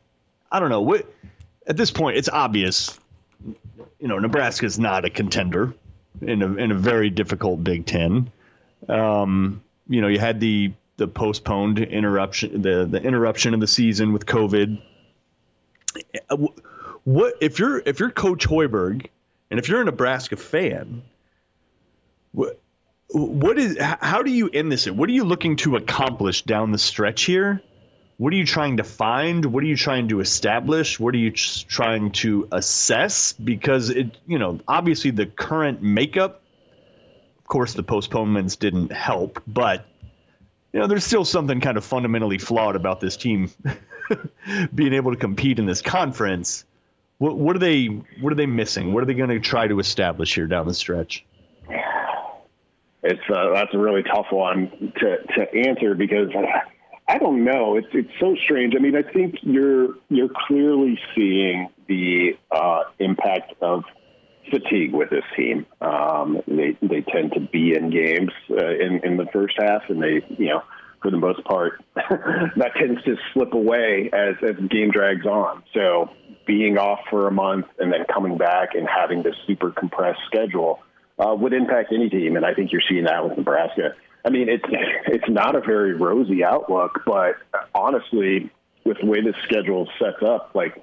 I 0.50 0.60
don't 0.60 0.70
know 0.70 0.82
what 0.82 1.06
at 1.66 1.76
this 1.76 1.90
point 1.90 2.16
it's 2.16 2.28
obvious. 2.28 2.98
You 3.98 4.08
know 4.08 4.18
Nebraska 4.18 4.66
is 4.66 4.78
not 4.78 5.04
a 5.04 5.10
contender 5.10 5.74
in 6.20 6.42
a 6.42 6.54
in 6.54 6.70
a 6.70 6.74
very 6.74 7.10
difficult 7.10 7.62
Big 7.62 7.86
Ten. 7.86 8.30
Um, 8.88 9.62
you 9.88 10.00
know, 10.00 10.08
you 10.08 10.18
had 10.18 10.40
the 10.40 10.72
the 10.96 11.08
postponed 11.08 11.78
interruption, 11.78 12.62
the 12.62 12.86
the 12.86 13.02
interruption 13.02 13.54
of 13.54 13.60
the 13.60 13.66
season 13.66 14.12
with 14.12 14.26
COVID. 14.26 14.80
What 17.04 17.34
if 17.40 17.58
you're 17.58 17.78
if 17.78 18.00
you're 18.00 18.10
Coach 18.10 18.46
Hoiberg, 18.46 19.06
and 19.50 19.60
if 19.60 19.68
you're 19.68 19.80
a 19.80 19.84
Nebraska 19.84 20.36
fan, 20.36 21.02
what 22.32 22.60
what 23.08 23.58
is 23.58 23.78
how 23.80 24.22
do 24.22 24.30
you 24.30 24.48
end 24.48 24.70
this? 24.70 24.88
What 24.88 25.08
are 25.08 25.12
you 25.12 25.24
looking 25.24 25.56
to 25.56 25.76
accomplish 25.76 26.42
down 26.42 26.72
the 26.72 26.78
stretch 26.78 27.22
here? 27.22 27.60
What 28.16 28.32
are 28.32 28.36
you 28.36 28.46
trying 28.46 28.76
to 28.76 28.84
find? 28.84 29.44
What 29.44 29.64
are 29.64 29.66
you 29.66 29.76
trying 29.76 30.08
to 30.08 30.20
establish? 30.20 31.00
What 31.00 31.14
are 31.14 31.18
you 31.18 31.32
trying 31.32 32.12
to 32.12 32.46
assess? 32.52 33.32
Because 33.32 33.90
it, 33.90 34.16
you 34.24 34.38
know, 34.38 34.60
obviously 34.68 35.10
the 35.10 35.26
current 35.26 35.82
makeup 35.82 36.40
of 37.44 37.48
course, 37.48 37.74
the 37.74 37.82
postponements 37.82 38.56
didn't 38.56 38.90
help, 38.90 39.42
but 39.46 39.84
you 40.74 40.80
know, 40.80 40.88
there's 40.88 41.04
still 41.04 41.24
something 41.24 41.60
kind 41.60 41.76
of 41.76 41.84
fundamentally 41.84 42.36
flawed 42.36 42.74
about 42.74 42.98
this 42.98 43.16
team 43.16 43.48
being 44.74 44.92
able 44.92 45.12
to 45.12 45.16
compete 45.16 45.60
in 45.60 45.66
this 45.66 45.80
conference. 45.80 46.64
What, 47.18 47.38
what 47.38 47.54
are 47.54 47.60
they? 47.60 47.86
What 48.20 48.32
are 48.32 48.36
they 48.36 48.46
missing? 48.46 48.92
What 48.92 49.04
are 49.04 49.06
they 49.06 49.14
going 49.14 49.30
to 49.30 49.38
try 49.38 49.68
to 49.68 49.78
establish 49.78 50.34
here 50.34 50.48
down 50.48 50.66
the 50.66 50.74
stretch? 50.74 51.24
It's 53.04 53.20
uh, 53.30 53.52
that's 53.54 53.72
a 53.72 53.78
really 53.78 54.02
tough 54.02 54.26
one 54.30 54.92
to 54.98 55.18
to 55.36 55.68
answer 55.68 55.94
because 55.94 56.30
I 57.06 57.18
don't 57.18 57.44
know. 57.44 57.76
It's 57.76 57.86
it's 57.92 58.10
so 58.18 58.34
strange. 58.42 58.74
I 58.76 58.80
mean, 58.80 58.96
I 58.96 59.02
think 59.02 59.36
you're 59.42 59.94
you're 60.08 60.30
clearly 60.48 60.98
seeing 61.14 61.68
the 61.86 62.36
uh, 62.50 62.80
impact 62.98 63.52
of 63.60 63.84
fatigue 64.50 64.92
with 64.92 65.10
this 65.10 65.24
team. 65.36 65.66
Um, 65.80 66.40
they 66.46 66.76
they 66.82 67.00
tend 67.02 67.32
to 67.32 67.40
be 67.40 67.74
in 67.74 67.90
games 67.90 68.32
uh, 68.50 68.66
in 68.66 69.00
in 69.04 69.16
the 69.16 69.26
first 69.32 69.54
half, 69.58 69.82
and 69.88 70.02
they 70.02 70.24
you 70.36 70.50
know 70.50 70.62
for 71.02 71.10
the 71.10 71.16
most 71.18 71.44
part 71.44 71.82
that 71.94 72.72
tends 72.78 73.02
to 73.04 73.16
slip 73.32 73.52
away 73.52 74.10
as 74.12 74.36
as 74.42 74.56
the 74.56 74.68
game 74.68 74.90
drags 74.90 75.26
on. 75.26 75.62
So 75.72 76.10
being 76.46 76.78
off 76.78 77.00
for 77.10 77.26
a 77.26 77.32
month 77.32 77.66
and 77.78 77.92
then 77.92 78.04
coming 78.12 78.36
back 78.36 78.74
and 78.74 78.88
having 78.88 79.22
this 79.22 79.34
super 79.46 79.70
compressed 79.70 80.20
schedule 80.26 80.80
uh, 81.18 81.34
would 81.34 81.52
impact 81.52 81.92
any 81.92 82.10
team, 82.10 82.36
and 82.36 82.44
I 82.44 82.54
think 82.54 82.72
you're 82.72 82.82
seeing 82.88 83.04
that 83.04 83.24
with 83.24 83.36
Nebraska. 83.36 83.94
I 84.24 84.30
mean, 84.30 84.48
it's 84.48 84.64
it's 85.06 85.28
not 85.28 85.54
a 85.54 85.60
very 85.60 85.94
rosy 85.94 86.44
outlook, 86.44 87.02
but 87.06 87.36
honestly, 87.74 88.50
with 88.84 88.98
the 89.00 89.06
way 89.06 89.20
this 89.20 89.36
schedule 89.44 89.88
sets 89.98 90.22
up, 90.22 90.50
like 90.54 90.82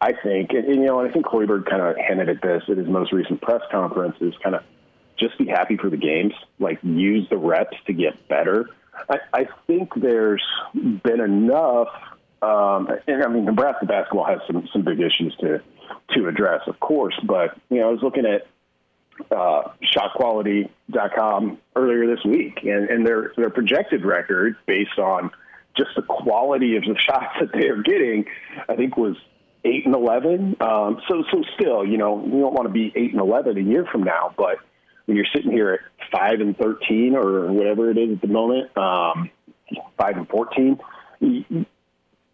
I 0.00 0.12
think, 0.12 0.50
and, 0.50 0.66
you 0.68 0.84
know, 0.84 1.00
I 1.00 1.10
think 1.10 1.26
Hoiberg 1.26 1.68
kind 1.68 1.80
of 1.80 1.96
hinted 1.96 2.28
at 2.28 2.42
this 2.42 2.62
at 2.68 2.76
his 2.76 2.86
most 2.86 3.12
recent 3.12 3.40
press 3.40 3.62
conference, 3.70 4.16
is 4.20 4.34
kind 4.42 4.54
of 4.54 4.62
just 5.18 5.38
be 5.38 5.46
happy 5.46 5.76
for 5.76 5.88
the 5.88 5.96
games, 5.96 6.34
like 6.58 6.78
use 6.82 7.26
the 7.30 7.38
reps 7.38 7.76
to 7.86 7.92
get 7.92 8.28
better. 8.28 8.68
I, 9.08 9.18
I 9.32 9.46
think 9.66 9.90
there's 9.94 10.44
been 10.74 11.20
enough, 11.20 11.88
um, 12.42 12.88
and 13.06 13.22
I 13.22 13.28
mean, 13.28 13.46
Nebraska 13.46 13.86
basketball 13.86 14.26
has 14.26 14.40
some 14.46 14.68
some 14.72 14.82
big 14.82 15.00
issues 15.00 15.34
to 15.40 15.62
to 16.14 16.28
address, 16.28 16.62
of 16.66 16.78
course, 16.80 17.18
but 17.24 17.58
you 17.70 17.80
know, 17.80 17.88
I 17.88 17.92
was 17.92 18.02
looking 18.02 18.26
at 18.26 18.46
uh, 19.30 19.70
shotquality.com 19.82 21.58
earlier 21.74 22.06
this 22.06 22.24
week, 22.24 22.60
and, 22.64 22.88
and 22.90 23.06
their 23.06 23.32
their 23.36 23.50
projected 23.50 24.04
record 24.04 24.56
based 24.66 24.98
on 24.98 25.30
just 25.76 25.90
the 25.96 26.02
quality 26.02 26.76
of 26.76 26.82
the 26.84 26.96
shots 26.98 27.36
that 27.40 27.52
they 27.52 27.68
are 27.68 27.82
getting, 27.82 28.26
I 28.68 28.76
think 28.76 28.96
was 28.96 29.16
eight 29.66 29.84
and 29.84 29.94
eleven. 29.94 30.56
Um, 30.60 31.00
so 31.08 31.24
so 31.30 31.42
still, 31.58 31.84
you 31.84 31.98
know, 31.98 32.14
we 32.14 32.38
don't 32.38 32.54
want 32.54 32.66
to 32.68 32.72
be 32.72 32.92
eight 32.94 33.12
and 33.12 33.20
eleven 33.20 33.58
a 33.58 33.60
year 33.60 33.86
from 33.90 34.04
now, 34.04 34.32
but 34.36 34.56
when 35.06 35.16
you're 35.16 35.26
sitting 35.34 35.50
here 35.50 35.74
at 35.74 35.80
five 36.10 36.40
and 36.40 36.56
thirteen 36.56 37.16
or 37.16 37.52
whatever 37.52 37.90
it 37.90 37.98
is 37.98 38.12
at 38.12 38.20
the 38.20 38.28
moment, 38.28 38.76
um, 38.76 39.30
five 39.98 40.16
and 40.16 40.28
fourteen. 40.28 40.78
You, 41.20 41.66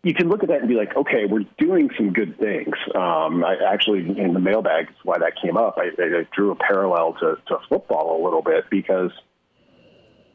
you 0.04 0.14
can 0.14 0.28
look 0.28 0.42
at 0.42 0.48
that 0.48 0.58
and 0.58 0.68
be 0.68 0.74
like, 0.74 0.96
okay, 0.96 1.26
we're 1.30 1.44
doing 1.58 1.88
some 1.96 2.12
good 2.12 2.36
things. 2.38 2.74
Um, 2.94 3.44
I 3.44 3.54
actually, 3.72 4.00
in 4.18 4.34
the 4.34 4.40
mailbag, 4.40 4.90
is 4.90 4.96
why 5.04 5.18
that 5.18 5.34
came 5.40 5.56
up. 5.56 5.78
I, 5.78 5.90
I 6.02 6.26
drew 6.34 6.50
a 6.50 6.56
parallel 6.56 7.14
to, 7.20 7.36
to 7.46 7.58
football 7.68 8.20
a 8.20 8.24
little 8.24 8.42
bit 8.42 8.64
because 8.68 9.12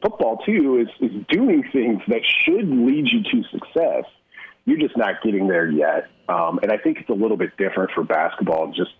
football 0.00 0.38
too 0.38 0.78
is, 0.78 1.10
is 1.10 1.26
doing 1.28 1.64
things 1.70 2.00
that 2.08 2.22
should 2.44 2.66
lead 2.66 3.08
you 3.12 3.22
to 3.24 3.48
success 3.50 4.04
you're 4.68 4.78
just 4.78 4.98
not 4.98 5.22
getting 5.24 5.48
there 5.48 5.66
yet. 5.66 6.08
Um, 6.28 6.60
and 6.62 6.70
I 6.70 6.76
think 6.76 6.98
it's 6.98 7.08
a 7.08 7.14
little 7.14 7.38
bit 7.38 7.56
different 7.56 7.90
for 7.94 8.04
basketball 8.04 8.70
just 8.76 8.90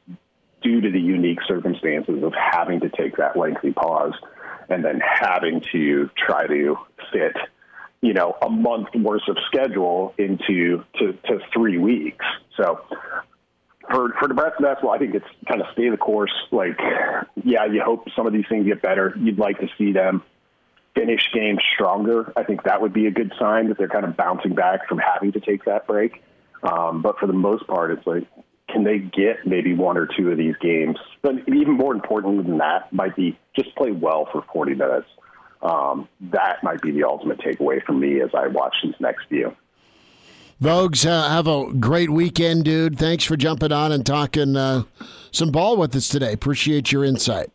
due 0.63 0.81
to 0.81 0.91
the 0.91 0.99
unique 0.99 1.41
circumstances 1.47 2.23
of 2.23 2.33
having 2.33 2.81
to 2.81 2.89
take 2.89 3.19
that 3.19 3.37
lengthy 3.37 3.73
pause 3.73 4.15
and 4.71 4.83
then 4.83 5.01
having 5.01 5.63
to 5.73 6.09
try 6.17 6.47
to 6.47 6.77
fit, 7.13 7.37
you 8.01 8.15
know, 8.15 8.35
a 8.41 8.49
month 8.49 8.89
worth 8.95 9.29
of 9.29 9.37
schedule 9.47 10.15
into 10.17 10.85
to, 10.99 11.13
to 11.27 11.39
three 11.53 11.77
weeks. 11.77 12.25
So 12.57 12.81
for 13.91 14.15
for 14.19 14.29
Nebraska 14.29 14.63
basketball, 14.63 14.93
I 14.93 14.99
think 14.99 15.15
it's 15.15 15.27
kind 15.47 15.61
of 15.61 15.67
stay 15.75 15.91
the 15.91 15.99
course. 15.99 16.33
Like, 16.51 16.79
yeah, 17.45 17.67
you 17.67 17.83
hope 17.85 18.07
some 18.17 18.27
of 18.27 18.33
these 18.33 18.47
things 18.49 18.67
get 18.67 18.81
better. 18.81 19.15
You'd 19.19 19.39
like 19.39 19.59
to 19.61 19.69
see 19.77 19.93
them 19.93 20.23
finish 20.99 21.23
games 21.33 21.61
stronger. 21.75 22.33
I 22.37 22.43
think 22.43 22.65
that 22.65 22.83
would 22.83 22.93
be 22.93 23.07
a 23.07 23.11
good 23.11 23.33
sign 23.39 23.69
that 23.69 23.79
they're 23.79 23.89
kind 23.89 24.05
of 24.05 24.17
bouncing 24.17 24.55
back 24.55 24.89
from 24.89 24.99
having 24.99 25.33
to 25.33 25.41
take 25.41 25.65
that 25.65 25.87
break. 25.87 26.23
Um, 26.63 27.03
but 27.03 27.19
for 27.19 27.27
the 27.27 27.33
most 27.33 27.67
part, 27.67 27.93
it's 27.93 28.07
like, 28.07 28.25
can 28.69 28.85
they 28.85 28.99
get 28.99 29.47
maybe 29.47 29.75
one 29.75 29.97
or 29.97 30.07
two 30.07 30.31
of 30.31 30.37
these 30.37 30.57
games? 30.61 30.97
But 31.23 31.37
even 31.49 31.75
more 31.75 31.95
importantly 31.95 32.43
than 32.43 32.59
that, 32.59 32.93
might 32.93 33.17
be 33.17 33.39
just 33.57 33.75
play 33.77 33.93
well 33.93 34.29
for 34.31 34.45
40 34.53 34.75
minutes. 34.75 35.07
Um, 35.63 36.09
that 36.33 36.63
might 36.63 36.83
be 36.83 36.91
the 36.91 37.05
ultimate 37.05 37.39
takeaway 37.39 37.83
for 37.85 37.93
me 37.93 38.21
as 38.21 38.31
I 38.35 38.49
watch 38.49 38.75
these 38.83 38.95
next 39.01 39.27
few. 39.29 39.57
Vogues, 40.61 41.07
uh, 41.07 41.29
have 41.29 41.47
a 41.47 41.73
great 41.73 42.11
weekend, 42.11 42.65
dude. 42.65 42.99
Thanks 42.99 43.23
for 43.25 43.37
jumping 43.37 43.71
on 43.71 43.93
and 43.93 44.05
talking 44.05 44.57
uh, 44.57 44.83
some 45.31 45.53
ball 45.53 45.77
with 45.77 45.95
us 45.95 46.09
today. 46.09 46.33
Appreciate 46.33 46.91
your 46.91 47.05
insight. 47.05 47.51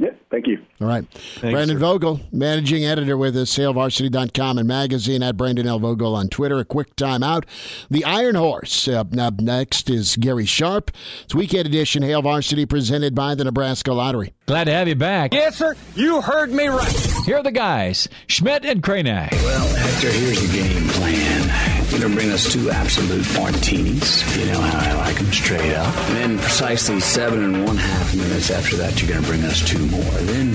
Yeah, 0.00 0.12
thank 0.30 0.46
you. 0.46 0.56
All 0.80 0.86
right. 0.86 1.04
Thanks, 1.12 1.40
Brandon 1.40 1.76
sir. 1.76 1.80
Vogel, 1.80 2.20
managing 2.32 2.86
editor 2.86 3.18
with 3.18 3.36
us, 3.36 3.54
HailVarsity.com 3.58 4.56
and 4.56 4.66
magazine 4.66 5.22
at 5.22 5.36
Brandon 5.36 5.66
L. 5.66 5.78
Vogel 5.78 6.14
on 6.16 6.28
Twitter. 6.28 6.58
A 6.58 6.64
quick 6.64 6.96
timeout. 6.96 7.44
The 7.90 8.02
Iron 8.06 8.34
Horse. 8.34 8.88
Up, 8.88 9.14
up 9.18 9.40
next 9.42 9.90
is 9.90 10.16
Gary 10.16 10.46
Sharp. 10.46 10.90
It's 11.24 11.34
weekend 11.34 11.66
edition, 11.66 12.02
Hail 12.02 12.22
Varsity, 12.22 12.64
presented 12.64 13.14
by 13.14 13.34
the 13.34 13.44
Nebraska 13.44 13.92
Lottery. 13.92 14.32
Glad 14.46 14.64
to 14.64 14.72
have 14.72 14.88
you 14.88 14.94
back. 14.94 15.34
Yes, 15.34 15.56
sir. 15.56 15.76
You 15.94 16.22
heard 16.22 16.50
me 16.50 16.68
right. 16.68 17.06
Here 17.26 17.36
are 17.36 17.42
the 17.42 17.52
guys, 17.52 18.08
Schmidt 18.26 18.64
and 18.64 18.82
Kraynak. 18.82 19.32
Well, 19.32 19.68
Hector, 19.76 20.10
here's 20.10 20.40
the 20.40 20.56
game 20.58 20.88
plan. 20.88 21.69
You're 21.90 22.00
going 22.00 22.12
to 22.12 22.16
bring 22.18 22.30
us 22.30 22.52
two 22.52 22.70
absolute 22.70 23.26
martinis. 23.34 24.38
You 24.38 24.46
know 24.46 24.60
how 24.60 24.90
I 24.90 24.94
like 24.94 25.16
them 25.16 25.32
straight 25.32 25.74
up. 25.74 25.94
And 26.08 26.16
then 26.16 26.38
precisely 26.38 27.00
seven 27.00 27.42
and 27.42 27.66
one 27.66 27.76
half 27.76 28.14
minutes 28.14 28.50
after 28.50 28.76
that, 28.76 29.02
you're 29.02 29.10
going 29.10 29.22
to 29.22 29.28
bring 29.28 29.42
us 29.42 29.60
two 29.66 29.84
more. 29.86 30.00
Then 30.00 30.54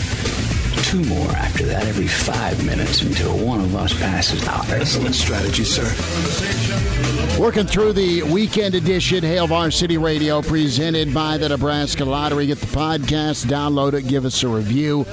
two 0.83 1.03
more 1.03 1.29
after 1.31 1.65
that 1.65 1.85
every 1.87 2.07
five 2.07 2.65
minutes 2.65 3.01
until 3.01 3.37
one 3.37 3.59
of 3.59 3.75
us 3.75 3.93
passes 3.93 4.47
out. 4.47 4.69
Excellent 4.69 5.13
strategy, 5.13 5.65
sir. 5.65 5.83
Working 7.37 7.65
through 7.65 7.93
the 7.93 8.23
weekend 8.23 8.73
edition, 8.73 9.21
Hail 9.21 9.45
Varsity 9.45 9.97
Radio, 9.97 10.41
presented 10.41 11.13
by 11.13 11.37
the 11.37 11.49
Nebraska 11.49 12.05
Lottery. 12.05 12.47
Get 12.47 12.59
the 12.59 12.67
podcast, 12.67 13.45
download 13.47 13.93
it, 13.93 14.07
give 14.07 14.23
us 14.23 14.41
a 14.43 14.47
review 14.47 15.05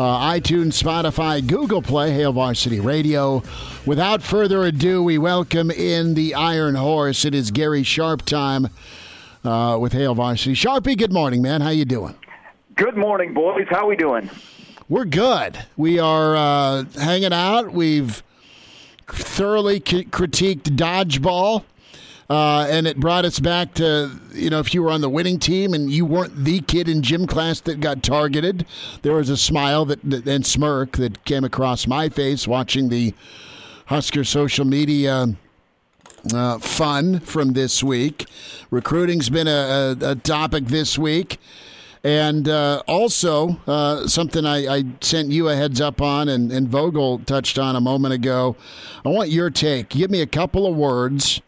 uh, 0.00 0.32
iTunes, 0.32 0.82
Spotify, 0.82 1.46
Google 1.46 1.82
Play, 1.82 2.12
Hail 2.12 2.32
Varsity 2.32 2.80
Radio. 2.80 3.42
Without 3.86 4.22
further 4.22 4.62
ado, 4.64 5.02
we 5.02 5.16
welcome 5.16 5.70
in 5.70 6.12
the 6.12 6.34
Iron 6.34 6.74
Horse. 6.74 7.24
It 7.24 7.34
is 7.34 7.50
Gary 7.50 7.82
Sharp 7.82 8.22
time 8.26 8.68
uh, 9.42 9.78
with 9.80 9.94
Hail 9.94 10.14
Varsity. 10.14 10.54
Sharpie, 10.54 10.98
good 10.98 11.12
morning, 11.12 11.40
man. 11.40 11.62
How 11.62 11.70
you 11.70 11.86
doing? 11.86 12.14
Good 12.76 12.96
morning, 12.96 13.32
boys. 13.32 13.66
How 13.70 13.86
we 13.88 13.96
doing? 13.96 14.28
We're 14.90 15.06
good. 15.06 15.64
We 15.78 15.98
are 15.98 16.36
uh, 16.36 16.84
hanging 16.98 17.32
out. 17.32 17.72
We've 17.72 18.22
thoroughly 19.08 19.82
c- 19.84 20.04
critiqued 20.04 20.76
dodgeball. 20.76 21.64
Uh, 22.28 22.66
and 22.70 22.86
it 22.86 22.98
brought 22.98 23.24
us 23.24 23.40
back 23.40 23.74
to, 23.74 24.10
you 24.32 24.50
know, 24.50 24.60
if 24.60 24.74
you 24.74 24.82
were 24.82 24.90
on 24.90 25.00
the 25.00 25.08
winning 25.08 25.38
team 25.38 25.72
and 25.72 25.90
you 25.90 26.04
weren't 26.04 26.44
the 26.44 26.60
kid 26.60 26.86
in 26.88 27.02
gym 27.02 27.26
class 27.26 27.60
that 27.60 27.80
got 27.80 28.02
targeted, 28.02 28.66
there 29.02 29.14
was 29.14 29.30
a 29.30 29.36
smile 29.36 29.84
that, 29.86 29.98
that 30.08 30.28
and 30.28 30.46
smirk 30.46 30.92
that 30.98 31.24
came 31.24 31.44
across 31.44 31.88
my 31.88 32.08
face 32.08 32.46
watching 32.46 32.88
the 32.88 33.12
Husker 33.90 34.24
social 34.24 34.64
media 34.64 35.34
uh, 36.32 36.58
fun 36.58 37.20
from 37.20 37.54
this 37.54 37.82
week. 37.82 38.26
Recruiting's 38.70 39.28
been 39.28 39.48
a, 39.48 39.96
a, 40.00 40.10
a 40.12 40.14
topic 40.14 40.66
this 40.66 40.96
week. 40.96 41.38
And 42.02 42.48
uh, 42.48 42.82
also, 42.86 43.60
uh, 43.66 44.06
something 44.06 44.46
I, 44.46 44.74
I, 44.74 44.84
sent 45.02 45.32
you 45.32 45.48
a 45.48 45.56
heads 45.56 45.82
up 45.82 46.00
on 46.00 46.30
and, 46.30 46.50
and 46.50 46.68
Vogel 46.68 47.18
touched 47.18 47.58
on 47.58 47.76
a 47.76 47.80
moment 47.80 48.14
ago. 48.14 48.56
I 49.04 49.10
want 49.10 49.28
your 49.28 49.50
take. 49.50 49.90
Give 49.90 50.10
me 50.10 50.22
a 50.22 50.26
couple 50.26 50.66
of 50.66 50.74
words 50.74 51.42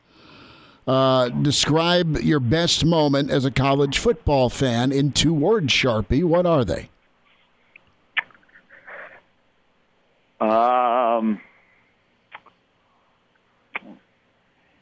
uh, 0.86 1.28
describe 1.28 2.18
your 2.18 2.40
best 2.40 2.84
moment 2.84 3.30
as 3.30 3.44
a 3.44 3.50
college 3.50 3.98
football 3.98 4.48
fan 4.48 4.90
in 4.90 5.12
two 5.12 5.32
words, 5.32 5.72
Sharpie. 5.72 6.24
What 6.24 6.44
are 6.44 6.64
they? 6.64 6.88
Um, 10.40 11.40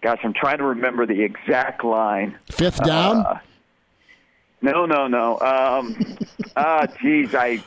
gosh, 0.03 0.21
I'm 0.23 0.33
trying 0.33 0.59
to 0.59 0.65
remember 0.65 1.07
the 1.07 1.23
exact 1.23 1.85
line. 1.85 2.39
Fifth 2.51 2.83
down? 2.85 3.19
Uh, 3.19 3.39
no, 4.63 4.87
no, 4.87 5.07
no. 5.09 5.39
Um, 5.41 5.97
ah, 6.57 6.87
geez, 7.01 7.35
I 7.35 7.63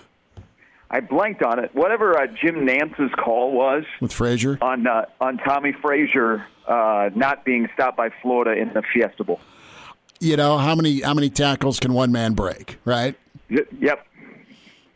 I 0.89 0.99
blanked 0.99 1.41
on 1.41 1.59
it. 1.59 1.73
Whatever 1.73 2.17
uh, 2.19 2.27
Jim 2.27 2.65
Nantz's 2.65 3.11
call 3.15 3.51
was 3.51 3.83
with 3.99 4.13
Frazier 4.13 4.57
on 4.61 4.85
uh, 4.85 5.05
on 5.19 5.37
Tommie 5.39 5.73
Frazier 5.73 6.45
uh, 6.67 7.09
not 7.15 7.45
being 7.45 7.67
stopped 7.73 7.97
by 7.97 8.09
Florida 8.21 8.59
in 8.59 8.73
the 8.73 8.83
Fiesta 8.93 9.23
Bowl. 9.23 9.39
You 10.19 10.37
know 10.37 10.57
how 10.57 10.75
many 10.75 11.01
how 11.01 11.13
many 11.13 11.29
tackles 11.29 11.79
can 11.79 11.93
one 11.93 12.11
man 12.11 12.33
break? 12.33 12.77
Right. 12.85 13.15
Yep. 13.49 14.05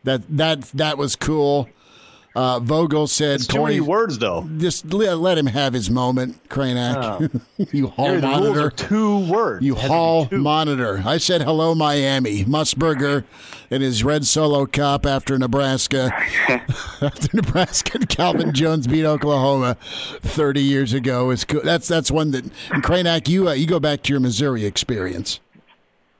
That 0.04 0.36
that 0.36 0.62
that 0.74 0.98
was 0.98 1.16
cool. 1.16 1.68
Uh, 2.38 2.60
Vogel 2.60 3.08
said, 3.08 3.34
it's 3.34 3.48
too 3.48 3.64
many 3.64 3.80
words, 3.80 4.16
though. 4.16 4.48
Just 4.58 4.94
let, 4.94 5.18
let 5.18 5.36
him 5.36 5.46
have 5.46 5.72
his 5.72 5.90
moment, 5.90 6.48
Kraynak. 6.48 7.28
Oh. 7.58 7.66
you 7.72 7.88
hall 7.88 8.14
yeah, 8.14 8.20
monitor. 8.20 8.70
two 8.70 9.28
words. 9.28 9.64
You 9.64 9.74
hall 9.74 10.28
monitor. 10.30 11.02
I 11.04 11.18
said 11.18 11.42
hello, 11.42 11.74
Miami. 11.74 12.44
Musburger 12.44 13.24
in 13.70 13.82
his 13.82 14.04
red 14.04 14.24
solo 14.24 14.66
cup 14.66 15.04
after 15.04 15.36
Nebraska. 15.36 16.12
after 16.48 17.28
Nebraska 17.32 17.98
and 17.98 18.08
Calvin 18.08 18.54
Jones 18.54 18.86
beat 18.86 19.04
Oklahoma 19.04 19.76
30 20.20 20.62
years 20.62 20.92
ago 20.92 21.30
is 21.30 21.44
cool. 21.44 21.62
That's 21.64 21.88
that's 21.88 22.08
one 22.08 22.30
that 22.30 22.44
and 22.70 22.84
Kraynak, 22.84 23.26
you 23.26 23.48
uh, 23.48 23.52
you 23.54 23.66
go 23.66 23.80
back 23.80 24.04
to 24.04 24.12
your 24.12 24.20
Missouri 24.20 24.64
experience. 24.64 25.40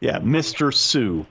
Yeah, 0.01 0.19
Mr. 0.19 0.75
Suh 0.75 1.27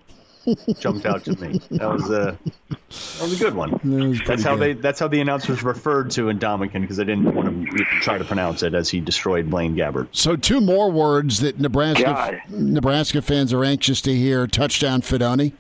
jumped 0.80 1.06
out 1.06 1.24
to 1.26 1.36
me. 1.40 1.60
That 1.72 1.90
was 1.90 2.10
a 2.10 2.38
that 2.70 3.22
was 3.22 3.40
a 3.40 3.44
good 3.44 3.56
one. 3.56 3.72
That 3.84 4.24
that's 4.26 4.44
how 4.44 4.56
good. 4.56 4.78
they 4.78 4.82
that's 4.82 5.00
how 5.00 5.08
the 5.08 5.20
announcers 5.22 5.64
referred 5.64 6.12
to 6.12 6.26
Ndamukong 6.26 6.82
because 6.82 6.98
they 6.98 7.04
didn't 7.04 7.34
want 7.34 7.70
to 7.70 7.84
try 8.02 8.18
to 8.18 8.24
pronounce 8.24 8.64
it 8.64 8.74
as 8.74 8.90
he 8.90 9.00
destroyed 9.00 9.50
Blaine 9.50 9.76
Gabbert. 9.76 10.08
So 10.12 10.36
two 10.36 10.62
more 10.62 10.92
words 10.92 11.40
that 11.42 11.60
Nebraska 11.60 12.04
God. 12.04 12.42
Nebraska 12.50 13.22
fans 13.22 13.54
are 13.54 13.64
anxious 13.64 14.02
to 14.02 14.16
hear: 14.16 14.48
touchdown 14.48 15.02
Fidone. 15.02 15.54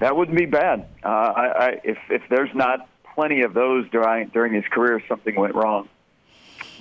That 0.00 0.16
wouldn't 0.16 0.36
be 0.36 0.46
bad. 0.46 0.86
Uh, 1.04 1.08
I, 1.08 1.46
I, 1.46 1.80
if 1.84 1.98
if 2.10 2.22
there's 2.28 2.54
not 2.54 2.88
plenty 3.14 3.42
of 3.42 3.54
those 3.54 3.88
during 3.90 4.28
during 4.28 4.52
his 4.52 4.64
career, 4.70 5.02
something 5.08 5.34
went 5.34 5.54
wrong. 5.54 5.88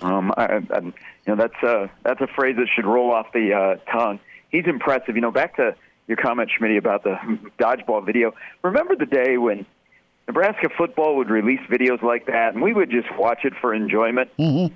Um, 0.02 0.34
I, 0.36 0.62
I, 0.70 0.80
you 0.80 0.94
know, 1.28 1.36
that's 1.36 1.64
a 1.64 1.90
that's 2.04 2.22
a 2.22 2.28
phrase 2.28 2.58
that 2.58 2.68
should 2.76 2.86
roll 2.86 3.12
off 3.12 3.32
the 3.34 3.54
uh, 3.54 3.92
tongue. 3.92 4.20
He's 4.50 4.66
impressive. 4.66 5.16
You 5.16 5.22
know, 5.22 5.32
back 5.32 5.56
to 5.58 5.76
your 6.07 6.18
comment, 6.18 6.49
Schmidt, 6.56 6.77
about 6.77 7.03
the 7.03 7.18
dodgeball 7.60 8.06
video. 8.06 8.34
Remember 8.61 8.95
the 8.95 9.06
day 9.06 9.38
when 9.38 9.65
Nebraska 10.27 10.69
football 10.77 11.18
would 11.18 11.30
release 11.30 11.61
videos 11.69 12.02
like 12.02 12.27
that, 12.27 12.53
and 12.53 12.61
we 12.61 12.73
would 12.73 12.90
just 12.90 13.07
watch 13.18 13.45
it 13.45 13.53
for 13.61 13.73
enjoyment. 13.73 14.30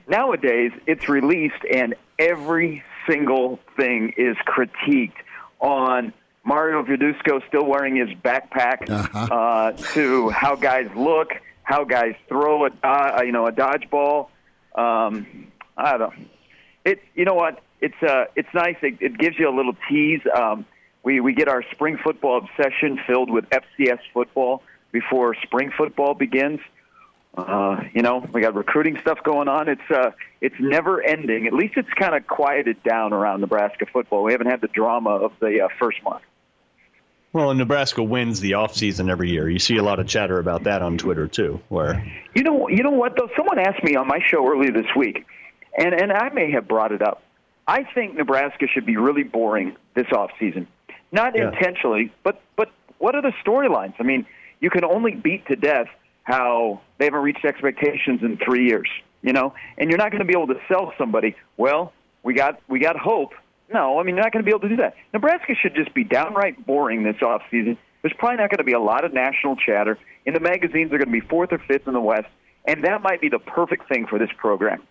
Nowadays, 0.08 0.72
it's 0.86 1.10
released, 1.10 1.64
and 1.72 1.96
every 2.18 2.84
single 3.10 3.60
thing 3.76 4.14
is 4.18 4.36
critiqued 4.48 5.14
on 5.60 6.14
Mario 6.44 6.84
Verduzco 6.84 7.46
still 7.48 7.66
wearing 7.66 7.96
his 7.96 8.10
backpack, 8.20 8.90
uh, 9.14 9.72
to 9.94 10.30
how 10.30 10.56
guys 10.56 10.90
look, 10.96 11.30
how 11.64 11.84
guys 11.84 12.16
throw 12.28 12.66
a 12.66 12.70
uh, 12.84 13.22
you 13.24 13.32
know 13.32 13.46
a 13.46 13.52
dodgeball. 13.52 14.30
Um, 14.76 15.52
I 15.78 15.98
don't. 15.98 16.30
It 16.86 17.02
you 17.16 17.26
know 17.26 17.34
what? 17.36 17.62
It's 17.82 18.02
uh 18.02 18.26
it's 18.36 18.50
nice. 18.54 18.78
It, 18.82 18.98
it 19.00 19.18
gives 19.18 19.38
you 19.38 19.50
a 19.50 19.56
little 19.56 19.76
tease. 19.90 20.22
Um, 20.36 20.66
we 21.04 21.20
we 21.20 21.34
get 21.34 21.48
our 21.48 21.64
spring 21.72 21.98
football 22.04 22.38
obsession 22.38 23.00
filled 23.08 23.30
with 23.30 23.46
FCS 23.50 24.00
football 24.14 24.64
before 24.92 25.36
spring 25.44 25.72
football 25.76 26.14
begins. 26.14 26.60
Uh, 27.38 27.84
you 27.94 28.02
know, 28.02 28.28
we 28.34 28.42
got 28.42 28.56
recruiting 28.56 28.98
stuff 29.02 29.24
going 29.24 29.48
on. 29.48 29.70
It's 29.70 29.92
uh, 29.92 30.12
it's 30.42 30.56
never 30.60 31.02
ending. 31.02 31.48
At 31.48 31.54
least 31.54 31.76
it's 31.78 31.90
kind 31.94 32.16
of 32.16 32.28
quieted 32.28 32.84
down 32.84 33.14
around 33.14 33.42
Nebraska 33.42 33.86
football. 33.92 34.24
We 34.24 34.32
haven't 34.32 34.48
had 34.48 34.62
the 34.62 34.68
drama 34.68 35.12
of 35.12 35.34
the 35.40 35.62
uh, 35.62 35.68
first 35.80 36.04
month. 36.04 36.24
Well, 37.32 37.52
and 37.52 37.60
Nebraska 37.60 38.02
wins 38.02 38.40
the 38.40 38.52
offseason 38.52 39.12
every 39.12 39.30
year. 39.30 39.48
You 39.48 39.60
see 39.60 39.78
a 39.78 39.84
lot 39.84 40.00
of 40.00 40.08
chatter 40.08 40.40
about 40.40 40.64
that 40.64 40.82
on 40.82 40.98
Twitter 40.98 41.28
too, 41.28 41.62
where 41.70 42.04
You 42.34 42.42
know, 42.42 42.68
you 42.70 42.82
know 42.82 42.90
what 42.90 43.16
though? 43.16 43.30
Someone 43.38 43.60
asked 43.60 43.84
me 43.84 43.96
on 43.96 44.08
my 44.08 44.20
show 44.26 44.48
earlier 44.50 44.72
this 44.72 44.88
week, 44.96 45.26
and 45.78 45.94
and 45.94 46.12
I 46.12 46.30
may 46.30 46.52
have 46.52 46.68
brought 46.68 46.92
it 46.92 47.04
up. 47.04 47.22
I 47.68 47.84
think 47.84 48.16
Nebraska 48.16 48.66
should 48.68 48.88
be 48.88 48.98
really 48.98 49.22
boring 49.22 49.76
this 49.94 50.08
off 50.12 50.32
season, 50.40 50.68
not 51.12 51.36
Yeah. 51.36 51.50
intentionally, 51.50 52.12
but 52.24 52.42
but 52.56 52.70
what 52.98 53.16
are 53.16 53.22
the 53.22 53.34
storylines? 53.46 53.94
I 54.00 54.04
mean, 54.04 54.26
you 54.60 54.70
can 54.70 54.84
only 54.84 55.16
beat 55.16 55.46
to 55.48 55.56
death 55.56 55.88
how 56.24 56.82
they 56.98 57.06
haven't 57.06 57.22
reached 57.22 57.46
expectations 57.46 58.22
in 58.22 58.38
three 58.38 58.66
years, 58.68 58.88
you 59.22 59.34
know, 59.34 59.54
and 59.78 59.90
you're 59.90 59.98
not 59.98 60.12
going 60.12 60.20
to 60.20 60.26
be 60.26 60.34
able 60.34 60.48
to 60.48 60.60
sell 60.68 60.94
somebody. 60.98 61.36
Well, 61.58 61.94
we 62.24 62.34
got 62.34 62.60
we 62.68 62.80
got 62.80 62.98
hope. 62.98 63.34
No, 63.72 64.00
I 64.00 64.04
mean 64.04 64.16
you're 64.16 64.24
not 64.24 64.32
going 64.34 64.44
to 64.44 64.46
be 64.46 64.52
able 64.52 64.62
to 64.62 64.70
do 64.70 64.78
that. 64.78 64.96
Nebraska 65.14 65.54
should 65.56 65.76
just 65.76 65.94
be 65.94 66.04
downright 66.04 66.66
boring 66.66 67.04
this 67.04 67.22
off 67.22 67.42
season. 67.52 67.78
There's 68.02 68.14
probably 68.18 68.38
not 68.38 68.50
going 68.50 68.60
to 68.60 68.64
be 68.64 68.74
a 68.74 68.80
lot 68.80 69.04
of 69.04 69.14
national 69.14 69.56
chatter. 69.58 69.98
In 70.26 70.34
the 70.34 70.40
magazines, 70.40 70.90
they're 70.90 71.00
going 71.00 71.12
to 71.14 71.20
be 71.22 71.26
fourth 71.28 71.52
or 71.52 71.58
fifth 71.60 71.88
in 71.88 71.94
the 71.94 72.00
West, 72.02 72.28
and 72.66 72.84
that 72.84 73.02
might 73.02 73.20
be 73.20 73.30
the 73.30 73.40
perfect 73.40 73.88
thing 73.90 74.06
for 74.08 74.18
this 74.20 74.30
program. 74.38 74.82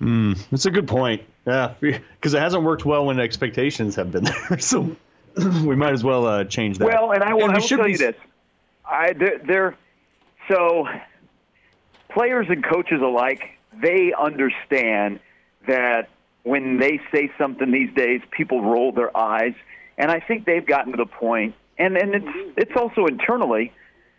Mm, 0.00 0.38
that's 0.50 0.66
a 0.66 0.70
good 0.70 0.88
point. 0.88 1.22
Yeah, 1.46 1.74
because 1.80 2.34
it 2.34 2.40
hasn't 2.40 2.62
worked 2.62 2.84
well 2.84 3.06
when 3.06 3.18
expectations 3.20 3.96
have 3.96 4.10
been 4.12 4.24
there. 4.48 4.58
So 4.58 4.96
we 5.66 5.76
might 5.76 5.92
as 5.92 6.02
well 6.02 6.26
uh, 6.26 6.44
change 6.44 6.78
that. 6.78 6.86
Well, 6.86 7.12
and 7.12 7.22
I 7.22 7.34
will, 7.34 7.48
we 7.48 7.54
I 7.54 7.58
will 7.58 7.68
tell 7.68 7.84
be- 7.84 7.92
you 7.92 7.98
this: 7.98 8.16
I 8.84 9.12
they're, 9.12 9.38
they're 9.38 9.76
so 10.48 10.86
players 12.10 12.46
and 12.48 12.64
coaches 12.64 13.00
alike. 13.02 13.42
They 13.80 14.12
understand 14.18 15.20
that 15.66 16.08
when 16.42 16.78
they 16.78 17.00
say 17.12 17.30
something 17.36 17.70
these 17.70 17.92
days, 17.94 18.22
people 18.30 18.62
roll 18.62 18.92
their 18.92 19.14
eyes, 19.16 19.54
and 19.98 20.10
I 20.10 20.20
think 20.20 20.46
they've 20.46 20.64
gotten 20.64 20.92
to 20.92 20.96
the 20.96 21.06
point, 21.06 21.54
and 21.78 21.96
and 21.96 22.14
it's 22.14 22.54
it's 22.56 22.76
also 22.76 23.06
internally 23.06 23.72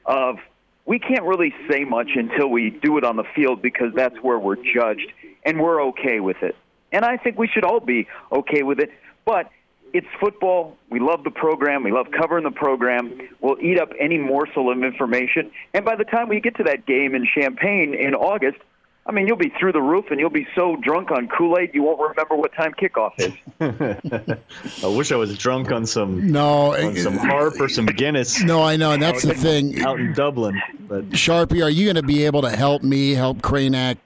of 0.06 0.38
we 0.86 1.00
can't 1.00 1.24
really 1.24 1.54
say 1.70 1.84
much 1.84 2.10
until 2.16 2.48
we 2.48 2.70
do 2.70 2.98
it 2.98 3.04
on 3.04 3.16
the 3.16 3.26
field 3.36 3.62
because 3.62 3.94
that's 3.96 4.16
where 4.22 4.38
we're 4.38 4.56
judged, 4.56 5.12
and 5.44 5.60
we're 5.60 5.84
okay 5.88 6.20
with 6.20 6.38
it. 6.44 6.56
And 6.92 7.04
I 7.04 7.18
think 7.18 7.38
we 7.38 7.48
should 7.48 7.66
all 7.66 7.80
be 7.80 8.08
okay 8.32 8.64
with 8.64 8.80
it. 8.80 8.92
But 9.26 9.50
it's 9.94 10.08
football. 10.20 10.78
We 10.90 11.00
love 11.00 11.24
the 11.24 11.32
program. 11.32 11.84
We 11.84 11.92
love 11.92 12.08
covering 12.12 12.44
the 12.44 12.52
program. 12.52 13.20
We'll 13.42 13.60
eat 13.62 13.80
up 13.80 13.90
any 14.00 14.18
morsel 14.18 14.72
of 14.72 14.84
information. 14.84 15.52
And 15.74 15.84
by 15.86 15.96
the 15.96 16.04
time 16.06 16.30
we 16.30 16.40
get 16.40 16.56
to 16.58 16.64
that 16.64 16.86
game 16.86 17.16
in 17.16 17.26
Champaign 17.34 17.94
in 17.94 18.14
August, 18.16 18.58
I 19.06 19.14
mean, 19.14 19.26
you'll 19.26 19.38
be 19.38 19.54
through 19.58 19.72
the 19.72 19.82
roof 19.82 20.06
and 20.12 20.20
you'll 20.20 20.30
be 20.30 20.46
so 20.54 20.76
drunk 20.84 21.12
on 21.12 21.30
Kool 21.30 21.58
Aid 21.58 21.72
you 21.74 21.82
won't 21.82 21.98
remember 22.02 22.36
what 22.36 22.52
time 22.54 22.74
kickoff 22.74 23.14
is. 23.18 23.32
I 24.84 24.88
wish 24.88 25.14
I 25.14 25.16
was 25.16 25.38
drunk 25.38 25.72
on 25.72 25.86
some 25.86 26.30
No, 26.30 26.74
on 26.74 26.98
it- 26.98 27.04
some 27.04 27.18
harp 27.18 27.60
or 27.62 27.70
some 27.70 27.86
Guinness. 27.86 28.44
No, 28.44 28.62
I 28.62 28.76
know, 28.76 28.92
and 28.92 29.02
that's 29.02 29.24
the 29.24 29.34
thing. 29.34 29.82
Out 29.82 30.00
in 30.00 30.12
Dublin, 30.14 30.62
but 30.88 31.10
Sharpie, 31.12 31.64
are 31.64 31.70
you 31.70 31.86
going 31.86 31.96
to 31.96 32.04
be 32.04 32.26
able 32.26 32.42
to 32.42 32.50
help 32.50 32.84
me 32.84 33.14
help 33.14 33.38
Kraynak 33.42 33.98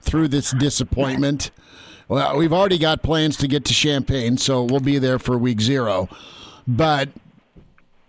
through 0.00 0.28
this 0.28 0.52
disappointment? 0.52 1.50
Well, 2.10 2.36
we've 2.36 2.52
already 2.52 2.76
got 2.76 3.04
plans 3.04 3.36
to 3.36 3.46
get 3.46 3.64
to 3.66 3.72
Champaign, 3.72 4.36
so 4.36 4.64
we'll 4.64 4.80
be 4.80 4.98
there 4.98 5.20
for 5.20 5.38
week 5.38 5.60
zero. 5.60 6.08
But 6.66 7.08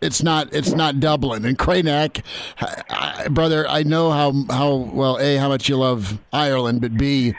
it's 0.02 0.24
not 0.24 0.52
it's 0.52 0.72
not 0.72 1.00
Dublin 1.00 1.46
and 1.46 1.56
Kraynak, 1.56 2.24
I, 2.60 2.84
I- 2.90 3.28
brother. 3.28 3.68
I 3.70 3.84
know 3.84 4.10
how 4.10 4.34
how 4.50 4.74
well 4.74 5.20
a 5.20 5.36
how 5.38 5.50
much 5.50 5.70
you 5.70 5.78
love 5.78 6.18
Ireland, 6.34 6.82
but 6.82 6.98
b 6.98 7.36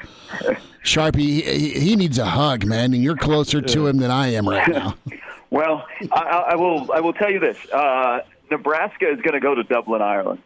Sharpie 0.85 1.43
he, 1.43 1.71
he 1.81 1.97
needs 1.97 2.17
a 2.19 2.27
hug, 2.27 2.65
man, 2.65 2.95
and 2.95 3.03
you're 3.03 3.17
closer 3.17 3.61
to 3.61 3.87
him 3.89 3.97
than 3.99 4.13
I 4.13 4.29
am 4.29 4.49
right 4.49 4.69
now. 4.69 4.95
Well, 5.51 5.85
I, 6.13 6.21
I 6.23 6.39
I 6.53 6.55
will. 6.55 6.91
I 6.93 7.01
will 7.01 7.13
tell 7.13 7.31
you 7.31 7.39
this: 7.39 7.59
uh, 7.75 8.21
Nebraska 8.51 9.11
is 9.11 9.21
going 9.21 9.35
to 9.35 9.41
go 9.41 9.55
to 9.55 9.63
Dublin, 9.63 10.01
Ireland. 10.01 10.41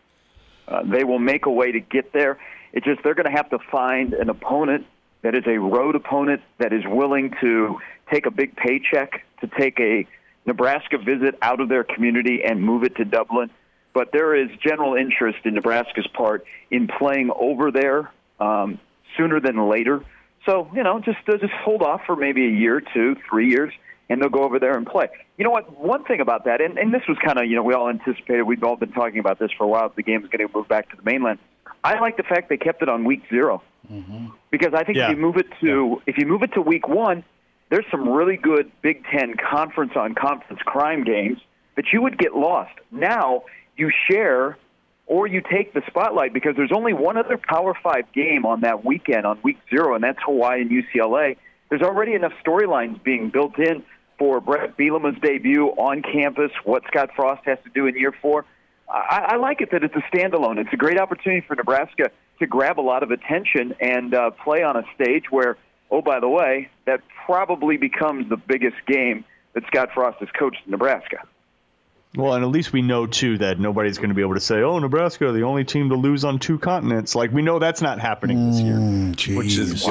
Uh, 0.66 0.82
they 0.82 1.04
will 1.04 1.20
make 1.20 1.46
a 1.46 1.50
way 1.50 1.70
to 1.70 1.78
get 1.78 2.12
there. 2.12 2.38
It's 2.72 2.84
just 2.84 3.04
they're 3.04 3.14
going 3.14 3.30
to 3.30 3.36
have 3.36 3.48
to 3.50 3.60
find 3.70 4.14
an 4.14 4.30
opponent 4.30 4.84
that 5.22 5.34
is 5.34 5.44
a 5.46 5.58
road 5.58 5.96
opponent 5.96 6.42
that 6.58 6.72
is 6.72 6.82
willing 6.86 7.34
to 7.40 7.78
take 8.12 8.26
a 8.26 8.30
big 8.30 8.56
paycheck 8.56 9.24
to 9.40 9.48
take 9.58 9.78
a 9.80 10.06
Nebraska 10.46 10.98
visit 10.98 11.36
out 11.42 11.60
of 11.60 11.68
their 11.68 11.84
community 11.84 12.42
and 12.44 12.62
move 12.62 12.84
it 12.84 12.96
to 12.96 13.04
Dublin. 13.04 13.50
But 13.92 14.12
there 14.12 14.34
is 14.34 14.48
general 14.64 14.94
interest 14.94 15.38
in 15.44 15.54
Nebraska's 15.54 16.06
part 16.14 16.44
in 16.70 16.86
playing 16.86 17.30
over 17.34 17.70
there 17.70 18.12
um, 18.38 18.78
sooner 19.16 19.40
than 19.40 19.68
later. 19.68 20.04
So 20.44 20.70
you 20.74 20.82
know, 20.82 21.00
just 21.00 21.18
just 21.26 21.52
hold 21.52 21.82
off 21.82 22.02
for 22.06 22.14
maybe 22.14 22.46
a 22.46 22.50
year, 22.50 22.80
two, 22.80 23.16
three 23.28 23.48
years, 23.48 23.72
and 24.08 24.22
they'll 24.22 24.28
go 24.28 24.44
over 24.44 24.60
there 24.60 24.76
and 24.76 24.86
play. 24.86 25.08
You 25.36 25.44
know 25.44 25.50
what? 25.50 25.78
One 25.78 26.04
thing 26.04 26.20
about 26.20 26.44
that, 26.44 26.60
and, 26.60 26.78
and 26.78 26.94
this 26.94 27.02
was 27.08 27.18
kind 27.24 27.38
of 27.38 27.46
you 27.46 27.56
know 27.56 27.62
we 27.62 27.74
all 27.74 27.88
anticipated. 27.88 28.42
We've 28.42 28.62
all 28.62 28.76
been 28.76 28.92
talking 28.92 29.18
about 29.18 29.38
this 29.38 29.50
for 29.56 29.64
a 29.64 29.68
while. 29.68 29.92
The 29.94 30.02
game 30.02 30.22
is 30.22 30.30
going 30.30 30.46
to 30.46 30.54
move 30.54 30.68
back 30.68 30.90
to 30.90 30.96
the 30.96 31.02
mainland. 31.02 31.38
I 31.86 32.00
like 32.00 32.16
the 32.16 32.22
fact 32.22 32.48
they 32.48 32.56
kept 32.56 32.82
it 32.82 32.88
on 32.88 33.04
week 33.04 33.22
0 33.30 33.62
mm-hmm. 33.90 34.26
because 34.50 34.74
I 34.74 34.84
think 34.84 34.98
Yeah. 34.98 35.10
if 35.10 35.16
you 35.16 35.22
move 35.22 35.36
it 35.36 35.46
to 35.60 36.02
if 36.06 36.18
you 36.18 36.26
move 36.26 36.42
it 36.42 36.52
to 36.54 36.62
week 36.62 36.88
one, 36.88 37.24
there's 37.70 37.84
some 37.90 38.08
really 38.08 38.36
good 38.36 38.70
Big 38.82 39.04
Ten 39.06 39.34
conference 39.36 39.92
on 39.96 40.14
conference 40.14 40.60
crime 40.62 41.04
games 41.04 41.38
that 41.76 41.86
you 41.92 42.02
would 42.02 42.18
get 42.18 42.34
lost. 42.34 42.74
Now 42.90 43.44
you 43.76 43.90
share 44.08 44.56
or 45.06 45.26
you 45.26 45.40
take 45.40 45.72
the 45.72 45.82
spotlight 45.86 46.32
because 46.32 46.56
there's 46.56 46.72
only 46.72 46.92
one 46.92 47.16
other 47.16 47.38
Power 47.38 47.74
Five 47.80 48.10
game 48.12 48.44
on 48.44 48.62
that 48.62 48.84
weekend 48.84 49.24
on 49.24 49.38
week 49.42 49.58
zero, 49.70 49.94
and 49.94 50.02
that's 50.02 50.18
Hawaii 50.24 50.62
and 50.62 50.70
UCLA. 50.70 51.36
There's 51.68 51.82
already 51.82 52.14
enough 52.14 52.32
storylines 52.44 53.02
being 53.02 53.30
built 53.30 53.58
in 53.58 53.82
for 54.18 54.40
Bret 54.40 54.76
Bielema's 54.76 55.20
debut 55.20 55.68
on 55.68 56.02
campus, 56.02 56.50
what 56.64 56.82
Scott 56.88 57.10
Frost 57.14 57.42
has 57.44 57.58
to 57.64 57.70
do 57.70 57.86
in 57.86 57.96
year 57.96 58.12
four. 58.22 58.44
I, 58.88 59.32
I 59.32 59.36
like 59.36 59.60
it 59.60 59.70
that 59.72 59.82
it's 59.82 59.94
a 59.94 60.16
standalone. 60.16 60.58
It's 60.58 60.72
a 60.72 60.76
great 60.76 60.98
opportunity 60.98 61.44
for 61.46 61.56
Nebraska 61.56 62.10
to 62.38 62.46
grab 62.46 62.78
a 62.78 62.82
lot 62.82 63.02
of 63.02 63.10
attention 63.10 63.74
and 63.80 64.14
uh, 64.14 64.30
play 64.30 64.62
on 64.62 64.76
a 64.76 64.84
stage 64.94 65.24
where, 65.30 65.56
oh, 65.90 66.02
by 66.02 66.20
the 66.20 66.28
way, 66.28 66.68
that 66.86 67.00
probably 67.24 67.76
becomes 67.76 68.28
the 68.28 68.36
biggest 68.36 68.76
game 68.86 69.24
that 69.54 69.64
Scott 69.66 69.90
Frost 69.94 70.18
has 70.20 70.28
coached 70.38 70.60
in 70.64 70.70
Nebraska. 70.70 71.18
Well, 72.14 72.32
and 72.34 72.44
at 72.44 72.50
least 72.50 72.72
we 72.72 72.80
know 72.82 73.06
too 73.06 73.38
that 73.38 73.58
nobody's 73.58 73.98
going 73.98 74.08
to 74.08 74.14
be 74.14 74.22
able 74.22 74.34
to 74.34 74.40
say, 74.40 74.62
"Oh, 74.62 74.78
Nebraska, 74.78 75.32
the 75.32 75.42
only 75.42 75.64
team 75.64 75.90
to 75.90 75.96
lose 75.96 76.24
on 76.24 76.38
two 76.38 76.58
continents." 76.58 77.14
Like 77.14 77.30
we 77.30 77.42
know 77.42 77.58
that's 77.58 77.82
not 77.82 78.00
happening 78.00 78.50
this 78.50 78.60
year, 78.60 78.78
which 79.36 79.58
is 79.58 79.82
good. 79.84 79.90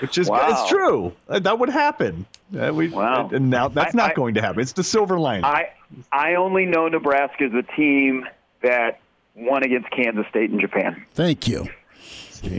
Wow. 0.00 0.06
Which 0.06 0.18
is 0.18 0.28
Wow. 0.28 0.48
it's 0.50 0.68
true. 0.68 1.12
Uh, 1.28 1.38
That 1.40 1.58
would 1.58 1.68
happen. 1.68 2.26
Uh, 2.58 2.72
we, 2.72 2.88
Wow. 2.88 3.28
And 3.32 3.50
now 3.50 3.68
that's 3.68 3.94
I- 3.94 3.98
not 3.98 4.10
I- 4.10 4.14
going 4.14 4.34
to 4.34 4.40
happen. 4.40 4.60
It's 4.60 4.72
the 4.72 4.84
silver 4.84 5.18
lining. 5.18 5.44
I 5.44 5.70
I 6.12 6.34
only 6.36 6.66
know 6.66 6.88
Nebraska 6.88 7.44
as 7.44 7.52
a 7.54 7.62
team 7.76 8.26
that 8.62 9.00
won 9.34 9.62
against 9.64 9.90
Kansas 9.90 10.26
State 10.28 10.50
and 10.50 10.60
Japan. 10.60 11.04
Thank 11.14 11.48
you. 11.48 11.66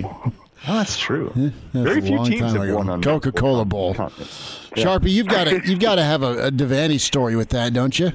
Oh, 0.04 0.32
that's 0.68 0.98
true. 1.00 1.32
That's 1.36 1.56
Very 1.74 2.02
few 2.02 2.24
teams 2.26 2.54
have 2.54 2.62
ago. 2.62 2.76
won 2.78 2.90
on 2.90 3.02
Coca-Cola 3.02 3.66
Bowl. 3.66 3.94
continents. 3.96 4.60
Sharpie, 4.76 5.10
you've 5.10 5.28
got 5.28 5.46
to 5.46 5.62
you've 5.66 5.80
got 5.80 5.96
to 5.96 6.04
have 6.04 6.22
a, 6.24 6.48
a 6.48 6.52
Devaney 6.52 7.00
story 7.00 7.36
with 7.36 7.50
that, 7.50 7.74
don't 7.74 7.98
you? 7.98 8.12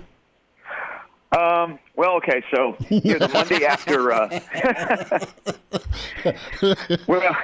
Um, 1.36 1.78
well, 1.97 2.12
okay, 2.19 2.43
so 2.55 2.77
here's 2.89 3.19
the 3.19 3.28
Monday 3.28 3.65
after. 3.65 4.12
Uh, 4.12 4.40
well, 7.07 7.36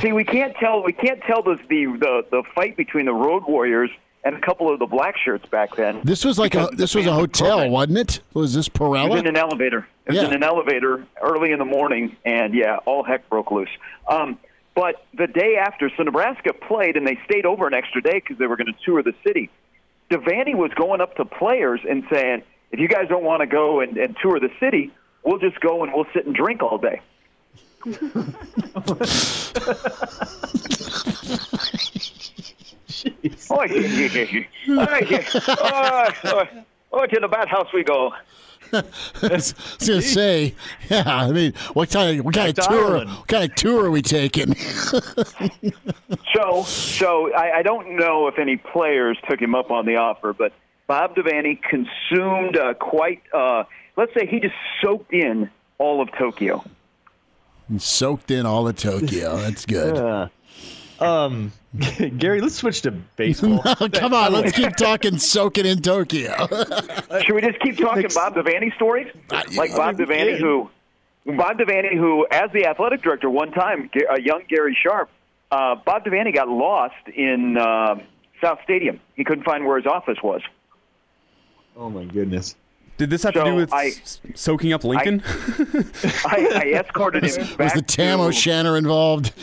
see, 0.00 0.12
we 0.12 0.24
can't 0.24 0.54
tell. 0.56 0.82
We 0.82 0.92
can't 0.92 1.20
tell 1.22 1.42
the, 1.42 1.56
the 1.68 1.86
the 1.98 2.22
the 2.30 2.42
fight 2.54 2.76
between 2.76 3.06
the 3.06 3.12
Road 3.14 3.44
Warriors 3.46 3.90
and 4.24 4.34
a 4.36 4.40
couple 4.40 4.72
of 4.72 4.78
the 4.78 4.86
black 4.86 5.16
shirts 5.16 5.46
back 5.48 5.76
then. 5.76 6.00
This 6.04 6.24
was 6.24 6.38
like 6.38 6.54
a 6.54 6.68
this 6.72 6.94
was 6.94 7.06
a 7.06 7.12
hotel, 7.12 7.48
program- 7.58 7.70
wasn't 7.72 7.98
it? 7.98 8.20
Was 8.34 8.54
this 8.54 8.68
Perella? 8.68 9.06
It 9.06 9.10
was 9.10 9.20
in 9.20 9.26
an 9.28 9.36
elevator. 9.36 9.86
It 10.06 10.12
was 10.12 10.22
Yeah. 10.22 10.28
in 10.28 10.34
an 10.34 10.42
elevator 10.42 11.04
early 11.22 11.52
in 11.52 11.58
the 11.58 11.64
morning, 11.64 12.16
and 12.24 12.54
yeah, 12.54 12.76
all 12.86 13.02
heck 13.04 13.28
broke 13.28 13.50
loose. 13.50 13.68
Um, 14.08 14.38
but 14.74 15.04
the 15.14 15.26
day 15.26 15.56
after, 15.56 15.90
so 15.96 16.02
Nebraska 16.04 16.52
played, 16.52 16.96
and 16.96 17.06
they 17.06 17.18
stayed 17.24 17.44
over 17.46 17.66
an 17.66 17.74
extra 17.74 18.00
day 18.00 18.14
because 18.14 18.38
they 18.38 18.46
were 18.46 18.56
going 18.56 18.72
to 18.72 18.84
tour 18.84 19.02
the 19.02 19.14
city. 19.26 19.50
Devaney 20.10 20.54
was 20.54 20.70
going 20.74 21.00
up 21.00 21.16
to 21.16 21.24
players 21.24 21.80
and 21.88 22.04
saying, 22.12 22.42
"If 22.72 22.80
you 22.80 22.88
guys 22.88 23.08
don't 23.08 23.24
want 23.24 23.40
to 23.40 23.46
go 23.46 23.80
and, 23.80 23.96
and 23.98 24.16
tour 24.22 24.40
the 24.40 24.50
city, 24.60 24.90
we'll 25.24 25.38
just 25.38 25.60
go 25.60 25.82
and 25.82 25.92
we'll 25.92 26.06
sit 26.14 26.26
and 26.26 26.34
drink 26.34 26.62
all 26.62 26.78
day." 26.78 27.00
Oh. 27.86 28.98
Oh. 35.44 36.08
Oh, 36.24 36.44
oh, 36.92 37.06
to 37.06 37.20
the 37.20 37.28
bathhouse 37.28 37.72
we 37.72 37.84
go. 37.84 38.12
I 38.72 38.82
was 39.22 39.52
gonna 39.86 40.02
say, 40.02 40.54
yeah. 40.90 41.04
I 41.06 41.30
mean, 41.32 41.54
what 41.72 41.90
kind 41.90 42.18
of 42.18 42.24
what 42.24 42.34
kind 42.34 42.58
of 42.58 42.64
tour? 42.66 42.84
Ireland. 42.84 43.10
What 43.10 43.28
kind 43.28 43.44
of 43.44 43.54
tour 43.54 43.86
are 43.86 43.90
we 43.90 44.02
taking? 44.02 44.54
So, 46.34 46.62
so 46.62 47.34
I, 47.34 47.58
I 47.58 47.62
don't 47.62 47.96
know 47.96 48.28
if 48.28 48.38
any 48.38 48.56
players 48.56 49.18
took 49.28 49.40
him 49.40 49.54
up 49.54 49.70
on 49.70 49.86
the 49.86 49.96
offer, 49.96 50.32
but 50.32 50.52
Bob 50.86 51.16
Devaney 51.16 51.60
consumed 51.60 52.56
uh, 52.56 52.74
quite. 52.74 53.22
Uh, 53.32 53.64
let's 53.96 54.12
say 54.14 54.26
he 54.26 54.38
just 54.38 54.54
soaked 54.82 55.12
in 55.12 55.50
all 55.78 56.00
of 56.00 56.10
Tokyo. 56.12 56.62
Soaked 57.76 58.30
in 58.30 58.46
all 58.46 58.66
of 58.66 58.76
Tokyo. 58.76 59.36
That's 59.36 59.66
good. 59.66 59.96
Yeah. 61.00 61.24
Um, 61.24 61.52
Gary, 62.18 62.40
let's 62.40 62.56
switch 62.56 62.82
to 62.82 62.90
baseball. 62.90 63.62
Come 63.92 64.14
on, 64.14 64.32
let's 64.32 64.50
keep 64.50 64.74
talking. 64.76 65.16
Soaking 65.18 65.64
in 65.66 65.80
Tokyo. 65.80 66.34
Should 67.22 67.34
we 67.34 67.40
just 67.40 67.60
keep 67.60 67.76
talking 67.78 68.08
Bob 68.14 68.34
Devaney 68.34 68.74
stories? 68.74 69.06
Like 69.30 69.76
Bob 69.76 69.96
Devaney, 69.96 70.38
who 70.38 70.68
Bob 71.24 71.58
Devaney, 71.58 71.96
who 71.96 72.26
as 72.32 72.50
the 72.52 72.66
athletic 72.66 73.02
director 73.02 73.30
one 73.30 73.52
time, 73.52 73.90
a 74.10 74.20
young 74.20 74.42
Gary 74.48 74.76
Sharp, 74.82 75.08
uh, 75.52 75.76
Bob 75.76 76.04
Devaney 76.04 76.34
got 76.34 76.48
lost 76.48 76.94
in 77.14 77.56
uh, 77.56 77.96
South 78.40 78.58
Stadium. 78.64 78.98
He 79.14 79.22
couldn't 79.24 79.44
find 79.44 79.66
where 79.66 79.76
his 79.76 79.86
office 79.86 80.18
was. 80.22 80.40
Oh 81.76 81.90
my 81.90 82.04
goodness. 82.04 82.56
Did 82.98 83.10
this 83.10 83.22
have 83.22 83.32
to 83.34 83.44
do 83.44 83.54
with 83.54 83.72
I- 83.72 83.86
s- 83.88 84.20
soaking 84.34 84.72
up 84.72 84.84
Lincoln? 84.84 85.22
I, 85.26 86.60
I 86.74 86.78
escorted 86.80 87.24
him 87.24 87.38
Was 87.38 87.56
back 87.56 87.74
the 87.74 87.82
Tam 87.82 88.18
to, 88.18 88.24
O'Shanner 88.24 88.76
involved? 88.76 89.32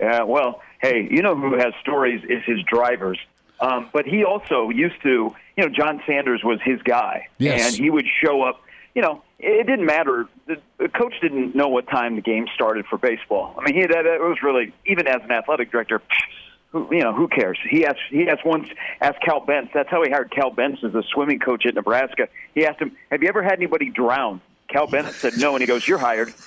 Yeah, 0.00 0.24
well, 0.24 0.60
hey, 0.82 1.06
you 1.08 1.22
know 1.22 1.36
who 1.36 1.56
has 1.56 1.72
stories 1.80 2.20
is 2.28 2.42
his 2.44 2.58
drivers. 2.64 3.16
Um, 3.60 3.88
but 3.92 4.06
he 4.06 4.24
also 4.24 4.70
used 4.70 5.00
to, 5.04 5.32
you 5.56 5.64
know, 5.64 5.68
John 5.68 6.02
Sanders 6.04 6.42
was 6.42 6.58
his 6.64 6.82
guy, 6.82 7.28
Yes. 7.38 7.64
and 7.74 7.80
he 7.84 7.88
would 7.90 8.06
show 8.24 8.42
up. 8.42 8.60
You 8.96 9.02
know, 9.02 9.22
it 9.38 9.66
didn't 9.68 9.86
matter. 9.86 10.26
The, 10.46 10.56
the 10.78 10.88
coach 10.88 11.14
didn't 11.22 11.54
know 11.54 11.68
what 11.68 11.86
time 11.88 12.16
the 12.16 12.22
game 12.22 12.46
started 12.54 12.86
for 12.86 12.98
baseball. 12.98 13.54
I 13.56 13.64
mean, 13.64 13.74
he 13.80 13.86
that 13.86 14.04
it 14.04 14.20
was 14.20 14.38
really 14.42 14.72
even 14.86 15.06
as 15.06 15.22
an 15.22 15.30
athletic 15.30 15.70
director. 15.70 16.02
Who, 16.70 16.88
you 16.94 17.02
know, 17.02 17.14
who 17.14 17.28
cares? 17.28 17.58
He 17.68 17.86
asked. 17.86 18.00
He 18.10 18.28
asked 18.28 18.44
once. 18.44 18.68
Asked 19.00 19.22
Cal 19.22 19.40
Bentz. 19.40 19.70
That's 19.72 19.88
how 19.88 20.02
he 20.02 20.10
hired 20.10 20.30
Cal 20.30 20.50
Bentz 20.50 20.84
as 20.84 20.94
a 20.94 21.02
swimming 21.12 21.38
coach 21.38 21.64
at 21.66 21.74
Nebraska. 21.74 22.28
He 22.54 22.66
asked 22.66 22.80
him, 22.80 22.96
"Have 23.10 23.22
you 23.22 23.28
ever 23.28 23.42
had 23.42 23.54
anybody 23.54 23.90
drown?" 23.90 24.40
Cal 24.68 24.86
Bentz 24.86 25.14
said 25.14 25.38
no, 25.38 25.54
and 25.54 25.62
he 25.62 25.66
goes, 25.66 25.86
"You're 25.88 25.98
hired." 25.98 26.32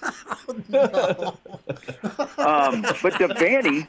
Um, 2.38 2.82
but 2.82 3.14
Devaney, 3.14 3.88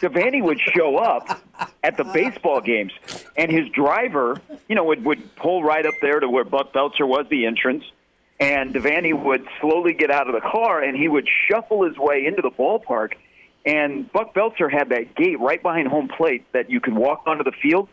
Devaney 0.00 0.42
would 0.42 0.58
show 0.60 0.96
up 0.96 1.40
at 1.82 1.96
the 1.96 2.04
baseball 2.04 2.60
games, 2.60 2.92
and 3.36 3.50
his 3.50 3.68
driver, 3.68 4.40
you 4.68 4.74
know, 4.74 4.84
would 4.84 5.04
would 5.04 5.36
pull 5.36 5.62
right 5.62 5.84
up 5.84 5.94
there 6.00 6.18
to 6.20 6.28
where 6.28 6.44
Buck 6.44 6.72
Beltzer 6.72 7.06
was, 7.06 7.26
the 7.28 7.46
entrance, 7.46 7.84
and 8.40 8.74
Devaney 8.74 9.12
would 9.12 9.46
slowly 9.60 9.92
get 9.92 10.10
out 10.10 10.28
of 10.28 10.34
the 10.34 10.40
car, 10.40 10.82
and 10.82 10.96
he 10.96 11.08
would 11.08 11.28
shuffle 11.48 11.84
his 11.84 11.96
way 11.98 12.24
into 12.26 12.42
the 12.42 12.50
ballpark. 12.50 13.14
And 13.66 14.12
Buck 14.12 14.34
Beltzer 14.34 14.70
had 14.70 14.90
that 14.90 15.14
gate 15.14 15.40
right 15.40 15.62
behind 15.62 15.88
home 15.88 16.08
plate 16.08 16.44
that 16.52 16.70
you 16.70 16.80
could 16.80 16.94
walk 16.94 17.22
onto 17.26 17.44
the 17.44 17.52
field. 17.62 17.88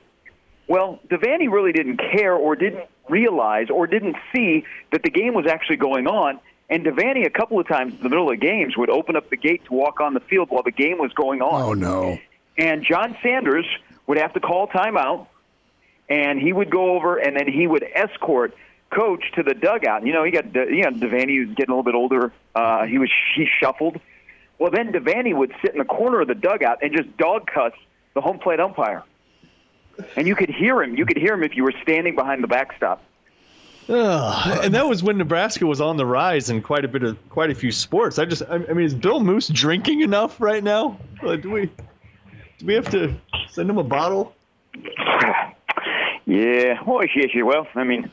Well, 0.68 1.00
Devaney 1.10 1.52
really 1.52 1.72
didn't 1.72 1.98
care 1.98 2.34
or 2.34 2.56
didn't 2.56 2.86
realize 3.10 3.70
or 3.70 3.88
didn't 3.88 4.16
see 4.36 4.66
that 4.92 5.04
the 5.04 5.10
game 5.10 5.34
was 5.34 5.46
actually 5.48 5.78
going 5.78 6.08
on. 6.08 6.40
And 6.70 6.86
Devaney, 6.86 7.26
a 7.26 7.30
couple 7.30 7.60
of 7.60 7.68
times 7.68 7.94
in 7.94 8.02
the 8.02 8.10
middle 8.10 8.32
of 8.32 8.40
games, 8.40 8.78
would 8.78 8.90
open 8.90 9.16
up 9.18 9.30
the 9.30 9.36
gate 9.36 9.66
to 9.66 9.74
walk 9.74 10.00
on 10.00 10.14
the 10.14 10.22
field 10.22 10.50
while 10.50 10.64
the 10.64 10.72
game 10.72 10.98
was 10.98 11.12
going 11.14 11.42
on. 11.42 11.62
Oh 11.62 11.74
no! 11.74 12.18
And 12.58 12.86
John 12.86 13.18
Sanders 13.22 13.66
would 14.08 14.18
have 14.18 14.34
to 14.34 14.40
call 14.40 14.68
timeout, 14.68 15.28
and 16.08 16.40
he 16.40 16.54
would 16.54 16.70
go 16.70 16.96
over, 16.96 17.18
and 17.18 17.36
then 17.36 17.52
he 17.52 17.68
would 17.68 17.84
escort 17.94 18.56
Coach 18.90 19.24
to 19.36 19.44
the 19.44 19.54
dugout. 19.54 20.06
You 20.06 20.14
know, 20.14 20.24
he 20.24 20.32
got 20.32 20.54
you 20.54 20.84
know 20.84 20.92
Devaney 20.92 21.46
was 21.46 21.56
getting 21.56 21.74
a 21.74 21.76
little 21.76 21.84
bit 21.84 21.96
older. 21.96 22.32
Uh, 22.56 22.86
he 22.86 22.98
was 22.98 23.10
he 23.36 23.48
shuffled. 23.60 24.00
Well, 24.62 24.70
then 24.70 24.92
Devaney 24.92 25.36
would 25.36 25.52
sit 25.60 25.72
in 25.72 25.80
the 25.80 25.86
corner 25.86 26.22
of 26.22 26.28
the 26.28 26.36
dugout 26.36 26.84
and 26.84 26.96
just 26.96 27.18
dog 27.18 27.48
cuss 27.48 27.74
the 28.14 28.22
home 28.22 28.38
plate 28.38 28.60
umpire, 28.60 29.02
and 30.16 30.28
you 30.28 30.36
could 30.36 30.52
hear 30.52 30.84
him. 30.84 30.96
You 30.96 31.04
could 31.04 31.18
hear 31.18 31.34
him 31.34 31.42
if 31.42 31.56
you 31.56 31.64
were 31.64 31.74
standing 31.82 32.14
behind 32.14 32.44
the 32.44 32.48
backstop. 32.48 33.02
Ugh, 33.90 34.60
and 34.64 34.72
that 34.76 34.88
was 34.88 35.02
when 35.02 35.18
Nebraska 35.18 35.66
was 35.66 35.82
on 35.82 35.98
the 35.98 36.06
rise 36.06 36.52
in 36.52 36.62
quite 36.62 36.86
a 36.86 36.88
bit 36.88 37.02
of 37.02 37.18
quite 37.30 37.50
a 37.50 37.56
few 37.56 37.72
sports. 37.72 38.20
I 38.20 38.26
just, 38.26 38.44
I, 38.44 38.54
I 38.54 38.74
mean, 38.74 38.86
is 38.86 38.94
Bill 38.94 39.20
Moos 39.20 39.48
drinking 39.48 40.02
enough 40.02 40.40
right 40.40 40.64
now? 40.64 41.00
Uh, 41.24 41.38
do 41.38 41.50
we, 41.50 41.66
do 42.60 42.66
we 42.68 42.76
have 42.76 42.92
to 42.92 43.16
send 43.50 43.68
him 43.68 43.80
a 43.80 43.84
bottle? 43.84 44.36
Yeah, 46.28 46.82
well, 46.86 47.04
yeah, 47.04 47.42
well, 47.42 47.68
I 47.76 47.84
mean, 47.84 48.10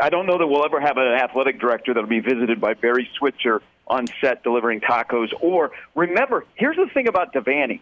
I 0.00 0.08
don't 0.08 0.26
know 0.26 0.38
that 0.38 0.46
we'll 0.46 0.64
ever 0.64 0.78
have 0.78 0.98
an 0.98 1.08
athletic 1.08 1.58
director 1.58 1.94
that'll 1.94 2.08
be 2.08 2.20
visited 2.20 2.60
by 2.60 2.74
Barry 2.74 3.08
Switzer 3.18 3.60
on 3.86 4.06
set 4.20 4.42
delivering 4.42 4.80
tacos. 4.80 5.28
Or 5.40 5.72
remember, 5.94 6.44
here's 6.54 6.76
the 6.76 6.88
thing 6.92 7.08
about 7.08 7.32
Devaney: 7.32 7.80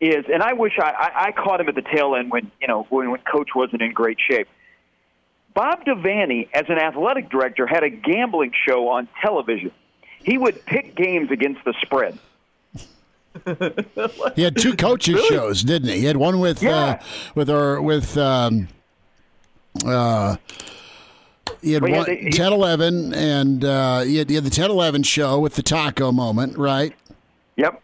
is, 0.00 0.24
and 0.32 0.42
I 0.42 0.52
wish 0.52 0.78
I, 0.78 0.90
I, 0.90 1.24
I 1.26 1.32
caught 1.32 1.60
him 1.60 1.68
at 1.68 1.74
the 1.74 1.82
tail 1.82 2.14
end 2.16 2.30
when 2.30 2.50
you 2.60 2.68
know 2.68 2.86
when, 2.88 3.10
when 3.10 3.20
Coach 3.20 3.50
wasn't 3.54 3.82
in 3.82 3.92
great 3.92 4.18
shape. 4.20 4.48
Bob 5.54 5.84
Devaney, 5.86 6.48
as 6.52 6.66
an 6.68 6.78
athletic 6.78 7.30
director, 7.30 7.66
had 7.66 7.82
a 7.82 7.88
gambling 7.88 8.52
show 8.68 8.88
on 8.88 9.08
television. 9.22 9.72
He 10.22 10.36
would 10.36 10.66
pick 10.66 10.94
games 10.94 11.30
against 11.30 11.64
the 11.64 11.74
spread. 11.82 12.18
He 14.34 14.42
had 14.42 14.56
two 14.56 14.74
coaches 14.74 15.22
shows, 15.26 15.62
didn't 15.62 15.90
he? 15.90 15.98
He 15.98 16.04
had 16.06 16.16
one 16.16 16.40
with 16.40 16.64
uh, 16.64 16.98
with 17.34 17.50
our 17.50 17.82
with 17.82 18.16
um, 18.16 18.68
uh, 19.84 20.36
he 21.62 21.72
had 21.72 21.82
Well, 21.82 21.92
he 21.92 21.98
one, 21.98 22.06
had 22.08 22.18
the- 22.26 22.30
10 22.30 22.52
11 22.52 23.14
and 23.14 23.64
uh, 23.64 24.00
he, 24.00 24.16
had, 24.16 24.28
he 24.28 24.34
had 24.36 24.44
the 24.44 24.50
10 24.50 24.70
11 24.70 25.02
show 25.02 25.38
with 25.38 25.54
the 25.54 25.62
taco 25.62 26.12
moment, 26.12 26.56
right? 26.56 26.92
Yep. 27.56 27.82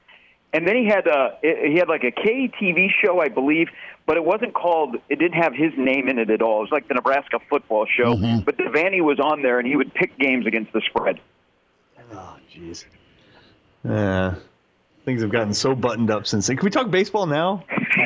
And 0.55 0.67
then 0.69 0.77
he 0.77 0.87
had 0.87 1.09
uh, 1.09 1.31
he 1.43 1.77
had 1.77 1.89
like 1.89 2.05
a 2.05 2.11
KTV 2.13 2.89
show, 3.03 3.21
I 3.23 3.29
believe, 3.29 3.69
but 4.05 4.19
it 4.19 4.25
wasn't 4.25 4.53
called. 4.53 4.97
It 5.09 5.19
didn't 5.19 5.41
have 5.43 5.55
his 5.55 5.73
name 5.79 6.09
in 6.09 6.19
it 6.19 6.29
at 6.29 6.43
all. 6.43 6.59
It 6.59 6.65
was 6.65 6.71
like 6.73 6.89
the 6.89 6.95
Nebraska 6.95 7.39
football 7.49 7.87
show. 7.87 8.17
But 8.45 8.59
Devaney 8.59 9.01
was 9.01 9.19
on 9.19 9.41
there, 9.41 9.59
and 9.59 9.67
he 9.67 9.77
would 9.77 9.95
pick 9.95 10.19
games 10.19 10.47
against 10.47 10.75
the 10.75 10.83
spread. 10.83 11.21
Oh, 12.13 12.37
jeez. 12.55 12.85
Yeah. 13.83 14.35
Things 15.07 15.23
have 15.23 15.31
gotten 15.33 15.55
so 15.55 15.75
buttoned 15.75 16.11
up 16.11 16.27
since 16.27 16.47
then. 16.49 16.59
Can 16.59 16.65
we 16.67 16.71
talk 16.71 16.91
baseball 16.91 17.25
now? 17.27 17.65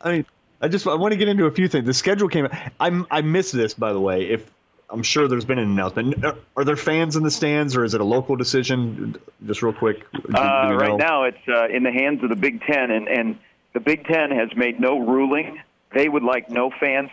I 0.00 0.10
mean, 0.12 0.26
I 0.60 0.66
just 0.68 0.86
I 0.88 0.94
want 0.94 1.12
to 1.12 1.16
get 1.16 1.28
into 1.28 1.46
a 1.46 1.50
few 1.52 1.68
things. 1.68 1.86
The 1.86 1.94
schedule 1.94 2.28
came 2.28 2.46
out. 2.46 2.52
I'm 2.80 3.06
I 3.12 3.22
missed 3.22 3.52
this 3.52 3.74
by 3.74 3.92
the 3.92 4.00
way. 4.00 4.28
If 4.28 4.50
I'm 4.90 5.02
sure 5.02 5.26
there's 5.28 5.44
been 5.44 5.58
an 5.58 5.70
announcement. 5.70 6.24
Are- 6.24 6.36
Are 6.56 6.64
there 6.64 6.76
fans 6.76 7.16
in 7.16 7.22
the 7.22 7.30
stands 7.30 7.76
or 7.76 7.84
is 7.84 7.94
it 7.94 8.00
a 8.00 8.04
local 8.04 8.36
decision? 8.36 9.16
Just 9.46 9.62
real 9.62 9.72
quick. 9.72 9.98
Do- 10.12 10.20
do 10.28 10.36
Uh, 10.36 10.74
right 10.74 10.96
now, 10.96 11.24
it's 11.24 11.48
uh, 11.48 11.66
in 11.68 11.82
the 11.82 11.92
hands 11.92 12.22
of 12.22 12.28
the 12.28 12.36
Big 12.36 12.60
Ten, 12.62 12.90
and, 12.90 13.08
and 13.08 13.38
the 13.72 13.80
Big 13.80 14.06
Ten 14.06 14.30
has 14.30 14.54
made 14.56 14.78
no 14.80 14.98
ruling. 14.98 15.60
They 15.92 16.08
would 16.08 16.22
like 16.22 16.50
no 16.50 16.70
fans. 16.70 17.10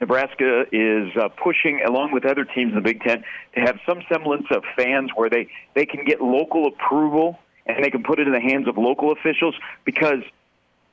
Nebraska 0.00 0.64
is 0.72 1.16
uh, 1.16 1.28
pushing, 1.28 1.80
along 1.86 2.12
with 2.12 2.24
other 2.26 2.44
teams 2.44 2.70
in 2.70 2.74
the 2.74 2.80
Big 2.80 3.02
Ten, 3.02 3.22
to 3.54 3.60
have 3.60 3.78
some 3.86 4.02
semblance 4.08 4.46
of 4.50 4.64
fans 4.76 5.10
where 5.14 5.30
they, 5.30 5.48
they 5.74 5.86
can 5.86 6.04
get 6.04 6.20
local 6.20 6.66
approval 6.66 7.38
and 7.66 7.84
they 7.84 7.90
can 7.90 8.02
put 8.02 8.18
it 8.18 8.26
in 8.26 8.32
the 8.32 8.40
hands 8.40 8.66
of 8.66 8.76
local 8.76 9.12
officials 9.12 9.54
because 9.84 10.22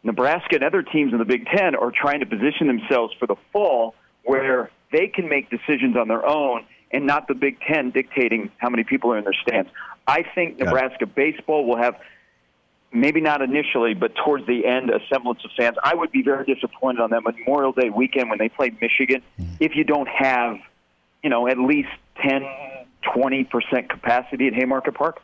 Nebraska 0.03 0.55
and 0.55 0.63
other 0.63 0.83
teams 0.83 1.11
in 1.11 1.17
the 1.17 1.25
Big 1.25 1.47
Ten 1.47 1.73
are 1.75 1.91
trying 1.91 2.19
to 2.19 2.27
position 2.27 2.67
themselves 2.67 3.13
for 3.19 3.25
the 3.25 3.35
fall 3.51 3.95
where 4.29 4.69
they 4.91 5.07
can 5.07 5.27
make 5.27 5.49
decisions 5.49 5.97
on 5.97 6.07
their 6.07 6.25
own 6.25 6.63
and 6.91 7.05
not 7.05 7.27
the 7.27 7.33
Big 7.33 7.59
Ten 7.61 7.89
dictating 7.89 8.51
how 8.57 8.69
many 8.69 8.83
people 8.83 9.11
are 9.11 9.17
in 9.17 9.23
their 9.23 9.33
stands. 9.33 9.69
I 10.07 10.23
think 10.35 10.59
Nebraska 10.59 11.05
baseball 11.05 11.65
will 11.65 11.77
have 11.77 11.95
maybe 12.91 13.21
not 13.21 13.41
initially, 13.41 13.93
but 13.93 14.13
towards 14.15 14.45
the 14.47 14.65
end, 14.65 14.89
a 14.89 14.99
semblance 15.11 15.43
of 15.45 15.51
fans. 15.57 15.77
I 15.83 15.95
would 15.95 16.11
be 16.11 16.23
very 16.23 16.45
disappointed 16.45 17.01
on 17.01 17.11
that 17.11 17.23
Memorial 17.23 17.71
Day 17.71 17.89
weekend 17.89 18.29
when 18.29 18.39
they 18.39 18.49
play 18.49 18.71
Michigan 18.81 19.21
mm. 19.39 19.47
if 19.59 19.75
you 19.75 19.83
don't 19.83 20.07
have, 20.07 20.57
you 21.23 21.29
know, 21.29 21.47
at 21.47 21.59
least 21.59 21.89
10, 22.23 22.43
20% 23.15 23.89
capacity 23.89 24.47
at 24.47 24.53
Haymarket 24.53 24.95
Park. 24.95 25.21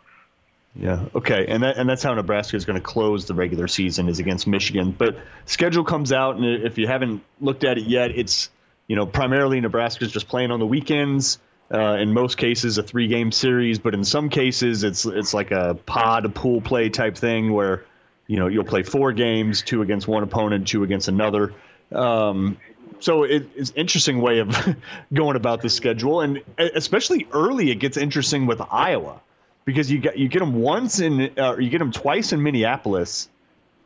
Yeah. 0.75 1.05
Okay. 1.15 1.45
And 1.47 1.63
that, 1.63 1.77
and 1.77 1.89
that's 1.89 2.03
how 2.03 2.13
Nebraska 2.13 2.57
is 2.57 2.65
going 2.65 2.77
to 2.77 2.83
close 2.83 3.25
the 3.25 3.33
regular 3.33 3.67
season 3.67 4.09
is 4.09 4.19
against 4.19 4.45
Michigan. 4.45 4.91
But 4.91 5.17
schedule 5.45 5.83
comes 5.83 6.11
out, 6.11 6.35
and 6.35 6.45
if 6.45 6.77
you 6.77 6.87
haven't 6.87 7.23
looked 7.39 7.63
at 7.63 7.77
it 7.77 7.85
yet, 7.85 8.11
it's 8.11 8.49
you 8.87 8.95
know 8.95 9.05
primarily 9.05 9.59
Nebraska's 9.61 10.11
just 10.11 10.27
playing 10.27 10.51
on 10.51 10.59
the 10.59 10.67
weekends. 10.67 11.39
Uh, 11.73 11.97
in 11.99 12.13
most 12.13 12.37
cases, 12.37 12.77
a 12.77 12.83
three-game 12.83 13.31
series, 13.31 13.79
but 13.79 13.95
in 13.95 14.03
some 14.03 14.29
cases, 14.29 14.83
it's 14.83 15.03
it's 15.05 15.33
like 15.33 15.49
a 15.49 15.73
pod, 15.73 16.35
pool 16.35 16.61
play 16.61 16.89
type 16.89 17.17
thing 17.17 17.51
where 17.51 17.83
you 18.27 18.37
know 18.37 18.45
you'll 18.45 18.63
play 18.63 18.83
four 18.83 19.13
games, 19.13 19.63
two 19.63 19.81
against 19.81 20.07
one 20.07 20.21
opponent, 20.21 20.67
two 20.67 20.83
against 20.83 21.07
another. 21.07 21.53
Um, 21.91 22.57
so 22.99 23.23
it, 23.23 23.49
it's 23.55 23.71
interesting 23.75 24.21
way 24.21 24.39
of 24.39 24.55
going 25.13 25.35
about 25.35 25.63
the 25.63 25.69
schedule, 25.69 26.21
and 26.21 26.43
especially 26.57 27.27
early, 27.31 27.71
it 27.71 27.75
gets 27.75 27.97
interesting 27.97 28.45
with 28.45 28.61
Iowa 28.61 29.21
because 29.65 29.91
you 29.91 29.99
get 29.99 30.17
you 30.17 30.27
get 30.27 30.39
them 30.39 30.53
once 30.53 30.99
in 30.99 31.31
uh, 31.37 31.57
you 31.57 31.69
get 31.69 31.79
them 31.79 31.91
twice 31.91 32.31
in 32.31 32.41
Minneapolis, 32.43 33.27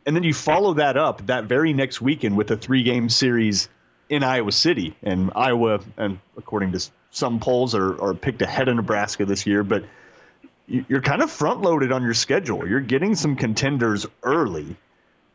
and 0.06 0.14
then 0.14 0.22
you 0.22 0.34
follow 0.34 0.74
that 0.74 0.96
up 0.96 1.26
that 1.26 1.44
very 1.44 1.72
next 1.72 2.00
weekend 2.00 2.36
with 2.36 2.50
a 2.50 2.56
three 2.56 2.82
game 2.82 3.08
series 3.08 3.68
in 4.10 4.22
Iowa 4.22 4.52
City. 4.52 4.94
And 5.02 5.30
Iowa, 5.34 5.80
and 5.96 6.18
according 6.36 6.72
to 6.72 6.86
some 7.12 7.40
polls, 7.40 7.74
are, 7.74 7.98
are 8.02 8.12
picked 8.12 8.42
ahead 8.42 8.68
of 8.68 8.76
Nebraska 8.76 9.24
this 9.24 9.46
year, 9.46 9.64
but 9.64 9.84
you- 10.66 10.84
you're 10.88 11.00
kind 11.00 11.22
of 11.22 11.30
front 11.30 11.62
loaded 11.62 11.90
on 11.92 12.02
your 12.02 12.12
schedule. 12.14 12.68
You're 12.68 12.80
getting 12.80 13.14
some 13.14 13.36
contenders 13.36 14.06
early. 14.22 14.76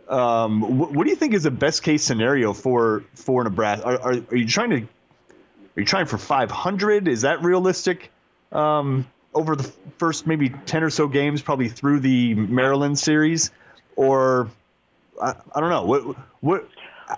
Um, 0.08 0.62
wh- 0.62 0.94
what 0.94 1.04
do 1.06 1.10
you 1.10 1.16
think 1.16 1.34
is 1.34 1.44
the 1.44 1.52
best 1.52 1.82
case 1.82 2.04
scenario 2.04 2.54
for 2.54 3.04
for 3.16 3.44
Nebraska? 3.44 3.88
Are, 3.88 4.00
are, 4.00 4.14
are 4.30 4.36
you 4.36 4.48
trying 4.48 4.70
to 4.70 4.78
are 4.78 5.80
you 5.82 5.86
trying 5.86 6.06
for 6.06 6.18
500? 6.20 7.08
Is 7.08 7.22
that 7.22 7.42
realistic? 7.44 8.12
Um, 8.52 9.08
over 9.34 9.56
the 9.58 9.70
first 9.98 10.28
maybe 10.28 10.50
10 10.50 10.84
or 10.84 10.90
so 10.90 11.08
games, 11.08 11.42
probably 11.42 11.68
through 11.68 12.00
the 12.02 12.36
Maryland 12.36 12.98
series, 13.00 13.52
or 13.98 14.50
I, 15.22 15.34
I 15.54 15.60
don't 15.60 15.70
know. 15.72 15.84
What 15.86 16.04
what? 16.40 16.70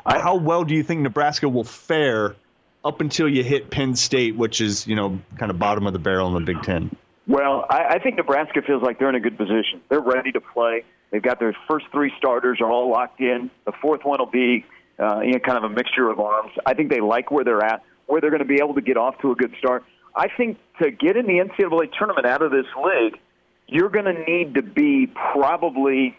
How 0.06 0.36
well 0.36 0.64
do 0.64 0.76
you 0.76 0.84
think 0.84 1.02
Nebraska 1.02 1.48
will 1.48 1.64
fare 1.64 2.36
up 2.84 3.02
until 3.02 3.28
you 3.28 3.44
hit 3.44 3.70
Penn 3.70 3.96
State, 3.96 4.36
which 4.36 4.62
is 4.62 4.88
you 4.88 4.96
know 4.96 5.20
kind 5.38 5.52
of 5.52 5.60
bottom 5.60 5.88
of 5.88 5.94
the 5.94 6.00
barrel 6.00 6.28
in 6.36 6.46
the 6.46 6.54
Big 6.54 6.64
Ten? 6.64 6.96
Well, 7.28 7.66
I, 7.70 7.96
I 7.96 8.00
think 8.00 8.16
Nebraska 8.16 8.62
feels 8.66 8.82
like 8.82 9.00
they're 9.00 9.10
in 9.10 9.16
a 9.16 9.20
good 9.20 9.38
position. 9.38 9.82
They're 9.90 10.00
ready 10.00 10.32
to 10.32 10.42
play. 10.42 10.84
They've 11.12 11.22
got 11.22 11.40
their 11.40 11.56
first 11.70 11.86
three 11.92 12.12
starters 12.18 12.60
are 12.62 12.70
all 12.70 12.90
locked 12.90 13.20
in. 13.20 13.50
The 13.66 13.74
fourth 13.82 14.04
one 14.04 14.20
will 14.20 14.26
be 14.26 14.66
uh, 15.00 15.22
you 15.22 15.34
know, 15.34 15.40
kind 15.40 15.58
of 15.58 15.64
a 15.64 15.70
mixture 15.70 16.10
of 16.10 16.20
arms. 16.20 16.52
I 16.66 16.74
think 16.74 16.90
they 16.90 17.00
like 17.00 17.32
where 17.32 17.44
they're 17.44 17.64
at, 17.64 17.84
where 18.08 18.22
they're 18.22 18.30
going 18.30 18.42
to 18.42 18.46
be 18.46 18.60
able 18.62 18.76
to 18.76 18.82
get 18.82 18.98
off 18.98 19.20
to 19.22 19.32
a 19.32 19.36
good 19.36 19.54
start. 19.60 19.84
I 20.16 20.28
think 20.36 20.58
to 20.82 20.92
get 20.92 21.16
in 21.16 21.28
the 21.28 21.34
NCAA 21.34 21.92
tournament 21.98 22.26
out 22.26 22.42
of 22.42 22.52
this 22.52 22.66
league, 22.84 23.20
you're 23.68 23.90
going 23.90 24.06
to 24.06 24.24
need 24.24 24.56
to 24.56 24.62
be 24.62 25.08
probably, 25.08 26.18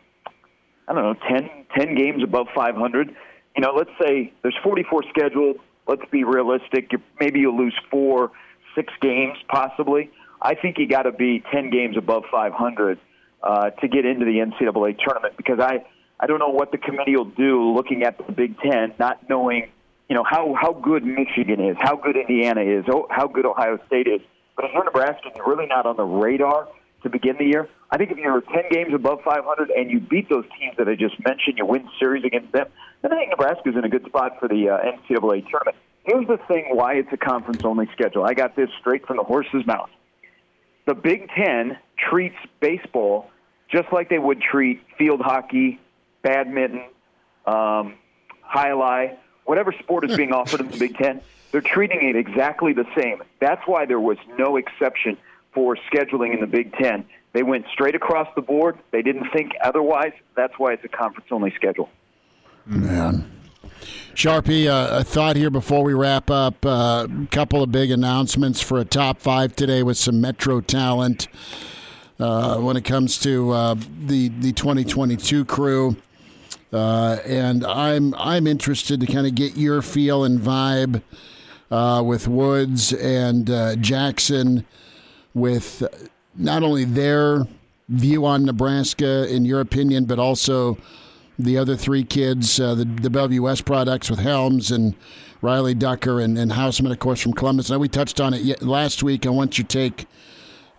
I 0.87 0.95
don't 0.95 1.03
know, 1.03 1.15
10, 1.29 1.67
10 1.77 1.95
games 1.97 2.23
above 2.23 2.47
500. 2.55 3.17
You 3.59 3.63
know, 3.63 3.73
let's 3.77 3.91
say 4.01 4.33
there's 4.43 4.57
44 4.63 5.03
scheduled. 5.11 5.57
Let's 5.89 6.09
be 6.13 6.23
realistic. 6.23 6.93
Maybe 7.19 7.41
you'll 7.41 7.59
lose 7.59 7.75
four, 7.91 8.31
six 8.77 8.93
games 9.03 9.37
possibly. 9.49 10.13
I 10.41 10.55
think 10.55 10.79
you 10.79 10.87
got 10.87 11.03
to 11.03 11.11
be 11.11 11.43
10 11.53 11.71
games 11.71 11.97
above 11.97 12.23
500 12.31 13.01
uh, 13.43 13.71
to 13.71 13.89
get 13.89 14.07
into 14.07 14.25
the 14.25 14.39
NCAA 14.39 15.01
tournament 15.05 15.37
because 15.37 15.59
I, 15.59 15.85
I 16.21 16.29
don't 16.29 16.39
know 16.39 16.51
what 16.51 16.71
the 16.71 16.79
committee 16.79 17.17
will 17.17 17.25
do 17.25 17.75
looking 17.75 18.05
at 18.05 18.25
the 18.25 18.33
Big 18.33 18.61
Ten, 18.61 18.95
not 18.97 19.29
knowing 19.29 19.71
you 20.09 20.15
know 20.15 20.23
how 20.23 20.55
how 20.55 20.73
good 20.73 21.05
Michigan 21.05 21.59
is, 21.59 21.77
how 21.81 21.97
good 21.97 22.17
Indiana 22.17 22.61
is, 22.61 22.85
oh, 22.89 23.09
how 23.11 23.27
good 23.27 23.45
Ohio 23.45 23.81
State 23.89 24.07
is. 24.07 24.21
But 24.55 24.67
if 24.67 24.71
you're 24.73 24.85
Nebraska, 24.85 25.31
you're 25.35 25.49
really 25.49 25.67
not 25.67 25.85
on 25.85 25.97
the 25.97 26.05
radar 26.05 26.69
to 27.03 27.11
begin 27.11 27.37
the 27.39 27.45
year. 27.45 27.69
I 27.91 27.97
think 27.97 28.11
if 28.11 28.19
you're 28.19 28.41
10 28.41 28.65
games 28.71 28.95
above 28.95 29.21
500 29.25 29.71
and 29.71 29.91
you 29.91 30.01
beat 30.01 30.29
those 30.29 30.45
teams 30.59 30.77
that 30.77 30.89
I 30.89 30.95
just 30.95 31.15
mentioned, 31.25 31.59
you 31.59 31.67
win 31.67 31.89
series 31.99 32.25
against 32.25 32.53
them, 32.53 32.67
then 33.03 33.13
I 33.13 33.17
think 33.17 33.31
Nebraska's 33.31 33.75
in 33.77 33.85
a 33.85 33.89
good 33.89 34.05
spot 34.07 34.39
for 34.41 34.49
the 34.49 34.69
uh, 34.69 34.79
NCAA 34.79 35.49
tournament. 35.49 35.77
Here's 36.05 36.27
the 36.27 36.39
thing: 36.49 36.71
why 36.73 36.95
it's 36.95 37.13
a 37.13 37.17
conference-only 37.17 37.89
schedule. 37.93 38.25
I 38.25 38.35
got 38.35 38.57
this 38.57 38.71
straight 38.81 39.07
from 39.07 39.19
the 39.19 39.23
horse's 39.23 39.67
mouth. 39.67 39.91
The 40.87 40.95
Big 40.95 41.29
Ten 41.29 41.79
treats 41.99 42.37
baseball 42.61 43.31
just 43.71 43.93
like 43.93 44.09
they 44.09 44.19
would 44.19 44.41
treat 44.41 44.83
field 44.97 45.21
hockey, 45.21 45.79
badminton, 46.23 46.85
um, 47.47 47.95
highlight, 48.41 49.19
whatever 49.45 49.73
sport 49.73 50.09
is 50.09 50.17
being 50.17 50.33
offered 50.33 50.61
in 50.61 50.71
the 50.71 50.79
Big 50.79 50.97
Ten. 50.97 51.21
They're 51.53 51.61
treating 51.61 52.09
it 52.09 52.17
exactly 52.17 52.73
the 52.73 52.87
same. 52.97 53.23
That's 53.41 53.63
why 53.67 53.87
there 53.87 54.01
was 54.01 54.19
no 54.39 54.57
exception 54.57 55.17
for 55.53 55.77
scheduling 55.93 56.35
in 56.35 56.41
the 56.41 56.47
Big 56.47 56.73
Ten. 56.75 57.05
They 57.33 57.43
went 57.43 57.67
straight 57.73 57.95
across 57.95 58.29
the 58.35 58.43
board. 58.43 58.79
They 58.91 59.03
didn't 59.03 59.31
think 59.33 59.53
otherwise. 59.63 60.13
That's 60.35 60.55
why 60.59 60.73
it's 60.73 60.85
a 60.85 60.89
conference-only 60.89 61.53
schedule. 61.57 61.89
Man. 62.67 63.31
Sharpie, 64.15 64.67
uh, 64.67 64.99
a 64.99 65.05
thought 65.05 65.37
here 65.37 65.51
before 65.51 65.85
we 65.85 65.95
wrap 65.95 66.31
up. 66.31 66.65
A 66.65 66.69
uh, 66.69 67.07
couple 67.31 67.63
of 67.63 67.71
big 67.71 67.91
announcements 67.91 68.61
for 68.61 68.79
a 68.79 68.85
top 68.85 69.21
five 69.21 69.55
today 69.55 69.83
with 69.83 69.97
some 69.97 70.21
Metro 70.21 70.61
talent 70.61 71.29
uh, 72.19 72.59
when 72.59 72.77
it 72.77 72.85
comes 72.85 73.19
to 73.21 73.53
uh, 73.53 73.75
the 74.07 74.29
the 74.41 74.53
2022 74.53 75.45
crew. 75.45 75.97
Uh, 76.73 77.19
and 77.25 77.65
I'm 77.65 78.15
I'm 78.15 78.47
interested 78.47 79.01
to 79.01 79.07
kind 79.07 79.27
of 79.27 79.35
get 79.35 79.57
your 79.57 79.83
feel 79.83 80.25
and 80.25 80.41
vibe 80.41 81.03
uh, 81.71 82.03
with 82.05 82.27
Woods 82.27 82.93
and 82.93 83.47
Jackson, 83.81 84.67
with 85.39 85.83
not 86.35 86.63
only 86.63 86.85
their 86.85 87.47
view 87.89 88.25
on 88.25 88.45
Nebraska, 88.45 89.33
in 89.33 89.45
your 89.45 89.61
opinion, 89.61 90.05
but 90.05 90.19
also 90.19 90.79
the 91.39 91.57
other 91.57 91.77
three 91.77 92.05
kids, 92.05 92.59
uh, 92.61 92.75
the, 92.75 92.85
the 92.85 93.11
Bellevue 93.11 93.43
West 93.43 93.65
products 93.65 94.11
with 94.11 94.19
Helms 94.19 94.71
and 94.71 94.95
Riley 95.41 95.75
Ducker 95.75 96.21
and, 96.21 96.37
and 96.37 96.53
Houseman, 96.53 96.91
of 96.93 96.99
course, 96.99 97.21
from 97.21 97.33
Columbus. 97.33 97.71
Now, 97.71 97.79
we 97.79 97.89
touched 97.89 98.21
on 98.21 98.35
it 98.35 98.63
last 98.63 99.03
week. 99.03 99.25
I 99.25 99.31
want 99.31 99.57
your 99.57 99.67
take 99.67 100.07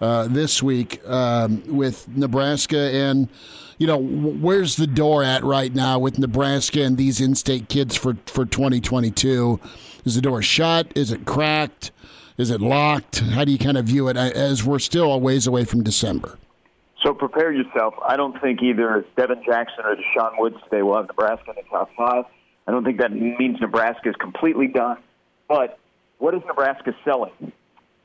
uh, 0.01 0.27
this 0.27 0.61
week 0.61 1.01
um, 1.07 1.63
with 1.67 2.07
Nebraska 2.15 2.77
and 2.77 3.27
you 3.77 3.87
know 3.87 3.97
where's 3.97 4.75
the 4.75 4.87
door 4.87 5.23
at 5.23 5.43
right 5.43 5.73
now 5.73 5.99
with 5.99 6.19
Nebraska 6.19 6.81
and 6.81 6.97
these 6.97 7.21
in-state 7.21 7.69
kids 7.69 7.95
for 7.95 8.17
for 8.25 8.45
2022? 8.45 9.59
Is 10.05 10.15
the 10.15 10.21
door 10.21 10.41
shut? 10.41 10.91
Is 10.95 11.11
it 11.11 11.25
cracked? 11.25 11.91
Is 12.39 12.51
it 12.51 12.61
locked? 12.61 13.19
How 13.19 13.43
do 13.43 13.51
you 13.51 13.57
kind 13.57 13.77
of 13.77 13.83
view 13.83 14.07
it 14.07 14.15
as 14.15 14.63
we're 14.63 14.79
still 14.79 15.11
a 15.11 15.17
ways 15.17 15.45
away 15.45 15.65
from 15.65 15.83
December? 15.83 16.39
So 17.03 17.13
prepare 17.13 17.51
yourself. 17.51 17.95
I 18.07 18.15
don't 18.15 18.39
think 18.41 18.63
either 18.63 19.05
Devin 19.17 19.43
Jackson 19.45 19.83
or 19.83 19.97
Deshaun 19.97 20.39
Woods 20.39 20.55
today 20.63 20.81
will 20.81 20.95
have 20.95 21.07
Nebraska 21.07 21.49
in 21.49 21.57
the 21.57 21.69
top 21.69 21.89
five. 21.97 22.23
I 22.65 22.71
don't 22.71 22.85
think 22.85 23.01
that 23.01 23.11
means 23.11 23.59
Nebraska 23.59 24.07
is 24.07 24.15
completely 24.21 24.67
done. 24.67 24.99
But 25.49 25.79
what 26.19 26.33
is 26.33 26.39
Nebraska 26.47 26.95
selling? 27.03 27.51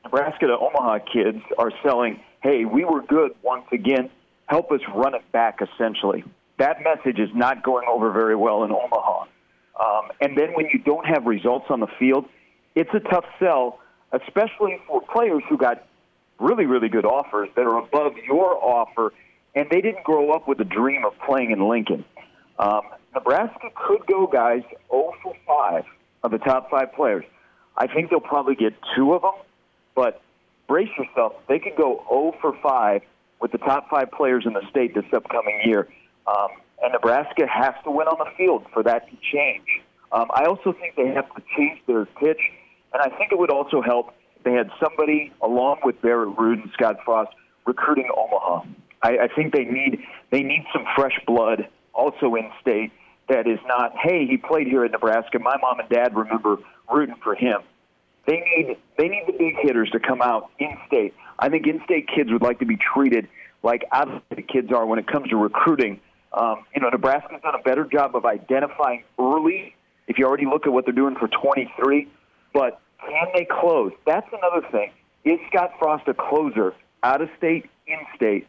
Nebraska 0.03 0.47
to 0.47 0.57
Omaha 0.57 0.99
kids 1.13 1.41
are 1.57 1.71
selling, 1.81 2.19
hey, 2.43 2.65
we 2.65 2.83
were 2.83 3.03
good 3.03 3.31
once 3.41 3.67
again. 3.71 4.09
Help 4.47 4.69
us 4.69 4.81
run 4.93 5.15
it 5.15 5.31
back, 5.31 5.59
essentially. 5.61 6.25
That 6.59 6.79
message 6.83 7.19
is 7.19 7.29
not 7.33 7.63
going 7.63 7.87
over 7.87 8.11
very 8.11 8.35
well 8.35 8.65
in 8.65 8.71
Omaha. 8.71 9.27
Um, 9.79 10.11
and 10.19 10.37
then 10.37 10.49
when 10.55 10.65
you 10.73 10.79
don't 10.79 11.05
have 11.05 11.25
results 11.25 11.67
on 11.69 11.79
the 11.79 11.87
field, 11.97 12.25
it's 12.75 12.89
a 12.93 12.99
tough 12.99 13.23
sell, 13.39 13.79
especially 14.21 14.79
for 14.87 15.01
players 15.01 15.43
who 15.49 15.57
got 15.57 15.85
really, 16.39 16.65
really 16.65 16.89
good 16.89 17.05
offers 17.05 17.49
that 17.55 17.63
are 17.63 17.77
above 17.77 18.13
your 18.27 18.55
offer, 18.63 19.13
and 19.55 19.69
they 19.69 19.81
didn't 19.81 20.03
grow 20.03 20.31
up 20.31 20.47
with 20.47 20.59
a 20.59 20.65
dream 20.65 21.05
of 21.05 21.13
playing 21.25 21.51
in 21.51 21.67
Lincoln. 21.67 22.03
Um, 22.59 22.81
Nebraska 23.13 23.69
could 23.75 24.05
go, 24.05 24.27
guys, 24.27 24.63
0 24.91 25.13
for 25.23 25.33
5 25.47 25.85
of 26.23 26.31
the 26.31 26.37
top 26.39 26.69
five 26.69 26.93
players. 26.93 27.25
I 27.77 27.87
think 27.87 28.09
they'll 28.09 28.19
probably 28.19 28.55
get 28.55 28.73
two 28.95 29.13
of 29.13 29.21
them, 29.21 29.33
but 29.95 30.21
brace 30.67 30.89
yourself. 30.97 31.33
They 31.47 31.59
could 31.59 31.75
go 31.77 32.03
0 32.09 32.35
for 32.41 32.57
5 32.61 33.01
with 33.41 33.51
the 33.51 33.57
top 33.57 33.89
five 33.89 34.11
players 34.11 34.45
in 34.45 34.53
the 34.53 34.67
state 34.69 34.93
this 34.95 35.05
upcoming 35.13 35.61
year. 35.65 35.87
Um, 36.27 36.47
and 36.81 36.93
Nebraska 36.93 37.45
has 37.47 37.73
to 37.83 37.91
win 37.91 38.07
on 38.07 38.17
the 38.19 38.31
field 38.37 38.65
for 38.73 38.83
that 38.83 39.09
to 39.09 39.17
change. 39.31 39.81
Um, 40.11 40.29
I 40.33 40.45
also 40.45 40.73
think 40.73 40.95
they 40.95 41.07
have 41.07 41.33
to 41.35 41.41
change 41.57 41.79
their 41.87 42.05
pitch, 42.05 42.39
and 42.95 43.11
I 43.13 43.15
think 43.17 43.31
it 43.31 43.37
would 43.37 43.51
also 43.51 43.81
help 43.81 44.13
if 44.37 44.43
they 44.43 44.53
had 44.53 44.69
somebody 44.81 45.33
along 45.41 45.79
with 45.83 46.01
Barrett 46.01 46.35
Ruud 46.37 46.63
and 46.63 46.71
Scott 46.73 46.97
Frost 47.03 47.31
recruiting 47.65 48.09
Omaha. 48.15 48.65
I, 49.03 49.17
I 49.23 49.27
think 49.35 49.53
they 49.53 49.65
need 49.65 50.03
they 50.31 50.41
need 50.41 50.65
some 50.71 50.85
fresh 50.95 51.19
blood 51.27 51.67
also 51.93 52.35
in 52.35 52.49
state 52.61 52.91
that 53.27 53.47
is 53.47 53.59
not, 53.67 53.93
hey, 53.97 54.25
he 54.27 54.37
played 54.37 54.67
here 54.67 54.85
at 54.85 54.91
Nebraska. 54.91 55.39
My 55.39 55.55
mom 55.61 55.79
and 55.79 55.89
dad 55.89 56.15
remember 56.15 56.57
rooting 56.91 57.15
for 57.23 57.35
him. 57.35 57.61
They 58.27 58.43
need 58.55 58.77
they 58.97 59.07
need 59.07 59.23
the 59.27 59.33
big 59.33 59.55
hitters 59.61 59.89
to 59.91 59.99
come 59.99 60.21
out 60.21 60.49
in 60.59 60.77
state. 60.87 61.13
I 61.37 61.49
think 61.49 61.67
in 61.67 61.81
state 61.83 62.07
kids 62.07 62.31
would 62.31 62.41
like 62.41 62.59
to 62.59 62.65
be 62.65 62.77
treated 62.77 63.27
like 63.61 63.83
of 63.91 64.21
the 64.29 64.41
kids 64.41 64.71
are 64.71 64.85
when 64.85 64.99
it 64.99 65.07
comes 65.07 65.29
to 65.29 65.35
recruiting. 65.35 65.99
Um, 66.31 66.65
you 66.73 66.81
know, 66.81 66.89
Nebraska's 66.89 67.41
done 67.41 67.55
a 67.55 67.63
better 67.63 67.85
job 67.85 68.15
of 68.15 68.25
identifying 68.25 69.03
early. 69.19 69.75
If 70.07 70.17
you 70.17 70.25
already 70.25 70.45
look 70.45 70.65
at 70.65 70.73
what 70.73 70.85
they're 70.85 70.93
doing 70.93 71.15
for 71.15 71.27
23, 71.27 72.07
but 72.53 72.79
can 72.99 73.27
they 73.33 73.45
close? 73.45 73.91
That's 74.05 74.27
another 74.31 74.65
thing. 74.71 74.91
Is 75.23 75.39
Scott 75.49 75.71
Frost 75.79 76.07
a 76.07 76.13
closer 76.13 76.73
out 77.03 77.21
of 77.21 77.29
state, 77.37 77.69
in 77.87 77.97
state? 78.15 78.47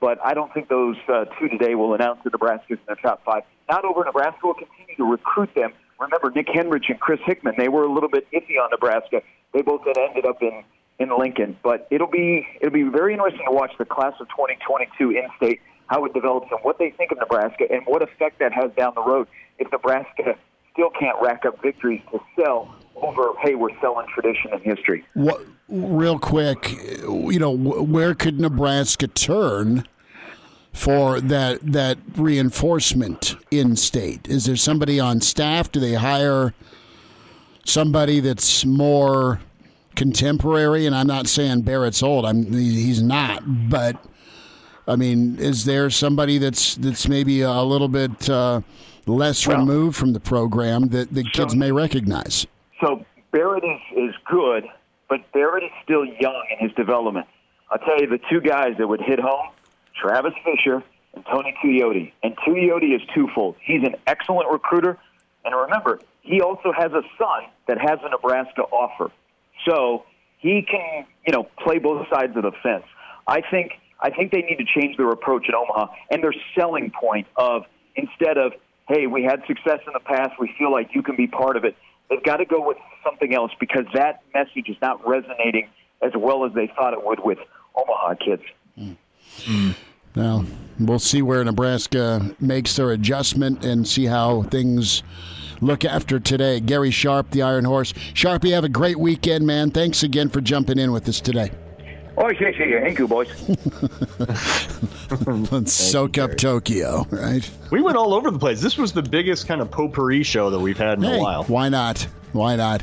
But 0.00 0.18
I 0.24 0.34
don't 0.34 0.52
think 0.54 0.68
those 0.68 0.96
uh, 1.08 1.24
two 1.38 1.48
today 1.48 1.74
will 1.74 1.94
announce 1.94 2.20
the 2.22 2.30
Nebraska's 2.30 2.78
in 2.78 2.94
the 2.94 2.96
top 2.96 3.24
five. 3.24 3.42
Not 3.68 3.84
over 3.84 4.04
Nebraska 4.04 4.46
will 4.46 4.54
continue 4.54 4.94
to 4.96 5.04
recruit 5.04 5.50
them. 5.54 5.72
Remember, 5.98 6.30
Nick 6.30 6.46
Henrich 6.46 6.88
and 6.88 7.00
Chris 7.00 7.18
Hickman, 7.26 7.54
they 7.58 7.68
were 7.68 7.82
a 7.82 7.92
little 7.92 8.08
bit 8.08 8.28
iffy 8.30 8.62
on 8.62 8.70
Nebraska. 8.70 9.22
They 9.52 9.62
both 9.62 9.84
had 9.84 9.98
ended 9.98 10.26
up 10.26 10.40
in, 10.40 10.62
in 11.00 11.18
Lincoln. 11.18 11.56
But 11.62 11.88
it'll 11.90 12.06
be, 12.06 12.46
it'll 12.60 12.72
be 12.72 12.84
very 12.84 13.14
interesting 13.14 13.46
to 13.46 13.52
watch 13.52 13.72
the 13.78 13.84
class 13.84 14.14
of 14.20 14.28
2022 14.28 15.10
in 15.10 15.26
state, 15.36 15.60
how 15.88 16.04
it 16.04 16.14
develops 16.14 16.46
and 16.52 16.60
what 16.62 16.78
they 16.78 16.90
think 16.90 17.10
of 17.10 17.18
Nebraska 17.18 17.64
and 17.68 17.82
what 17.86 18.02
effect 18.02 18.38
that 18.38 18.52
has 18.52 18.70
down 18.76 18.92
the 18.94 19.02
road 19.02 19.26
if 19.58 19.70
Nebraska 19.72 20.36
still 20.72 20.90
can't 20.90 21.16
rack 21.20 21.44
up 21.44 21.60
victories 21.60 22.02
to 22.12 22.20
sell 22.36 22.72
over, 23.02 23.32
hey, 23.42 23.54
we're 23.54 23.78
selling 23.80 24.06
tradition 24.12 24.52
and 24.52 24.62
history. 24.62 25.04
What, 25.14 25.44
real 25.68 26.18
quick, 26.18 26.72
you 27.02 27.38
know, 27.38 27.50
where 27.50 28.14
could 28.14 28.40
Nebraska 28.40 29.08
turn 29.08 29.86
for 30.72 31.20
that 31.20 31.60
that 31.72 31.98
reinforcement 32.16 33.36
in 33.50 33.76
state? 33.76 34.28
Is 34.28 34.46
there 34.46 34.56
somebody 34.56 35.00
on 35.00 35.20
staff? 35.20 35.72
Do 35.72 35.80
they 35.80 35.94
hire 35.94 36.54
somebody 37.64 38.20
that's 38.20 38.64
more 38.64 39.40
contemporary? 39.96 40.86
And 40.86 40.94
I'm 40.94 41.06
not 41.06 41.26
saying 41.26 41.62
Barrett's 41.62 42.02
old. 42.02 42.24
I'm 42.24 42.52
he's 42.52 43.02
not, 43.02 43.42
but 43.68 44.02
I 44.86 44.96
mean, 44.96 45.36
is 45.38 45.64
there 45.64 45.90
somebody 45.90 46.38
that's 46.38 46.76
that's 46.76 47.08
maybe 47.08 47.42
a 47.42 47.62
little 47.62 47.88
bit 47.88 48.30
uh, 48.30 48.60
less 49.06 49.46
well, 49.46 49.58
removed 49.58 49.96
from 49.96 50.12
the 50.12 50.20
program 50.20 50.88
that 50.88 51.12
the 51.12 51.24
kids 51.24 51.56
may 51.56 51.72
recognize? 51.72 52.46
So 52.80 53.04
Barrett 53.32 53.64
is, 53.64 54.08
is 54.10 54.14
good, 54.30 54.64
but 55.08 55.20
Barrett 55.32 55.64
is 55.64 55.70
still 55.84 56.04
young 56.04 56.46
in 56.50 56.68
his 56.68 56.74
development. 56.76 57.26
I'll 57.70 57.78
tell 57.78 58.00
you 58.00 58.06
the 58.06 58.20
two 58.30 58.40
guys 58.40 58.74
that 58.78 58.86
would 58.86 59.00
hit 59.00 59.20
home, 59.20 59.48
Travis 60.00 60.32
Fisher 60.44 60.82
and 61.14 61.24
Tony 61.26 61.54
Tuioti. 61.62 62.12
And 62.22 62.36
Tuioti 62.38 62.94
is 62.94 63.02
twofold. 63.14 63.56
He's 63.62 63.82
an 63.82 63.96
excellent 64.06 64.50
recruiter, 64.50 64.98
and 65.44 65.54
remember, 65.54 66.00
he 66.22 66.40
also 66.40 66.72
has 66.76 66.92
a 66.92 67.02
son 67.18 67.50
that 67.66 67.78
has 67.78 67.98
a 68.04 68.10
Nebraska 68.10 68.62
offer. 68.62 69.10
So 69.66 70.04
he 70.38 70.62
can, 70.62 71.06
you 71.26 71.32
know, 71.32 71.44
play 71.64 71.78
both 71.78 72.06
sides 72.12 72.36
of 72.36 72.42
the 72.42 72.52
fence. 72.62 72.84
I 73.26 73.40
think 73.50 73.72
I 74.00 74.10
think 74.10 74.30
they 74.30 74.42
need 74.42 74.58
to 74.58 74.80
change 74.80 74.96
their 74.96 75.10
approach 75.10 75.48
in 75.48 75.54
Omaha 75.54 75.92
and 76.10 76.22
their 76.22 76.34
selling 76.56 76.92
point 76.92 77.26
of 77.36 77.64
instead 77.96 78.38
of, 78.38 78.52
hey, 78.88 79.06
we 79.06 79.24
had 79.24 79.42
success 79.46 79.80
in 79.86 79.92
the 79.92 80.00
past, 80.00 80.38
we 80.38 80.54
feel 80.56 80.70
like 80.70 80.90
you 80.94 81.02
can 81.02 81.16
be 81.16 81.26
part 81.26 81.56
of 81.56 81.64
it. 81.64 81.76
They've 82.10 82.22
got 82.22 82.38
to 82.38 82.44
go 82.44 82.66
with 82.66 82.78
something 83.04 83.34
else 83.34 83.52
because 83.60 83.84
that 83.94 84.22
message 84.34 84.68
is 84.68 84.76
not 84.80 85.06
resonating 85.06 85.68
as 86.02 86.12
well 86.16 86.44
as 86.44 86.52
they 86.54 86.70
thought 86.74 86.92
it 86.92 87.04
would 87.04 87.20
with 87.22 87.38
Omaha 87.76 88.14
kids. 88.14 88.42
Mm. 88.78 89.74
Now, 90.14 90.44
we'll 90.80 90.98
see 90.98 91.22
where 91.22 91.44
Nebraska 91.44 92.34
makes 92.40 92.76
their 92.76 92.90
adjustment 92.90 93.64
and 93.64 93.86
see 93.86 94.06
how 94.06 94.42
things 94.42 95.02
look 95.60 95.84
after 95.84 96.18
today. 96.18 96.60
Gary 96.60 96.90
Sharp, 96.90 97.30
the 97.30 97.42
Iron 97.42 97.64
Horse. 97.64 97.92
Sharpie, 97.92 98.52
have 98.52 98.64
a 98.64 98.68
great 98.68 98.98
weekend, 98.98 99.46
man. 99.46 99.70
Thanks 99.70 100.02
again 100.02 100.28
for 100.28 100.40
jumping 100.40 100.78
in 100.78 100.92
with 100.92 101.08
us 101.08 101.20
today. 101.20 101.50
Oh, 102.20 102.28
sí, 102.30 102.52
sí. 102.52 102.80
Thank 102.82 102.98
you, 102.98 103.06
boys. 103.06 103.28
Let's 105.52 105.72
soak 105.72 106.18
up 106.18 106.36
Tokyo, 106.36 107.06
right? 107.10 107.48
We 107.70 107.80
went 107.80 107.96
all 107.96 108.12
over 108.12 108.32
the 108.32 108.40
place. 108.40 108.60
This 108.60 108.76
was 108.76 108.92
the 108.92 109.02
biggest 109.02 109.46
kind 109.46 109.60
of 109.60 109.70
potpourri 109.70 110.24
show 110.24 110.50
that 110.50 110.58
we've 110.58 110.76
had 110.76 110.98
in 110.98 111.04
hey, 111.04 111.18
a 111.18 111.22
while. 111.22 111.44
Why 111.44 111.68
not? 111.68 112.08
Why 112.32 112.56
not? 112.56 112.82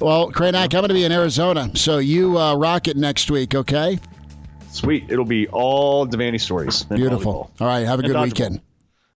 Well, 0.00 0.32
Kraynak, 0.32 0.64
I'm 0.64 0.68
going 0.70 0.88
to 0.88 0.94
be 0.94 1.04
in 1.04 1.12
Arizona, 1.12 1.70
so 1.76 1.98
you 1.98 2.36
uh, 2.36 2.56
rock 2.56 2.88
it 2.88 2.96
next 2.96 3.30
week, 3.30 3.54
okay? 3.54 4.00
Sweet. 4.72 5.04
It'll 5.08 5.24
be 5.24 5.46
all 5.46 6.04
Devaney 6.04 6.40
stories. 6.40 6.82
Beautiful. 6.82 7.52
All 7.60 7.66
right. 7.68 7.86
Have 7.86 8.00
a 8.00 8.02
good 8.02 8.20
weekend. 8.20 8.62